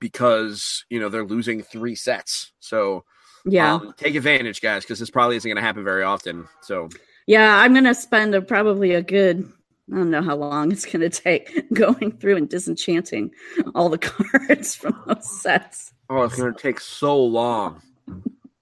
because, 0.00 0.84
you 0.90 0.98
know, 0.98 1.08
they're 1.08 1.24
losing 1.24 1.62
three 1.62 1.94
sets. 1.94 2.52
So, 2.58 3.04
yeah. 3.44 3.74
Um, 3.74 3.94
take 3.96 4.14
advantage, 4.14 4.60
guys, 4.60 4.84
because 4.84 4.98
this 4.98 5.10
probably 5.10 5.36
isn't 5.36 5.48
going 5.48 5.56
to 5.56 5.62
happen 5.62 5.84
very 5.84 6.02
often. 6.02 6.48
So, 6.62 6.88
yeah, 7.26 7.56
I'm 7.56 7.74
gonna 7.74 7.94
spend 7.94 8.34
a, 8.34 8.42
probably 8.42 8.94
a 8.94 9.02
good 9.02 9.50
I 9.92 9.96
don't 9.96 10.10
know 10.10 10.22
how 10.22 10.36
long 10.36 10.72
it's 10.72 10.86
gonna 10.86 11.10
take 11.10 11.68
going 11.72 12.12
through 12.12 12.36
and 12.36 12.48
disenchanting 12.48 13.30
all 13.74 13.88
the 13.88 13.98
cards 13.98 14.74
from 14.74 15.00
those 15.06 15.42
sets. 15.42 15.92
Oh, 16.08 16.22
it's 16.22 16.36
gonna 16.36 16.54
take 16.54 16.80
so 16.80 17.22
long. 17.22 17.82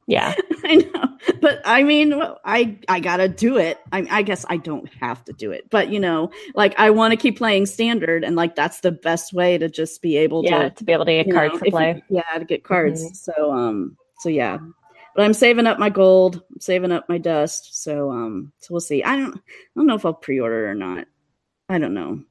Yeah, 0.06 0.34
I 0.64 0.76
know, 0.76 1.16
but 1.40 1.60
I 1.64 1.84
mean, 1.84 2.20
I 2.44 2.78
I 2.88 2.98
gotta 2.98 3.28
do 3.28 3.58
it. 3.58 3.78
I, 3.92 4.06
I 4.10 4.22
guess 4.22 4.44
I 4.48 4.56
don't 4.56 4.92
have 4.94 5.24
to 5.26 5.32
do 5.32 5.52
it, 5.52 5.70
but 5.70 5.90
you 5.90 6.00
know, 6.00 6.32
like 6.54 6.74
I 6.78 6.90
want 6.90 7.12
to 7.12 7.16
keep 7.16 7.38
playing 7.38 7.66
standard, 7.66 8.24
and 8.24 8.34
like 8.34 8.56
that's 8.56 8.80
the 8.80 8.90
best 8.90 9.32
way 9.32 9.56
to 9.56 9.68
just 9.68 10.02
be 10.02 10.16
able 10.16 10.44
yeah, 10.44 10.68
to 10.68 10.70
to 10.70 10.84
be 10.84 10.92
able 10.92 11.04
to 11.04 11.12
get 11.12 11.32
cards 11.32 11.54
know, 11.54 11.60
to 11.60 11.70
play. 11.70 12.02
You, 12.08 12.16
yeah, 12.16 12.38
to 12.38 12.44
get 12.44 12.64
cards. 12.64 13.04
Mm-hmm. 13.04 13.14
So 13.14 13.52
um, 13.52 13.96
so 14.18 14.28
yeah, 14.28 14.58
but 15.14 15.24
I'm 15.24 15.34
saving 15.34 15.66
up 15.66 15.78
my 15.78 15.90
gold, 15.90 16.42
I'm 16.50 16.60
saving 16.60 16.92
up 16.92 17.08
my 17.08 17.18
dust. 17.18 17.82
So 17.82 18.10
um 18.10 18.52
so 18.58 18.68
we'll 18.74 18.80
see. 18.80 19.02
I 19.02 19.16
don't 19.16 19.34
I 19.36 19.40
don't 19.76 19.86
know 19.86 19.94
if 19.94 20.04
I'll 20.04 20.14
pre-order 20.14 20.68
or 20.68 20.74
not. 20.74 21.06
I 21.68 21.78
don't 21.78 21.94
know. 21.94 22.22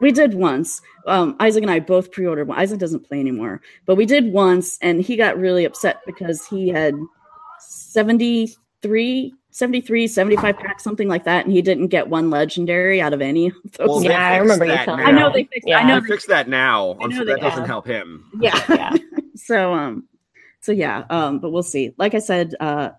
We 0.00 0.12
did 0.12 0.32
once. 0.32 0.80
Um, 1.06 1.36
Isaac 1.40 1.62
and 1.62 1.70
I 1.70 1.78
both 1.78 2.10
pre-ordered 2.10 2.48
one. 2.48 2.58
Isaac 2.58 2.78
doesn't 2.78 3.06
play 3.06 3.20
anymore, 3.20 3.60
but 3.84 3.96
we 3.96 4.06
did 4.06 4.32
once 4.32 4.78
and 4.80 5.02
he 5.02 5.14
got 5.14 5.38
really 5.38 5.66
upset 5.66 6.00
because 6.06 6.46
he 6.46 6.68
had 6.68 6.94
73 7.60 9.34
73 9.52 10.06
75 10.06 10.58
packs 10.58 10.84
something 10.84 11.08
like 11.08 11.24
that 11.24 11.44
and 11.44 11.52
he 11.52 11.60
didn't 11.60 11.88
get 11.88 12.08
one 12.08 12.30
legendary 12.30 13.00
out 13.00 13.12
of 13.12 13.20
any 13.20 13.48
of 13.48 13.54
those 13.76 13.88
well, 13.88 14.02
yeah 14.02 14.28
i 14.28 14.36
remember 14.36 14.64
you 14.64 14.76
telling 14.76 15.04
i 15.04 15.10
know 15.10 15.30
they 15.32 15.44
fixed 15.44 15.66
yeah. 15.66 15.78
i 15.78 15.82
know 15.82 16.00
they 16.00 16.06
fixed 16.06 16.28
that 16.28 16.48
now 16.48 16.94
that 16.94 17.26
yeah. 17.26 17.36
doesn't 17.36 17.66
help 17.66 17.86
him 17.86 18.24
yeah, 18.40 18.62
yeah. 18.68 18.96
so 19.34 19.72
um 19.72 20.04
so 20.60 20.72
yeah, 20.72 21.04
um, 21.10 21.38
but 21.38 21.50
we'll 21.50 21.62
see. 21.62 21.92
Like 21.96 22.14
I 22.14 22.18
said, 22.18 22.54
uh, 22.60 22.90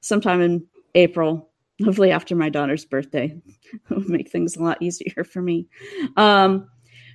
sometime 0.00 0.40
in 0.40 0.66
April, 0.94 1.50
hopefully 1.84 2.10
after 2.10 2.34
my 2.34 2.48
daughter's 2.48 2.84
birthday, 2.84 3.40
will 3.88 4.00
make 4.08 4.30
things 4.30 4.56
a 4.56 4.62
lot 4.62 4.80
easier 4.80 5.24
for 5.24 5.42
me. 5.42 5.68
Um, 6.16 6.68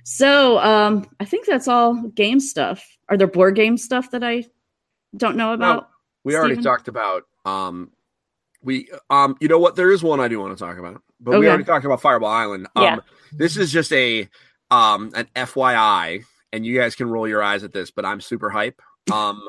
so 0.04 0.58
um, 0.58 1.06
I 1.18 1.24
think 1.24 1.46
that's 1.46 1.66
all 1.66 1.94
game 1.94 2.38
stuff. 2.38 2.86
Are 3.08 3.16
there 3.16 3.26
board 3.26 3.56
game 3.56 3.76
stuff 3.76 4.12
that 4.12 4.22
I 4.22 4.44
don't 5.16 5.36
know 5.36 5.52
about? 5.52 5.82
No, 5.82 5.86
we 6.24 6.32
Steven? 6.32 6.44
already 6.44 6.62
talked 6.62 6.88
about. 6.88 7.24
Um, 7.44 7.90
we 8.62 8.88
um, 9.10 9.36
you 9.40 9.48
know 9.48 9.58
what? 9.58 9.74
There 9.74 9.90
is 9.90 10.02
one 10.02 10.20
I 10.20 10.28
do 10.28 10.38
want 10.40 10.56
to 10.56 10.64
talk 10.64 10.78
about, 10.78 11.02
but 11.20 11.32
okay. 11.32 11.40
we 11.40 11.48
already 11.48 11.64
talked 11.64 11.84
about 11.84 12.00
Fireball 12.00 12.30
Island. 12.30 12.68
Um, 12.76 12.82
yeah. 12.84 12.96
This 13.32 13.56
is 13.56 13.72
just 13.72 13.92
a 13.92 14.28
um 14.70 15.10
an 15.14 15.26
FYI, 15.34 16.24
and 16.52 16.64
you 16.64 16.78
guys 16.78 16.94
can 16.94 17.08
roll 17.08 17.26
your 17.26 17.42
eyes 17.42 17.64
at 17.64 17.72
this, 17.72 17.90
but 17.90 18.04
I'm 18.04 18.20
super 18.20 18.50
hype. 18.50 18.80
Um. 19.12 19.48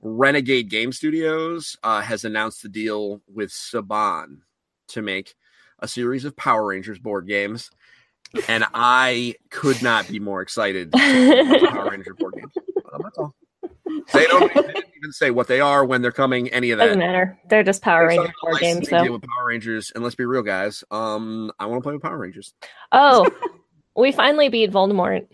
Renegade 0.00 0.70
Game 0.70 0.92
Studios 0.92 1.76
uh, 1.82 2.00
has 2.00 2.24
announced 2.24 2.62
the 2.62 2.68
deal 2.68 3.20
with 3.32 3.50
Saban 3.50 4.38
to 4.88 5.02
make 5.02 5.34
a 5.80 5.88
series 5.88 6.24
of 6.24 6.36
Power 6.36 6.66
Rangers 6.66 6.98
board 6.98 7.26
games. 7.26 7.70
and 8.48 8.64
I 8.74 9.34
could 9.50 9.82
not 9.82 10.08
be 10.08 10.18
more 10.20 10.42
excited 10.42 10.88
about 10.88 11.70
Power 11.72 11.90
Ranger 11.90 12.14
board 12.14 12.34
games. 12.34 12.52
Um, 12.92 13.00
that's 13.02 13.18
all. 13.18 13.34
They 14.12 14.26
don't 14.26 14.52
they 14.52 14.60
even 14.98 15.12
say 15.12 15.30
what 15.30 15.46
they 15.46 15.60
are, 15.60 15.84
when 15.84 16.02
they're 16.02 16.12
coming, 16.12 16.48
any 16.50 16.70
of 16.70 16.78
that. 16.78 16.86
Doesn't 16.86 16.98
matter. 17.00 17.38
They're 17.48 17.62
just 17.62 17.80
Power 17.82 18.04
It's 18.04 18.18
Ranger 18.18 18.24
not 18.24 18.34
board 18.42 18.60
games, 18.60 18.88
so. 18.90 19.12
with 19.12 19.22
Power 19.22 19.46
Rangers, 19.46 19.92
and 19.94 20.04
let's 20.04 20.14
be 20.16 20.26
real, 20.26 20.42
guys. 20.42 20.84
Um, 20.90 21.50
I 21.58 21.66
want 21.66 21.80
to 21.80 21.82
play 21.82 21.94
with 21.94 22.02
Power 22.02 22.18
Rangers. 22.18 22.52
Oh, 22.92 23.26
we 23.96 24.12
finally 24.12 24.48
beat 24.50 24.70
Voldemort 24.70 25.26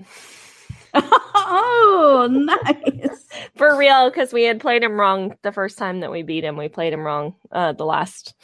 oh, 0.94 2.28
nice. 2.30 3.24
for 3.56 3.76
real 3.76 4.10
because 4.10 4.32
we 4.32 4.44
had 4.44 4.60
played 4.60 4.82
him 4.82 4.98
wrong 4.98 5.36
the 5.42 5.52
first 5.52 5.78
time 5.78 6.00
that 6.00 6.10
we 6.10 6.22
beat 6.22 6.44
him. 6.44 6.56
We 6.56 6.68
played 6.68 6.92
him 6.92 7.00
wrong 7.02 7.34
uh, 7.52 7.72
the 7.72 7.84
last 7.84 8.34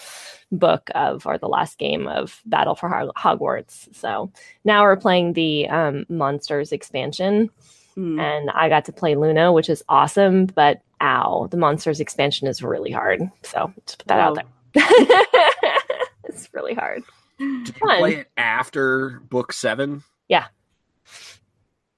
book 0.52 0.90
of 0.94 1.26
or 1.26 1.38
the 1.38 1.48
last 1.48 1.78
game 1.78 2.06
of 2.06 2.40
Battle 2.44 2.74
for 2.74 2.88
Hog- 2.88 3.14
Hogwarts. 3.16 3.94
So 3.94 4.32
now 4.64 4.82
we're 4.82 4.96
playing 4.96 5.32
the 5.34 5.68
um, 5.68 6.06
Monsters 6.08 6.72
expansion, 6.72 7.50
Hmm. 7.94 8.20
and 8.20 8.50
I 8.50 8.68
got 8.68 8.84
to 8.86 8.92
play 8.92 9.16
Luna, 9.16 9.52
which 9.52 9.68
is 9.68 9.82
awesome. 9.88 10.46
But 10.46 10.80
ow, 11.00 11.48
the 11.50 11.56
Monsters 11.56 12.00
expansion 12.00 12.46
is 12.48 12.62
really 12.62 12.90
hard. 12.92 13.20
So 13.42 13.72
just 13.86 13.98
put 13.98 14.08
that 14.08 14.20
out 14.20 14.34
there. 14.36 14.44
it's 16.24 16.48
really 16.52 16.74
hard. 16.74 17.02
Did 17.38 17.68
you 17.68 17.74
play 17.74 18.14
it 18.16 18.30
after 18.36 19.20
book 19.28 19.52
seven? 19.52 20.04
Yeah. 20.28 20.46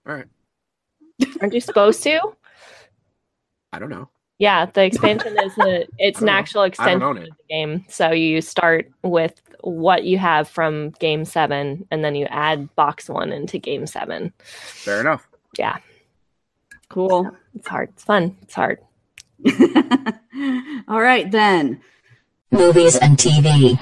All 0.07 0.15
right. 0.15 0.27
Aren't 1.41 1.55
you 1.55 1.61
supposed 1.61 2.03
to? 2.05 2.21
I 3.73 3.79
don't 3.79 3.91
know. 3.91 4.09
Yeah, 4.39 4.67
the 4.67 4.85
expansion 4.85 5.37
is 5.43 5.57
a 5.59 5.87
it's 5.99 6.21
an 6.21 6.27
don't 6.27 6.35
know. 6.35 6.39
actual 6.39 6.63
extension 6.65 7.03
of 7.03 7.17
the 7.17 7.31
game. 7.49 7.85
So 7.89 8.11
you 8.11 8.41
start 8.41 8.91
with 9.03 9.41
what 9.61 10.05
you 10.05 10.19
have 10.19 10.49
from 10.49 10.91
game 10.99 11.25
seven, 11.25 11.87
and 11.91 12.05
then 12.05 12.15
you 12.17 12.27
add 12.27 12.75
box 12.75 13.09
one 13.09 13.33
into 13.33 13.59
game 13.59 13.87
seven. 13.87 14.33
Fair 14.43 15.01
enough. 15.01 15.29
Yeah, 15.57 15.79
Cool. 16.89 17.31
it's 17.55 17.69
hard. 17.69 17.91
It's 17.91 18.05
fun. 18.05 18.37
It's 18.43 18.55
hard. 18.55 18.79
All 20.89 21.01
right, 21.01 21.31
then. 21.31 21.81
Movies 22.51 22.97
and 22.97 23.17
TV. 23.17 23.79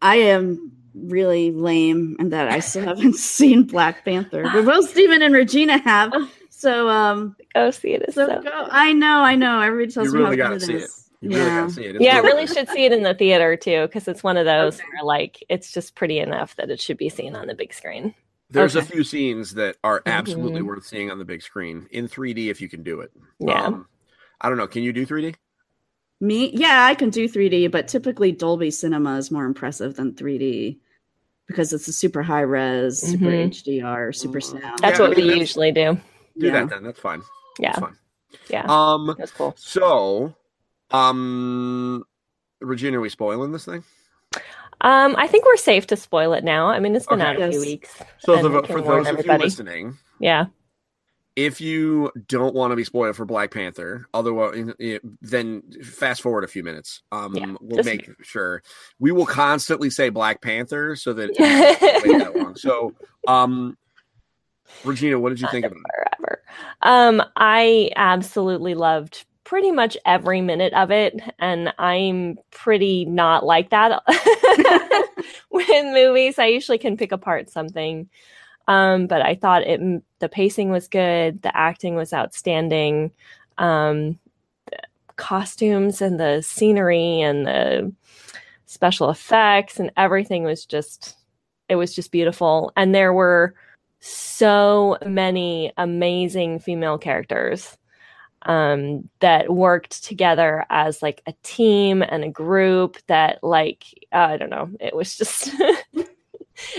I 0.00 0.16
am 0.16 0.72
really 0.94 1.50
lame 1.50 2.16
and 2.18 2.32
that 2.32 2.48
I 2.48 2.60
still 2.60 2.84
haven't 2.84 3.14
seen 3.16 3.64
Black 3.64 4.04
Panther. 4.04 4.42
But 4.52 4.64
both 4.64 4.90
Steven 4.90 5.22
and 5.22 5.34
Regina 5.34 5.78
have. 5.78 6.12
So 6.50 6.88
um 6.88 7.34
Go 7.56 7.72
see 7.72 7.94
it. 7.94 8.02
It's 8.02 8.14
so 8.14 8.28
so 8.28 8.40
go. 8.40 8.68
I 8.70 8.92
know, 8.92 9.20
I 9.22 9.34
know. 9.34 9.60
Everybody 9.60 9.90
tells 9.90 10.12
You 10.12 10.20
me 10.20 10.24
how 10.26 10.34
gotta 10.36 10.58
good 10.58 10.62
see 10.62 10.72
it 10.74 10.76
it. 10.76 10.82
is. 10.84 11.10
You 11.20 11.30
yeah. 11.30 11.36
really 11.38 11.50
gotta 11.50 11.70
see 11.72 11.84
it. 11.86 11.96
It's 11.96 12.04
yeah, 12.04 12.12
I 12.14 12.18
really 12.20 12.32
really 12.34 12.46
should 12.46 12.68
see 12.68 12.84
it 12.84 12.92
in 12.92 13.02
the 13.02 13.14
theater 13.14 13.56
too, 13.56 13.82
because 13.88 14.06
it's 14.06 14.22
one 14.22 14.36
of 14.36 14.44
those 14.46 14.76
Okay. 14.76 14.84
where 14.94 15.04
like 15.04 15.42
it's 15.48 15.72
just 15.72 15.96
pretty 15.96 16.20
enough 16.20 16.54
that 16.56 16.70
it 16.70 16.80
should 16.80 16.98
be 16.98 17.08
seen 17.08 17.34
on 17.34 17.48
the 17.48 17.54
big 17.56 17.74
screen. 17.74 18.14
There's 18.48 18.76
a 18.76 18.82
few 18.82 19.02
scenes 19.02 19.54
that 19.54 19.74
are 19.82 20.02
absolutely 20.06 20.60
Mhm. 20.60 20.66
worth 20.66 20.86
seeing 20.86 21.10
on 21.10 21.18
the 21.18 21.24
big 21.24 21.42
screen 21.42 21.88
in 21.90 22.06
3D 22.06 22.48
if 22.48 22.60
you 22.60 22.68
can 22.68 22.84
do 22.84 23.00
it. 23.00 23.10
Yeah. 23.40 23.60
Um, 23.64 23.86
I 24.40 24.48
don't 24.48 24.56
know. 24.58 24.68
Can 24.68 24.84
you 24.84 24.92
do 24.92 25.04
3D? 25.04 25.34
Me? 26.22 26.50
Yeah, 26.54 26.84
I 26.86 26.94
can 26.94 27.10
do 27.10 27.28
3D, 27.28 27.68
but 27.70 27.88
typically 27.88 28.30
Dolby 28.30 28.70
Cinema 28.70 29.16
is 29.16 29.32
more 29.32 29.44
impressive 29.44 29.96
than 29.96 30.14
3D 30.14 30.78
because 31.48 31.72
it's 31.72 31.88
a 31.88 31.92
super 31.92 32.22
high 32.22 32.42
res, 32.42 33.00
super 33.00 33.24
Mhm. 33.24 33.48
HDR, 33.48 34.12
super 34.12 34.38
Mm. 34.38 34.42
sound. 34.60 34.78
That's 34.78 35.00
Yeah, 35.00 35.08
what 35.08 35.16
we 35.16 35.22
that's- 35.24 35.38
usually 35.40 35.72
do. 35.72 35.98
Do 36.38 36.46
Yeah. 36.46 36.52
that 36.52 36.70
then. 36.70 36.84
That's 36.84 37.00
fine. 37.00 37.22
Yeah, 37.58 37.72
That's 37.72 37.80
fine. 37.80 37.96
yeah, 38.48 38.64
Um. 38.68 39.14
that's 39.18 39.32
cool. 39.32 39.52
So, 39.58 40.32
um, 40.92 42.04
Regina, 42.60 42.98
are 42.98 43.00
we 43.00 43.08
spoiling 43.08 43.50
this 43.50 43.64
thing? 43.64 43.82
Um, 44.80 45.14
I 45.18 45.26
think 45.26 45.44
we're 45.44 45.56
safe 45.56 45.88
to 45.88 45.96
spoil 45.96 46.32
it 46.34 46.44
now. 46.44 46.68
I 46.68 46.78
mean, 46.78 46.94
it's 46.94 47.06
been 47.06 47.20
Okay. 47.20 47.30
out 47.30 47.40
a 47.42 47.50
few 47.50 47.60
weeks. 47.60 47.90
So, 48.20 48.36
the, 48.36 48.48
for 48.48 48.62
can 48.62 48.84
warn 48.84 49.04
those 49.04 49.18
of 49.18 49.26
you 49.26 49.32
listening, 49.38 49.98
Yeah. 50.20 50.46
If 51.36 51.60
you 51.60 52.10
don't 52.28 52.54
want 52.54 52.72
to 52.72 52.76
be 52.76 52.84
spoiled 52.84 53.16
for 53.16 53.24
Black 53.24 53.50
Panther, 53.50 54.06
otherwise, 54.12 54.72
eh, 54.80 54.98
then 55.20 55.62
fast 55.82 56.22
forward 56.22 56.44
a 56.44 56.48
few 56.48 56.62
minutes. 56.62 57.02
Um, 57.10 57.34
Yeah, 57.34 57.54
we'll 57.60 57.84
make 57.84 58.10
sure 58.22 58.62
we 58.98 59.12
will 59.12 59.26
constantly 59.26 59.90
say 59.90 60.10
Black 60.10 60.42
Panther 60.42 60.96
so 60.96 61.12
that 61.14 61.30
wait 61.30 62.18
that 62.18 62.36
long. 62.36 62.56
So, 62.56 62.94
um, 63.26 63.76
Regina, 64.84 65.18
what 65.18 65.30
did 65.30 65.40
you 65.40 65.48
think 65.50 65.64
of 65.64 65.72
it? 65.72 65.78
forever. 65.78 66.42
Um, 66.82 67.22
I 67.36 67.90
absolutely 67.96 68.74
loved 68.74 69.24
pretty 69.44 69.70
much 69.70 69.96
every 70.06 70.40
minute 70.40 70.72
of 70.72 70.90
it, 70.90 71.20
and 71.38 71.74
I'm 71.78 72.38
pretty 72.50 73.04
not 73.04 73.44
like 73.44 73.70
that 73.70 74.02
with 75.50 75.68
movies. 75.92 76.38
I 76.38 76.46
usually 76.46 76.78
can 76.78 76.96
pick 76.96 77.12
apart 77.12 77.50
something, 77.50 78.08
um, 78.68 79.06
but 79.06 79.22
I 79.22 79.34
thought 79.34 79.62
it 79.62 79.80
the 80.20 80.28
pacing 80.28 80.70
was 80.70 80.88
good, 80.88 81.42
the 81.42 81.56
acting 81.56 81.94
was 81.96 82.12
outstanding, 82.12 83.10
um, 83.58 84.18
costumes 85.16 86.00
and 86.02 86.18
the 86.18 86.42
scenery 86.42 87.20
and 87.20 87.46
the 87.46 87.92
special 88.66 89.10
effects 89.10 89.78
and 89.78 89.92
everything 89.96 90.44
was 90.44 90.64
just 90.66 91.16
it 91.68 91.76
was 91.76 91.94
just 91.94 92.12
beautiful, 92.12 92.72
and 92.76 92.94
there 92.94 93.12
were 93.12 93.54
so 94.00 94.98
many 95.06 95.72
amazing 95.76 96.58
female 96.58 96.98
characters 96.98 97.76
um 98.46 99.08
that 99.20 99.52
worked 99.54 100.02
together 100.04 100.66
as 100.70 101.00
like 101.02 101.22
a 101.26 101.34
team 101.44 102.02
and 102.02 102.24
a 102.24 102.28
group 102.28 102.98
that 103.06 103.38
like 103.44 103.84
uh, 104.12 104.30
i 104.30 104.36
don't 104.36 104.50
know 104.50 104.68
it 104.80 104.96
was 104.96 105.16
just 105.16 105.50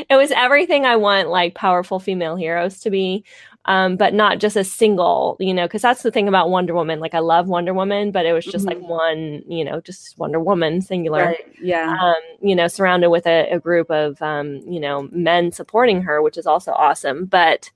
it 0.10 0.16
was 0.16 0.32
everything 0.32 0.86
i 0.86 0.96
want 0.96 1.30
like 1.30 1.56
powerful 1.56 2.00
female 2.00 2.36
heroes 2.36 2.80
to 2.80 2.90
be 2.90 3.24
um 3.66 3.96
but 3.96 4.14
not 4.14 4.40
just 4.40 4.56
a 4.58 4.64
single 4.64 5.38
you 5.40 5.54
know 5.54 5.66
because 5.66 5.82
that's 5.82 6.04
the 6.04 6.12
thing 6.12 6.28
about 6.28 6.50
wonder 6.50 6.74
woman 6.74 7.00
like 7.00 7.14
i 7.14 7.20
love 7.20 7.48
wonder 7.48 7.74
woman 7.74 8.12
but 8.12 8.26
it 8.26 8.34
was 8.34 8.46
just 8.46 8.66
like 8.68 8.80
one 8.82 9.42
you 9.48 9.64
know 9.64 9.80
just 9.82 10.18
wonder 10.18 10.40
woman 10.40 10.82
singular 10.82 11.26
Right. 11.26 11.56
Yeah. 11.62 11.96
um, 12.02 12.16
you 12.42 12.56
know, 12.56 12.68
surrounded 12.68 13.10
with 13.10 13.26
a, 13.28 13.50
a 13.52 13.60
group 13.60 13.90
of, 13.92 14.22
um, 14.22 14.58
you 14.68 14.80
know, 14.80 15.08
men 15.12 15.52
supporting 15.52 16.02
her, 16.02 16.22
which 16.22 16.38
is 16.38 16.46
also 16.48 16.72
awesome. 16.74 17.26
But, 17.26 17.70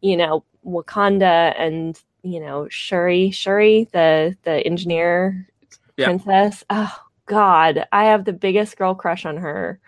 you 0.00 0.16
know, 0.16 0.44
Wakanda 0.64 1.54
and, 1.58 2.00
you 2.22 2.40
know, 2.40 2.68
Shuri, 2.68 3.30
Shuri, 3.30 3.88
the, 3.92 4.36
the 4.44 4.64
engineer 4.66 5.48
Yeah. 5.96 6.06
princess. 6.06 6.64
Oh 6.70 6.94
God, 7.26 7.86
I 7.92 8.04
have 8.04 8.24
the 8.24 8.32
biggest 8.32 8.76
girl 8.76 8.94
crush 8.94 9.24
on 9.24 9.36
her. 9.38 9.80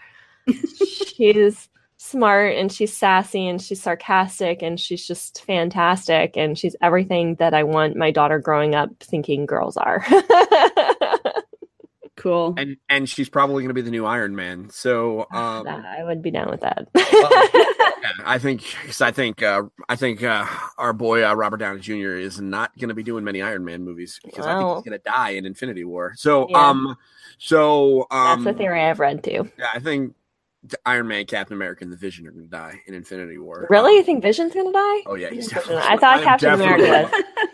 She's 1.17 1.69
smart 1.99 2.55
and 2.57 2.71
she's 2.71 2.97
sassy 2.97 3.49
and 3.49 3.61
she's 3.61 3.83
sarcastic 3.83 4.63
and 4.63 4.79
she's 4.79 5.07
just 5.07 5.43
fantastic. 5.45 6.37
And 6.37 6.59
she's 6.59 6.77
everything 6.83 7.35
that 7.37 7.55
I 7.55 7.63
want 7.65 7.97
my 7.97 8.11
daughter 8.11 8.39
growing 8.39 8.75
up 8.75 8.91
thinking 9.01 9.47
girls 9.47 9.77
are. 9.77 10.05
Cool. 12.17 12.55
And 12.57 12.79
and 12.89 13.07
she's 13.07 13.29
probably 13.29 13.57
going 13.63 13.69
to 13.69 13.75
be 13.75 13.83
the 13.83 13.91
new 13.91 14.07
Iron 14.07 14.35
Man. 14.35 14.71
So, 14.71 15.27
um, 15.33 15.69
I 15.69 16.03
would 16.03 16.23
be 16.23 16.31
down 16.31 16.49
with 16.51 16.61
that. 16.63 16.89
yeah, 16.97 18.11
I 18.25 18.39
think 18.39 18.63
'cause 18.87 19.03
I 19.03 19.11
think 19.13 19.43
uh, 19.43 19.65
I 19.91 19.97
think 19.97 20.23
uh, 20.23 20.47
our 20.79 20.95
boy 20.95 21.25
uh, 21.29 21.35
Robert 21.35 21.59
Downey 21.59 21.81
Jr. 21.81 22.15
is 22.17 22.41
not 22.41 22.77
going 22.79 22.89
to 22.89 22.95
be 22.95 23.03
doing 23.03 23.23
many 23.23 23.43
Iron 23.43 23.67
Man 23.67 23.85
movies 23.85 24.19
because 24.25 24.47
I 24.47 24.57
think 24.57 24.77
he's 24.77 24.85
going 24.85 24.99
to 24.99 25.05
die 25.05 25.31
in 25.31 25.45
Infinity 25.45 25.85
War. 25.85 26.15
So, 26.17 26.47
Yeah. 26.49 26.71
um, 26.71 26.97
so 27.37 28.07
um, 28.11 28.25
That's 28.29 28.39
um, 28.39 28.45
the 28.45 28.55
theory 28.55 28.81
I've 28.81 28.99
read 28.99 29.23
too. 29.23 29.51
yeah, 29.59 29.69
I 29.75 29.79
think 29.79 30.15
the 30.15 30.15
Iron 30.85 31.09
Man, 31.09 31.25
Captain 31.27 31.55
America, 31.57 31.85
and 31.85 31.93
the 31.93 31.97
Vision 31.97 32.27
are 32.27 32.31
going 32.33 32.45
to 32.45 32.51
die 32.51 32.81
in 32.87 32.95
Infinity 32.95 33.39
War. 33.39 33.67
Really? 33.71 33.93
Um, 33.93 33.97
You 33.97 34.03
think 34.03 34.23
Vision's 34.23 34.53
gonna 34.55 34.73
die? 34.73 35.03
Oh 35.07 35.15
yeah, 35.15 35.31
he's 35.31 35.49
definitely. 35.49 35.83
I 35.87 35.97
thought 35.97 36.19
am 36.19 36.25
Captain 36.25 36.53
America 36.55 37.11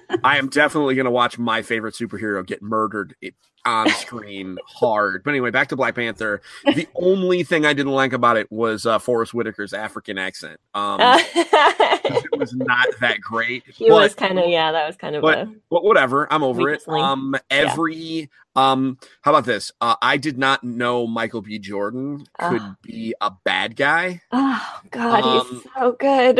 gonna- 0.08 0.20
I 0.24 0.38
am 0.38 0.48
definitely 0.48 0.94
going 0.94 1.04
to 1.06 1.10
watch 1.10 1.38
my 1.38 1.62
favorite 1.62 1.94
superhero 1.94 2.44
get 2.46 2.62
murdered 2.62 3.14
i- 3.24 3.32
on 3.64 3.88
screen 3.90 4.58
hard. 4.66 5.22
But 5.24 5.30
anyway, 5.30 5.50
back 5.50 5.68
to 5.68 5.76
Black 5.76 5.94
Panther. 5.94 6.40
The 6.64 6.88
only 6.96 7.42
thing 7.44 7.64
I 7.66 7.72
didn't 7.72 7.92
like 7.92 8.12
about 8.12 8.36
it 8.36 8.50
was 8.50 8.86
uh, 8.86 8.98
Forest 8.98 9.32
Whitaker's 9.32 9.72
African 9.72 10.18
accent. 10.18 10.58
Um, 10.74 10.98
it 11.00 12.38
was 12.38 12.54
not 12.54 12.88
that 13.00 13.20
great. 13.20 13.64
he 13.66 13.88
but, 13.88 13.94
was 13.94 14.14
kind 14.14 14.38
of 14.38 14.48
yeah. 14.48 14.72
That 14.72 14.86
was 14.86 14.96
kind 14.96 15.16
of 15.16 15.22
but- 15.22 15.38
a 15.38 15.52
but 15.70 15.84
whatever. 15.84 16.30
I'm 16.32 16.42
over 16.42 16.68
it. 16.70 16.82
Link. 16.86 17.04
Um, 17.04 17.34
every 17.50 18.30
um, 18.54 18.98
how 19.22 19.30
about 19.32 19.46
this? 19.46 19.72
Uh, 19.80 19.94
I 20.02 20.16
did 20.18 20.36
not 20.38 20.62
know 20.62 21.06
Michael 21.06 21.40
B. 21.40 21.58
Jordan 21.58 22.18
could 22.38 22.60
Ah. 22.60 22.76
be 22.82 23.14
a 23.20 23.30
bad 23.44 23.76
guy, 23.76 24.20
oh 24.30 24.80
god, 24.90 25.24
Um, 25.24 25.46
he's 25.50 25.62
so 25.74 25.92
good. 25.92 26.38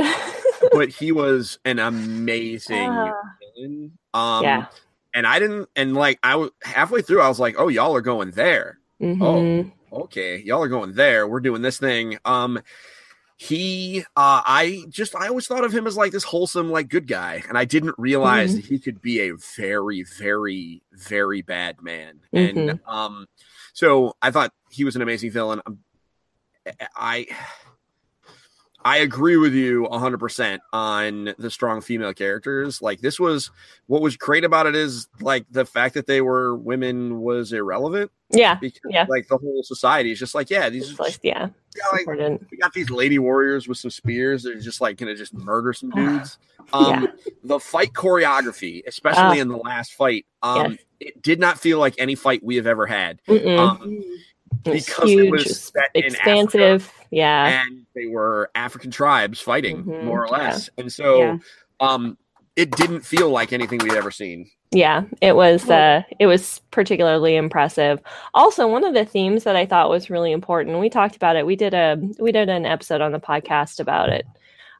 but 0.73 0.91
he 0.91 1.11
was 1.11 1.59
an 1.65 1.79
amazing 1.79 2.91
villain. 3.57 3.99
Um, 4.13 4.43
yeah. 4.45 4.67
And 5.15 5.27
I 5.27 5.39
didn't, 5.39 5.69
and 5.77 5.95
like 5.95 6.19
I 6.23 6.37
was 6.37 6.51
halfway 6.63 7.03
through, 7.03 7.21
I 7.21 7.29
was 7.29 7.41
like, 7.41 7.55
oh, 7.59 7.69
y'all 7.69 7.95
are 7.97 8.01
going 8.01 8.31
there. 8.33 8.79
Mhm. 9.01 9.73
okay, 9.93 10.39
y'all 10.39 10.63
are 10.63 10.69
going 10.69 10.93
there. 10.95 11.27
We're 11.27 11.41
doing 11.41 11.61
this 11.63 11.79
thing. 11.79 12.19
Um, 12.25 12.61
he, 13.37 14.03
uh, 14.17 14.43
I 14.47 14.85
just, 14.89 15.17
I 15.17 15.27
always 15.27 15.47
thought 15.49 15.65
of 15.65 15.73
him 15.75 15.87
as 15.89 15.97
like 15.97 16.13
this 16.13 16.23
wholesome, 16.23 16.71
like 16.71 16.89
good 16.89 17.09
guy, 17.09 17.43
and 17.49 17.59
I 17.59 17.65
didn't 17.65 17.97
realize 17.99 18.53
Mhm. 18.53 18.57
that 18.57 18.65
he 18.67 18.79
could 18.79 19.03
be 19.03 19.21
a 19.21 19.33
very, 19.57 20.05
very, 20.05 20.83
very 20.93 21.43
bad 21.43 21.83
man. 21.83 22.21
And 22.33 22.57
Mm-hmm. 22.57 22.89
um, 22.89 23.27
so 23.73 24.15
I 24.23 24.31
thought 24.31 24.53
he 24.71 24.85
was 24.85 24.95
an 24.95 25.03
amazing 25.03 25.33
villain. 25.33 25.61
Um, 25.67 25.79
I, 26.95 27.27
I 28.85 28.99
agree 28.99 29.37
with 29.37 29.55
you 29.55 29.87
100% 29.91 30.59
on 30.73 31.35
the 31.39 31.51
strong 31.51 31.81
female 31.81 32.13
characters. 32.13 32.83
Like 32.83 33.01
this 33.01 33.21
was 33.21 33.51
what 33.87 34.03
was 34.03 34.17
great 34.17 34.45
about 34.45 34.67
it 34.67 34.75
is 34.75 35.09
like 35.21 35.47
the 35.51 35.65
fact 35.65 35.95
that 35.95 36.07
they 36.07 36.21
were 36.21 36.57
women 36.57 37.21
was 37.21 37.53
irrelevant 37.53 38.11
Yeah. 38.31 38.57
because 38.57 38.81
Yeah. 38.91 39.07
like 39.09 39.29
the 39.29 39.39
whole 39.39 39.63
society 39.63 40.11
is 40.13 40.19
just 40.19 40.35
like 40.35 40.51
yeah, 40.51 40.69
these 40.69 40.91
It's 40.91 40.99
are 40.99 41.05
like, 41.05 41.19
yeah. 41.23 41.49
yeah, 41.77 41.83
like, 41.93 42.01
Important. 42.01 42.47
we 42.51 42.57
got 42.57 42.73
these 42.73 42.91
lady 42.91 43.19
warriors 43.19 43.69
with 43.69 43.79
some 43.79 43.91
spears. 43.91 44.43
They're 44.43 44.59
just 44.59 44.81
like 44.81 44.97
gonna 44.97 45.15
just 45.15 45.35
murder 45.35 45.73
some 45.73 45.91
dudes. 45.91 46.39
Um, 46.73 47.09
the 47.45 47.61
fight 47.61 47.93
choreography, 47.93 48.83
especially 48.87 49.39
Ah. 49.39 49.43
in 49.43 49.49
the 49.49 49.57
last 49.59 49.95
fight, 49.95 50.27
um, 50.43 50.73
Yes. 50.73 50.81
it 51.01 51.23
did 51.23 51.39
not 51.41 51.59
feel 51.59 51.79
like 51.79 51.95
any 51.99 52.15
fight 52.15 52.43
we 52.43 52.57
have 52.57 52.67
ever 52.67 52.87
had. 52.87 53.21
Mm-mm. 53.29 53.59
Um, 53.59 54.03
It's 54.65 54.87
because 54.87 55.11
it 55.11 55.15
huge, 55.15 55.31
was 55.31 55.61
set 55.61 55.91
in 55.95 56.05
expansive. 56.05 56.93
Yeah. 57.11 57.63
and 57.63 57.85
they 57.95 58.07
were 58.07 58.51
African 58.55 58.91
tribes 58.91 59.41
fighting, 59.41 59.85
Mhm, 59.85 60.05
more 60.05 60.25
or 60.25 60.29
yeah. 60.37 60.45
less. 60.45 60.71
And 60.79 60.91
so, 60.91 61.19
Yeah. 61.19 61.37
um, 61.81 62.17
it 62.57 62.71
didn't 62.73 63.01
feel 63.03 63.29
like 63.31 63.53
anything 63.53 63.79
we'd 63.83 63.95
ever 63.95 64.11
seen. 64.11 64.51
Yeah, 64.75 65.03
it 65.21 65.37
was 65.37 65.69
uh 65.69 66.03
it 66.19 66.27
was 66.27 66.63
particularly 66.71 67.37
impressive. 67.37 68.01
Also, 68.33 68.67
one 68.67 68.85
of 68.85 68.95
the 68.95 69.05
themes 69.05 69.45
that 69.45 69.55
I 69.55 69.67
thought 69.67 69.91
was 69.91 70.09
really 70.09 70.33
important, 70.33 70.79
we 70.81 70.89
talked 70.89 71.15
about 71.15 71.37
it. 71.37 71.45
We 71.45 71.57
did 71.57 71.75
a 71.75 71.99
we 72.19 72.33
did 72.33 72.49
an 72.49 72.65
episode 72.65 73.03
on 73.03 73.13
the 73.13 73.21
podcast 73.21 73.81
about 73.81 74.09
it. 74.09 74.25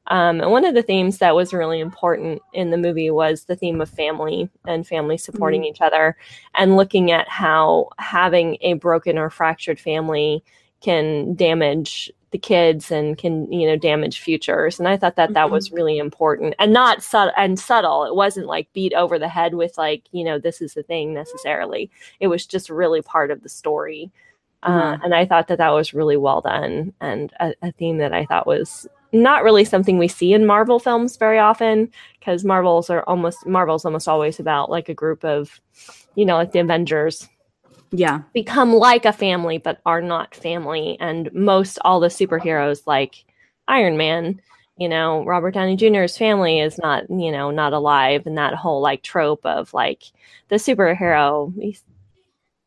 Um, 0.09 0.41
and 0.41 0.51
one 0.51 0.65
of 0.65 0.75
the 0.75 0.83
themes 0.83 1.19
that 1.19 1.35
was 1.37 1.53
really 1.55 1.79
important 1.81 2.43
in 2.53 2.71
the 2.71 2.77
movie 2.77 3.11
was 3.11 3.45
the 3.45 3.55
theme 3.57 3.81
of 3.81 3.89
family 3.89 4.51
and 4.67 4.87
family 4.87 5.17
supporting 5.17 5.65
each 5.65 5.81
other 5.81 6.17
and 6.55 6.77
looking 6.77 7.13
at 7.13 7.29
how 7.29 7.89
having 7.99 8.59
a 8.63 8.75
broken 8.75 9.17
or 9.17 9.31
fractured 9.31 9.79
family 9.79 10.43
can 10.81 11.35
damage 11.37 12.11
the 12.33 12.39
kids 12.39 12.91
and 12.91 13.17
can 13.19 13.51
you 13.53 13.69
know 13.69 13.77
damage 13.77 14.19
futures. 14.21 14.79
And 14.81 14.89
i 14.89 14.97
thought 14.97 15.17
that 15.17 15.35
that 15.35 15.51
was 15.51 15.71
really 15.71 15.99
important 15.99 16.55
and 16.59 16.73
not 16.73 17.03
subtle 17.03 17.35
and 17.37 17.59
subtle. 17.59 18.05
It 18.05 18.17
wasn't 18.17 18.47
like 18.47 18.73
beat 18.73 18.95
over 18.95 19.19
the 19.19 19.29
head 19.29 19.55
with 19.55 19.79
like 19.79 20.03
you 20.13 20.25
know 20.25 20.39
this 20.39 20.61
is 20.61 20.75
the 20.75 20.83
thing 20.83 21.15
necessarily. 21.15 21.91
It 22.21 22.27
was 22.29 22.45
just 22.47 22.71
really 22.71 23.03
part 23.03 23.31
of 23.31 23.43
the 23.43 23.49
story. 23.49 24.11
Uh, 24.65 24.95
Mhm. 24.97 25.05
and 25.05 25.15
i 25.15 25.25
thought 25.27 25.49
that 25.49 25.59
that 25.59 25.71
was 25.71 25.93
really 25.93 26.17
well 26.17 26.41
done 26.41 26.93
and 27.01 27.33
a, 27.41 27.53
a 27.63 27.73
theme 27.73 27.99
that 27.99 28.13
i 28.13 28.25
thought 28.25 28.47
was 28.47 28.87
not 29.13 29.45
really 29.45 29.65
something 29.65 29.99
we 29.99 30.09
see 30.09 30.33
in 30.33 30.47
marvel 30.47 30.79
films 30.79 31.17
very 31.17 31.39
often 31.39 31.91
because 32.19 32.45
marvels 32.45 32.89
are 32.91 33.03
almost 33.05 33.47
marvel's 33.47 33.85
almost 33.85 34.09
always 34.09 34.41
about 34.41 34.71
like 34.71 34.89
a 34.89 34.95
group 34.95 35.25
of 35.25 35.61
you 36.15 36.25
know 36.25 36.37
like 36.37 36.53
the 36.53 36.59
avengers 36.61 37.29
Yeah. 37.91 38.23
become 38.33 38.73
like 38.73 39.05
a 39.05 39.13
family 39.13 39.59
but 39.59 39.81
are 39.85 40.01
not 40.01 40.35
family 40.35 40.97
and 41.01 41.33
most 41.33 41.79
all 41.85 42.01
the 42.01 42.09
superheroes 42.09 42.87
like 42.87 43.25
iron 43.69 43.97
man 43.97 44.41
you 44.79 44.89
know 44.89 45.23
robert 45.25 45.53
downey 45.53 45.77
jr's 45.77 46.17
family 46.17 46.59
is 46.59 46.79
not 46.79 47.05
you 47.11 47.31
know 47.31 47.51
not 47.51 47.75
alive 47.75 48.27
and 48.27 48.39
that 48.39 48.55
whole 48.55 48.81
like 48.81 49.03
trope 49.03 49.45
of 49.45 49.73
like 49.75 50.05
the 50.49 50.57
superhero 50.57 51.53
he's- 51.61 51.85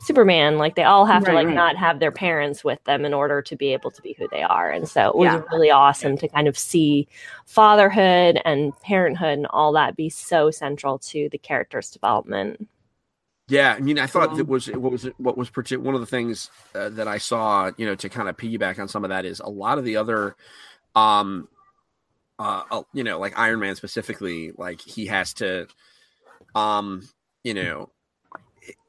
superman 0.01 0.57
like 0.57 0.75
they 0.75 0.83
all 0.83 1.05
have 1.05 1.23
to 1.23 1.31
like 1.31 1.47
right. 1.47 1.55
not 1.55 1.75
have 1.77 1.99
their 1.99 2.11
parents 2.11 2.63
with 2.63 2.83
them 2.83 3.05
in 3.05 3.13
order 3.13 3.41
to 3.41 3.55
be 3.55 3.73
able 3.73 3.89
to 3.89 4.01
be 4.01 4.13
who 4.19 4.27
they 4.29 4.43
are 4.43 4.69
and 4.69 4.87
so 4.87 5.07
it 5.09 5.15
was 5.15 5.25
Yeah. 5.27 5.41
really 5.51 5.71
awesome 5.71 6.17
to 6.17 6.27
kind 6.27 6.47
of 6.47 6.57
see 6.57 7.07
fatherhood 7.45 8.39
and 8.45 8.77
parenthood 8.81 9.37
and 9.37 9.47
all 9.47 9.71
that 9.73 9.95
be 9.95 10.09
so 10.09 10.51
central 10.51 10.99
to 10.99 11.29
the 11.31 11.37
character's 11.37 11.89
development 11.89 12.67
Yeah, 13.47 13.75
I 13.77 13.79
mean, 13.79 13.99
I 13.99 14.07
thought 14.07 14.31
Wow. 14.31 14.37
that 14.37 14.47
was 14.47 14.67
what 14.71 14.91
was 14.91 15.03
what 15.17 15.37
was 15.37 15.49
partic- 15.51 15.77
one 15.77 15.93
of 15.95 16.01
the 16.01 16.07
things 16.07 16.49
uh, 16.73 16.89
that 16.89 17.07
I 17.07 17.19
saw, 17.19 17.71
you 17.77 17.85
know, 17.85 17.93
to 17.95 18.09
kind 18.09 18.27
of 18.27 18.35
piggyback 18.37 18.79
on 18.79 18.87
some 18.87 19.03
of 19.03 19.09
that 19.09 19.23
is 19.23 19.39
a 19.39 19.47
lot 19.49 19.77
of 19.77 19.83
the 19.85 19.97
other, 19.97 20.35
um, 20.95 21.47
uh, 22.39 22.63
uh, 22.71 22.81
you 22.91 23.03
know, 23.03 23.19
like 23.19 23.37
Iron 23.37 23.59
Man 23.59 23.75
specifically, 23.75 24.51
like 24.57 24.81
he 24.81 25.05
has 25.05 25.33
to, 25.35 25.67
um, 26.55 27.07
you 27.43 27.53
know, 27.53 27.91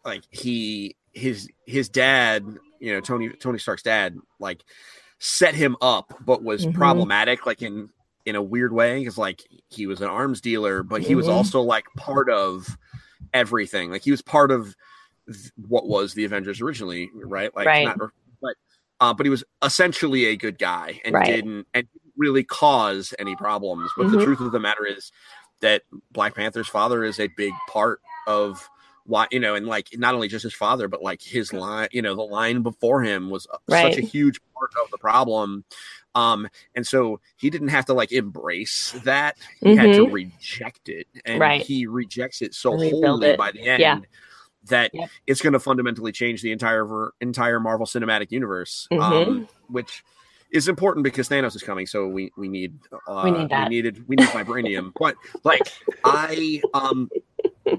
like 0.07 0.25
he 0.31 0.97
his 1.13 1.49
his 1.67 1.89
dad, 1.89 2.45
you 2.81 2.93
know, 2.93 3.01
Tony 3.01 3.29
Tony 3.31 3.59
Stark's 3.59 3.83
dad, 3.83 4.17
like 4.39 4.63
set 5.19 5.55
him 5.55 5.77
up, 5.83 6.15
but 6.25 6.43
was 6.43 6.67
Mhm. 6.67 6.75
problematic, 6.75 7.45
like 7.47 7.63
in 7.63 7.91
in 8.25 8.37
a 8.37 8.43
weird 8.43 8.73
way, 8.73 8.99
because 9.01 9.19
like 9.19 9.43
he 9.69 9.87
was 9.87 10.01
an 10.01 10.09
arms 10.09 10.41
dealer, 10.41 10.83
but 10.83 11.03
he 11.03 11.15
was 11.15 11.27
Mhm. 11.27 11.33
also 11.33 11.61
like 11.61 11.85
part 11.97 12.31
of 12.31 12.77
everything. 13.35 13.91
Like 13.91 14.03
he 14.03 14.11
was 14.11 14.23
part 14.23 14.51
of 14.51 14.75
th- 15.27 15.53
what 15.69 15.87
was 15.89 16.15
the 16.15 16.25
Avengers 16.25 16.61
originally, 16.61 17.11
right? 17.15 17.55
Like 17.55 17.67
Right. 17.67 17.85
not 17.85 17.99
but 18.41 18.55
uh, 19.01 19.13
but 19.13 19.27
he 19.27 19.31
was 19.31 19.45
essentially 19.63 20.27
a 20.27 20.37
good 20.37 20.59
guy 20.59 21.01
and 21.05 21.15
Right. 21.15 21.27
didn't 21.27 21.67
and 21.75 21.87
didn't 21.93 22.13
really 22.17 22.45
cause 22.45 23.13
any 23.19 23.37
problems. 23.37 23.91
But 23.97 24.11
the 24.11 24.17
Mhm. 24.17 24.25
truth 24.25 24.41
of 24.41 24.53
the 24.53 24.61
matter 24.61 24.87
is 24.87 25.11
that 25.61 25.83
Black 26.13 26.35
Panther's 26.35 26.69
father 26.69 27.05
is 27.05 27.19
a 27.21 27.29
big 27.37 27.53
part 27.69 28.01
of 28.27 28.69
why 29.07 29.27
you 29.31 29.41
know, 29.41 29.55
and 29.55 29.67
like 29.67 29.89
not 29.95 30.15
only 30.15 30.29
just 30.29 30.43
his 30.43 30.55
father, 30.55 30.89
but 30.89 31.03
like 31.03 31.23
his 31.23 31.53
line, 31.53 31.89
you 31.93 32.03
know, 32.03 32.15
the 32.15 32.23
line 32.23 32.63
before 32.63 33.03
him 33.03 33.31
was 33.31 33.47
uh, 33.53 33.59
such 33.69 33.97
a 33.99 34.03
huge 34.03 34.41
part 34.55 34.71
of 34.83 34.91
the 34.91 34.99
problem. 34.99 35.65
Um, 36.15 36.49
and 36.75 36.87
so 36.87 37.21
he 37.37 37.51
didn't 37.51 37.69
have 37.69 37.85
to 37.87 37.95
like 37.95 38.11
embrace 38.13 38.95
that; 39.05 39.37
he 39.61 39.77
had 39.77 39.93
to 39.95 40.09
reject 40.09 40.89
it, 40.89 41.07
and 41.25 41.35
Mm-hmm. 41.35 41.41
Right. 41.43 41.63
he 41.63 41.87
rejects 41.87 42.41
it 42.43 42.55
so 42.55 42.73
Rebuild 42.73 43.05
wholly 43.05 43.29
it. 43.29 43.39
by 43.39 43.53
the 43.53 43.61
end 43.69 43.81
Yeah. 43.81 43.99
that 44.69 44.91
Yep. 44.95 45.11
it's 45.27 45.41
going 45.43 45.53
to 45.53 45.61
fundamentally 45.61 46.13
change 46.13 46.41
the 46.43 46.53
entire 46.53 46.85
ver- 46.85 47.13
entire 47.21 47.61
Marvel 47.61 47.87
Cinematic 47.87 48.33
Universe, 48.33 48.89
Mhm. 48.91 49.01
um, 49.03 49.49
which 49.69 50.03
is 50.51 50.69
important 50.69 51.05
because 51.05 51.29
Thanos 51.29 51.55
is 51.55 51.63
coming. 51.63 51.87
So 51.87 52.07
we 52.09 52.33
we 52.37 52.49
need 52.49 52.79
uh, 53.07 53.21
We 53.25 53.31
need 53.33 53.49
that. 53.51 53.69
we 53.69 53.75
needed 53.77 54.09
we 54.09 54.17
need 54.17 54.29
vibranium. 54.29 54.93
but 54.99 55.17
like 55.45 55.71
I 56.03 56.63
um, 56.73 57.11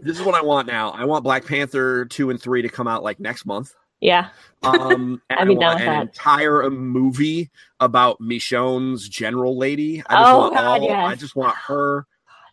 this 0.02 0.18
is 0.18 0.24
what 0.24 0.36
I 0.36 0.42
want 0.42 0.68
now. 0.68 0.92
I 0.92 1.06
want 1.06 1.24
Black 1.24 1.46
Panther 1.46 2.06
two 2.06 2.30
and 2.30 2.42
three 2.42 2.62
to 2.62 2.70
come 2.70 2.88
out 2.88 3.04
like 3.04 3.20
next 3.20 3.46
month. 3.46 3.74
yeah 4.02 4.30
Um, 4.64 5.22
and 5.30 5.40
I'd 5.40 5.48
I 5.48 5.48
be 5.48 5.56
down 5.56 5.70
want 5.70 5.80
with 5.80 5.88
an 5.88 5.94
that. 5.94 6.02
entire 6.02 6.70
movie 6.70 7.50
about 7.80 8.20
Michonne's 8.22 9.08
general 9.10 9.58
lady. 9.58 10.04
I 10.08 10.18
just 10.18 10.34
Oh, 10.34 10.38
want 10.38 10.54
God, 10.54 10.82
all. 10.82 10.84
yes. 10.84 11.06
I 11.06 11.16
just 11.16 11.36
want 11.36 11.58
her. 11.68 12.06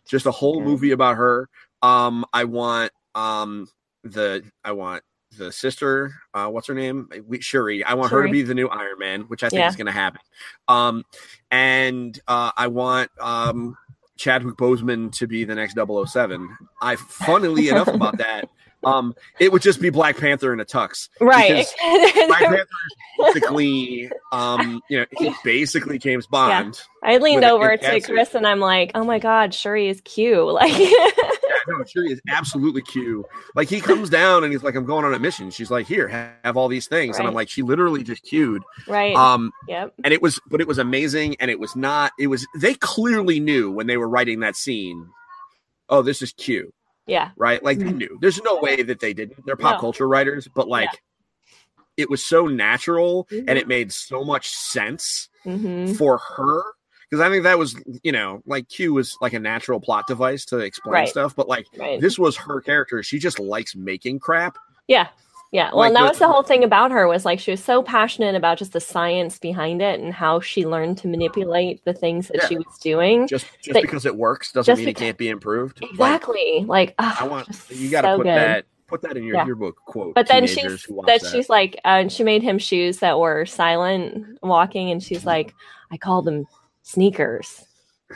Just 0.07 0.25
a 0.25 0.31
whole 0.31 0.59
good. 0.59 0.65
movie 0.65 0.91
about 0.91 1.17
her. 1.17 1.49
Um, 1.81 2.25
I 2.33 2.45
want 2.45 2.91
um 3.15 3.67
the 4.03 4.43
I 4.63 4.71
want 4.73 5.03
the 5.37 5.51
sister. 5.51 6.13
Uh, 6.33 6.47
what's 6.47 6.67
her 6.67 6.73
name? 6.73 7.09
We, 7.27 7.41
Shuri. 7.41 7.83
I 7.83 7.95
want 7.95 8.11
her 8.11 8.21
to 8.23 8.29
be 8.29 8.41
the 8.43 8.53
new 8.53 8.67
Iron 8.67 8.99
Man, 8.99 9.21
which 9.23 9.43
I 9.43 9.49
think 9.49 9.59
Yeah. 9.59 9.67
is 9.67 9.75
going 9.75 9.87
to 9.87 9.91
happen. 9.91 10.21
Um, 10.67 11.03
and 11.51 12.17
uh, 12.27 12.51
I 12.55 12.67
want 12.67 13.11
um 13.19 13.75
Chadwick 14.17 14.55
Boseman 14.55 15.11
to 15.17 15.27
be 15.27 15.43
the 15.43 15.55
next 15.55 15.77
007. 15.77 16.57
I 16.81 16.95
funnily 16.95 17.69
enough 17.69 17.87
about 17.87 18.17
that. 18.17 18.49
Um, 18.83 19.15
it 19.39 19.51
would 19.51 19.61
just 19.63 19.81
be 19.81 19.89
Black 19.89 20.15
Panther 20.17 20.53
in 20.53 20.59
a 20.59 20.65
tux. 20.65 21.09
right 21.19 21.65
Black 22.27 22.41
Panther 22.41 22.61
is 22.61 23.33
basically, 23.33 24.11
um, 24.31 24.81
you 24.89 24.99
know, 24.99 25.05
he's 25.17 25.35
basically 25.43 25.97
James 25.97 26.27
Bond. 26.27 26.79
I 27.03 27.17
leaned 27.17 27.43
over 27.43 27.75
to. 27.75 28.01
Chris 28.01 28.35
and 28.35 28.45
I'm 28.45 28.59
like, 28.59 28.91
"Oh 28.93 29.03
my 29.03 29.17
God, 29.19 29.53
Shuri 29.53 29.87
is 29.87 30.01
cute!" 30.01 30.35
Like, 30.53 30.77
Yeah, 30.77 31.09
no, 31.67 31.83
sure, 31.85 32.05
is 32.09 32.21
absolutely 32.29 32.81
cute. 32.81 33.25
Like 33.55 33.69
he 33.69 33.81
comes 33.81 34.09
down 34.09 34.43
and 34.43 34.51
he's 34.53 34.63
like, 34.63 34.75
"I'm 34.75 34.85
going 34.85 35.05
on 35.05 35.13
a 35.13 35.19
mission." 35.19 35.49
She's 35.51 35.71
like, 35.71 35.87
"Here, 35.87 36.07
ha- 36.07 36.31
have 36.43 36.57
all 36.57 36.67
these 36.67 36.87
things," 36.87 37.17
and 37.17 37.27
I'm 37.27 37.33
like, 37.33 37.49
"She 37.49 37.61
literally 37.61 38.03
just 38.03 38.23
queued." 38.23 38.61
right? 38.87 39.15
Um, 39.15 39.51
yep. 39.67 39.93
and 40.03 40.13
it 40.13 40.21
was, 40.21 40.39
but 40.49 40.61
it 40.61 40.67
was 40.67 40.77
amazing, 40.77 41.35
and 41.39 41.49
it 41.51 41.59
was 41.59 41.75
not. 41.75 42.11
It 42.19 42.27
was. 42.27 42.45
They 42.59 42.73
clearly 42.75 43.39
knew 43.39 43.71
when 43.71 43.87
they 43.87 43.97
were 43.97 44.09
writing 44.09 44.39
that 44.41 44.55
scene. 44.55 45.07
Oh, 45.89 46.01
this 46.01 46.21
is 46.21 46.33
cute, 46.33 46.73
Yeah. 47.07 47.29
right? 47.37 47.63
Like 47.63 47.77
they 47.79 47.91
knew. 47.91 48.17
There's 48.21 48.41
no 48.41 48.59
way 48.59 48.81
that 48.83 48.99
they 48.99 49.13
didn't. 49.13 49.45
They're 49.45 49.55
pop 49.55 49.75
No. 49.77 49.79
culture 49.81 50.07
writers, 50.07 50.47
but 50.55 50.67
like. 50.67 50.89
It 51.97 52.09
was 52.09 52.21
so 52.25 52.45
natural 52.47 53.25
Mhm. 53.31 53.45
and 53.47 53.57
it 53.57 53.69
made 53.69 53.89
so 53.93 54.25
much 54.25 54.49
sense 54.49 55.29
hmm 55.45 55.93
for 55.93 56.17
her 56.17 56.61
because 57.09 57.21
I 57.25 57.29
think 57.29 57.43
that 57.43 57.57
was 57.57 57.75
you 58.03 58.11
know 58.11 58.41
like 58.45 58.67
Q 58.69 58.93
was 58.93 59.17
like 59.21 59.33
a 59.33 59.39
natural 59.39 59.79
plot 59.79 60.05
device 60.07 60.45
to 60.45 60.59
explain 60.59 60.93
Right. 60.93 61.09
stuff, 61.09 61.35
but 61.35 61.47
like 61.47 61.67
Right. 61.77 61.99
this 62.01 62.17
was 62.19 62.35
her 62.37 62.61
character. 62.61 63.01
She 63.03 63.19
just 63.19 63.39
likes 63.39 63.75
making 63.75 64.19
crap. 64.19 64.57
Yeah. 64.87 65.07
Yeah. 65.51 65.69
Well, 65.69 65.77
Like 65.79 65.87
and 65.89 65.95
that 65.97 66.01
the- 66.01 66.09
was 66.09 66.19
the 66.19 66.27
whole 66.27 66.43
thing 66.43 66.63
about 66.63 66.91
her 66.91 67.07
was 67.07 67.23
like 67.23 67.39
she 67.39 67.51
was 67.51 67.63
so 67.63 67.81
passionate 67.81 68.35
about 68.35 68.57
just 68.57 68.73
the 68.73 68.81
science 68.81 69.39
behind 69.39 69.81
it 69.81 69.99
and 70.01 70.13
how 70.13 70.39
she 70.41 70.65
learned 70.65 70.97
to 70.97 71.07
manipulate 71.07 71.85
the 71.85 71.93
things 71.93 72.27
that 72.27 72.37
Yeah. 72.37 72.47
she 72.47 72.57
was 72.57 72.77
doing. 72.81 73.27
Just 73.27 73.45
just 73.61 73.73
That- 73.73 73.81
because 73.83 74.05
it 74.05 74.15
works 74.17 74.51
doesn't 74.51 74.75
mean 74.77 74.85
because- 74.85 75.01
it 75.01 75.05
can't 75.05 75.17
be 75.17 75.29
improved. 75.29 75.81
Exactly. 75.81 76.65
Like, 76.67 76.93
ah, 76.99 77.17
I 77.23 77.27
want 77.27 77.47
you 77.69 77.89
got 77.89 78.01
to 78.01 78.07
so 78.07 78.17
put 78.17 78.23
good. 78.23 78.35
that 78.35 78.65
put 78.87 79.01
that 79.01 79.17
in 79.17 79.23
your 79.23 79.35
Yeah. 79.37 79.45
yearbook 79.45 79.77
quote. 79.85 80.13
But 80.13 80.27
then 80.27 80.45
she's 80.45 80.85
that, 80.87 81.05
that. 81.07 81.25
she's 81.25 81.49
like, 81.49 81.79
uh, 81.85 82.07
she 82.07 82.23
made 82.23 82.43
him 82.43 82.59
shoes 82.59 82.99
that 82.99 83.17
were 83.17 83.43
silent 83.45 84.37
walking, 84.43 84.91
and 84.91 85.01
she's 85.01 85.25
like, 85.25 85.55
I 85.91 85.97
call 85.97 86.21
them 86.21 86.45
sneakers. 86.85 87.65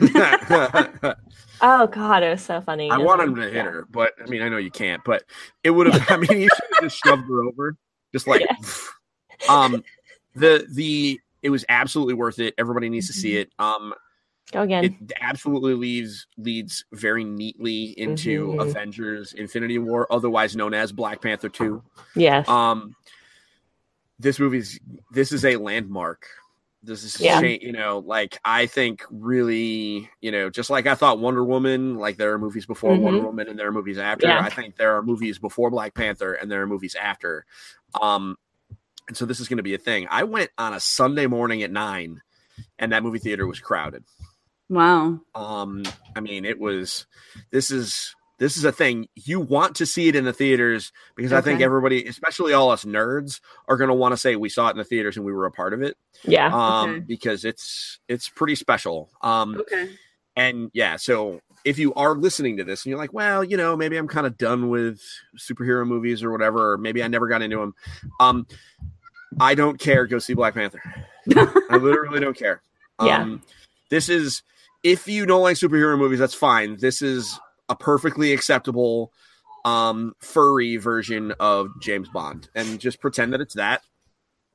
Oh 1.62 1.86
God, 1.88 2.22
it 2.22 2.30
was 2.30 2.40
so 2.42 2.62
funny. 2.62 2.90
I 2.90 2.96
want 2.96 3.18
then- 3.20 3.28
him 3.28 3.34
to 3.36 3.42
hit 3.42 3.52
yeah. 3.54 3.62
her, 3.64 3.86
but 3.90 4.12
I 4.24 4.26
mean 4.30 4.40
I 4.40 4.48
know 4.48 4.56
you 4.56 4.70
can't. 4.70 5.02
But 5.04 5.24
it 5.62 5.68
would 5.70 5.88
have. 5.92 6.10
I 6.10 6.16
mean, 6.16 6.40
you 6.40 6.48
should 6.48 6.64
have 6.74 6.82
just 6.84 7.04
shoved 7.04 7.28
her 7.28 7.42
over, 7.44 7.76
just 8.12 8.26
like. 8.26 8.40
Yeah. 8.40 8.56
Um, 9.48 9.82
the 10.34 10.66
the 10.70 11.18
it 11.42 11.48
was 11.48 11.64
absolutely 11.70 12.12
worth 12.12 12.38
it. 12.40 12.52
Everybody 12.58 12.90
needs 12.90 13.06
to 13.06 13.14
see 13.14 13.38
it. 13.38 13.50
Um, 13.58 13.94
Go 14.52 14.60
again. 14.62 14.84
it 14.84 15.12
absolutely 15.18 15.72
leads 15.72 16.26
leads 16.36 16.84
very 16.92 17.24
neatly 17.24 17.94
into 17.98 18.48
Mhm. 18.48 18.68
Avengers: 18.68 19.32
Infinity 19.32 19.78
War, 19.78 20.06
otherwise 20.12 20.54
known 20.56 20.74
as 20.74 20.92
Black 20.92 21.22
Panther 21.22 21.48
Two. 21.48 21.82
yes. 22.14 22.46
Um, 22.48 22.94
this 24.18 24.38
movie's 24.38 24.78
this 25.10 25.32
is 25.32 25.42
a 25.46 25.56
landmark. 25.56 26.26
This 26.82 27.04
is 27.04 27.20
Yeah. 27.20 27.40
cha- 27.40 27.46
you 27.60 27.72
know, 27.72 27.98
like 27.98 28.38
I 28.44 28.64
think 28.66 29.04
really, 29.10 30.08
you 30.20 30.32
know, 30.32 30.48
just 30.48 30.70
like 30.70 30.86
I 30.86 30.94
thought 30.94 31.18
Wonder 31.18 31.44
Woman, 31.44 31.96
like 31.96 32.16
there 32.16 32.32
are 32.32 32.38
movies 32.38 32.64
before 32.64 32.92
Mhm. 32.92 33.00
Wonder 33.00 33.20
Woman 33.20 33.48
and 33.48 33.58
there 33.58 33.68
are 33.68 33.72
movies 33.72 33.98
after. 33.98 34.26
Yeah. 34.26 34.40
I 34.40 34.48
think 34.48 34.76
there 34.76 34.96
are 34.96 35.02
movies 35.02 35.38
before 35.38 35.70
Black 35.70 35.94
Panther 35.94 36.32
and 36.32 36.50
there 36.50 36.62
are 36.62 36.66
movies 36.66 36.94
after. 36.94 37.44
Um, 38.00 38.36
and 39.08 39.16
so 39.16 39.26
this 39.26 39.40
is 39.40 39.48
going 39.48 39.58
to 39.58 39.62
be 39.62 39.74
a 39.74 39.78
thing. 39.78 40.06
I 40.10 40.24
went 40.24 40.50
on 40.56 40.72
a 40.72 40.80
Sunday 40.80 41.26
morning 41.26 41.62
at 41.62 41.70
nine, 41.70 42.22
and 42.78 42.92
that 42.92 43.02
movie 43.02 43.18
theater 43.18 43.46
was 43.46 43.58
crowded. 43.60 44.04
Wow. 44.68 45.20
Um, 45.34 45.82
I 46.14 46.20
mean, 46.20 46.44
it 46.44 46.58
was. 46.60 47.06
This 47.50 47.70
is 47.72 48.14
this 48.40 48.56
is 48.56 48.64
a 48.64 48.72
thing 48.72 49.06
you 49.14 49.38
want 49.38 49.76
to 49.76 49.86
see 49.86 50.08
it 50.08 50.16
in 50.16 50.24
the 50.24 50.32
theaters 50.32 50.90
because 51.14 51.32
I 51.32 51.40
think 51.42 51.60
everybody, 51.60 52.06
especially 52.06 52.52
all 52.54 52.70
us 52.70 52.84
nerds, 52.84 53.40
are 53.68 53.76
going 53.76 53.88
to 53.88 53.94
want 53.94 54.12
to 54.12 54.16
say 54.16 54.34
we 54.34 54.48
saw 54.48 54.66
it 54.68 54.72
in 54.72 54.78
the 54.78 54.84
theaters 54.84 55.16
and 55.16 55.24
we 55.24 55.32
were 55.32 55.46
a 55.46 55.52
part 55.52 55.74
of 55.74 55.82
it. 55.82 55.96
yeah. 56.24 56.46
Um, 56.52 56.90
Okay. 56.90 57.00
because 57.06 57.44
it's 57.44 58.00
it's 58.08 58.28
pretty 58.28 58.56
special. 58.56 59.10
Um, 59.22 59.56
Okay. 59.60 59.90
and 60.34 60.70
yeah, 60.74 60.96
so 60.96 61.40
if 61.64 61.78
you 61.78 61.92
are 61.94 62.14
listening 62.14 62.56
to 62.56 62.64
this 62.64 62.84
and 62.84 62.90
you're 62.90 62.98
like, 62.98 63.12
well, 63.12 63.44
you 63.44 63.56
know, 63.58 63.76
maybe 63.76 63.96
I'm 63.98 64.08
kind 64.08 64.26
of 64.26 64.38
done 64.38 64.70
with 64.70 65.00
superhero 65.38 65.86
movies 65.86 66.22
or 66.24 66.32
whatever, 66.32 66.72
or 66.72 66.78
maybe 66.78 67.02
I 67.02 67.08
never 67.08 67.28
got 67.28 67.42
into 67.42 67.58
them. 67.58 67.74
Um, 68.18 68.46
I 69.38 69.54
don't 69.54 69.78
care. 69.78 70.06
Go 70.06 70.18
see 70.18 70.32
Black 70.34 70.54
Panther. 70.54 70.82
I 71.36 71.76
literally 71.76 72.20
don't 72.20 72.36
care. 72.36 72.62
Yeah. 73.02 73.18
Um, 73.22 73.42
this 73.90 74.08
is 74.08 74.42
if 74.82 75.06
you 75.06 75.26
don't 75.26 75.42
like 75.42 75.56
superhero 75.56 75.98
movies, 75.98 76.18
that's 76.18 76.32
fine. 76.34 76.78
This 76.78 77.02
is 77.02 77.38
a 77.70 77.74
perfectly 77.76 78.34
acceptable 78.34 79.12
um 79.64 80.14
furry 80.20 80.76
version 80.76 81.32
of 81.40 81.68
James 81.80 82.08
Bond 82.10 82.48
and 82.54 82.78
just 82.80 83.00
pretend 83.00 83.32
that 83.32 83.40
it's 83.40 83.54
that. 83.54 83.82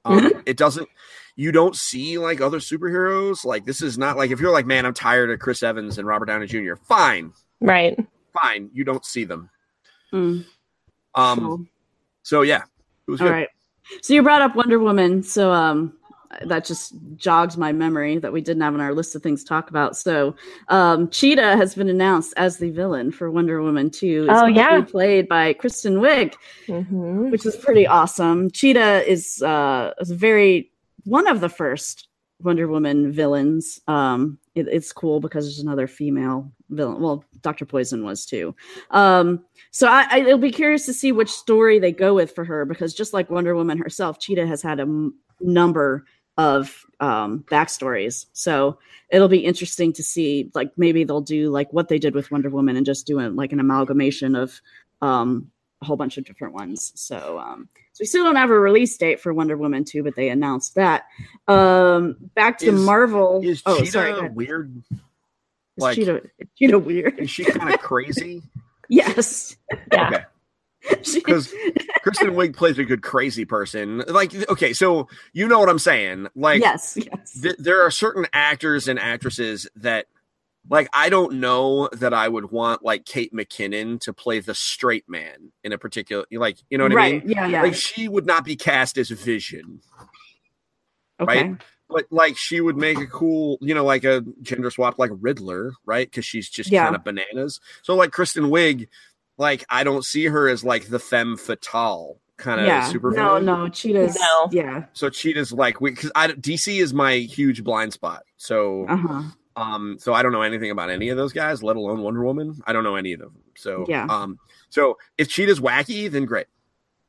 Um, 0.04 0.44
it 0.46 0.58
doesn't 0.58 0.88
you 1.36 1.52
don't 1.52 1.76
see 1.76 2.18
like 2.20 2.40
other 2.42 2.60
superheroes. 2.60 3.44
Like 3.44 3.66
this 3.66 3.82
is 3.82 3.98
not 3.98 4.18
like 4.18 4.30
if 4.32 4.40
you're 4.40 4.52
like, 4.52 4.66
man, 4.68 4.86
I'm 4.86 4.94
tired 4.94 5.32
of 5.32 5.40
Chris 5.40 5.64
Evans 5.64 5.98
and 5.98 6.08
Robert 6.08 6.26
Downey 6.26 6.46
Jr. 6.48 6.76
Fine, 6.76 7.34
right. 7.62 7.98
fine. 8.40 8.70
You 8.74 8.84
don't 8.84 9.04
see 9.06 9.24
them. 9.26 9.50
Mm, 10.14 10.46
Um 11.16 11.40
cool. 11.40 11.66
so 12.24 12.42
yeah, 12.44 12.64
it 13.08 13.12
was 13.12 13.20
All 13.22 13.28
good. 13.28 13.34
right. 13.34 13.50
So 14.02 14.14
you 14.14 14.24
brought 14.24 14.42
up 14.42 14.56
Wonder 14.56 14.80
Woman, 14.80 15.24
so 15.24 15.52
um 15.52 15.94
that 16.46 16.66
just 16.66 16.94
jogs 17.16 17.58
my 17.58 17.72
memory 17.72 18.18
that 18.18 18.32
we 18.34 18.42
didn't 18.42 18.62
have 18.62 18.74
on 18.74 18.82
our 18.82 18.94
list 18.94 19.16
of 19.16 19.24
things 19.24 19.44
to 19.44 19.50
talk 19.50 19.70
about. 19.70 19.96
So 19.98 20.36
um 20.70 21.10
Cheetah 21.10 21.56
has 21.58 21.76
been 21.76 21.90
announced 21.90 22.34
as 22.38 22.58
the 22.58 22.70
villain 22.72 23.12
for 23.12 23.32
Wonder 23.32 23.62
Woman 23.62 23.90
2. 23.90 24.28
It's 24.30 24.40
Oh, 24.42 24.46
yeah. 24.48 24.82
played 24.82 25.28
by 25.28 25.54
Kristen 25.54 25.96
Wiig, 25.98 26.34
hmm 26.68 27.30
which 27.32 27.46
is 27.46 27.56
pretty 27.56 27.88
awesome. 27.88 28.52
Cheetah 28.52 29.10
is 29.10 29.42
uh 29.42 29.94
is 30.00 30.12
very 30.12 30.72
one 31.04 31.28
of 31.28 31.42
the 31.42 31.50
first 31.50 32.08
Wonder 32.42 32.68
Woman 32.68 33.12
villains. 33.12 33.80
Um 33.88 34.38
it- 34.56 34.68
it's 34.70 34.94
cool 34.94 35.20
because 35.20 35.46
there's 35.46 35.60
another 35.60 35.86
female 35.88 36.52
villain. 36.70 37.02
Well, 37.02 37.26
Dr. 37.42 37.66
Poison 37.66 38.04
was 38.06 38.26
too. 38.26 38.56
Um 38.92 39.44
so 39.72 39.88
I, 39.88 40.08
I 40.10 40.20
it'll 40.22 40.38
be 40.38 40.52
curious 40.52 40.86
to 40.86 40.94
see 40.94 41.12
which 41.12 41.30
story 41.30 41.80
they 41.80 41.92
go 41.92 42.14
with 42.14 42.34
for 42.34 42.46
her 42.46 42.66
because 42.66 42.94
just 42.94 43.14
like 43.14 43.30
Wonder 43.30 43.56
Woman 43.56 43.78
herself, 43.78 44.20
Cheetah 44.20 44.48
has 44.48 44.62
had 44.62 44.80
a 44.80 44.84
m- 44.84 45.16
number 45.40 46.06
of 46.38 46.86
um 47.00 47.44
backstories. 47.50 48.26
So 48.34 48.78
it'll 49.10 49.28
be 49.30 49.46
interesting 49.46 49.94
to 49.94 50.04
see 50.04 50.52
like 50.54 50.72
maybe 50.78 51.04
they'll 51.04 51.22
do 51.22 51.50
like 51.50 51.72
what 51.72 51.88
they 51.88 52.00
did 52.00 52.14
with 52.14 52.32
Wonder 52.32 52.50
Woman 52.50 52.76
and 52.76 52.86
just 52.86 53.08
do 53.08 53.20
it 53.20 53.36
like 53.36 53.52
an 53.54 53.60
amalgamation 53.60 54.36
of 54.36 54.60
um 55.02 55.50
a 55.82 55.86
whole 55.86 55.96
bunch 55.98 56.18
of 56.18 56.26
different 56.26 56.54
ones. 56.54 56.92
So 56.96 57.40
um 57.40 57.70
so 57.94 58.02
we 58.02 58.06
still 58.08 58.26
don't 58.26 58.36
have 58.36 58.50
a 58.50 58.60
release 58.60 58.98
date 58.98 59.22
for 59.22 59.34
Wonder 59.34 59.56
Woman 59.56 59.86
2, 59.86 60.04
but 60.04 60.16
they 60.16 60.28
announced 60.30 60.76
that. 60.76 61.06
Um 61.48 62.18
back 62.34 62.58
to 62.60 62.68
Is- 62.68 62.82
Marvel. 62.82 63.42
Is 63.44 63.62
oh, 63.66 63.78
Cheetah 63.80 63.92
sorry. 63.92 64.30
weird? 64.30 64.84
Is 64.92 64.98
like- 65.78 65.96
Cheetah, 65.96 66.22
is 66.40 66.48
Cheetah 66.58 66.80
weird? 66.80 67.20
Is 67.20 67.30
she 67.30 67.46
kind 67.46 67.74
of 67.74 67.80
crazy? 67.80 68.42
yes. 68.90 69.56
Yeah. 69.92 70.08
Okay. 70.08 70.24
Because 71.14 71.54
Kristen 72.04 72.32
Wiig 72.32 72.56
plays 72.56 72.78
a 72.78 72.84
good 72.86 73.02
crazy 73.02 73.46
person. 73.46 74.04
Like, 74.08 74.34
okay, 74.50 74.74
so 74.74 75.08
you 75.34 75.48
know 75.48 75.60
what 75.60 75.70
I'm 75.70 75.80
saying? 75.80 76.28
Like, 76.36 76.62
yes, 76.62 76.98
yes. 76.98 77.40
th- 77.42 77.56
there 77.58 77.82
are 77.86 77.92
certain 77.92 78.28
actors 78.34 78.88
and 78.88 79.00
actresses 79.00 79.68
that, 79.78 80.06
like, 80.70 80.88
I 80.94 81.10
don't 81.10 81.40
know 81.40 81.90
that 81.94 82.14
I 82.14 82.28
would 82.28 82.52
want 82.52 82.84
like 82.84 83.06
Kate 83.06 83.34
McKinnon 83.34 84.00
to 84.02 84.14
play 84.14 84.40
the 84.40 84.54
straight 84.56 85.08
man 85.10 85.52
in 85.64 85.72
a 85.74 85.78
particular, 85.78 86.26
like, 86.32 86.58
you 86.70 86.78
know 86.78 86.84
what 86.86 86.98
I 86.98 87.12
mean? 87.14 87.24
Yeah, 87.26 87.48
yeah. 87.48 87.62
Like, 87.64 87.76
she 87.76 88.08
would 88.08 88.26
not 88.26 88.46
be 88.46 88.56
cast 88.56 88.98
as 88.98 89.10
Vision, 89.10 89.80
okay. 91.20 91.44
right? 91.50 91.62
but 91.90 92.06
like 92.10 92.36
she 92.36 92.62
would 92.62 92.78
make 92.78 92.98
a 92.98 93.06
cool, 93.06 93.58
you 93.62 93.74
know, 93.76 93.86
like 93.86 94.04
a 94.04 94.24
gender 94.42 94.72
swap, 94.72 94.98
like 94.98 95.12
Riddler, 95.14 95.74
right? 95.86 96.10
Because 96.10 96.26
she's 96.26 96.50
just 96.50 96.72
Yeah. 96.72 96.84
kind 96.86 96.96
of 96.96 97.04
bananas. 97.04 97.60
So 97.84 97.96
like 97.96 98.12
Kristen 98.12 98.46
Wiig, 98.46 98.88
like 99.38 99.66
I 99.70 99.84
don't 99.84 100.06
see 100.06 100.26
her 100.26 100.48
as 100.48 100.64
like 100.64 100.88
the 100.88 101.00
femme 101.00 101.38
fatale 101.38 102.20
kind 102.38 102.60
of 102.60 102.68
yeah. 102.68 102.88
super. 102.90 103.12
No, 103.12 103.38
no, 103.40 103.70
Cheetah's. 103.70 104.16
No. 104.16 104.50
Yeah. 104.52 104.86
So 104.94 105.10
Cheetah's 105.10 105.52
like 105.52 105.80
we 105.82 105.92
because 105.92 106.12
I 106.16 106.28
DC 106.28 106.82
is 106.82 106.94
my 106.94 107.16
huge 107.16 107.64
blind 107.64 107.94
spot. 107.94 108.24
So 108.38 108.86
Uh 108.88 108.98
huh. 108.98 109.22
um, 109.56 109.98
so 110.00 110.14
I 110.14 110.22
don't 110.24 110.32
know 110.32 110.42
anything 110.42 110.72
about 110.72 110.90
any 110.90 111.10
of 111.10 111.18
those 111.18 111.34
guys, 111.34 111.64
let 111.64 111.76
alone 111.76 112.02
Wonder 112.02 112.24
Woman. 112.24 112.62
I 112.66 112.74
don't 112.74 112.84
know 112.84 112.96
any 112.96 113.14
of 113.14 113.20
them. 113.20 113.36
So 113.56 113.86
Yeah. 113.88 114.06
um, 114.10 114.38
so 114.70 114.98
if 115.18 115.30
Cheetah's 115.30 115.60
wacky, 115.60 116.10
then 116.12 116.26
great. 116.26 116.48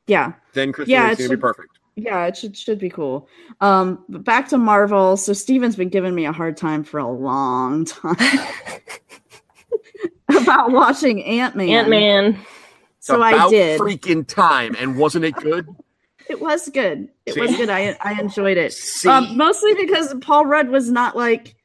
Yeah. 0.07 0.33
Then 0.53 0.71
Kristen 0.71 0.93
Yeah, 0.93 1.09
Wiig's 1.09 1.19
it 1.19 1.23
gonna 1.27 1.37
be 1.37 1.41
perfect. 1.41 1.79
Yeah, 1.99 2.27
it 2.27 2.37
should 2.37 2.55
should 2.55 2.77
be 2.79 2.89
cool. 2.89 3.27
Um, 3.59 4.05
but 4.07 4.23
back 4.23 4.47
to 4.49 4.57
Marvel. 4.57 5.17
So 5.17 5.33
Steven's 5.33 5.75
been 5.75 5.89
giving 5.89 6.13
me 6.13 6.25
a 6.25 6.31
hard 6.31 6.55
time 6.55 6.83
for 6.83 6.99
a 6.99 7.07
long 7.09 7.85
time 7.85 8.15
about 10.41 10.71
watching 10.71 11.23
Ant 11.23 11.55
Man. 11.55 11.69
Ant 11.69 11.89
Man. 11.89 12.25
It's 12.97 13.07
So 13.07 13.21
I 13.21 13.49
did. 13.49 13.79
freaking 13.79 14.27
time, 14.27 14.75
and 14.79 14.97
wasn't 14.97 15.25
it 15.25 15.35
good? 15.35 15.67
It 16.29 16.41
was 16.41 16.67
good. 16.67 17.07
It 17.25 17.35
See? 17.35 17.39
was 17.39 17.55
good. 17.55 17.69
I 17.69 17.95
I 18.01 18.19
enjoyed 18.19 18.57
it. 18.57 18.73
See, 18.73 19.07
Um, 19.07 19.37
mostly 19.37 19.73
because 19.75 20.13
Paul 20.19 20.45
Rudd 20.45 20.67
was 20.67 20.91
not 20.91 21.15
like 21.15 21.55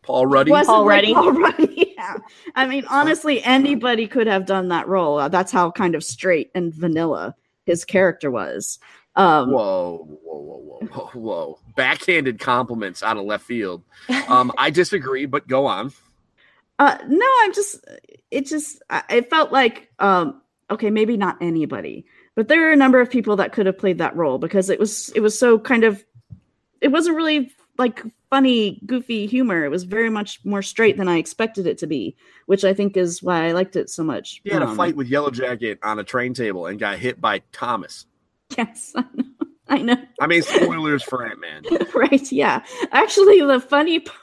Paul 0.00 0.24
Ruddy. 0.24 0.50
wasn't 0.50 0.74
Paul 0.74 0.86
like 0.86 1.02
Ruddy. 1.02 1.12
Paul 1.14 1.32
Ruddy. 1.32 1.92
Yeah. 1.98 2.16
I 2.54 2.66
mean, 2.66 2.84
honestly, 2.88 3.42
anybody 3.42 4.06
could 4.06 4.26
have 4.26 4.46
done 4.46 4.68
that 4.68 4.88
role. 4.88 5.18
Uh, 5.18 5.28
That's 5.28 5.52
how 5.52 5.70
kind 5.70 5.94
of 5.94 6.02
straight 6.04 6.50
and 6.54 6.72
vanilla 6.74 7.34
his 7.66 7.84
character 7.84 8.30
was. 8.30 8.78
Um, 9.16 9.50
Whoa, 9.50 10.06
whoa, 10.22 10.38
whoa, 10.40 10.58
whoa, 10.58 10.88
whoa, 10.88 11.20
whoa! 11.20 11.58
Backhanded 11.74 12.38
compliments 12.38 13.02
out 13.02 13.18
of 13.18 13.24
left 13.24 13.44
field. 13.44 13.82
Um, 14.28 14.50
I 14.56 14.70
disagree, 14.70 15.26
but 15.26 15.46
go 15.46 15.66
on. 15.66 15.92
Uh, 16.78 16.98
no, 17.08 17.26
I'm 17.42 17.54
just. 17.54 17.84
It 18.30 18.46
just. 18.46 18.82
I- 18.90 19.04
It 19.10 19.30
felt 19.30 19.52
like. 19.52 19.88
Um. 19.98 20.40
Okay, 20.70 20.90
maybe 20.90 21.16
not 21.16 21.36
anybody, 21.40 22.04
but 22.34 22.48
there 22.48 22.68
are 22.68 22.72
a 22.72 22.76
number 22.76 23.00
of 23.00 23.08
people 23.08 23.36
that 23.36 23.52
could 23.52 23.66
have 23.66 23.78
played 23.78 23.98
that 23.98 24.16
role 24.16 24.38
because 24.38 24.68
it 24.68 24.78
was. 24.80 25.10
It 25.14 25.20
was 25.20 25.38
so 25.38 25.58
kind 25.58 25.84
of. 25.84 26.04
It 26.80 26.88
wasn't 26.88 27.16
really 27.16 27.52
like 27.78 28.02
funny, 28.30 28.80
goofy 28.86 29.26
humor. 29.26 29.64
It 29.64 29.70
was 29.70 29.84
very 29.84 30.10
much 30.10 30.40
more 30.44 30.62
straight 30.62 30.96
than 30.96 31.08
I 31.08 31.18
expected 31.18 31.66
it 31.66 31.78
to 31.78 31.86
be, 31.86 32.16
which 32.46 32.64
I 32.64 32.74
think 32.74 32.96
is 32.96 33.22
why 33.22 33.46
I 33.46 33.52
liked 33.52 33.76
it 33.76 33.88
so 33.90 34.02
much. 34.02 34.40
He 34.44 34.50
had 34.50 34.62
a 34.62 34.66
Um, 34.68 34.76
fight 34.76 34.96
with 34.96 35.10
Yellowjacket 35.10 35.78
on 35.82 35.98
a 35.98 36.04
train 36.04 36.34
table 36.34 36.66
and 36.66 36.78
got 36.78 36.98
hit 36.98 37.20
by 37.20 37.42
Thomas. 37.52 38.06
Yes, 38.56 38.92
I 38.96 39.02
know. 39.14 39.24
I 39.68 39.82
know. 39.82 39.96
I 40.20 40.26
mean, 40.26 40.42
spoilers 40.42 41.02
for 41.02 41.24
Ant 41.26 41.40
Man. 41.40 41.64
right 41.94 42.30
yeah 42.32 42.62
actually 42.92 43.40
the 43.42 43.60
funny 43.60 43.98
part 44.08 44.18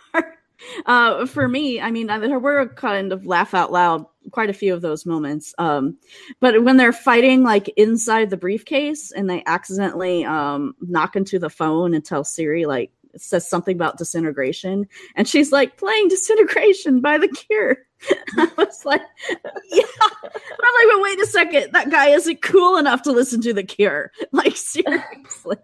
uh 0.85 1.25
for 1.25 1.47
me 1.47 1.81
i 1.81 1.91
mean 1.91 2.07
there 2.07 2.39
were 2.39 2.67
kind 2.69 3.11
of 3.11 3.25
laugh 3.25 3.53
out 3.53 3.71
loud 3.71 4.05
quite 4.31 4.49
a 4.49 4.53
few 4.53 4.73
of 4.73 4.81
those 4.81 5.05
moments 5.05 5.53
um 5.57 5.97
but 6.39 6.63
when 6.63 6.77
they're 6.77 6.93
fighting 6.93 7.43
like 7.43 7.67
inside 7.75 8.29
the 8.29 8.37
briefcase 8.37 9.11
and 9.11 9.29
they 9.29 9.43
accidentally 9.45 10.23
um 10.25 10.75
knock 10.81 11.15
into 11.15 11.37
the 11.37 11.49
phone 11.49 11.93
and 11.93 12.05
tell 12.05 12.23
siri 12.23 12.65
like 12.65 12.91
says 13.17 13.47
something 13.47 13.75
about 13.75 13.97
disintegration 13.97 14.87
and 15.15 15.27
she's 15.27 15.51
like 15.51 15.77
playing 15.77 16.07
disintegration 16.07 17.01
by 17.01 17.17
the 17.17 17.27
cure. 17.27 17.77
I 18.37 18.49
was 18.57 18.85
like 18.85 19.01
yeah. 19.71 19.83
I'm 20.03 20.29
like 20.29 20.87
but 20.91 21.01
wait 21.01 21.19
a 21.19 21.27
second. 21.27 21.71
That 21.73 21.89
guy 21.89 22.09
isn't 22.09 22.41
cool 22.41 22.77
enough 22.77 23.03
to 23.03 23.11
listen 23.11 23.41
to 23.41 23.53
the 23.53 23.63
cure. 23.63 24.11
Like 24.31 24.57
seriously. 24.57 25.57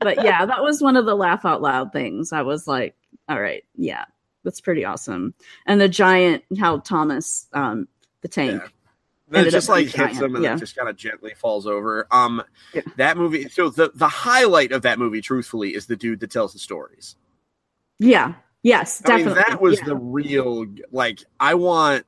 But 0.00 0.24
yeah, 0.24 0.46
that 0.46 0.62
was 0.62 0.80
one 0.80 0.96
of 0.96 1.04
the 1.04 1.14
laugh 1.14 1.44
out 1.44 1.60
loud 1.60 1.92
things. 1.92 2.32
I 2.32 2.42
was 2.42 2.66
like, 2.66 2.96
all 3.28 3.38
right, 3.38 3.62
yeah, 3.76 4.06
that's 4.46 4.60
pretty 4.62 4.84
awesome. 4.84 5.34
And 5.66 5.80
the 5.80 5.88
giant, 5.88 6.44
how 6.58 6.78
Thomas, 6.78 7.48
um, 7.52 7.88
the 8.22 8.28
tank, 8.28 8.62
Yeah. 8.62 8.68
That 9.28 9.50
just 9.50 9.68
like 9.68 9.88
hits 9.88 10.18
him 10.18 10.36
and 10.36 10.44
yeah. 10.44 10.50
then 10.50 10.58
just 10.60 10.76
kind 10.76 10.88
of 10.88 10.94
gently 10.96 11.34
falls 11.34 11.66
over. 11.66 12.06
Um, 12.12 12.44
Yeah. 12.72 12.82
that 12.96 13.16
movie. 13.16 13.48
So 13.48 13.68
the 13.70 13.90
the 13.92 14.06
highlight 14.06 14.70
of 14.70 14.82
that 14.82 15.00
movie, 15.00 15.20
truthfully, 15.20 15.74
is 15.74 15.86
the 15.86 15.96
dude 15.96 16.20
that 16.20 16.30
tells 16.30 16.52
the 16.52 16.60
stories. 16.60 17.16
Yeah. 17.98 18.34
Yes, 18.62 19.02
I 19.04 19.16
mean, 19.16 19.26
definitely. 19.26 19.44
that 19.48 19.60
was 19.60 19.78
Yeah. 19.80 19.84
the 19.86 19.96
real 19.96 20.66
like. 20.92 21.20
I 21.40 21.54
want 21.54 22.06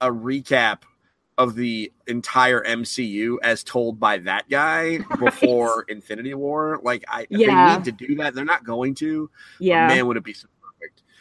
a 0.00 0.10
recap 0.10 0.78
of 1.38 1.54
the 1.54 1.92
entire 2.06 2.62
MCU 2.64 3.38
as 3.42 3.62
told 3.62 4.00
by 4.00 4.18
that 4.18 4.48
guy 4.48 4.98
before 5.20 5.84
Infinity 5.88 6.34
War. 6.34 6.80
Like, 6.82 7.04
I 7.08 7.26
Yeah. 7.30 7.68
they 7.70 7.76
need 7.76 7.84
to 7.98 8.06
do 8.06 8.14
that. 8.16 8.34
They're 8.34 8.44
not 8.44 8.64
going 8.64 8.94
to. 8.96 9.30
yeah. 9.60 9.86
man, 9.88 10.06
would 10.06 10.16
it 10.16 10.24
be 10.24 10.32
so? 10.32 10.48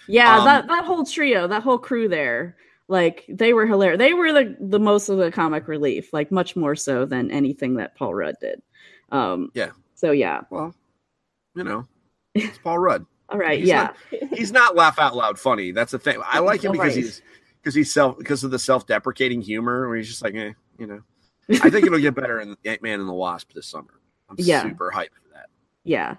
Yeah, 0.07 0.37
Um, 0.39 0.45
that 0.45 0.67
that 0.67 0.85
whole 0.85 1.05
trio, 1.05 1.47
that 1.47 1.63
whole 1.63 1.77
crew 1.77 2.07
there, 2.07 2.55
like 2.87 3.25
they 3.29 3.53
were 3.53 3.65
hilarious. 3.65 3.97
They 3.99 4.13
were 4.13 4.31
the 4.31 4.55
the 4.59 4.79
most 4.79 5.09
of 5.09 5.17
the 5.17 5.31
comic 5.31 5.67
relief, 5.67 6.13
like 6.13 6.31
much 6.31 6.55
more 6.55 6.75
so 6.75 7.05
than 7.05 7.31
anything 7.31 7.75
that 7.75 7.95
Paul 7.95 8.13
Rudd 8.13 8.35
did. 8.41 8.61
Um, 9.11 9.51
Yeah. 9.53 9.71
So 9.95 10.11
yeah. 10.11 10.41
Well, 10.49 10.75
you 11.55 11.63
know, 11.63 11.87
it's 12.33 12.57
Paul 12.59 12.79
Rudd. 12.79 13.05
All 13.29 13.39
right. 13.39 13.59
He's 13.59 13.67
yeah. 13.69 13.91
not- 14.11 14.29
he's 14.37 14.51
not 14.51 14.75
laugh 14.75 14.99
out 14.99 15.15
loud 15.15 15.39
funny. 15.39 15.71
That's 15.71 15.91
the 15.91 15.99
thing. 15.99 16.19
I 16.23 16.39
like 16.39 16.63
him 16.63 16.71
because 16.73 16.95
Right. 16.95 17.03
he's 17.03 17.21
because 17.61 17.73
he's 17.73 17.91
self 17.91 18.17
because 18.17 18.43
of 18.43 18.51
the 18.51 18.59
self 18.59 18.85
deprecating 18.85 19.41
humor 19.41 19.87
where 19.87 19.97
he's 19.97 20.07
just 20.09 20.21
like, 20.21 20.35
eh, 20.35 20.51
you 20.77 20.85
know. 20.87 21.01
I 21.49 21.69
think 21.69 21.85
it'll 21.85 21.99
get 21.99 22.15
better 22.15 22.39
in 22.39 22.55
Ant 22.65 22.81
Man 22.83 22.99
and 22.99 23.07
the 23.09 23.13
Wasp 23.13 23.51
this 23.53 23.67
summer. 23.67 23.99
I'm 24.29 24.35
Yeah. 24.39 24.63
super 24.63 24.91
hyped 24.93 25.13
for 25.23 25.29
that. 25.33 25.47
Yeah. 25.83 26.15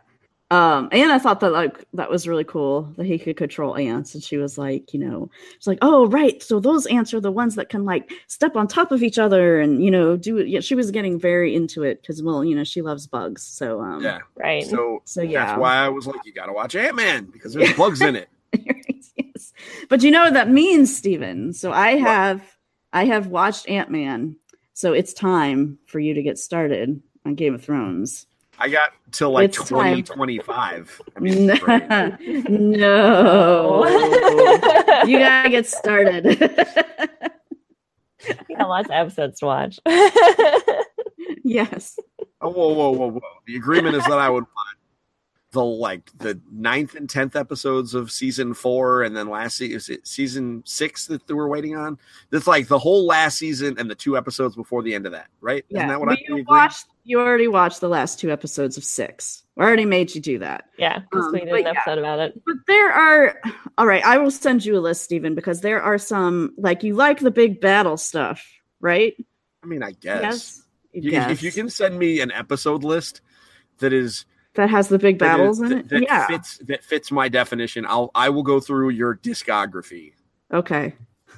Um, 0.49 0.89
and 0.93 1.11
I 1.11 1.19
thought 1.19 1.41
that 1.41 1.51
like 1.51 1.85
that 1.95 2.09
was 2.09 2.29
really 2.29 2.45
cool 2.45 2.83
that 2.97 3.07
he 3.07 3.19
could 3.19 3.37
control 3.37 3.77
ants. 3.77 4.15
And 4.15 4.23
she 4.23 4.37
was 4.37 4.57
like, 4.57 4.95
you 4.95 5.01
know, 5.01 5.29
she's 5.59 5.67
like, 5.67 5.81
oh 5.83 6.07
right, 6.07 6.41
so 6.41 6.61
those 6.61 6.87
ants 6.87 7.13
are 7.13 7.21
the 7.21 7.33
ones 7.33 7.57
that 7.57 7.69
can 7.69 7.85
like 7.85 8.13
step 8.29 8.55
on 8.55 8.69
top 8.69 8.93
of 8.93 9.03
each 9.03 9.19
other 9.19 9.61
and 9.61 9.83
you 9.85 9.91
know 9.91 10.17
do 10.17 10.39
it. 10.39 10.47
Yeah, 10.47 10.61
she 10.61 10.77
was 10.77 10.93
getting 10.93 11.19
very 11.19 11.53
into 11.55 11.83
it 11.83 12.01
because 12.01 12.23
well, 12.23 12.45
you 12.45 12.55
know, 12.55 12.63
she 12.63 12.81
loves 12.81 13.09
bugs. 13.09 13.43
So 13.43 13.81
um, 13.81 14.05
Yeah. 14.05 14.21
right. 14.37 14.65
So 14.65 15.03
So 15.05 15.21
yeah, 15.21 15.47
that's 15.47 15.59
why 15.61 15.75
I 15.79 15.89
was 15.89 16.07
like, 16.07 16.25
you 16.25 16.33
got 16.33 16.47
to 16.47 16.53
watch 16.53 16.77
Ant 16.77 16.95
Man 16.95 17.25
because 17.25 17.53
there's 17.53 17.73
bugs 17.77 18.01
in 18.01 18.15
it. 18.15 18.29
yes. 18.53 19.53
But 19.89 20.05
you 20.05 20.13
know 20.13 20.23
what 20.25 20.35
that 20.35 20.49
means, 20.51 20.97
Steven. 20.97 21.55
So 21.55 21.73
I 21.73 21.97
have 21.97 22.57
I 22.93 23.07
have 23.07 23.27
watched 23.27 23.69
Ant 23.69 23.91
Man. 23.91 24.37
So 24.75 24.93
it's 24.93 25.13
time 25.13 25.79
for 25.87 25.99
you 25.99 26.15
to 26.15 26.23
get 26.23 26.39
started 26.39 27.03
on 27.25 27.35
Game 27.35 27.55
of 27.55 27.65
Thrones. 27.65 28.27
I 28.59 28.69
got 28.69 28.93
till 29.13 29.31
like 29.33 29.51
It's 29.51 29.59
time. 29.59 30.03
2025. 30.05 31.03
I 31.17 31.21
mean, 31.21 31.47
No, 32.49 33.83
no. 33.83 33.85
you 35.07 35.19
gotta 35.19 35.51
get 35.51 35.67
started. 35.67 36.27
We 38.49 38.57
got 38.57 38.69
lots 38.69 38.89
of 38.89 38.93
episodes 38.93 39.39
to 39.39 39.47
watch. 39.47 39.79
yes. 41.45 41.97
oh, 42.41 42.49
whoa, 42.51 42.73
whoa, 42.73 42.91
whoa, 42.91 43.11
whoa! 43.13 43.21
The 43.47 43.55
agreement 43.55 43.95
is 43.95 44.03
that 44.03 44.19
I 44.19 44.29
would 44.29 44.43
watch 44.43 44.76
the 45.57 45.65
like 45.65 46.11
the 46.19 46.39
ninth 46.53 46.95
and 46.95 47.09
tenth 47.09 47.35
episodes 47.35 47.95
of 47.95 48.11
season 48.13 48.53
four, 48.55 49.03
and 49.03 49.17
then 49.17 49.29
last 49.31 49.57
se- 49.57 49.67
is 49.73 49.89
it 49.89 50.07
season 50.07 50.63
six 50.67 51.07
that 51.07 51.27
we're 51.29 51.49
waiting 51.49 51.75
on. 51.75 51.99
That's 52.31 52.47
like 52.47 52.69
the 52.69 52.79
whole 52.79 53.07
last 53.07 53.39
season 53.39 53.77
and 53.79 53.91
the 53.91 53.95
two 53.95 54.17
episodes 54.17 54.55
before 54.55 54.83
the 54.83 54.95
end 54.95 55.07
of 55.07 55.13
that, 55.13 55.29
right? 55.41 55.65
Isn't 55.71 55.81
Yeah. 55.81 55.89
that 55.89 55.99
what 56.01 56.11
But 56.11 56.19
I 56.19 56.23
you 56.29 56.35
agree? 56.35 56.45
watched 56.47 56.87
you 57.05 57.21
already 57.21 57.47
watched 57.49 57.81
the 57.81 57.89
last 57.89 58.19
two 58.21 58.31
episodes 58.33 58.77
of 58.77 58.85
six. 58.85 59.45
I 59.57 59.63
already 59.63 59.85
made 59.87 60.15
you 60.15 60.21
do 60.21 60.39
that. 60.41 60.65
yeah, 60.77 60.99
because 60.99 61.27
Um, 61.27 61.33
we 61.33 61.39
did 61.41 61.49
but 61.51 61.61
an 61.61 61.65
yeah. 61.67 61.71
episode 61.71 61.99
about 61.99 62.19
it. 62.19 62.43
But 62.45 62.57
there 62.67 62.93
are 62.93 63.41
all 63.79 63.87
right, 63.87 64.05
I 64.05 64.19
will 64.19 64.31
send 64.31 64.65
you 64.65 64.77
a 64.77 64.81
list, 64.81 65.03
Stephen, 65.05 65.35
because 65.35 65.61
there 65.63 65.83
are 65.83 65.99
some 65.99 66.53
like 66.59 66.83
you 66.83 66.95
like 66.95 67.21
the 67.21 67.31
big 67.31 67.61
battle 67.61 67.97
stuff, 67.97 68.47
right? 68.81 69.15
I 69.63 69.67
mean, 69.67 69.83
I 69.83 69.93
guess. 69.93 70.23
Yes. 70.23 70.63
You- 70.93 71.13
If 71.13 71.43
you 71.43 71.53
can 71.53 71.69
send 71.71 71.99
me 71.99 72.21
an 72.21 72.31
episode 72.33 72.83
list 72.85 73.21
that 73.79 73.93
is 73.93 74.25
that 74.57 74.69
has 74.71 74.89
the 74.89 74.99
big 74.99 75.19
that 75.21 75.39
is- 75.41 75.59
battles 75.59 75.61
in 75.61 75.73
it. 75.79 75.89
that 75.89 76.03
yeah. 76.03 76.27
fits 76.27 76.59
that 76.67 76.83
fits 76.85 77.11
my 77.11 77.29
definition, 77.29 77.87
I'll 77.87 78.11
I 78.15 78.29
will 78.29 78.43
go 78.43 78.61
through 78.61 78.91
your 78.91 79.17
discography, 79.17 80.13
Okay. 80.53 80.95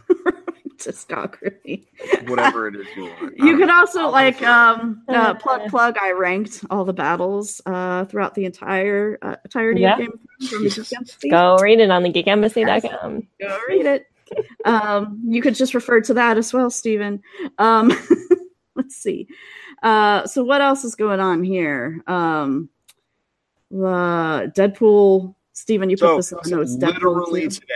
Discography. 0.79 1.87
whatever 2.29 2.69
it 2.69 2.77
is 2.77 2.87
you 2.97 3.05
want. 3.05 3.37
You 3.39 3.53
Um, 3.55 3.59
could 3.59 3.71
also 3.71 4.01
I'll 4.03 4.13
like 4.13 4.41
um 4.43 5.03
uh, 5.09 5.35
plug 5.35 5.69
plug. 5.71 5.97
I 6.01 6.13
ranked 6.13 6.65
all 6.71 6.85
the 6.85 6.93
battles 6.93 7.61
uh 7.67 8.05
throughout 8.05 8.35
the 8.35 8.45
entire 8.45 9.19
uh, 9.23 9.37
entirety 9.45 9.81
Yeah. 9.81 9.95
of 9.95 9.99
Game 9.99 10.13
of 10.13 10.49
Thrones 10.49 10.51
from 10.51 10.63
the 10.63 10.71
Geek 10.71 10.93
Embassy. 10.97 11.29
Go 11.31 11.57
read 11.61 11.81
it 11.81 11.91
on 11.91 12.03
the 12.05 12.13
geekembassy.com. 12.13 13.27
Go 13.41 13.59
read 13.69 13.87
it. 13.87 14.07
Um, 14.67 15.23
you 15.27 15.41
could 15.41 15.55
just 15.55 15.73
refer 15.73 16.03
to 16.03 16.13
that 16.13 16.37
as 16.37 16.53
well, 16.53 16.69
Stephen. 16.69 17.23
Um, 17.57 17.91
let's 18.77 18.95
see. 18.95 19.27
Uh, 19.83 20.27
so 20.27 20.45
what 20.45 20.61
else 20.61 20.85
is 20.85 20.95
going 20.97 21.19
on 21.19 21.43
here? 21.43 22.03
Um, 22.07 22.69
uh, 23.73 24.47
Deadpool. 24.49 25.35
Stephen, 25.53 25.91
you 25.91 25.97
put 25.97 26.07
so, 26.07 26.17
this 26.17 26.33
in 26.33 26.39
the 26.51 26.57
notes. 26.57 26.77
Deadpool 26.77 26.93
literally 26.95 27.43
too. 27.43 27.49
today. 27.51 27.75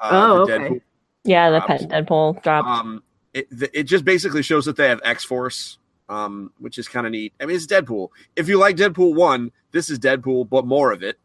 Uh, 0.00 0.10
Oh, 0.12 0.40
okay. 0.42 0.52
Deadpool 0.58 0.80
Yeah, 1.24 1.50
the 1.50 1.60
Drops. 1.60 1.84
Deadpool 1.86 2.42
dropped. 2.42 2.68
um 2.68 3.02
it, 3.34 3.48
th- 3.56 3.70
it 3.72 3.84
just 3.84 4.04
basically 4.04 4.42
shows 4.42 4.64
that 4.66 4.76
they 4.76 4.88
have 4.88 5.00
x-force 5.04 5.78
um 6.10 6.52
which 6.58 6.76
is 6.78 6.86
kind 6.88 7.06
of 7.06 7.12
neat 7.12 7.32
i 7.40 7.46
mean 7.46 7.54
it's 7.56 7.66
deadpool 7.66 8.08
if 8.36 8.46
you 8.48 8.58
like 8.58 8.76
deadpool 8.76 9.14
1 9.14 9.50
this 9.70 9.88
is 9.88 9.98
deadpool 9.98 10.46
but 10.50 10.66
more 10.66 10.92
of 10.92 11.02
it 11.02 11.18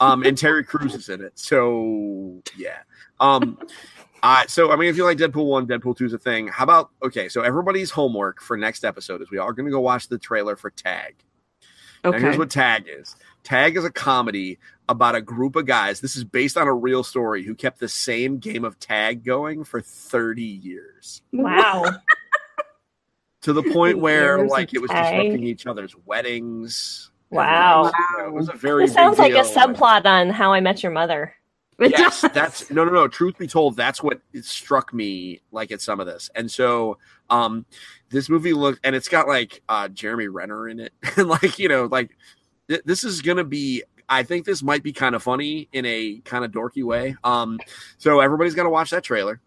um 0.00 0.22
and 0.24 0.36
terry 0.36 0.62
Crews 0.64 0.94
is 0.94 1.08
in 1.08 1.22
it 1.22 1.32
so 1.38 2.42
yeah 2.58 2.78
um 3.20 3.56
uh, 4.22 4.44
so 4.48 4.72
i 4.72 4.76
mean 4.76 4.90
if 4.90 4.96
you 4.98 5.04
like 5.04 5.16
deadpool 5.16 5.46
1 5.46 5.66
deadpool 5.68 5.96
2 5.96 6.04
is 6.06 6.12
a 6.12 6.18
thing 6.18 6.48
how 6.48 6.64
about 6.64 6.90
okay 7.02 7.28
so 7.28 7.40
everybody's 7.40 7.90
homework 7.90 8.42
for 8.42 8.56
next 8.56 8.84
episode 8.84 9.22
is 9.22 9.30
we 9.30 9.38
are 9.38 9.52
going 9.54 9.64
to 9.66 9.72
go 9.72 9.80
watch 9.80 10.08
the 10.08 10.18
trailer 10.18 10.56
for 10.56 10.70
tag 10.70 11.14
now, 12.04 12.10
okay. 12.10 12.20
here's 12.20 12.38
what 12.38 12.50
Tag 12.50 12.84
is. 12.88 13.16
Tag 13.42 13.76
is 13.76 13.84
a 13.84 13.90
comedy 13.90 14.58
about 14.88 15.14
a 15.14 15.20
group 15.20 15.56
of 15.56 15.66
guys. 15.66 16.00
This 16.00 16.16
is 16.16 16.24
based 16.24 16.56
on 16.56 16.66
a 16.66 16.72
real 16.72 17.02
story 17.02 17.42
who 17.42 17.54
kept 17.54 17.78
the 17.78 17.88
same 17.88 18.38
game 18.38 18.64
of 18.64 18.78
tag 18.78 19.24
going 19.24 19.64
for 19.64 19.80
30 19.80 20.42
years 20.42 21.22
wow. 21.32 21.84
to 23.42 23.52
the 23.52 23.62
point 23.62 23.98
where 23.98 24.38
Years 24.38 24.50
like 24.50 24.74
it 24.74 24.80
was 24.80 24.90
tag. 24.90 25.14
disrupting 25.14 25.46
each 25.46 25.66
other's 25.66 25.94
weddings. 26.04 27.10
Wow. 27.30 27.84
You 27.84 28.18
know, 28.18 28.28
it 28.28 28.32
was 28.32 28.48
a 28.48 28.52
very 28.52 28.84
This 28.84 28.94
sounds 28.94 29.18
big 29.18 29.34
like 29.34 29.44
a 29.44 29.48
subplot 29.48 30.06
on 30.06 30.30
How 30.30 30.52
I 30.52 30.60
Met 30.60 30.82
Your 30.82 30.92
Mother. 30.92 31.34
It 31.78 31.90
yes, 31.90 32.20
does. 32.22 32.30
that's 32.32 32.70
no, 32.70 32.84
no, 32.84 32.92
no. 32.92 33.08
Truth 33.08 33.38
be 33.38 33.46
told, 33.46 33.76
that's 33.76 34.02
what 34.02 34.20
it 34.32 34.44
struck 34.44 34.92
me 34.94 35.40
like 35.50 35.72
at 35.72 35.80
some 35.80 36.00
of 36.00 36.06
this, 36.06 36.30
and 36.34 36.50
so 36.50 36.98
um, 37.30 37.66
this 38.10 38.28
movie 38.28 38.52
looked, 38.52 38.80
and 38.84 38.94
it's 38.94 39.08
got 39.08 39.26
like 39.26 39.62
uh 39.68 39.88
Jeremy 39.88 40.28
Renner 40.28 40.68
in 40.68 40.78
it, 40.80 40.92
and 41.16 41.28
like 41.28 41.58
you 41.58 41.68
know, 41.68 41.86
like 41.86 42.16
th- 42.68 42.82
this 42.84 43.04
is 43.04 43.22
gonna 43.22 43.44
be. 43.44 43.82
I 44.08 44.22
think 44.22 44.44
this 44.44 44.62
might 44.62 44.82
be 44.82 44.92
kind 44.92 45.14
of 45.14 45.22
funny 45.22 45.68
in 45.72 45.86
a 45.86 46.20
kind 46.26 46.44
of 46.44 46.52
dorky 46.52 46.84
way. 46.84 47.16
Um, 47.24 47.58
so 47.96 48.20
everybody's 48.20 48.54
gonna 48.54 48.70
watch 48.70 48.90
that 48.90 49.02
trailer, 49.02 49.40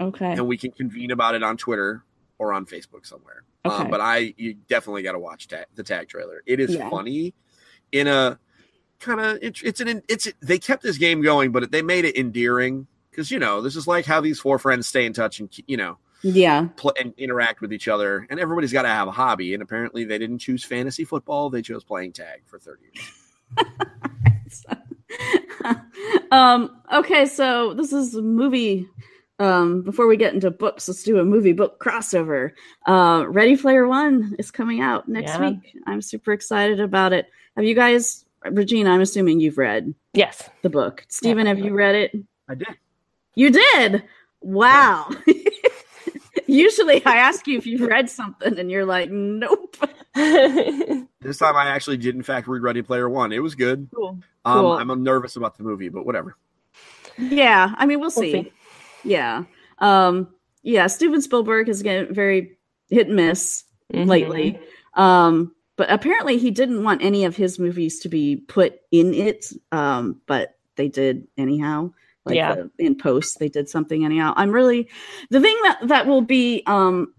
okay. 0.00 0.32
and 0.32 0.46
we 0.46 0.56
can 0.56 0.70
convene 0.70 1.10
about 1.10 1.34
it 1.34 1.42
on 1.42 1.56
Twitter 1.56 2.04
or 2.38 2.52
on 2.52 2.64
Facebook 2.64 3.04
somewhere. 3.06 3.42
Okay. 3.66 3.74
Um, 3.74 3.90
but 3.90 4.00
I, 4.00 4.34
you 4.36 4.54
definitely 4.68 5.02
got 5.02 5.12
to 5.12 5.18
watch 5.18 5.48
ta- 5.48 5.64
the 5.74 5.82
tag 5.82 6.08
trailer. 6.08 6.42
It 6.46 6.60
is 6.60 6.74
Yeah. 6.74 6.90
funny 6.90 7.34
in 7.92 8.06
a 8.06 8.38
kind 9.04 9.20
of 9.20 9.38
it's 9.42 9.62
it's 9.62 9.80
an 9.80 10.02
it's 10.08 10.28
they 10.40 10.58
kept 10.58 10.82
this 10.82 10.98
game 10.98 11.22
going, 11.22 11.52
but 11.52 11.70
they 11.70 11.82
made 11.82 12.04
it 12.04 12.16
endearing 12.16 12.86
because 13.10 13.30
you 13.30 13.38
know 13.38 13.60
this 13.60 13.76
is 13.76 13.86
like 13.86 14.04
how 14.06 14.20
these 14.20 14.40
four 14.40 14.58
friends 14.58 14.86
stay 14.86 15.06
in 15.06 15.12
touch 15.12 15.38
and 15.40 15.48
you 15.66 15.76
know 15.76 15.98
Yeah. 16.22 16.68
play 16.76 16.92
and 17.00 17.14
interact 17.16 17.60
with 17.60 17.72
each 17.72 17.86
other, 17.88 18.26
and 18.30 18.40
everybody's 18.40 18.72
got 18.72 18.82
to 18.82 18.88
have 18.88 19.06
a 19.08 19.12
hobby. 19.12 19.54
And 19.54 19.62
apparently, 19.62 20.04
they 20.04 20.18
didn't 20.18 20.38
choose 20.38 20.64
fantasy 20.64 21.04
football; 21.04 21.50
they 21.50 21.62
chose 21.62 21.84
playing 21.84 22.12
tag 22.12 22.42
for 22.46 22.58
thirty 22.58 22.84
years. 22.94 24.64
um, 26.30 26.82
okay, 26.92 27.26
so 27.26 27.74
this 27.74 27.92
is 27.92 28.14
a 28.14 28.22
movie. 28.22 28.88
Um, 29.40 29.82
before 29.82 30.06
we 30.06 30.16
get 30.16 30.32
into 30.32 30.50
books, 30.52 30.86
let's 30.86 31.02
do 31.02 31.18
a 31.18 31.24
movie 31.24 31.52
book 31.52 31.80
crossover. 31.82 32.52
Uh, 32.86 33.24
Ready 33.28 33.56
Player 33.56 33.86
One 33.86 34.36
is 34.38 34.50
coming 34.52 34.80
out 34.80 35.08
next 35.08 35.32
Yeah. 35.32 35.50
week. 35.50 35.76
I'm 35.86 36.00
super 36.02 36.32
excited 36.32 36.78
about 36.80 37.12
it. 37.12 37.26
Have 37.56 37.64
you 37.64 37.74
guys, 37.74 38.23
Regina? 38.50 38.90
I'm 38.90 39.00
assuming 39.00 39.40
you've 39.40 39.58
read 39.58 39.94
Yes. 40.12 40.48
the 40.62 40.70
book. 40.70 41.04
Stephen, 41.08 41.46
have 41.46 41.58
you 41.58 41.72
read 41.74 41.94
it? 41.94 42.12
I 42.48 42.54
did. 42.54 42.68
You 43.34 43.50
did. 43.50 44.04
Wow. 44.40 45.08
Usually, 46.46 47.04
I 47.06 47.16
ask 47.16 47.46
you 47.46 47.56
if 47.58 47.66
you've 47.66 47.80
read 47.80 48.10
something, 48.10 48.58
and 48.58 48.70
you're 48.70 48.84
like, 48.84 49.10
"Nope." 49.10 49.76
This 51.20 51.38
time, 51.38 51.56
I 51.56 51.68
actually 51.68 51.96
did, 51.96 52.14
in 52.14 52.22
fact, 52.22 52.46
read 52.46 52.62
Ready 52.62 52.82
Player 52.82 53.08
One. 53.08 53.32
It 53.32 53.38
was 53.38 53.54
good. 53.54 53.88
Cool. 53.94 54.18
Um, 54.44 54.58
Cool. 54.60 54.72
I'm 54.72 55.02
nervous 55.02 55.36
about 55.36 55.56
the 55.56 55.62
movie, 55.64 55.88
but 55.88 56.04
whatever. 56.04 56.36
Yeah, 57.16 57.74
I 57.78 57.86
mean, 57.86 57.98
we'll 57.98 58.12
We'll 58.14 58.22
see. 58.22 58.32
see. 58.32 58.52
Yeah. 59.04 59.44
Um, 59.78 60.28
yeah, 60.62 60.86
Steven 60.86 61.22
Spielberg 61.22 61.68
has 61.68 61.82
getting 61.82 62.12
very 62.14 62.58
hit 62.90 63.06
and 63.06 63.16
miss 63.16 63.64
Mhm. 63.92 64.06
lately. 64.06 64.60
Um, 64.92 65.54
but 65.76 65.90
apparently 65.90 66.38
he 66.38 66.50
didn't 66.50 66.82
want 66.84 67.02
any 67.02 67.24
of 67.24 67.36
his 67.36 67.58
movies 67.58 68.00
to 68.00 68.08
be 68.08 68.36
put 68.36 68.80
in 68.90 69.12
it. 69.14 69.46
Um, 69.72 70.20
but 70.26 70.56
they 70.76 70.88
did 70.88 71.26
anyhow. 71.36 71.92
Like 72.24 72.36
Yeah. 72.36 72.54
the- 72.54 72.70
in 72.78 72.96
post, 72.96 73.38
they 73.38 73.48
did 73.48 73.68
something 73.68 74.04
anyhow. 74.04 74.32
I'm 74.36 74.50
really 74.50 74.88
the 75.30 75.40
thing 75.40 75.58
that 75.64 75.88
that 75.88 76.06
will 76.06 76.22
be 76.22 76.62
um 76.66 77.12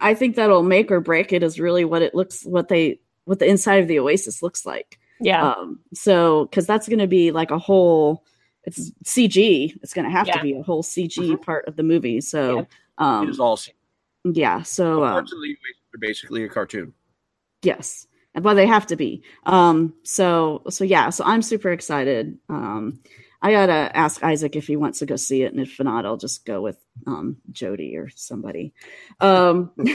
I 0.00 0.14
think 0.14 0.36
that'll 0.36 0.62
make 0.62 0.90
or 0.90 1.00
break 1.00 1.32
it 1.32 1.42
is 1.42 1.60
really 1.60 1.84
what 1.84 2.02
it 2.02 2.14
looks 2.14 2.44
what 2.44 2.68
they 2.68 3.00
what 3.24 3.38
the 3.40 3.46
inside 3.46 3.76
of 3.82 3.88
the 3.88 3.98
Oasis 3.98 4.42
looks 4.42 4.64
like. 4.64 4.98
Yeah. 5.20 5.52
Um, 5.52 5.80
so 5.94 6.46
because 6.46 6.66
that's 6.66 6.88
going 6.88 6.98
to 7.00 7.06
be 7.06 7.30
like 7.32 7.50
a 7.50 7.58
whole 7.58 8.24
it's 8.64 8.90
CG. 9.04 9.76
It's 9.82 9.94
going 9.94 10.04
to 10.04 10.10
have 10.10 10.26
Yeah. 10.26 10.36
to 10.38 10.42
be 10.42 10.54
a 10.54 10.62
whole 10.62 10.82
CG 10.82 11.16
Mhm. 11.16 11.42
part 11.42 11.66
of 11.66 11.76
the 11.76 11.82
movie. 11.84 12.20
So 12.20 12.60
it 12.60 12.68
um, 12.98 13.28
is 13.28 13.38
all 13.40 13.58
yeah. 14.24 14.62
So 14.62 15.02
uh, 15.04 15.12
parts 15.12 15.32
of 15.32 15.38
the 15.40 15.48
Oasis 15.48 15.94
are 15.94 15.98
basically 15.98 16.44
a 16.44 16.48
cartoon. 16.48 16.92
Yes. 17.66 18.06
but 18.34 18.54
they 18.54 18.66
have 18.66 18.86
to 18.86 18.96
be. 18.96 19.22
Um, 19.44 19.94
so 20.02 20.62
so 20.68 20.84
yeah, 20.84 21.10
so 21.10 21.24
I'm 21.24 21.42
super 21.42 21.72
excited. 21.72 22.38
Um, 22.48 23.00
I 23.42 23.52
gotta 23.52 23.90
ask 23.96 24.22
Isaac 24.22 24.56
if 24.56 24.66
he 24.66 24.76
wants 24.76 24.98
to 25.00 25.06
go 25.06 25.16
see 25.16 25.42
it, 25.42 25.52
and 25.52 25.60
if 25.60 25.78
not, 25.80 26.06
I'll 26.06 26.16
just 26.16 26.44
go 26.44 26.62
with 26.62 26.78
um 27.06 27.36
Jody 27.50 27.96
or 27.96 28.08
somebody. 28.10 28.72
Um, 29.20 29.72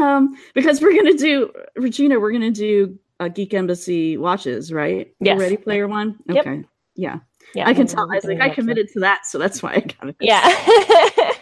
um, 0.00 0.36
because 0.54 0.80
we're 0.80 0.96
gonna 0.96 1.14
do 1.14 1.52
Regina, 1.76 2.18
we're 2.18 2.32
gonna 2.32 2.50
do 2.50 2.98
a 3.20 3.28
Geek 3.28 3.54
Embassy 3.54 4.16
watches, 4.16 4.72
right? 4.72 5.12
Yes. 5.20 5.38
Ready 5.38 5.56
Player 5.56 5.88
One. 5.88 6.18
Yep. 6.28 6.46
Okay. 6.46 6.64
Yeah, 6.96 7.18
yeah. 7.54 7.68
I 7.68 7.74
can 7.74 7.86
tell 7.86 8.06
gonna 8.06 8.18
Isaac. 8.18 8.38
do 8.38 8.42
I 8.42 8.48
that, 8.48 8.54
committed 8.54 8.88
to 8.92 9.00
that, 9.00 9.26
so 9.26 9.38
that's 9.38 9.62
why 9.62 9.74
I 9.74 9.80
got 9.80 10.08
it. 10.08 10.16
Yeah. 10.20 10.42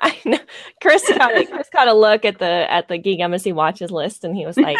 I 0.00 0.18
know. 0.24 0.38
Chris 0.82 1.02
got 1.16 1.34
a, 1.34 1.46
Chris 1.46 1.68
got 1.72 1.88
a 1.88 1.94
look 1.94 2.24
at 2.26 2.38
the 2.38 2.70
at 2.70 2.88
the 2.88 2.98
Geek 2.98 3.20
Embassy 3.20 3.52
watches 3.52 3.90
list, 3.90 4.24
and 4.24 4.36
he 4.36 4.44
was 4.44 4.56
like, 4.58 4.76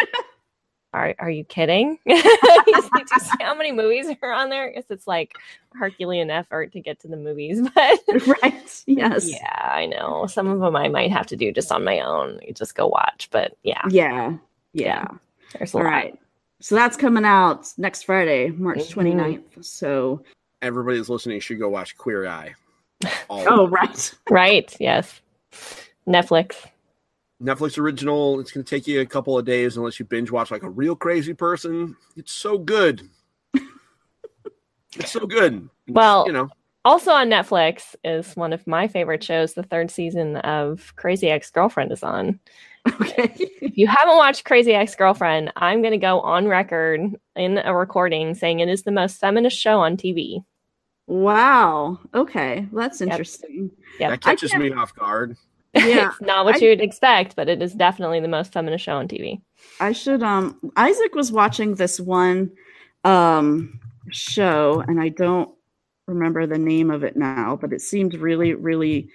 "Are 0.93 1.15
are 1.19 1.31
you 1.31 1.45
kidding?" 1.45 1.99
He's 2.05 2.25
like, 2.25 2.65
"Do 2.67 3.03
you 3.15 3.21
see 3.21 3.37
how 3.41 3.55
many 3.55 3.73
movies 3.73 4.07
are 4.23 4.33
on 4.33 4.51
there?" 4.51 4.69
Because 4.71 4.91
it's 4.91 5.07
like 5.07 5.33
Herculean 5.75 6.29
effort 6.31 6.73
to 6.73 6.81
get 6.81 7.01
to 7.01 7.09
the 7.09 7.17
movies, 7.17 7.61
but 7.75 8.01
right. 8.43 8.83
Yes. 8.87 9.31
yeah, 9.31 9.71
I 9.73 9.87
know 9.87 10.27
some 10.27 10.49
of 10.49 10.61
them 10.61 10.77
I 10.77 10.89
might 10.89 11.11
have 11.13 11.27
to 11.29 11.37
do 11.37 11.53
just 11.53 11.71
on 11.73 11.85
my 11.85 12.01
own. 12.01 12.41
You 12.47 12.53
just 12.53 12.75
go 12.75 12.87
watch, 12.89 13.29
but 13.31 13.57
yeah, 13.63 13.83
Yeah. 13.89 14.37
Yeah. 14.75 15.07
there's 15.57 15.73
a 15.75 15.79
All 15.79 15.85
lot. 15.85 15.91
right. 15.91 16.19
So 16.61 16.75
that's 16.75 16.97
coming 16.97 17.25
out 17.25 17.69
next 17.79 18.03
Friday, 18.05 18.51
March 18.51 18.79
Mhm. 18.79 18.93
29th. 18.95 19.65
So, 19.65 20.23
Everybody 20.63 20.97
that's 20.99 21.09
listening 21.09 21.41
should 21.41 21.59
go 21.59 21.69
watch 21.69 21.97
Queer 21.99 22.27
Eye. 22.27 22.55
Oh, 23.29 23.67
right. 23.67 24.15
Right? 24.31 24.77
Yes. 24.79 25.21
Netflix. 26.07 26.57
Netflix 27.43 27.79
original. 27.79 28.39
It's 28.41 28.53
going 28.53 28.65
to 28.65 28.71
take 28.71 28.87
you 28.87 29.01
a 29.01 29.07
couple 29.07 29.37
of 29.39 29.45
days 29.45 29.77
unless 29.77 29.99
you 29.99 30.05
binge 30.05 30.31
watch 30.31 30.51
like 30.51 30.63
a 30.63 30.71
real 30.71 30.95
crazy 30.95 31.35
person. 31.35 31.97
It's 32.17 32.33
so 32.33 32.57
good. 32.59 33.09
it's 34.97 35.11
so 35.11 35.27
good. 35.27 35.69
Well- 35.89 36.25
you 36.27 36.33
know, 36.33 36.49
Also 36.85 37.13
on 37.13 37.29
Netflix 37.29 37.95
is 38.05 38.35
one 38.37 38.53
of 38.53 38.67
my 38.67 38.89
favorite 38.89 39.23
shows. 39.25 39.55
The 39.55 39.63
third 39.63 39.91
season 39.91 40.37
of 40.39 40.95
Crazy 40.97 41.29
Ex 41.31 41.51
Girlfriend 41.51 41.93
is 41.93 42.03
on. 42.03 42.39
Okay. 43.01 43.33
If 43.61 43.79
you 43.79 43.87
haven't 43.87 44.17
watched 44.17 44.45
Crazy 44.45 44.73
Ex 44.73 44.97
Girlfriend, 44.97 45.53
I'm 45.57 45.83
going 45.83 45.93
to 45.93 45.99
go 45.99 46.21
on 46.21 46.49
record 46.49 47.01
in 47.37 47.59
a 47.59 47.73
recording 47.77 48.35
saying 48.35 48.59
it 48.59 48.69
is 48.69 48.83
the 48.83 48.91
most 48.91 49.21
feminist 49.21 49.57
show 49.57 49.79
on 49.79 49.97
TV. 49.97 50.45
wow. 51.07 51.99
Okay. 52.13 52.67
That's 52.73 53.01
interesting. 53.01 53.71
Yep. 54.01 54.11
that 54.11 54.21
catches 54.21 54.53
me 54.55 54.73
off 54.73 54.95
guard. 54.97 55.37
Yeah. 55.75 56.11
it's 56.11 56.21
not 56.21 56.45
what 56.45 56.57
I- 56.57 56.59
you'd 56.59 56.81
expect, 56.81 57.35
but 57.37 57.49
it 57.49 57.63
is 57.63 57.73
definitely 57.73 58.21
the 58.21 58.29
most 58.29 58.53
feminist 58.53 58.85
show 58.85 58.97
on 58.97 59.09
TV. 59.09 59.41
I 59.81 59.93
should 59.93 60.23
um 60.23 60.59
Isaac 60.77 61.15
was 61.15 61.33
watching 61.33 61.75
this 61.77 61.99
one 62.01 62.51
um 63.05 63.81
show 64.11 64.83
and 64.87 65.01
I 65.01 65.09
don't 65.09 65.51
remember 66.07 66.47
the 66.47 66.59
name 66.59 66.91
of 66.91 67.05
it 67.05 67.17
now, 67.17 67.57
but 67.61 67.73
it 67.73 67.81
seemed 67.81 68.15
really 68.15 68.55
really 68.55 69.09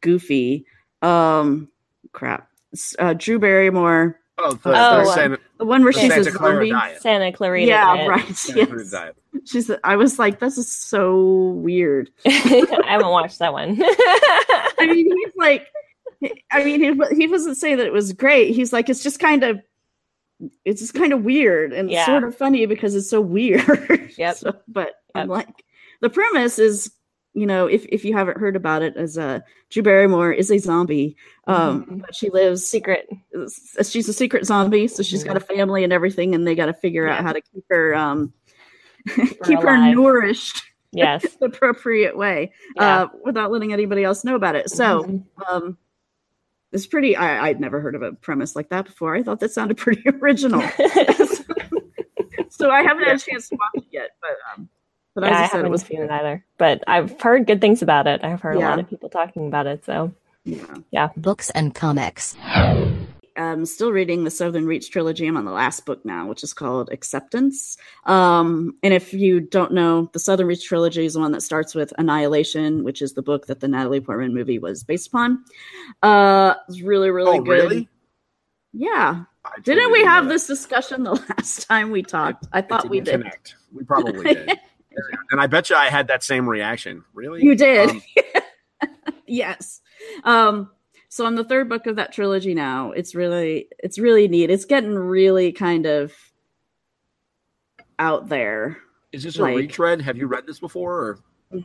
goofy. 0.00 0.66
Um 1.02 1.68
crap. 2.12 2.48
Uh, 2.98 3.14
Drew 3.14 3.38
Barrymore, 3.38 4.18
Oh, 4.36 4.52
the, 4.54 4.70
Oh, 4.70 4.98
the 4.98 5.04
Santa, 5.12 5.38
the 5.58 5.64
one 5.64 5.84
where 5.84 5.92
the 5.92 5.98
she's 6.00 6.10
a 6.10 6.24
Santa 6.24 6.32
Clara 6.36 6.54
zombie. 6.56 6.70
diet. 6.70 7.02
Santa 7.02 7.32
Clarita. 7.32 7.66
Yeah, 7.68 7.84
Diet. 7.96 8.08
right. 8.08 8.36
Santa 8.36 8.76
Yes. 8.78 8.90
diet. 8.90 9.16
She's 9.46 9.70
I 9.84 9.94
was 9.96 10.18
like 10.18 10.40
this 10.40 10.58
is 10.58 10.68
so 10.70 11.50
weird. 11.56 12.10
I 12.26 12.82
haven't 12.86 13.08
watched 13.10 13.38
that 13.40 13.52
one. 13.52 13.76
I 13.80 14.86
mean, 14.90 15.08
he's 15.16 15.34
like, 15.36 15.66
I 16.50 16.64
mean, 16.64 16.80
he, 16.80 17.16
he 17.16 17.26
wasn't 17.28 17.56
saying 17.56 17.76
that 17.78 17.86
it 17.86 17.92
was 17.92 18.12
great. 18.12 18.54
He's 18.54 18.72
like, 18.72 18.88
it's 18.88 19.02
just 19.02 19.18
kind 19.20 19.42
of, 19.42 19.60
it's 20.64 20.80
just 20.80 20.94
kind 20.94 21.12
of 21.12 21.22
weird 21.24 21.72
and 21.72 21.90
Yeah. 21.90 22.06
sort 22.06 22.24
of 22.24 22.36
funny 22.36 22.66
because 22.66 22.94
it's 22.94 23.10
so 23.10 23.20
weird. 23.20 23.62
Yep. 24.18 24.36
So, 24.36 24.54
but 24.68 24.90
I'm 25.14 25.28
like, 25.28 25.48
the 26.00 26.08
premise 26.10 26.58
is, 26.60 26.92
you 27.32 27.46
know, 27.46 27.66
if 27.66 27.84
if 27.86 28.04
you 28.04 28.16
haven't 28.16 28.38
heard 28.38 28.54
about 28.54 28.82
it, 28.82 28.96
as 28.96 29.18
uh, 29.18 29.40
Drew 29.70 29.82
Barrymore 29.82 30.30
is 30.32 30.52
a 30.52 30.58
zombie, 30.58 31.16
um, 31.48 31.84
Mhm. 31.84 32.00
but 32.02 32.14
she 32.14 32.30
lives. 32.30 32.64
Secret. 32.64 33.08
She's 33.82 34.08
a 34.08 34.12
secret 34.12 34.46
zombie, 34.46 34.86
so 34.86 35.02
she's 35.02 35.24
got 35.24 35.36
a 35.36 35.40
family 35.40 35.82
and 35.82 35.92
everything, 35.92 36.32
and 36.36 36.46
they 36.46 36.54
got 36.54 36.66
to 36.66 36.72
figure 36.72 37.08
out 37.08 37.22
how 37.24 37.32
to 37.32 37.40
keep 37.40 37.64
her, 37.70 37.92
um, 37.96 38.32
her 39.16 39.26
keep 39.44 39.60
her 39.62 39.76
nourished 39.94 40.62
Yes. 40.92 41.26
the 41.40 41.46
appropriate 41.46 42.16
way, 42.16 42.52
Yeah. 42.76 43.02
uh, 43.02 43.08
without 43.24 43.50
letting 43.50 43.72
anybody 43.72 44.04
else 44.04 44.22
know 44.22 44.36
about 44.36 44.54
it. 44.54 44.70
So 44.70 45.02
Mhm. 45.02 45.24
um 45.48 45.78
it's 46.74 46.86
pretty 46.86 47.16
I, 47.16 47.46
i'd 47.46 47.60
never 47.60 47.80
heard 47.80 47.94
of 47.94 48.02
a 48.02 48.12
premise 48.12 48.54
like 48.54 48.68
that 48.68 48.84
before 48.84 49.14
i 49.14 49.22
thought 49.22 49.40
that 49.40 49.52
sounded 49.52 49.76
pretty 49.78 50.02
original 50.08 50.60
so 52.50 52.70
i 52.70 52.82
haven't 52.82 53.04
had 53.04 53.16
a 53.16 53.18
chance 53.18 53.48
to 53.48 53.56
watch 53.56 53.84
it 53.84 53.84
yet 53.90 54.10
but 54.20 54.36
um 54.54 54.68
but 55.14 55.24
Yeah, 55.24 55.30
I 55.30 55.42
i 55.42 55.46
haven't 55.46 55.70
was 55.70 55.82
seen 55.82 56.02
it 56.02 56.10
either, 56.10 56.44
but 56.58 56.82
I've 56.88 57.20
heard 57.20 57.46
good 57.46 57.60
things 57.60 57.82
about 57.82 58.08
it. 58.08 58.24
I've 58.24 58.40
heard 58.40 58.56
a 58.56 58.58
lot 58.58 58.80
of 58.80 58.90
people 58.90 59.08
talking 59.08 59.46
about 59.46 59.66
it. 59.68 59.84
So 59.84 60.12
yeah 60.90 61.10
Books 61.16 61.50
and 61.50 61.72
comics. 61.72 62.34
I'm 63.36 63.66
still 63.66 63.92
reading 63.92 64.24
the 64.24 64.30
southern 64.30 64.66
reach 64.66 64.90
trilogy 64.90 65.26
i'm 65.26 65.36
on 65.36 65.44
the 65.44 65.50
last 65.50 65.84
book 65.84 66.04
now 66.04 66.26
which 66.26 66.42
is 66.42 66.52
called 66.52 66.88
acceptance 66.92 67.76
um 68.04 68.74
and 68.82 68.94
if 68.94 69.12
you 69.12 69.40
don't 69.40 69.72
know 69.72 70.08
the 70.12 70.18
southern 70.18 70.46
reach 70.46 70.66
trilogy 70.66 71.04
is 71.04 71.14
the 71.14 71.20
one 71.20 71.32
that 71.32 71.42
starts 71.42 71.74
with 71.74 71.92
annihilation 71.98 72.84
which 72.84 73.02
is 73.02 73.14
the 73.14 73.22
book 73.22 73.46
that 73.46 73.60
the 73.60 73.68
natalie 73.68 74.00
portman 74.00 74.34
movie 74.34 74.58
was 74.58 74.82
based 74.82 75.08
upon 75.08 75.44
uh 76.02 76.54
it's 76.68 76.80
really 76.80 77.10
really 77.10 77.38
oh, 77.38 77.42
good 77.42 77.70
really? 77.70 77.88
yeah 78.72 79.24
I 79.46 79.60
didn't 79.60 79.92
we 79.92 80.02
have 80.04 80.24
know 80.24 80.30
this 80.30 80.46
discussion 80.46 81.02
the 81.02 81.12
last 81.38 81.66
time 81.68 81.90
we 81.90 82.02
talked 82.02 82.46
i 82.52 82.60
that. 82.60 82.68
thought 82.68 82.88
we 82.88 83.00
did 83.00 83.20
Connect. 83.20 83.56
We 83.72 83.84
probably 83.84 84.34
did. 84.34 84.50
and 85.30 85.40
I 85.40 85.46
bet 85.46 85.70
you 85.70 85.76
I 85.76 85.86
had 85.86 86.08
that 86.08 86.22
same 86.22 86.48
reaction. 86.48 87.04
Really? 87.12 87.42
You 87.42 87.54
did. 87.54 87.90
Um, 87.90 88.02
yes. 89.26 89.80
Um, 90.24 90.70
so 91.14 91.26
on 91.26 91.36
the 91.36 91.44
third 91.44 91.68
book 91.68 91.86
of 91.86 91.94
that 91.94 92.12
trilogy 92.12 92.54
now, 92.54 92.90
it's 92.90 93.14
really 93.14 93.68
it's 93.78 94.00
really 94.00 94.26
neat. 94.26 94.50
It's 94.50 94.64
getting 94.64 94.96
really 94.96 95.52
kind 95.52 95.86
of 95.86 96.12
out 98.00 98.28
there. 98.28 98.78
is 99.12 99.22
this 99.22 99.38
a 99.38 99.42
Like- 99.42 99.56
retread? 99.56 100.00
Have 100.00 100.16
you 100.16 100.26
read 100.26 100.44
this 100.44 100.58
before? 100.58 100.92
Or? 100.92 101.18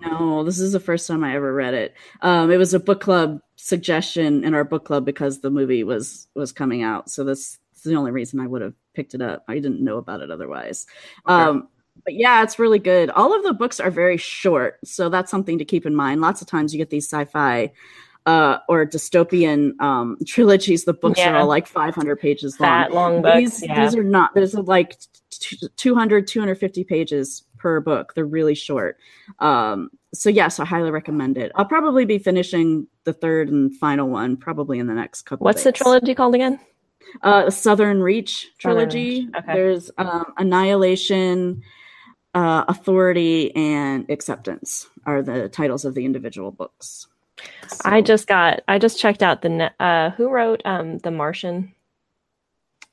No, 0.05 0.43
this 0.43 0.59
is 0.59 0.71
the 0.73 0.79
first 0.79 1.07
time 1.07 1.23
I 1.23 1.35
ever 1.35 1.51
read 1.51 1.73
it. 1.73 1.95
Um, 2.21 2.51
it 2.51 2.57
was 2.57 2.75
a 2.75 2.79
book 2.79 3.01
club 3.01 3.41
suggestion 3.55 4.43
in 4.43 4.53
our 4.53 4.63
book 4.63 4.85
club 4.85 5.03
because 5.03 5.39
the 5.39 5.49
movie 5.49 5.83
was 5.83 6.27
was 6.35 6.51
coming 6.51 6.83
out. 6.83 7.09
So 7.09 7.23
this 7.23 7.57
is 7.73 7.81
the 7.81 7.95
only 7.95 8.11
reason 8.11 8.39
I 8.39 8.45
would 8.45 8.61
have 8.61 8.75
picked 8.93 9.15
it 9.15 9.21
up. 9.23 9.45
I 9.47 9.55
didn't 9.55 9.81
know 9.83 9.97
about 9.97 10.21
it 10.21 10.29
otherwise. 10.29 10.85
Okay. 11.27 11.33
Um, 11.33 11.69
but 12.05 12.13
yeah, 12.13 12.43
it's 12.43 12.59
really 12.59 12.77
good. 12.77 13.09
All 13.09 13.35
of 13.35 13.41
the 13.41 13.53
books 13.53 13.79
are 13.79 13.89
very 13.89 14.17
short, 14.17 14.77
so 14.85 15.09
that's 15.09 15.31
something 15.31 15.57
to 15.57 15.65
keep 15.65 15.87
in 15.87 15.95
mind. 15.95 16.21
Lots 16.21 16.39
of 16.39 16.47
times 16.47 16.71
you 16.71 16.77
get 16.77 16.91
these 16.91 17.09
sci-fi 17.09 17.71
uh, 18.29 18.59
or 18.67 18.85
dystopian 18.85 19.79
um, 19.81 20.15
trilogies. 20.27 20.85
The 20.85 20.93
books 20.93 21.19
are 21.19 21.35
all 21.35 21.47
like 21.47 21.65
500 21.65 22.15
pages 22.19 22.59
long. 22.59 22.69
fat 22.69 22.93
long 22.93 23.21
books. 23.23 23.37
These, 23.37 23.63
yeah. 23.63 23.83
these 23.83 23.95
are 23.95 24.03
not. 24.03 24.35
There's 24.35 24.53
like 24.53 24.99
t- 25.31 25.67
200, 25.75 26.27
250 26.27 26.83
pages 26.83 27.43
per 27.57 27.79
book. 27.79 28.13
They're 28.13 28.25
really 28.25 28.53
short. 28.53 28.97
Um, 29.39 29.89
so 30.13 30.29
yes, 30.29 30.59
I 30.59 30.65
highly 30.65 30.91
recommend 30.91 31.39
it. 31.39 31.51
I'll 31.55 31.65
probably 31.65 32.05
be 32.05 32.19
finishing 32.19 32.85
the 33.03 33.13
third 33.13 33.49
and 33.49 33.75
final 33.75 34.07
one 34.07 34.37
probably 34.37 34.77
in 34.77 34.85
the 34.85 34.93
next 34.93 35.23
couple. 35.23 35.45
What's 35.45 35.63
the 35.63 35.71
trilogy 35.71 36.13
called 36.13 36.35
again? 36.35 36.59
Uh, 37.23 37.49
Southern 37.49 37.99
Reach 37.99 38.41
Southern 38.41 38.57
trilogy. 38.59 39.21
Reach, 39.21 39.29
okay. 39.39 39.53
There's 39.53 39.89
um, 39.97 40.33
Annihilation, 40.37 41.63
uh, 42.35 42.65
Authority, 42.67 43.55
and 43.55 44.07
Acceptance 44.11 44.87
are 45.07 45.23
the 45.23 45.49
titles 45.49 45.83
of 45.83 45.95
the 45.95 46.05
individual 46.05 46.51
books. 46.51 47.07
I 47.85 48.01
just 48.01 48.27
got. 48.27 48.61
I 48.67 48.79
just 48.79 48.99
checked 48.99 49.23
out 49.23 49.41
the. 49.41 49.71
Uh, 49.79 50.11
who 50.11 50.29
wrote 50.29 50.61
um 50.65 50.97
the 50.99 51.11
Martian? 51.11 51.73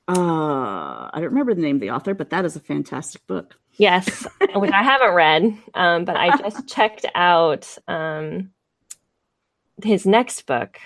uh, 0.09 0.13
I 0.13 1.11
don't 1.15 1.25
remember 1.31 1.55
the 1.55 1.63
name 1.63 1.77
of 1.77 1.81
the 1.81 1.91
author, 1.91 2.15
but 2.15 2.31
that 2.31 2.45
is 2.45 2.55
a 2.57 2.61
fantastic 2.61 3.27
book. 3.27 3.57
Yes, 3.73 4.27
which 4.55 4.73
I 4.73 4.83
haven't 4.83 5.15
read. 5.15 5.59
Um, 5.75 6.05
but 6.05 6.17
I 6.17 6.37
just 6.37 6.67
checked 6.73 7.07
out 7.15 7.77
um 7.89 8.51
his 9.83 10.07
next 10.07 10.47
book 10.47 10.79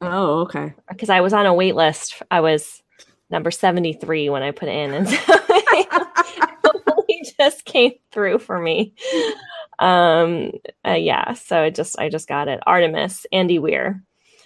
Oh, 0.00 0.40
okay. 0.42 0.74
because 0.88 1.08
I 1.08 1.20
was 1.22 1.32
on 1.32 1.46
a 1.46 1.54
wait 1.54 1.74
list. 1.74 2.22
I 2.30 2.40
was 2.40 2.82
number 3.30 3.50
73 3.50 4.28
when 4.28 4.42
I 4.42 4.50
put 4.50 4.68
in 4.68 4.92
and 4.92 5.08
so 5.08 5.16
it 7.08 7.34
just 7.38 7.64
came 7.64 7.92
through 8.12 8.38
for 8.40 8.60
me. 8.60 8.94
Um 9.78 10.52
uh, 10.86 10.92
yeah, 10.92 11.34
so 11.34 11.64
it 11.64 11.74
just 11.74 11.98
I 11.98 12.08
just 12.08 12.28
got 12.28 12.48
it. 12.48 12.60
Artemis, 12.66 13.26
Andy 13.32 13.58
Weir. 13.58 14.02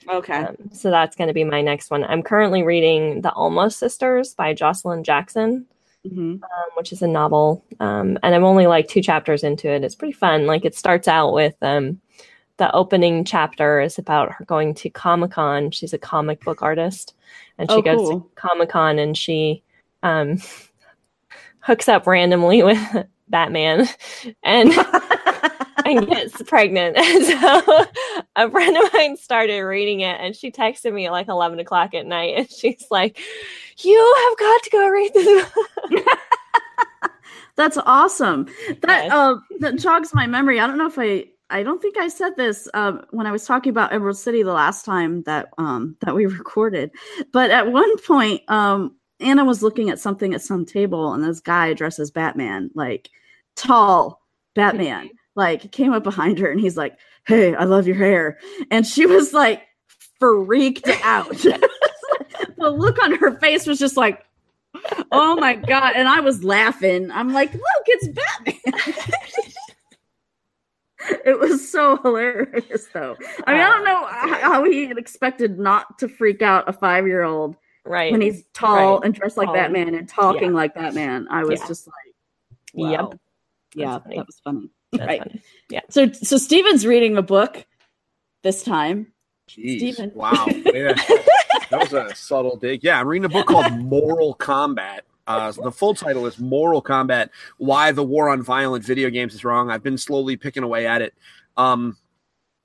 Okay. 0.08 0.34
Um, 0.44 0.56
so 0.72 0.90
that's 0.90 1.16
going 1.16 1.28
to 1.28 1.34
be 1.34 1.44
my 1.44 1.60
next 1.60 1.90
one. 1.90 2.02
I'm 2.04 2.22
currently 2.22 2.62
reading 2.62 3.20
The 3.20 3.32
Almost 3.32 3.78
Sisters 3.78 4.34
by 4.34 4.54
Joshilyn 4.54 5.04
Jackson, 5.04 5.66
hmm 6.08 6.36
um, 6.42 6.70
which 6.76 6.92
is 6.92 7.02
a 7.02 7.06
novel. 7.08 7.64
Um, 7.80 8.18
and 8.22 8.34
I'm 8.34 8.44
only 8.44 8.66
like 8.66 8.88
two 8.88 9.02
chapters 9.02 9.44
into 9.44 9.68
it. 9.68 9.84
It's 9.84 9.94
pretty 9.96 10.12
fun. 10.14 10.46
Like 10.46 10.64
it 10.64 10.74
starts 10.74 11.08
out 11.08 11.34
with 11.34 11.54
um, 11.62 12.00
the 12.56 12.72
opening 12.72 13.24
chapter 13.24 13.80
is 13.80 13.98
about 13.98 14.32
her 14.32 14.44
going 14.46 14.74
to 14.74 14.90
Comic 14.90 15.32
Con. 15.32 15.70
She's 15.72 15.92
a 15.92 15.98
comic 15.98 16.42
book 16.42 16.62
artist, 16.62 17.14
and 17.58 17.70
she 17.70 17.80
Oh, 17.80 17.82
goes 17.82 17.98
cool. 17.98 18.20
to 18.20 18.30
Comic 18.34 18.70
Con 18.70 18.98
and 18.98 19.16
she 19.16 19.62
um, 20.02 20.38
hooks 21.60 21.88
up 21.88 22.06
randomly 22.06 22.62
with 22.62 22.78
Batman, 23.30 23.88
and 24.42 24.72
and 25.84 26.06
gets 26.06 26.42
pregnant. 26.42 26.96
And 26.96 27.24
so 27.40 27.84
a 28.36 28.50
friend 28.50 28.76
of 28.76 28.92
mine 28.92 29.16
started 29.16 29.60
reading 29.62 30.00
it 30.00 30.20
and 30.20 30.34
she 30.34 30.50
texted 30.50 30.92
me 30.92 31.06
at 31.06 31.12
like 31.12 31.28
11 31.28 31.58
o'clock 31.60 31.94
at 31.94 32.06
night 32.06 32.34
and 32.36 32.50
she's 32.50 32.86
like, 32.90 33.18
You 33.78 34.14
have 34.28 34.38
got 34.38 34.62
to 34.62 34.70
go 34.70 34.88
read 34.88 35.12
this. 35.14 35.52
That's 37.56 37.78
awesome. 37.78 38.46
That 38.82 39.04
Yes. 39.04 39.12
uh, 39.12 39.34
that 39.60 39.76
jogs 39.78 40.14
my 40.14 40.26
memory. 40.26 40.60
I 40.60 40.66
don't 40.66 40.78
know 40.78 40.86
if 40.86 40.98
I 40.98 41.24
I 41.50 41.62
don't 41.62 41.80
think 41.80 41.96
I 41.96 42.08
said 42.08 42.36
this 42.36 42.68
um, 42.74 43.04
when 43.10 43.26
I 43.26 43.32
was 43.32 43.46
talking 43.46 43.70
about 43.70 43.92
Emerald 43.92 44.18
City 44.18 44.42
the 44.42 44.52
last 44.52 44.84
time 44.84 45.22
that 45.22 45.48
um, 45.58 45.96
that 46.00 46.14
we 46.14 46.26
recorded. 46.26 46.90
But 47.32 47.50
at 47.50 47.72
one 47.72 47.98
point, 47.98 48.42
um, 48.48 48.94
Anna 49.20 49.44
was 49.44 49.62
looking 49.62 49.90
at 49.90 49.98
something 49.98 50.34
at 50.34 50.42
some 50.42 50.64
table, 50.64 51.12
and 51.12 51.24
this 51.24 51.40
guy 51.40 51.72
dressed 51.72 51.98
as 51.98 52.10
Batman, 52.10 52.70
like 52.74 53.10
tall 53.56 54.22
Batman, 54.54 55.10
like 55.34 55.72
came 55.72 55.92
up 55.92 56.04
behind 56.04 56.38
her, 56.38 56.50
and 56.50 56.60
he's 56.60 56.76
like, 56.76 56.98
"Hey, 57.26 57.54
I 57.54 57.64
love 57.64 57.86
your 57.86 57.96
hair," 57.96 58.38
and 58.70 58.86
she 58.86 59.06
was 59.06 59.32
like 59.32 59.62
freaked 60.18 60.88
out. 61.02 61.30
the 62.58 62.70
look 62.70 63.02
on 63.02 63.14
her 63.16 63.38
face 63.38 63.66
was 63.66 63.78
just 63.78 63.96
like, 63.96 64.24
oh 65.12 65.36
my 65.36 65.54
god. 65.54 65.94
And 65.96 66.08
i 66.08 66.20
was 66.20 66.44
laughing. 66.44 67.10
I'm 67.10 67.32
like 67.32 67.52
look 67.52 67.84
it's 67.86 68.08
batman. 68.08 69.04
It 71.24 71.38
was 71.38 71.70
so 71.70 71.96
hilarious 71.98 72.86
though. 72.92 73.16
I 73.46 73.52
mean 73.52 73.62
i 73.62 73.68
don't 73.68 73.84
know 73.84 74.06
oh, 74.10 74.38
how 74.42 74.64
he 74.64 74.90
expected 74.90 75.58
not 75.58 75.98
to 76.00 76.08
freak 76.08 76.42
out 76.42 76.68
a 76.68 76.72
five-year-old 76.72 77.56
Right. 77.88 78.12
when 78.12 78.20
he's 78.20 78.44
tall 78.52 78.96
Right. 78.98 79.04
and 79.06 79.14
dressed 79.14 79.36
like 79.36 79.46
Tall. 79.46 79.54
batman 79.54 79.94
and 79.94 80.08
talking 80.08 80.50
Yeah. 80.50 80.56
like 80.56 80.74
batman 80.74 81.26
i 81.30 81.42
was 81.44 81.60
Yeah. 81.60 81.66
just 81.66 81.86
like 81.86 82.14
Yep. 82.74 83.00
wow. 83.00 83.12
yeah 83.74 83.98
funny. 83.98 84.16
that 84.16 84.26
was 84.26 84.40
funny 84.44 84.70
That's 84.92 85.06
right. 85.06 85.18
funny. 85.22 85.82
so 85.90 86.10
so 86.12 86.36
steven's 86.36 86.86
reading 86.86 87.16
a 87.16 87.22
book 87.22 87.66
this 88.42 88.62
time 88.62 89.12
Jeez. 89.48 89.78
Steven. 89.78 90.12
Wow. 90.14 90.46
Yeah. 90.74 90.92
that 91.70 91.80
was 91.80 91.94
a 91.94 92.14
subtle 92.14 92.56
dig. 92.58 92.84
Yeah, 92.84 93.00
I'm 93.00 93.08
reading 93.08 93.24
a 93.24 93.30
book 93.30 93.46
called 93.46 93.72
Moral 93.78 94.34
Combat. 94.34 95.06
Uh, 95.26 95.52
the 95.52 95.72
full 95.72 95.94
title 95.94 96.26
is 96.26 96.38
Moral 96.38 96.82
Combat 96.82 97.30
Why 97.56 97.90
the 97.92 98.02
War 98.04 98.28
on 98.28 98.42
Violent 98.42 98.84
Video 98.84 99.08
Games 99.08 99.32
is 99.34 99.44
Wrong. 99.46 99.70
I've 99.70 99.82
been 99.82 99.96
slowly 99.96 100.36
picking 100.36 100.62
away 100.64 100.86
at 100.86 101.00
it. 101.00 101.14
Um, 101.56 101.96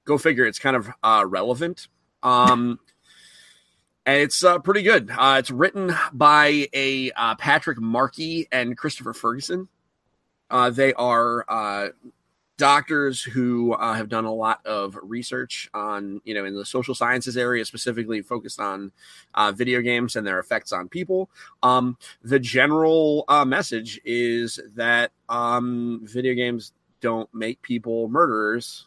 go 0.04 0.18
figure, 0.18 0.46
it's 0.46 0.60
kind 0.60 0.76
of 0.76 0.90
uh, 1.04 1.24
relevant. 1.26 1.88
Um, 2.22 2.80
and 4.06 4.22
it's 4.22 4.44
uh, 4.44 4.60
pretty 4.60 4.82
good. 4.84 5.10
Uh, 5.12 5.38
it's 5.40 5.52
written 5.52 5.96
by 6.14 6.68
a 6.74 7.12
uh, 7.12 7.36
Patrick 7.36 7.80
Markey 7.80 8.48
and 8.52 8.78
Christopher 8.78 9.14
Ferguson. 9.14 9.68
Uh, 10.50 10.70
they 10.70 10.94
are 10.94 11.46
uh, 11.48 11.90
doctors 12.58 13.24
who 13.24 13.74
uh, 13.74 13.94
have 13.94 14.10
done 14.10 14.26
a 14.26 14.34
lot 14.34 14.64
of 14.66 14.98
research 15.02 15.70
on, 15.74 16.22
you 16.26 16.34
know, 16.34 16.46
in 16.46 16.54
the 16.54 16.66
social 16.66 16.94
sciences 16.94 17.38
area, 17.38 17.66
specifically 17.66 18.22
focused 18.22 18.60
on 18.60 18.92
uh, 19.34 19.52
video 19.52 19.82
games 19.82 20.16
and 20.16 20.28
their 20.28 20.40
effects 20.40 20.72
on 20.72 20.88
people. 20.88 21.30
Um, 21.64 21.98
the 22.24 22.40
general 22.40 23.26
uh, 23.28 23.46
message 23.46 24.00
is 24.06 24.60
that 24.76 25.12
um, 25.30 26.02
video 26.04 26.34
games 26.36 26.74
don't 27.02 27.34
make 27.34 27.62
people 27.62 28.08
murderers. 28.10 28.86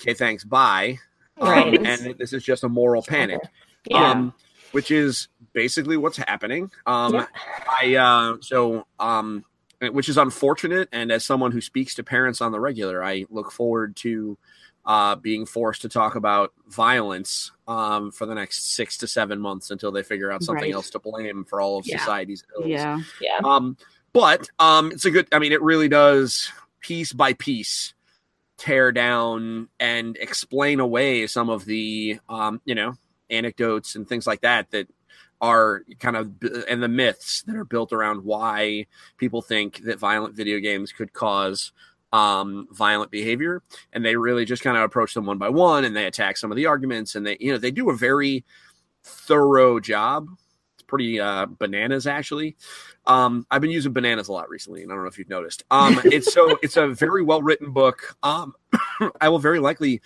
Okay, 0.00 0.14
thanks. 0.14 0.44
Bye. 0.44 0.98
Um, 1.40 1.48
Right. 1.48 1.86
and 1.86 2.18
this 2.18 2.32
is 2.32 2.42
just 2.42 2.64
a 2.64 2.68
moral 2.68 3.00
panic 3.02 3.40
Yeah. 3.88 4.10
um, 4.10 4.34
which 4.72 4.90
is 4.90 5.28
basically 5.52 5.96
what's 5.96 6.16
happening. 6.16 6.70
Um, 6.86 7.14
Yeah. 7.14 7.26
I 7.68 7.94
uh, 7.96 8.36
so 8.40 8.86
um, 8.98 9.44
which 9.80 10.08
is 10.08 10.16
unfortunate, 10.18 10.88
and 10.92 11.12
as 11.12 11.24
someone 11.24 11.52
who 11.52 11.60
speaks 11.60 11.94
to 11.96 12.02
parents 12.02 12.40
on 12.40 12.52
the 12.52 12.60
regular, 12.60 13.02
I 13.04 13.26
look 13.30 13.52
forward 13.52 13.96
to 13.96 14.36
uh, 14.84 15.14
being 15.16 15.44
forced 15.46 15.82
to 15.82 15.88
talk 15.88 16.14
about 16.14 16.52
violence 16.68 17.52
um, 17.66 18.10
for 18.10 18.24
the 18.26 18.34
next 18.34 18.74
six 18.74 18.96
to 18.98 19.06
seven 19.06 19.38
months 19.38 19.70
until 19.70 19.92
they 19.92 20.02
figure 20.02 20.32
out 20.32 20.42
something 20.42 20.64
Right. 20.64 20.74
else 20.74 20.88
to 20.90 20.98
blame 20.98 21.44
for 21.44 21.60
all 21.60 21.78
of 21.78 21.86
Yeah. 21.86 21.98
society's 21.98 22.42
ills. 22.56 22.68
yeah 22.68 22.98
yeah. 23.20 23.38
Um, 23.44 23.76
but 24.14 24.48
um, 24.58 24.90
it's 24.90 25.04
a 25.04 25.10
good. 25.10 25.28
I 25.32 25.38
mean, 25.38 25.52
it 25.52 25.60
really 25.62 25.88
does 25.88 26.50
piece 26.80 27.12
by 27.12 27.34
piece 27.34 27.92
tear 28.56 28.90
down 28.90 29.68
and 29.78 30.16
explain 30.16 30.80
away 30.80 31.26
some 31.26 31.50
of 31.50 31.64
the 31.66 32.18
um, 32.28 32.60
you 32.64 32.74
know 32.74 32.94
anecdotes 33.30 33.94
and 33.94 34.08
things 34.08 34.26
like 34.26 34.40
that 34.40 34.70
that 34.70 34.88
are 35.40 35.82
kind 36.00 36.16
of 36.16 36.32
and 36.68 36.82
the 36.82 36.88
myths 36.88 37.42
that 37.42 37.56
are 37.56 37.64
built 37.64 37.92
around 37.92 38.24
why 38.24 38.86
people 39.16 39.42
think 39.42 39.82
that 39.84 39.98
violent 39.98 40.34
video 40.34 40.58
games 40.58 40.92
could 40.92 41.12
cause 41.12 41.72
um 42.12 42.66
violent 42.72 43.10
behavior. 43.10 43.62
And 43.92 44.04
they 44.04 44.16
really 44.16 44.44
just 44.44 44.62
kind 44.62 44.76
of 44.76 44.82
approach 44.82 45.14
them 45.14 45.26
one 45.26 45.38
by 45.38 45.48
one 45.48 45.84
and 45.84 45.94
they 45.94 46.06
attack 46.06 46.36
some 46.36 46.50
of 46.50 46.56
the 46.56 46.66
arguments 46.66 47.14
and 47.14 47.26
they 47.26 47.36
you 47.40 47.52
know 47.52 47.58
they 47.58 47.70
do 47.70 47.90
a 47.90 47.96
very 47.96 48.44
thorough 49.04 49.78
job. 49.78 50.28
It's 50.74 50.82
pretty 50.82 51.20
uh 51.20 51.46
bananas 51.46 52.06
actually. 52.06 52.56
Um 53.06 53.46
i've 53.50 53.60
been 53.60 53.70
using 53.70 53.92
bananas 53.92 54.28
a 54.28 54.32
lot 54.32 54.48
recently 54.48 54.82
and 54.82 54.90
i 54.90 54.94
don't 54.94 55.04
know 55.04 55.08
if 55.08 55.18
you've 55.18 55.28
noticed. 55.28 55.62
Um 55.70 56.00
it's 56.04 56.32
so 56.32 56.58
it's 56.62 56.76
a 56.76 56.88
very 56.88 57.22
well 57.22 57.42
written 57.42 57.72
book. 57.72 58.16
Um 58.22 58.54
i 59.20 59.28
will 59.28 59.38
very 59.38 59.60
likely 59.60 60.00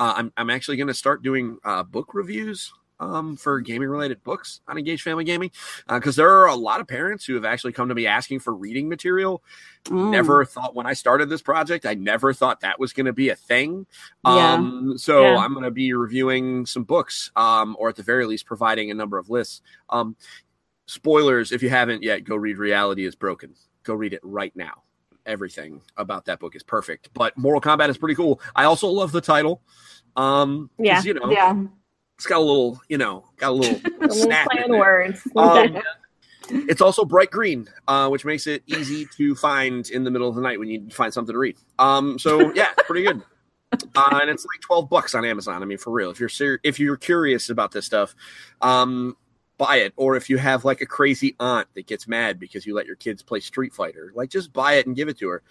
uh, 0.00 0.14
I'm, 0.16 0.32
I'm 0.36 0.50
actually 0.50 0.78
going 0.78 0.88
to 0.88 0.94
start 0.94 1.22
doing 1.22 1.58
uh, 1.62 1.82
book 1.82 2.14
reviews 2.14 2.72
um, 3.00 3.36
for 3.36 3.60
gaming 3.60 3.88
related 3.88 4.24
books 4.24 4.62
on 4.66 4.78
Engaged 4.78 5.02
Family 5.02 5.24
Gaming 5.24 5.50
because 5.88 6.16
there 6.16 6.30
are 6.30 6.46
a 6.46 6.54
lot 6.54 6.80
of 6.80 6.88
parents 6.88 7.24
who 7.24 7.34
have 7.34 7.44
actually 7.44 7.72
come 7.72 7.88
to 7.88 7.94
me 7.94 8.06
asking 8.06 8.40
for 8.40 8.54
reading 8.54 8.88
material. 8.88 9.42
Mm. 9.84 10.10
Never 10.10 10.44
thought 10.46 10.74
when 10.74 10.86
I 10.86 10.94
started 10.94 11.28
this 11.28 11.42
project, 11.42 11.84
I 11.84 11.94
never 11.94 12.32
thought 12.32 12.60
that 12.60 12.80
was 12.80 12.94
going 12.94 13.06
to 13.06 13.12
be 13.12 13.28
a 13.28 13.36
thing. 13.36 13.86
Yeah. 14.24 14.54
Um, 14.54 14.96
so 14.96 15.22
Yeah. 15.22 15.36
I'm 15.36 15.52
going 15.52 15.64
to 15.64 15.70
be 15.70 15.92
reviewing 15.92 16.64
some 16.64 16.84
books, 16.84 17.30
um, 17.36 17.76
or 17.78 17.90
at 17.90 17.96
the 17.96 18.02
very 18.02 18.24
least, 18.26 18.46
providing 18.46 18.90
a 18.90 18.94
number 18.94 19.18
of 19.18 19.28
lists. 19.28 19.60
Um, 19.90 20.16
spoilers 20.86 21.52
if 21.52 21.62
you 21.62 21.68
haven't 21.68 22.02
yet, 22.02 22.24
go 22.24 22.36
read 22.36 22.56
Reality 22.56 23.04
is 23.04 23.14
Broken. 23.14 23.54
Go 23.82 23.94
read 23.94 24.14
it 24.14 24.20
right 24.22 24.54
now. 24.56 24.82
Everything 25.26 25.80
about 25.96 26.24
that 26.26 26.40
book 26.40 26.56
is 26.56 26.62
perfect. 26.62 27.10
But 27.14 27.36
Moral 27.36 27.60
Combat 27.60 27.90
is 27.90 27.98
pretty 27.98 28.14
cool. 28.14 28.40
I 28.56 28.64
also 28.64 28.88
love 28.88 29.12
the 29.12 29.20
title. 29.20 29.62
Um, 30.16 30.70
Yeah. 30.78 31.02
you 31.02 31.14
know, 31.14 31.30
yeah 31.30 31.54
it's 32.20 32.26
got 32.26 32.36
a 32.36 32.44
little, 32.44 32.78
you 32.90 32.98
know, 32.98 33.24
got 33.38 33.48
a 33.48 33.52
little, 33.52 33.80
A 34.02 34.10
snap 34.10 34.48
in 34.54 34.72
words. 34.78 35.26
Um, 35.36 35.78
it's 36.50 36.82
also 36.82 37.02
bright 37.02 37.30
green, 37.30 37.66
uh, 37.88 38.10
which 38.10 38.26
makes 38.26 38.46
it 38.46 38.62
easy 38.66 39.06
to 39.16 39.34
find 39.34 39.88
in 39.88 40.04
the 40.04 40.10
middle 40.10 40.28
of 40.28 40.34
the 40.34 40.42
night 40.42 40.58
when 40.58 40.68
you 40.68 40.86
find 40.90 41.14
something 41.14 41.32
to 41.32 41.38
read. 41.38 41.56
Um, 41.78 42.18
so 42.18 42.52
yeah, 42.52 42.72
it's 42.76 42.86
pretty 42.86 43.06
good. 43.06 43.22
Uh, 43.72 44.18
and 44.20 44.28
it's 44.28 44.44
like 44.44 44.60
twelve 44.60 44.90
bucks 44.90 45.14
on 45.14 45.24
Amazon. 45.24 45.62
I 45.62 45.64
mean, 45.64 45.78
for 45.78 45.92
real, 45.92 46.10
if 46.10 46.20
you're 46.20 46.28
ser- 46.28 46.60
if 46.62 46.78
you're 46.78 46.98
curious 46.98 47.48
about 47.48 47.72
this 47.72 47.86
stuff, 47.86 48.14
um, 48.60 49.16
buy 49.60 49.76
it. 49.76 49.92
Or 49.96 50.16
if 50.16 50.30
you 50.30 50.38
have 50.38 50.64
like 50.64 50.80
a 50.80 50.86
crazy 50.86 51.36
aunt 51.38 51.68
that 51.74 51.86
gets 51.86 52.08
mad 52.08 52.40
because 52.40 52.64
you 52.64 52.74
let 52.74 52.86
your 52.86 52.96
kids 52.96 53.22
play 53.22 53.40
Street 53.40 53.74
Fighter, 53.74 54.10
like 54.14 54.30
just 54.30 54.54
buy 54.54 54.72
it 54.74 54.86
and 54.86 54.96
give 54.96 55.08
it 55.08 55.18
to 55.18 55.28
her. 55.28 55.42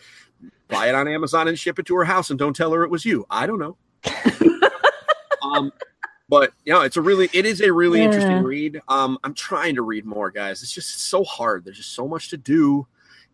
Buy 0.68 0.90
it 0.90 0.96
on 0.96 1.08
Amazon 1.08 1.48
and 1.48 1.58
ship 1.58 1.78
it 1.78 1.86
to 1.86 1.96
her 1.96 2.06
house, 2.06 2.32
and 2.32 2.40
don't 2.40 2.56
tell 2.56 2.72
her 2.74 2.84
it 2.84 2.90
was 2.90 3.06
you. 3.06 3.26
I 3.30 3.46
don't 3.46 3.60
know. 3.60 3.78
um, 5.44 5.72
but 6.28 6.54
you 6.66 6.74
know, 6.74 6.82
it's 6.82 6.98
a 6.98 7.02
really, 7.02 7.30
it 7.34 7.46
is 7.46 7.62
a 7.62 7.72
really 7.72 8.00
Yeah. 8.00 8.06
interesting 8.06 8.42
read. 8.42 8.82
Um, 8.88 9.20
I'm 9.24 9.36
trying 9.36 9.76
to 9.76 9.84
read 9.84 10.06
more, 10.06 10.32
guys. 10.32 10.64
It's 10.64 10.72
just 10.72 11.02
so 11.10 11.24
hard. 11.24 11.64
There's 11.64 11.78
just 11.78 11.94
so 11.94 12.08
much 12.08 12.30
to 12.30 12.38
do. 12.38 12.88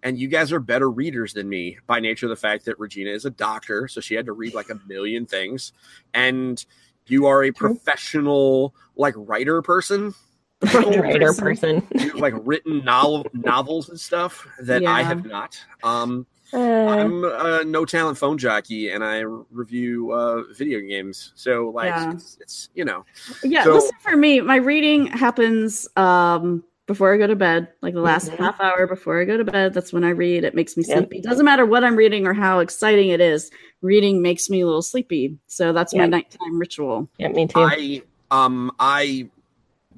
And 0.03 0.19
you 0.19 0.27
guys 0.27 0.51
are 0.51 0.59
better 0.59 0.91
readers 0.91 1.33
than 1.33 1.47
me 1.49 1.77
by 1.87 1.99
nature 1.99 2.25
of 2.27 2.29
the 2.29 2.35
fact 2.35 2.65
that 2.65 2.79
Regina 2.79 3.11
is 3.11 3.25
a 3.25 3.31
doctor, 3.31 3.87
so 3.87 4.01
she 4.01 4.13
had 4.13 4.25
to 4.27 4.33
read 4.33 4.53
like 4.53 4.69
a 4.69 4.79
million 4.87 5.25
things. 5.25 5.71
And 6.13 6.63
you 7.07 7.25
are 7.27 7.43
a 7.43 7.51
professional 7.51 8.75
like 8.95 9.13
writer 9.17 9.61
person. 9.61 10.13
writer 10.73 11.33
person. 11.33 11.85
You've 11.95 12.15
like 12.19 12.33
written 12.43 12.83
novel 12.83 13.27
novels 13.33 13.89
and 13.89 13.99
stuff 13.99 14.47
that 14.61 14.85
I 14.85 15.03
have 15.03 15.25
not. 15.25 15.59
Um, 15.83 16.25
Uh, 16.53 16.57
I'm 16.59 17.23
a 17.25 17.63
no 17.65 17.83
talent 17.85 18.17
phone 18.17 18.37
jockey 18.37 18.89
and 18.91 19.03
I 19.03 19.21
review 19.51 20.11
uh, 20.11 20.43
video 20.53 20.79
games. 20.79 21.33
So 21.35 21.69
like 21.73 21.87
Yeah. 21.87 22.13
it's, 22.13 22.37
it's 22.39 22.69
you 22.75 22.85
know 22.85 23.03
Yeah, 23.43 23.63
So- 23.63 23.73
listen 23.73 23.95
for 23.99 24.15
me. 24.15 24.39
My 24.41 24.57
reading 24.57 25.07
happens 25.07 25.87
um 25.97 26.63
before 26.85 27.11
I 27.13 27.17
go 27.17 27.25
to 27.25 27.35
bed, 27.35 27.69
like 27.81 27.95
the 27.95 27.99
last 27.99 28.29
Mhm. 28.29 28.37
half 28.37 28.61
hour 28.61 28.85
before 28.85 29.19
I 29.19 29.25
go 29.25 29.37
to 29.37 29.43
bed. 29.43 29.73
That's 29.73 29.91
when 29.91 30.03
I 30.03 30.09
read. 30.11 30.43
It 30.43 30.53
makes 30.53 30.77
me 30.77 30.83
Yep. 30.87 30.97
sleepy. 30.97 31.21
Doesn't 31.21 31.43
matter 31.43 31.65
what 31.65 31.83
I'm 31.83 31.95
reading 31.95 32.27
or 32.27 32.33
how 32.33 32.59
exciting 32.59 33.09
it 33.09 33.19
is. 33.19 33.49
Reading 33.81 34.21
makes 34.21 34.47
me 34.49 34.61
a 34.61 34.65
little 34.67 34.83
sleepy. 34.83 35.35
So 35.47 35.73
that's 35.73 35.95
my 35.95 36.05
nighttime 36.05 36.59
ritual. 36.59 37.09
Yeah, 37.17 37.29
me 37.29 37.47
too. 37.47 37.59
I 37.59 38.03
um 38.29 38.71
I 38.79 39.29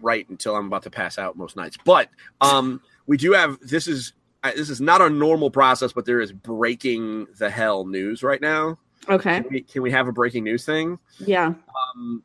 write 0.02 0.30
until 0.30 0.56
I'm 0.56 0.68
about 0.68 0.84
to 0.84 0.90
pass 0.90 1.18
out 1.18 1.38
most 1.38 1.56
nights. 1.56 1.78
But 1.86 2.10
um 2.42 2.82
we 3.06 3.18
do 3.18 3.34
have 3.34 3.58
this 3.62 3.88
is 3.88 4.14
uh, 4.44 4.52
this 4.56 4.70
is 4.70 4.80
not 4.80 5.02
a 5.02 5.10
normal 5.10 5.50
process, 5.50 5.92
but 5.94 6.06
there 6.06 6.22
is 6.22 6.32
breaking 6.32 7.28
the 7.40 7.50
hell 7.50 7.86
news 7.86 8.22
right 8.24 8.40
now. 8.42 8.78
Okay. 9.10 9.42
Can 9.42 9.48
we, 9.50 9.62
can 9.62 9.82
we 9.82 9.92
have 9.92 10.08
a 10.08 10.12
breaking 10.12 10.44
news 10.44 10.66
thing? 10.66 11.00
Yeah. 11.20 11.54
Um, 11.96 12.24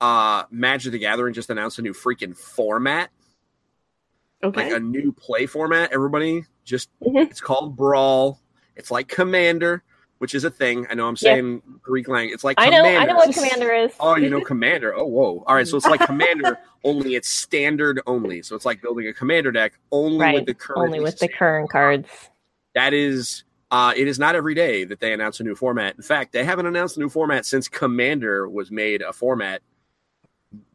uh, 0.00 0.44
Magic 0.50 0.92
the 0.92 0.98
Gathering 0.98 1.34
just 1.34 1.50
announced 1.50 1.78
a 1.78 1.82
new 1.82 1.92
freaking 1.92 2.36
format, 2.36 3.10
Okay. 4.42 4.64
like 4.64 4.72
a 4.72 4.80
new 4.80 5.12
play 5.12 5.46
format. 5.46 5.92
Everybody, 5.92 6.44
just 6.64 6.88
Mhm. 7.00 7.30
it's 7.30 7.40
called 7.40 7.76
Brawl. 7.76 8.40
It's 8.76 8.90
like 8.90 9.08
Commander, 9.08 9.82
which 10.24 10.34
is 10.34 10.44
a 10.44 10.50
thing. 10.50 10.86
I 10.88 10.94
know 10.94 11.06
I'm 11.06 11.18
saying 11.18 11.60
Greek 11.82 12.08
language. 12.08 12.32
It's 12.32 12.44
like 12.44 12.58
I 12.58 12.70
know. 12.70 12.78
Commander. 12.78 12.98
I 12.98 13.04
know 13.04 13.16
what 13.16 13.34
Commander 13.34 13.74
is. 13.74 13.92
Oh, 14.00 14.16
you 14.16 14.30
know 14.30 14.40
Commander. 14.40 14.94
Oh, 14.96 15.04
whoa. 15.04 15.44
All 15.46 15.54
right, 15.54 15.68
so 15.68 15.76
it's 15.76 15.84
like 15.84 16.00
Commander, 16.00 16.58
only 16.82 17.14
it's 17.14 17.28
standard 17.28 18.00
only. 18.06 18.40
So 18.40 18.56
it's 18.56 18.64
like 18.64 18.80
building 18.80 19.06
a 19.06 19.12
Commander 19.12 19.52
deck 19.52 19.74
only 19.92 20.20
right. 20.20 20.34
with 20.36 20.46
the 20.46 20.54
current. 20.54 20.80
Only 20.80 21.00
with 21.00 21.18
the 21.18 21.28
current 21.28 21.68
cards. 21.68 22.08
That 22.74 22.94
is, 22.94 23.44
uh, 23.70 23.92
it 23.94 24.08
is 24.08 24.18
not 24.18 24.34
every 24.34 24.54
day 24.54 24.84
that 24.84 24.98
they 24.98 25.12
announce 25.12 25.40
a 25.40 25.42
new 25.44 25.54
format. 25.54 25.94
In 25.94 26.02
fact, 26.02 26.32
they 26.32 26.42
haven't 26.42 26.64
announced 26.64 26.96
a 26.96 27.00
new 27.00 27.10
format 27.10 27.44
since 27.44 27.68
Commander 27.68 28.48
was 28.48 28.70
made 28.70 29.02
a 29.02 29.12
format 29.12 29.60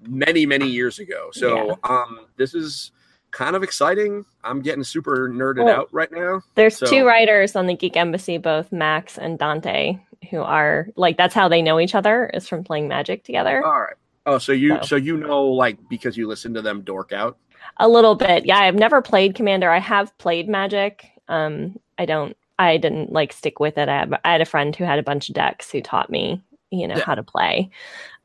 many, 0.07 0.45
many 0.45 0.67
years 0.67 0.99
ago. 0.99 1.29
So 1.31 1.69
Yeah. 1.69 1.75
um, 1.85 2.27
this 2.37 2.53
is 2.53 2.91
kind 3.31 3.55
of 3.55 3.63
exciting. 3.63 4.25
I'm 4.43 4.61
getting 4.61 4.83
super 4.83 5.29
nerded 5.29 5.65
Well, 5.65 5.81
out 5.81 5.89
right 5.91 6.11
now. 6.11 6.41
There's 6.55 6.77
So- 6.77 6.85
two 6.87 7.05
writers 7.05 7.55
on 7.55 7.67
the 7.67 7.75
Geek 7.75 7.95
Embassy, 7.97 8.37
both 8.37 8.71
Max 8.71 9.17
and 9.17 9.37
Dante, 9.37 9.97
who 10.29 10.41
are 10.41 10.87
like 10.95 11.17
that's 11.17 11.33
how 11.35 11.47
they 11.47 11.61
know 11.61 11.79
each 11.79 11.95
other 11.95 12.29
is 12.33 12.47
from 12.47 12.63
playing 12.63 12.87
Magic 12.87 13.23
together. 13.23 13.63
All 13.65 13.81
right. 13.81 13.95
Oh, 14.25 14.37
so 14.37 14.51
you 14.51 14.75
So. 14.77 14.81
so 14.81 14.95
you 14.95 15.17
know 15.17 15.43
like 15.45 15.77
because 15.89 16.17
you 16.17 16.27
listen 16.27 16.53
to 16.55 16.61
them 16.61 16.81
dork 16.81 17.11
out. 17.13 17.37
A 17.77 17.87
little 17.87 18.15
bit, 18.15 18.45
yeah. 18.45 18.57
I've 18.59 18.75
never 18.75 19.01
played 19.01 19.35
Commander. 19.35 19.69
I 19.69 19.79
have 19.79 20.15
played 20.17 20.49
Magic. 20.49 21.09
Um, 21.27 21.79
I 21.97 22.05
don't. 22.05 22.35
I 22.57 22.75
didn't 22.77 23.11
like 23.13 23.31
stick 23.31 23.59
with 23.61 23.77
it. 23.77 23.87
I, 23.87 23.99
have, 23.99 24.13
I 24.25 24.31
had 24.33 24.41
a 24.41 24.45
friend 24.45 24.75
who 24.75 24.83
had 24.83 24.99
a 24.99 25.03
bunch 25.03 25.29
of 25.29 25.35
decks 25.35 25.71
who 25.71 25.81
taught 25.81 26.09
me, 26.09 26.43
you 26.71 26.87
know, 26.89 26.95
Yeah. 26.97 27.05
how 27.05 27.15
to 27.15 27.23
play. 27.23 27.69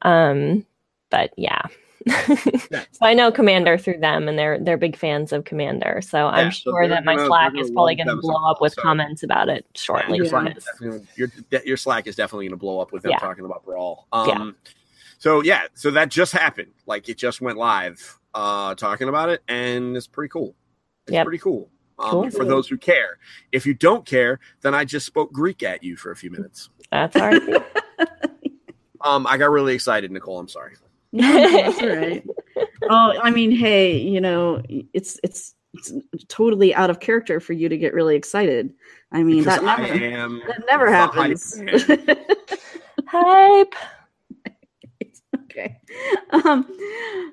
Um, 0.03 0.67
but 1.11 1.33
yeah. 1.37 1.63
so 2.37 3.01
I 3.03 3.15
know 3.15 3.33
Commander 3.33 3.79
through 3.79 3.99
them, 3.99 4.29
and 4.29 4.39
they're 4.39 4.59
they're 4.59 4.77
big 4.77 4.97
fans 4.97 5.33
of 5.33 5.45
Commander. 5.45 6.01
So 6.03 6.27
I'm 6.27 6.47
Yeah, 6.47 6.51
so 6.51 6.71
sure 6.73 6.89
that 6.89 7.05
my 7.05 7.15
gonna- 7.17 7.27
Slack 7.29 7.53
is 7.59 7.71
probably 7.71 7.95
going 7.95 8.09
to 8.09 8.17
blow 8.17 8.45
up 8.51 8.61
with 8.61 8.75
so- 8.75 8.83
comments 8.83 9.23
about 9.23 9.49
it 9.49 9.67
shortly. 9.75 10.17
your, 10.19 10.27
for 10.27 10.31
Slack, 10.31 10.57
is 10.57 10.65
definitely- 10.65 11.07
your, 11.17 11.29
your 11.65 11.77
Slack 11.77 12.07
is 12.07 12.17
definitely 12.17 12.45
going 12.47 12.53
to 12.53 12.57
blow 12.59 12.79
up 12.81 12.93
with 12.93 13.03
them 13.03 13.13
Yeah. 13.13 13.19
talking 13.19 13.45
about 13.45 13.65
Brawl. 13.65 14.07
Um, 14.13 14.29
Yeah. 14.29 14.51
So 15.19 15.43
yeah, 15.43 15.63
so 15.75 15.91
that 15.93 16.11
just 16.11 16.33
happened. 16.33 16.73
Like 16.87 17.09
it 17.09 17.17
just 17.17 17.41
went 17.41 17.57
live, 17.57 18.19
uh, 18.35 18.75
talking 18.75 19.09
about 19.09 19.31
it, 19.31 19.43
and 19.49 19.97
it's 19.97 20.07
pretty 20.07 20.29
cool. 20.29 20.55
It's 21.07 21.13
Yep. 21.15 21.25
pretty 21.25 21.39
cool. 21.39 21.71
Um, 21.99 22.11
Cool. 22.11 22.31
For 22.31 22.45
those 22.45 22.69
who 22.69 22.77
care. 22.77 23.19
If 23.53 23.65
you 23.67 23.73
don't 23.73 24.05
care, 24.05 24.41
then 24.63 24.75
I 24.75 24.85
just 24.85 25.07
spoke 25.07 25.33
Greek 25.33 25.63
at 25.63 25.83
you 25.85 25.97
for 25.97 26.11
a 26.11 26.17
few 26.17 26.31
minutes. 26.31 26.69
That's 26.91 27.17
all 27.17 27.29
right. 27.29 27.63
Um, 29.01 29.27
I 29.27 29.37
got 29.37 29.51
really 29.51 29.75
excited, 29.75 30.11
Nicole. 30.11 30.39
I'm 30.39 30.49
sorry. 30.49 30.77
No, 31.15 31.33
no, 31.33 31.51
that's 31.51 31.81
all 31.83 31.89
right. 31.97 32.25
Oh, 32.91 33.15
I 33.23 33.31
mean, 33.31 33.51
hey, 33.51 33.97
you 33.97 34.21
know, 34.21 34.63
it's 34.93 35.19
it's 35.25 35.55
it's 35.73 35.93
totally 36.29 36.75
out 36.75 36.91
of 36.91 37.01
character 37.01 37.41
for 37.41 37.53
you 37.55 37.69
to 37.69 37.79
get 37.79 37.95
really 37.95 38.15
excited. 38.15 38.73
I 39.11 39.23
mean, 39.23 39.39
Because 39.43 39.61
that 39.61 39.79
I 39.81 39.83
never 39.89 40.05
am 40.05 40.43
that 40.47 40.63
never 40.71 40.91
happens. 40.93 41.59
hype. 41.59 42.19
Hype. 43.09 43.75
okay. 45.45 45.79
Um, 46.31 46.67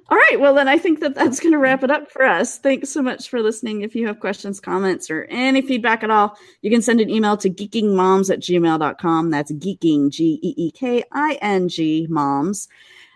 all 0.10 0.18
right. 0.18 0.38
Well, 0.40 0.54
then 0.56 0.68
I 0.68 0.78
think 0.78 1.00
that 1.02 1.16
that's 1.16 1.40
going 1.40 1.52
to 1.54 1.60
wrap 1.60 1.84
it 1.84 1.92
up 1.92 2.10
for 2.12 2.24
us. 2.24 2.58
Thanks 2.60 2.90
so 2.90 3.02
much 3.02 3.30
for 3.30 3.42
listening. 3.42 3.82
If 3.82 3.96
you 3.96 4.08
have 4.08 4.20
questions, 4.20 4.60
comments, 4.60 5.10
or 5.12 5.24
any 5.30 5.62
feedback 5.62 6.04
at 6.04 6.10
all, 6.12 6.38
you 6.62 6.72
can 6.72 6.82
send 6.82 7.02
an 7.02 7.10
email 7.10 7.36
to 7.38 7.50
geekingmoms 7.50 8.32
at 8.32 8.40
gmail.com. 8.40 9.30
That's 9.32 9.52
geeking, 9.52 10.10
G 10.12 10.40
E 10.42 10.54
E 10.58 10.72
K 10.72 11.04
I 11.12 11.38
N 11.42 11.68
G, 11.68 12.08
moms. 12.10 12.68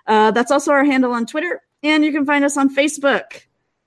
Uh, 0.07 0.31
that's 0.31 0.51
also 0.51 0.71
our 0.71 0.83
handle 0.83 1.13
on 1.13 1.25
Twitter. 1.25 1.61
And 1.83 2.03
you 2.03 2.11
can 2.11 2.25
find 2.25 2.43
us 2.43 2.57
on 2.57 2.73
Facebook. 2.73 3.43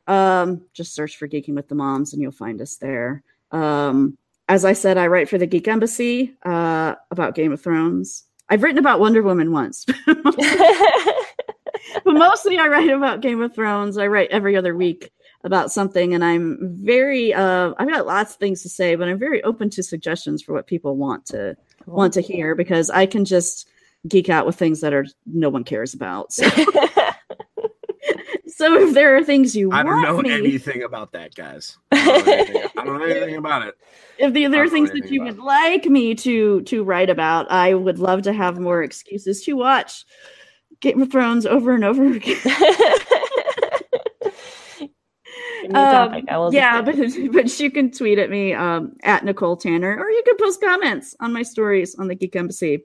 Um, 0.06 0.62
just 0.72 0.94
search 0.94 1.16
for 1.16 1.28
Geeking 1.28 1.54
with 1.54 1.68
the 1.68 1.74
Moms 1.74 2.12
and 2.12 2.22
you'll 2.22 2.32
find 2.32 2.60
us 2.60 2.76
there. 2.76 3.22
Um, 3.50 4.16
as 4.48 4.64
I 4.64 4.72
said, 4.72 4.96
I 4.96 5.08
write 5.08 5.28
for 5.28 5.36
the 5.36 5.46
Geek 5.46 5.68
Embassy 5.68 6.34
uh, 6.42 6.94
about 7.10 7.34
Game 7.34 7.52
of 7.52 7.60
Thrones. 7.60 8.24
I've 8.48 8.62
written 8.62 8.78
about 8.78 9.00
Wonder 9.00 9.22
Woman 9.22 9.52
once, 9.52 9.84
but 10.06 10.34
mostly 12.06 12.58
I 12.58 12.68
write 12.68 12.88
about 12.88 13.20
Game 13.20 13.42
of 13.42 13.54
Thrones. 13.54 13.98
I 13.98 14.06
write 14.06 14.30
every 14.30 14.56
other 14.56 14.74
week 14.74 15.12
about 15.44 15.70
something, 15.70 16.14
and 16.14 16.24
I'm 16.24 16.58
very 16.62 17.34
uh, 17.34 17.74
I've 17.78 17.90
got 17.90 18.06
lots 18.06 18.32
of 18.32 18.38
things 18.38 18.62
to 18.62 18.70
say, 18.70 18.94
but 18.94 19.06
I'm 19.06 19.18
very 19.18 19.42
open 19.44 19.68
to 19.70 19.82
suggestions 19.82 20.42
for 20.42 20.54
what 20.54 20.66
people 20.66 20.96
want 20.96 21.26
to 21.26 21.56
want 21.84 22.14
to 22.14 22.22
hear 22.22 22.54
because 22.54 22.88
I 22.88 23.04
can 23.04 23.26
just 23.26 23.68
geek 24.06 24.28
out 24.28 24.46
with 24.46 24.56
things 24.56 24.80
that 24.80 24.92
are 24.92 25.06
no 25.26 25.48
one 25.48 25.64
cares 25.64 25.94
about. 25.94 26.32
So, 26.32 26.48
so 28.46 28.74
if 28.74 28.94
there 28.94 29.16
are 29.16 29.24
things 29.24 29.56
you 29.56 29.70
want, 29.70 29.88
I 29.88 29.90
don't 29.90 30.02
know 30.02 30.22
me, 30.22 30.32
anything 30.32 30.82
about 30.82 31.12
that, 31.12 31.34
guys. 31.34 31.76
I 31.90 32.04
don't 32.04 32.26
know 32.26 32.32
anything, 32.32 32.66
don't 32.76 32.98
know 32.98 33.04
anything 33.04 33.36
about 33.36 33.66
it. 33.66 33.74
if 34.18 34.32
the, 34.32 34.46
there 34.46 34.62
are 34.62 34.68
things 34.68 34.90
that 34.92 35.10
you 35.10 35.22
about 35.22 35.36
would 35.36 35.44
like 35.44 35.86
me 35.86 36.14
to 36.16 36.62
to 36.62 36.84
write 36.84 37.10
about, 37.10 37.50
I 37.50 37.74
would 37.74 37.98
love 37.98 38.22
to 38.22 38.32
have 38.32 38.58
more 38.58 38.82
excuses 38.82 39.42
to 39.44 39.54
watch 39.54 40.04
Game 40.80 41.02
of 41.02 41.10
Thrones 41.10 41.46
over 41.46 41.74
and 41.74 41.84
over 41.84 42.06
again. 42.06 42.36
Give 45.68 45.74
me 45.74 45.80
a 45.82 45.92
topic. 45.92 46.24
I 46.28 46.38
will 46.38 46.46
Um, 46.46 46.52
yeah, 46.54 46.80
but 46.82 46.96
but 47.32 47.60
you 47.60 47.70
can 47.70 47.90
tweet 47.90 48.18
at 48.18 48.30
me 48.30 48.54
um, 48.54 48.96
at 49.02 49.24
Nicole 49.24 49.56
Tanner, 49.56 49.96
or 49.98 50.10
you 50.10 50.22
can 50.24 50.36
post 50.38 50.60
comments 50.60 51.14
on 51.20 51.32
my 51.32 51.42
stories 51.42 51.94
on 51.96 52.08
the 52.08 52.14
Geek 52.14 52.34
Embassy. 52.36 52.84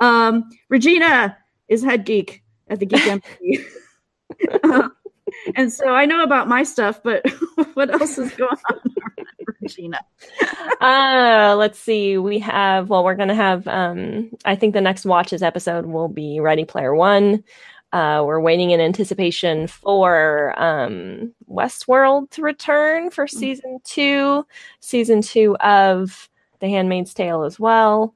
Um, 0.00 0.48
Regina 0.68 1.36
is 1.68 1.82
head 1.84 2.04
geek 2.04 2.42
at 2.68 2.80
the 2.80 2.86
Geek 2.86 3.06
Embassy, 3.06 3.64
Uh, 4.64 4.88
and 5.56 5.72
so 5.72 5.88
I 5.94 6.06
know 6.06 6.22
about 6.22 6.48
my 6.48 6.62
stuff. 6.62 7.02
But 7.02 7.24
what 7.74 7.90
else 7.90 8.16
is 8.18 8.32
going 8.32 8.50
on, 8.70 8.80
Regina? 9.60 10.00
uh 10.80 11.54
let's 11.56 11.78
see 11.78 12.18
we 12.18 12.38
have 12.38 12.88
well 12.90 13.04
we're 13.04 13.14
gonna 13.14 13.34
have 13.34 13.68
um 13.68 14.28
i 14.44 14.56
think 14.56 14.74
the 14.74 14.80
next 14.80 15.04
watches 15.04 15.42
episode 15.42 15.86
will 15.86 16.08
be 16.08 16.40
ready 16.40 16.64
player 16.64 16.92
one 16.94 17.42
uh 17.92 18.22
we're 18.24 18.40
waiting 18.40 18.70
in 18.70 18.80
anticipation 18.80 19.66
for 19.66 20.54
um 20.60 21.32
westworld 21.50 22.30
to 22.30 22.42
return 22.42 23.10
for 23.10 23.26
season 23.26 23.78
two 23.84 24.46
season 24.80 25.20
two 25.22 25.56
of 25.58 26.28
the 26.60 26.68
handmaid's 26.68 27.14
tale 27.14 27.42
as 27.44 27.58
well 27.58 28.14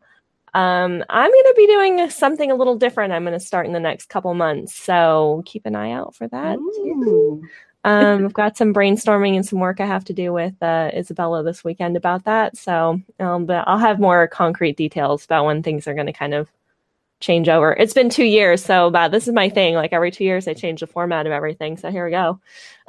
um 0.55 1.05
i'm 1.09 1.31
gonna 1.31 1.55
be 1.57 1.67
doing 1.67 2.09
something 2.11 2.51
a 2.51 2.55
little 2.55 2.77
different 2.77 3.13
i'm 3.13 3.25
gonna 3.25 3.41
start 3.41 3.67
in 3.67 3.73
the 3.73 3.81
next 3.81 4.09
couple 4.09 4.33
months 4.35 4.75
so 4.75 5.43
keep 5.45 5.67
an 5.67 5.77
eye 5.77 5.93
out 5.93 6.15
for 6.15 6.27
that. 6.29 6.59
Um, 7.87 8.25
I've 8.25 8.33
got 8.33 8.57
some 8.57 8.75
brainstorming 8.75 9.37
and 9.37 9.47
some 9.47 9.61
work 9.61 9.81
I 9.81 9.87
have 9.87 10.05
to 10.07 10.13
do 10.13 10.33
with 10.33 10.61
uh, 10.61 10.91
Isabella 10.93 11.45
this 11.45 11.63
weekend 11.63 11.97
about 11.97 12.25
that. 12.25 12.57
So, 12.57 13.01
um, 13.21 13.47
but 13.47 13.63
I'll 13.69 13.79
have 13.79 14.01
more 14.01 14.27
concrete 14.27 14.77
details 14.77 15.25
about 15.25 15.45
when 15.45 15.63
things 15.63 15.87
are 15.87 15.95
going 15.95 16.09
to 16.09 16.13
kind 16.13 16.35
of 16.35 16.49
change 17.21 17.49
over. 17.49 17.73
It's 17.73 17.95
been 17.95 18.11
two 18.11 18.25
years, 18.25 18.65
so 18.65 18.87
about 18.87 19.11
this 19.11 19.27
is 19.27 19.35
my 19.35 19.49
thing. 19.49 19.75
Like 19.75 19.93
every 19.93 20.11
two 20.11 20.25
years, 20.25 20.47
I 20.47 20.55
change 20.55 20.81
the 20.81 20.87
format 20.87 21.27
of 21.27 21.33
everything. 21.33 21.77
So 21.77 21.91
here 21.91 22.05
we 22.05 22.11
go. 22.11 22.41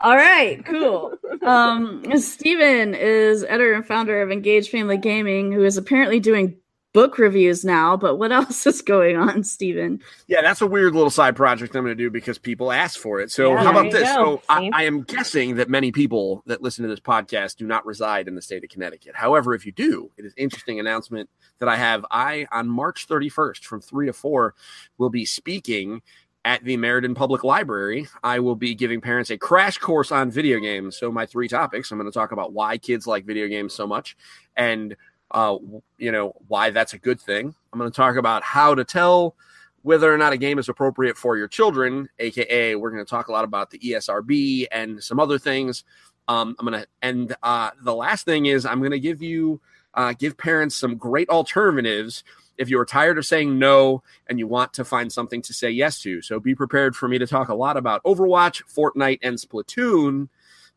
All 0.00 0.16
right, 0.16 0.64
cool. 0.64 1.14
Um, 1.42 2.04
Steven 2.18 2.94
is 2.94 3.44
editor 3.44 3.74
and 3.74 3.86
founder 3.86 4.22
of 4.22 4.30
Engage 4.30 4.70
Family 4.70 4.96
Gaming, 4.96 5.52
who 5.52 5.64
is 5.64 5.76
apparently 5.76 6.20
doing 6.20 6.56
book 6.92 7.18
reviews 7.18 7.64
now. 7.64 7.96
But 7.96 8.16
what 8.16 8.32
else 8.38 8.66
is 8.66 8.82
going 8.82 9.16
on, 9.16 9.44
Steven? 9.44 10.00
Yeah, 10.26 10.42
that's 10.42 10.60
a 10.60 10.66
weird 10.66 10.94
little 10.94 11.10
side 11.10 11.36
project 11.36 11.74
I'm 11.74 11.84
going 11.84 11.96
to 11.96 12.02
do 12.02 12.10
because 12.10 12.38
people 12.38 12.72
ask 12.72 12.98
for 12.98 13.20
it. 13.20 13.30
So 13.30 13.52
Yeah, 13.52 13.62
how 13.62 13.70
about 13.70 13.92
this? 13.92 14.08
go. 14.08 14.36
So 14.36 14.42
I, 14.48 14.70
I 14.72 14.82
am 14.84 15.02
guessing 15.02 15.56
that 15.56 15.68
many 15.68 15.92
people 15.92 16.42
that 16.46 16.62
listen 16.62 16.82
to 16.82 16.88
this 16.88 17.00
podcast 17.00 17.56
do 17.56 17.66
not 17.66 17.86
reside 17.86 18.28
in 18.28 18.34
the 18.34 18.42
state 18.42 18.64
of 18.64 18.70
Connecticut. 18.70 19.14
However, 19.14 19.54
if 19.54 19.66
you 19.66 19.72
do, 19.72 20.10
it 20.16 20.24
is 20.24 20.34
interesting 20.36 20.80
announcement 20.80 21.28
that 21.58 21.68
I 21.68 21.76
have. 21.76 22.04
I 22.10 22.46
on 22.52 22.68
March 22.68 23.06
31st 23.08 23.64
from 23.64 23.80
three 23.80 24.06
to 24.06 24.12
four 24.12 24.54
will 24.96 25.10
be 25.10 25.24
speaking 25.24 26.02
at 26.44 26.64
the 26.64 26.76
Meriden 26.76 27.14
Public 27.14 27.44
Library. 27.44 28.08
I 28.22 28.38
will 28.38 28.54
be 28.54 28.74
giving 28.74 29.00
parents 29.00 29.28
a 29.30 29.36
crash 29.36 29.76
course 29.76 30.10
on 30.12 30.30
video 30.30 30.60
games. 30.60 30.96
So 30.96 31.10
my 31.12 31.26
three 31.26 31.48
topics, 31.48 31.90
I'm 31.90 31.98
going 31.98 32.10
to 32.10 32.14
talk 32.16 32.32
about 32.32 32.52
why 32.52 32.78
kids 32.78 33.06
like 33.06 33.26
video 33.26 33.48
games 33.48 33.74
so 33.74 33.86
much 33.86 34.16
and 34.56 34.96
uh, 35.30 35.56
you 35.98 36.12
know 36.12 36.34
why 36.48 36.70
that's 36.70 36.94
a 36.94 36.98
good 36.98 37.20
thing. 37.20 37.54
I'm 37.72 37.78
going 37.78 37.90
to 37.90 37.96
talk 37.96 38.16
about 38.16 38.42
how 38.42 38.74
to 38.74 38.84
tell 38.84 39.34
whether 39.82 40.12
or 40.12 40.18
not 40.18 40.32
a 40.32 40.36
game 40.36 40.58
is 40.58 40.68
appropriate 40.68 41.16
for 41.16 41.36
your 41.36 41.48
children, 41.48 42.08
aka 42.18 42.74
we're 42.74 42.90
going 42.90 43.04
to 43.04 43.08
talk 43.08 43.28
a 43.28 43.32
lot 43.32 43.44
about 43.44 43.70
the 43.70 43.78
ESRB 43.78 44.66
and 44.70 45.02
some 45.02 45.20
other 45.20 45.38
things. 45.38 45.84
Um, 46.26 46.56
I'm 46.58 46.66
going 46.66 46.82
to, 46.82 46.86
and 47.00 47.34
uh, 47.42 47.70
the 47.82 47.94
last 47.94 48.26
thing 48.26 48.46
is 48.46 48.66
I'm 48.66 48.80
going 48.80 48.90
to 48.90 49.00
give 49.00 49.22
you, 49.22 49.60
uh, 49.94 50.12
give 50.18 50.36
parents 50.36 50.76
some 50.76 50.96
great 50.96 51.30
alternatives 51.30 52.22
if 52.58 52.68
you're 52.68 52.84
tired 52.84 53.16
of 53.16 53.24
saying 53.24 53.58
no 53.58 54.02
and 54.26 54.38
you 54.38 54.46
want 54.46 54.74
to 54.74 54.84
find 54.84 55.10
something 55.10 55.40
to 55.42 55.54
say 55.54 55.70
yes 55.70 56.00
to. 56.00 56.20
So 56.20 56.38
be 56.38 56.54
prepared 56.54 56.94
for 56.94 57.08
me 57.08 57.18
to 57.18 57.26
talk 57.26 57.48
a 57.48 57.54
lot 57.54 57.76
about 57.76 58.02
Overwatch, 58.04 58.62
Fortnite, 58.70 59.20
and 59.22 59.38
Splatoon 59.38 60.28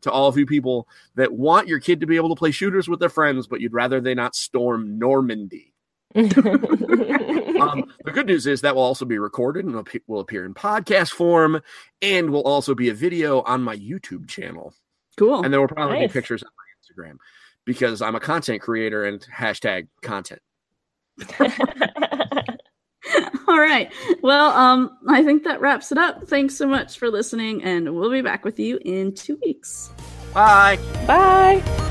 to 0.02 0.10
all 0.10 0.28
of 0.28 0.36
you 0.36 0.46
people 0.46 0.88
that 1.14 1.32
want 1.32 1.68
your 1.68 1.80
kid 1.80 2.00
to 2.00 2.06
be 2.06 2.16
able 2.16 2.28
to 2.28 2.38
play 2.38 2.50
shooters 2.50 2.88
with 2.88 3.00
their 3.00 3.08
friends, 3.08 3.46
but 3.46 3.60
you'd 3.60 3.72
rather 3.72 4.00
they 4.00 4.14
not 4.14 4.34
storm 4.36 4.98
Normandy. 4.98 5.72
um, 6.14 6.30
the 8.04 8.12
good 8.12 8.26
news 8.26 8.46
is 8.46 8.60
that 8.60 8.74
will 8.74 8.82
also 8.82 9.06
be 9.06 9.18
recorded 9.18 9.64
and 9.64 9.88
will 10.06 10.20
appear 10.20 10.44
in 10.44 10.52
podcast 10.52 11.10
form 11.10 11.62
and 12.02 12.30
will 12.30 12.42
also 12.42 12.74
be 12.74 12.90
a 12.90 12.94
video 12.94 13.40
on 13.42 13.62
my 13.62 13.76
YouTube 13.76 14.28
channel. 14.28 14.74
Cool. 15.16 15.42
And 15.42 15.52
there 15.52 15.60
will 15.60 15.68
probably 15.68 16.00
nice. 16.00 16.08
be 16.08 16.12
pictures 16.12 16.42
on 16.42 16.50
my 16.56 17.04
Instagram 17.04 17.16
because 17.64 18.02
I'm 18.02 18.14
a 18.14 18.20
content 18.20 18.60
creator 18.60 19.04
and 19.04 19.24
hashtag 19.34 19.88
content. 20.02 20.42
All 23.48 23.58
right. 23.58 23.92
Well, 24.22 24.50
um, 24.50 24.96
I 25.08 25.22
think 25.22 25.44
that 25.44 25.60
wraps 25.60 25.92
it 25.92 25.98
up. 25.98 26.26
Thanks 26.28 26.56
so 26.56 26.66
much 26.66 26.98
for 26.98 27.10
listening, 27.10 27.62
and 27.62 27.94
we'll 27.94 28.10
be 28.10 28.22
back 28.22 28.44
with 28.44 28.58
you 28.58 28.78
in 28.84 29.14
two 29.14 29.38
weeks. 29.44 29.90
Bye. 30.32 30.78
Bye. 31.06 31.88